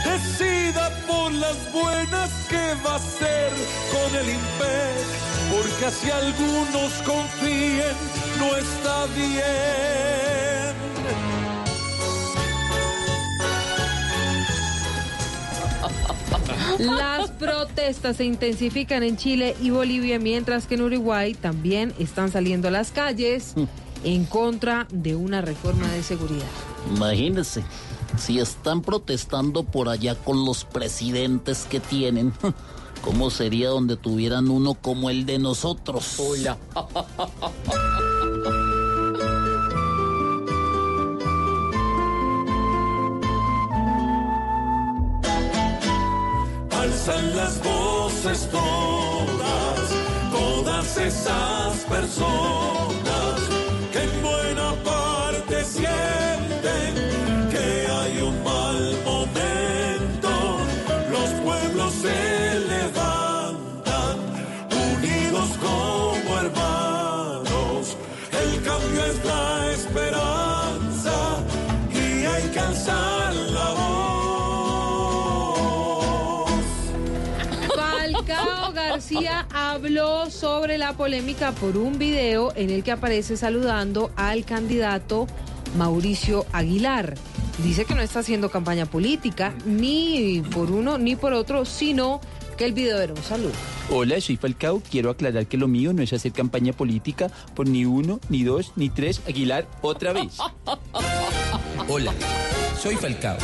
decida 0.04 0.90
por 1.06 1.32
las 1.32 1.72
buenas 1.72 2.30
que 2.48 2.74
va 2.84 2.92
a 2.92 2.96
hacer 2.96 3.50
con 3.92 4.16
el 4.20 4.28
IMPEC, 4.30 5.06
porque 5.52 5.86
así 5.86 6.10
algunos 6.10 6.92
confíen, 7.04 7.96
no 8.38 8.56
está 8.56 9.06
bien. 9.16 9.60
Las 16.78 17.30
protestas 17.32 18.16
se 18.16 18.24
intensifican 18.24 19.02
en 19.02 19.16
Chile 19.16 19.54
y 19.60 19.70
Bolivia, 19.70 20.18
mientras 20.18 20.66
que 20.66 20.76
en 20.76 20.82
Uruguay 20.82 21.34
también 21.34 21.92
están 21.98 22.30
saliendo 22.30 22.68
a 22.68 22.70
las 22.70 22.90
calles 22.90 23.54
en 24.04 24.24
contra 24.24 24.86
de 24.90 25.14
una 25.16 25.40
reforma 25.40 25.88
de 25.88 26.02
seguridad. 26.02 26.46
Imagínense, 26.94 27.64
si 28.18 28.38
están 28.38 28.82
protestando 28.82 29.62
por 29.62 29.88
allá 29.88 30.14
con 30.14 30.44
los 30.44 30.64
presidentes 30.64 31.66
que 31.68 31.80
tienen, 31.80 32.32
¿cómo 33.02 33.30
sería 33.30 33.68
donde 33.68 33.96
tuvieran 33.96 34.50
uno 34.50 34.74
como 34.74 35.10
el 35.10 35.26
de 35.26 35.38
nosotros? 35.38 36.18
Hola. 36.18 36.56
alzan 46.90 47.36
las 47.36 47.62
voces 47.62 48.48
todas, 48.50 49.90
todas 50.32 50.96
esas 50.96 51.76
personas 51.88 52.99
Habló 79.52 80.30
sobre 80.30 80.78
la 80.78 80.94
polémica 80.94 81.52
por 81.52 81.76
un 81.76 81.98
video 81.98 82.52
en 82.56 82.70
el 82.70 82.82
que 82.82 82.92
aparece 82.92 83.36
saludando 83.36 84.10
al 84.16 84.44
candidato 84.44 85.26
Mauricio 85.76 86.46
Aguilar. 86.52 87.16
Dice 87.62 87.84
que 87.84 87.94
no 87.94 88.00
está 88.00 88.20
haciendo 88.20 88.50
campaña 88.50 88.86
política 88.86 89.54
ni 89.66 90.42
por 90.54 90.70
uno 90.70 90.98
ni 90.98 91.16
por 91.16 91.32
otro, 91.32 91.64
sino 91.64 92.20
que 92.56 92.64
el 92.64 92.72
video 92.72 93.00
era 93.00 93.12
un 93.12 93.22
saludo. 93.22 93.52
Hola, 93.90 94.20
soy 94.20 94.36
Falcao. 94.36 94.82
Quiero 94.90 95.10
aclarar 95.10 95.46
que 95.46 95.56
lo 95.56 95.68
mío 95.68 95.92
no 95.92 96.02
es 96.02 96.12
hacer 96.12 96.32
campaña 96.32 96.72
política 96.72 97.30
por 97.54 97.68
ni 97.68 97.84
uno, 97.84 98.20
ni 98.28 98.44
dos, 98.44 98.72
ni 98.76 98.88
tres. 98.88 99.20
Aguilar, 99.26 99.66
otra 99.82 100.12
vez. 100.12 100.38
Hola, 101.88 102.12
soy 102.80 102.96
Falcao. 102.96 103.36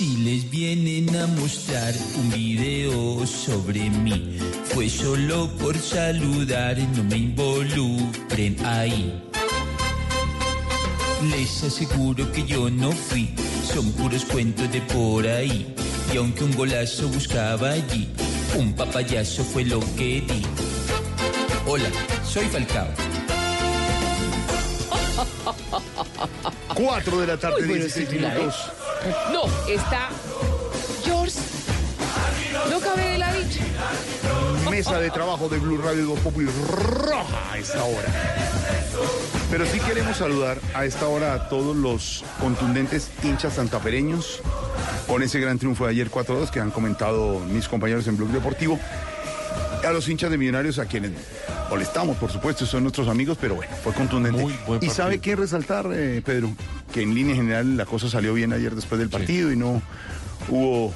Si 0.00 0.16
les 0.16 0.48
vienen 0.48 1.14
a 1.14 1.26
mostrar 1.26 1.92
un 2.16 2.30
video 2.30 3.26
sobre 3.26 3.90
mí, 3.90 4.38
fue 4.72 4.88
solo 4.88 5.46
por 5.58 5.76
saludar, 5.76 6.78
no 6.96 7.04
me 7.04 7.18
involucren 7.18 8.56
ahí. 8.64 9.12
Les 11.30 11.62
aseguro 11.64 12.32
que 12.32 12.44
yo 12.44 12.70
no 12.70 12.92
fui, 12.92 13.34
son 13.62 13.92
puros 13.92 14.24
cuentos 14.24 14.72
de 14.72 14.80
por 14.80 15.26
ahí. 15.26 15.74
Y 16.14 16.16
aunque 16.16 16.44
un 16.44 16.56
golazo 16.56 17.06
buscaba 17.08 17.72
allí, 17.72 18.08
un 18.58 18.72
papayazo 18.72 19.44
fue 19.44 19.66
lo 19.66 19.80
que 19.98 20.22
di. 20.22 20.42
Hola, 21.66 21.90
soy 22.24 22.46
Falcao. 22.46 22.88
4 26.74 27.20
de 27.20 27.26
la 27.26 27.36
tarde, 27.36 27.56
Muy 27.60 27.68
buenos 27.68 27.94
16 27.94 28.08
titulares. 28.08 28.38
minutos. 28.40 28.72
No, 29.32 29.72
está 29.72 30.08
George. 31.04 31.38
No 32.70 32.80
cabe 32.80 33.18
la 33.18 33.32
bicha. 33.32 33.62
Mesa 34.70 34.98
de 35.00 35.10
trabajo 35.10 35.48
de 35.48 35.58
Blue 35.58 35.78
Radio 35.78 36.04
2 36.06 36.20
Populi 36.20 36.48
roja 36.68 37.52
a 37.52 37.58
esta 37.58 37.82
hora. 37.82 38.08
Pero 39.50 39.66
sí 39.66 39.80
queremos 39.80 40.16
saludar 40.16 40.58
a 40.74 40.84
esta 40.84 41.08
hora 41.08 41.34
a 41.34 41.48
todos 41.48 41.74
los 41.76 42.24
contundentes 42.40 43.08
hinchas 43.22 43.54
santafereños 43.54 44.40
con 45.08 45.22
ese 45.22 45.40
gran 45.40 45.58
triunfo 45.58 45.84
de 45.86 45.90
ayer 45.90 46.10
4-2 46.10 46.50
que 46.50 46.60
han 46.60 46.70
comentado 46.70 47.40
mis 47.40 47.66
compañeros 47.68 48.06
en 48.06 48.16
Blog 48.16 48.30
Deportivo. 48.30 48.78
A 49.86 49.92
los 49.92 50.08
hinchas 50.08 50.30
de 50.30 50.38
Millonarios 50.38 50.78
a 50.78 50.86
quienes 50.86 51.12
molestamos, 51.70 52.16
por 52.18 52.30
supuesto, 52.30 52.66
son 52.66 52.82
nuestros 52.82 53.08
amigos, 53.08 53.38
pero 53.40 53.54
bueno, 53.54 53.72
fue 53.82 53.92
contundente. 53.92 54.46
¿Y 54.80 54.90
sabe 54.90 55.20
qué 55.20 55.36
resaltar, 55.36 55.88
eh, 55.92 56.22
Pedro? 56.24 56.52
Que 56.92 57.02
en 57.02 57.14
línea 57.14 57.34
general 57.34 57.76
la 57.76 57.86
cosa 57.86 58.10
salió 58.10 58.34
bien 58.34 58.52
ayer 58.52 58.74
después 58.74 58.98
del 58.98 59.08
partido 59.08 59.50
y 59.50 59.56
no 59.56 59.80
hubo 60.48 60.92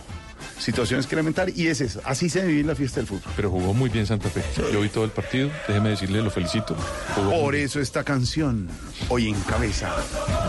situaciones 0.59 1.07
que 1.07 1.17
lamentar 1.17 1.51
y 1.55 1.69
es 1.69 1.81
eso. 1.81 2.01
Así 2.05 2.29
se 2.29 2.45
vive 2.45 2.65
la 2.65 2.75
fiesta 2.75 3.01
del 3.01 3.07
fútbol. 3.07 3.33
Pero 3.37 3.51
jugó 3.51 3.75
muy 3.75 3.91
bien 3.91 4.07
Santa 4.07 4.29
Fe. 4.29 4.43
Yo 4.73 4.81
vi 4.81 4.89
todo 4.89 5.05
el 5.05 5.11
partido, 5.11 5.51
déjeme 5.67 5.91
decirle, 5.91 6.23
lo 6.23 6.31
felicito. 6.31 6.77
Jugó 7.15 7.31
Por 7.31 7.55
eso 7.55 7.81
esta 7.81 8.05
canción 8.05 8.69
hoy 9.09 9.29
encabeza 9.29 9.95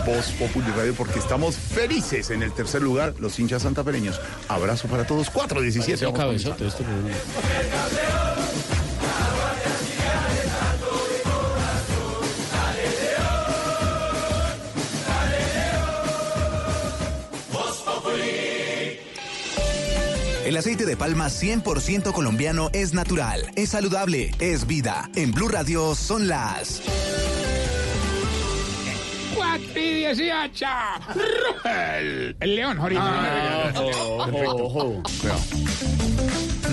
Voz 0.06 0.30
Populi 0.38 0.70
Radio 0.76 0.94
porque 0.94 1.18
estamos 1.18 1.56
felices 1.56 2.30
en 2.30 2.42
el 2.42 2.52
tercer 2.52 2.82
lugar, 2.82 3.14
los 3.18 3.38
hinchas 3.38 3.62
santafereños. 3.62 4.20
Abrazo 4.48 4.88
para 4.88 5.06
todos, 5.06 5.30
417. 5.30 6.06
El 20.46 20.56
aceite 20.56 20.86
de 20.86 20.96
palma 20.96 21.26
100% 21.26 22.12
colombiano 22.12 22.70
es 22.72 22.94
natural, 22.94 23.50
es 23.56 23.70
saludable, 23.70 24.30
es 24.38 24.68
vida. 24.68 25.10
En 25.16 25.32
Blue 25.32 25.48
Radio 25.48 25.96
son 25.96 26.28
las... 26.28 26.82
Cuatro 29.34 29.80
y 29.80 29.94
dieciocho. 29.94 30.66
El, 31.64 32.36
el 32.38 32.54
león, 32.54 32.78
ahorita. 32.78 33.72
Mm, 36.62 36.65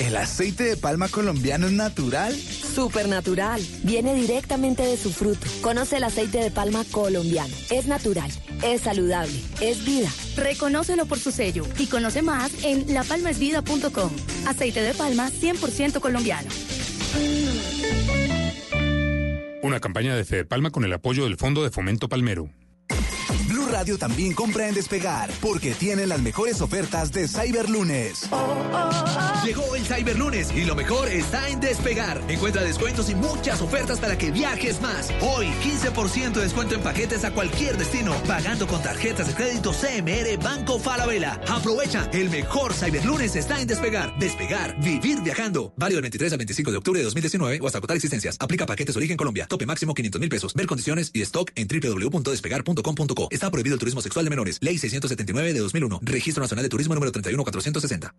¿El 0.00 0.16
aceite 0.16 0.64
de 0.64 0.76
palma 0.78 1.08
colombiano 1.08 1.66
es 1.66 1.74
natural? 1.74 2.34
Supernatural. 2.34 3.60
Viene 3.82 4.14
directamente 4.14 4.82
de 4.82 4.96
su 4.96 5.12
fruto. 5.12 5.46
Conoce 5.60 5.98
el 5.98 6.04
aceite 6.04 6.38
de 6.38 6.50
palma 6.50 6.84
colombiano. 6.90 7.54
Es 7.70 7.86
natural, 7.86 8.30
es 8.62 8.80
saludable, 8.80 9.38
es 9.60 9.84
vida. 9.84 10.08
Reconócelo 10.36 11.04
por 11.04 11.18
su 11.18 11.30
sello 11.32 11.66
y 11.78 11.86
conoce 11.86 12.22
más 12.22 12.64
en 12.64 12.94
lapalmaesvida.com. 12.94 14.10
Aceite 14.46 14.80
de 14.80 14.94
palma 14.94 15.28
100% 15.28 16.00
colombiano. 16.00 16.48
Una 19.62 19.80
campaña 19.80 20.16
de 20.16 20.24
Fede 20.24 20.46
Palma 20.46 20.70
con 20.70 20.86
el 20.86 20.94
apoyo 20.94 21.24
del 21.24 21.36
Fondo 21.36 21.62
de 21.62 21.70
Fomento 21.70 22.08
Palmero. 22.08 22.48
Radio 23.70 23.98
también 23.98 24.34
compra 24.34 24.68
en 24.68 24.74
Despegar 24.74 25.30
porque 25.40 25.74
tiene 25.74 26.06
las 26.06 26.20
mejores 26.20 26.60
ofertas 26.60 27.12
de 27.12 27.28
Cyberlunes. 27.28 28.28
Llegó 29.44 29.74
el 29.74 29.84
Cyberlunes 29.84 30.52
y 30.54 30.64
lo 30.64 30.74
mejor 30.74 31.08
está 31.08 31.48
en 31.48 31.60
Despegar. 31.60 32.20
Encuentra 32.28 32.62
descuentos 32.62 33.08
y 33.10 33.14
muchas 33.14 33.62
ofertas 33.62 33.98
para 33.98 34.18
que 34.18 34.30
viajes 34.30 34.80
más. 34.80 35.10
Hoy, 35.20 35.46
15% 35.62 36.32
de 36.32 36.42
descuento 36.42 36.74
en 36.74 36.82
paquetes 36.82 37.24
a 37.24 37.32
cualquier 37.32 37.76
destino, 37.76 38.12
pagando 38.26 38.66
con 38.66 38.82
tarjetas 38.82 39.28
de 39.28 39.34
crédito 39.34 39.72
CMR 39.72 40.42
Banco 40.42 40.78
Falabella. 40.78 41.40
Aprovecha, 41.48 42.08
el 42.12 42.28
mejor 42.28 42.74
Cyberlunes 42.74 43.36
está 43.36 43.60
en 43.60 43.68
Despegar. 43.68 44.18
Despegar, 44.18 44.78
vivir 44.80 45.20
viajando. 45.22 45.72
Válido 45.76 45.96
del 45.96 46.02
23 46.02 46.32
al 46.32 46.38
25 46.38 46.70
de 46.70 46.76
octubre 46.76 46.98
de 46.98 47.04
2019 47.04 47.60
o 47.62 47.66
hasta 47.66 47.78
agotar 47.78 47.96
existencias. 47.96 48.36
Aplica 48.40 48.66
paquetes 48.66 48.96
origen 48.96 49.16
Colombia. 49.16 49.46
Tope 49.46 49.66
máximo 49.66 49.94
500 49.94 50.20
mil 50.20 50.28
pesos. 50.28 50.54
Ver 50.54 50.66
condiciones 50.66 51.10
y 51.14 51.22
stock 51.22 51.50
en 51.54 51.68
www.despegar.com.co. 51.68 53.28
Está 53.30 53.50
prohibido 53.60 53.74
el 53.74 53.80
turismo 53.80 54.00
sexual 54.00 54.24
de 54.24 54.30
menores. 54.30 54.58
Ley 54.60 54.78
679 54.78 55.52
de 55.52 55.60
2001. 55.60 56.00
Registro 56.02 56.42
Nacional 56.42 56.62
de 56.62 56.68
Turismo 56.68 56.94
número 56.94 57.12
31460. 57.12 58.14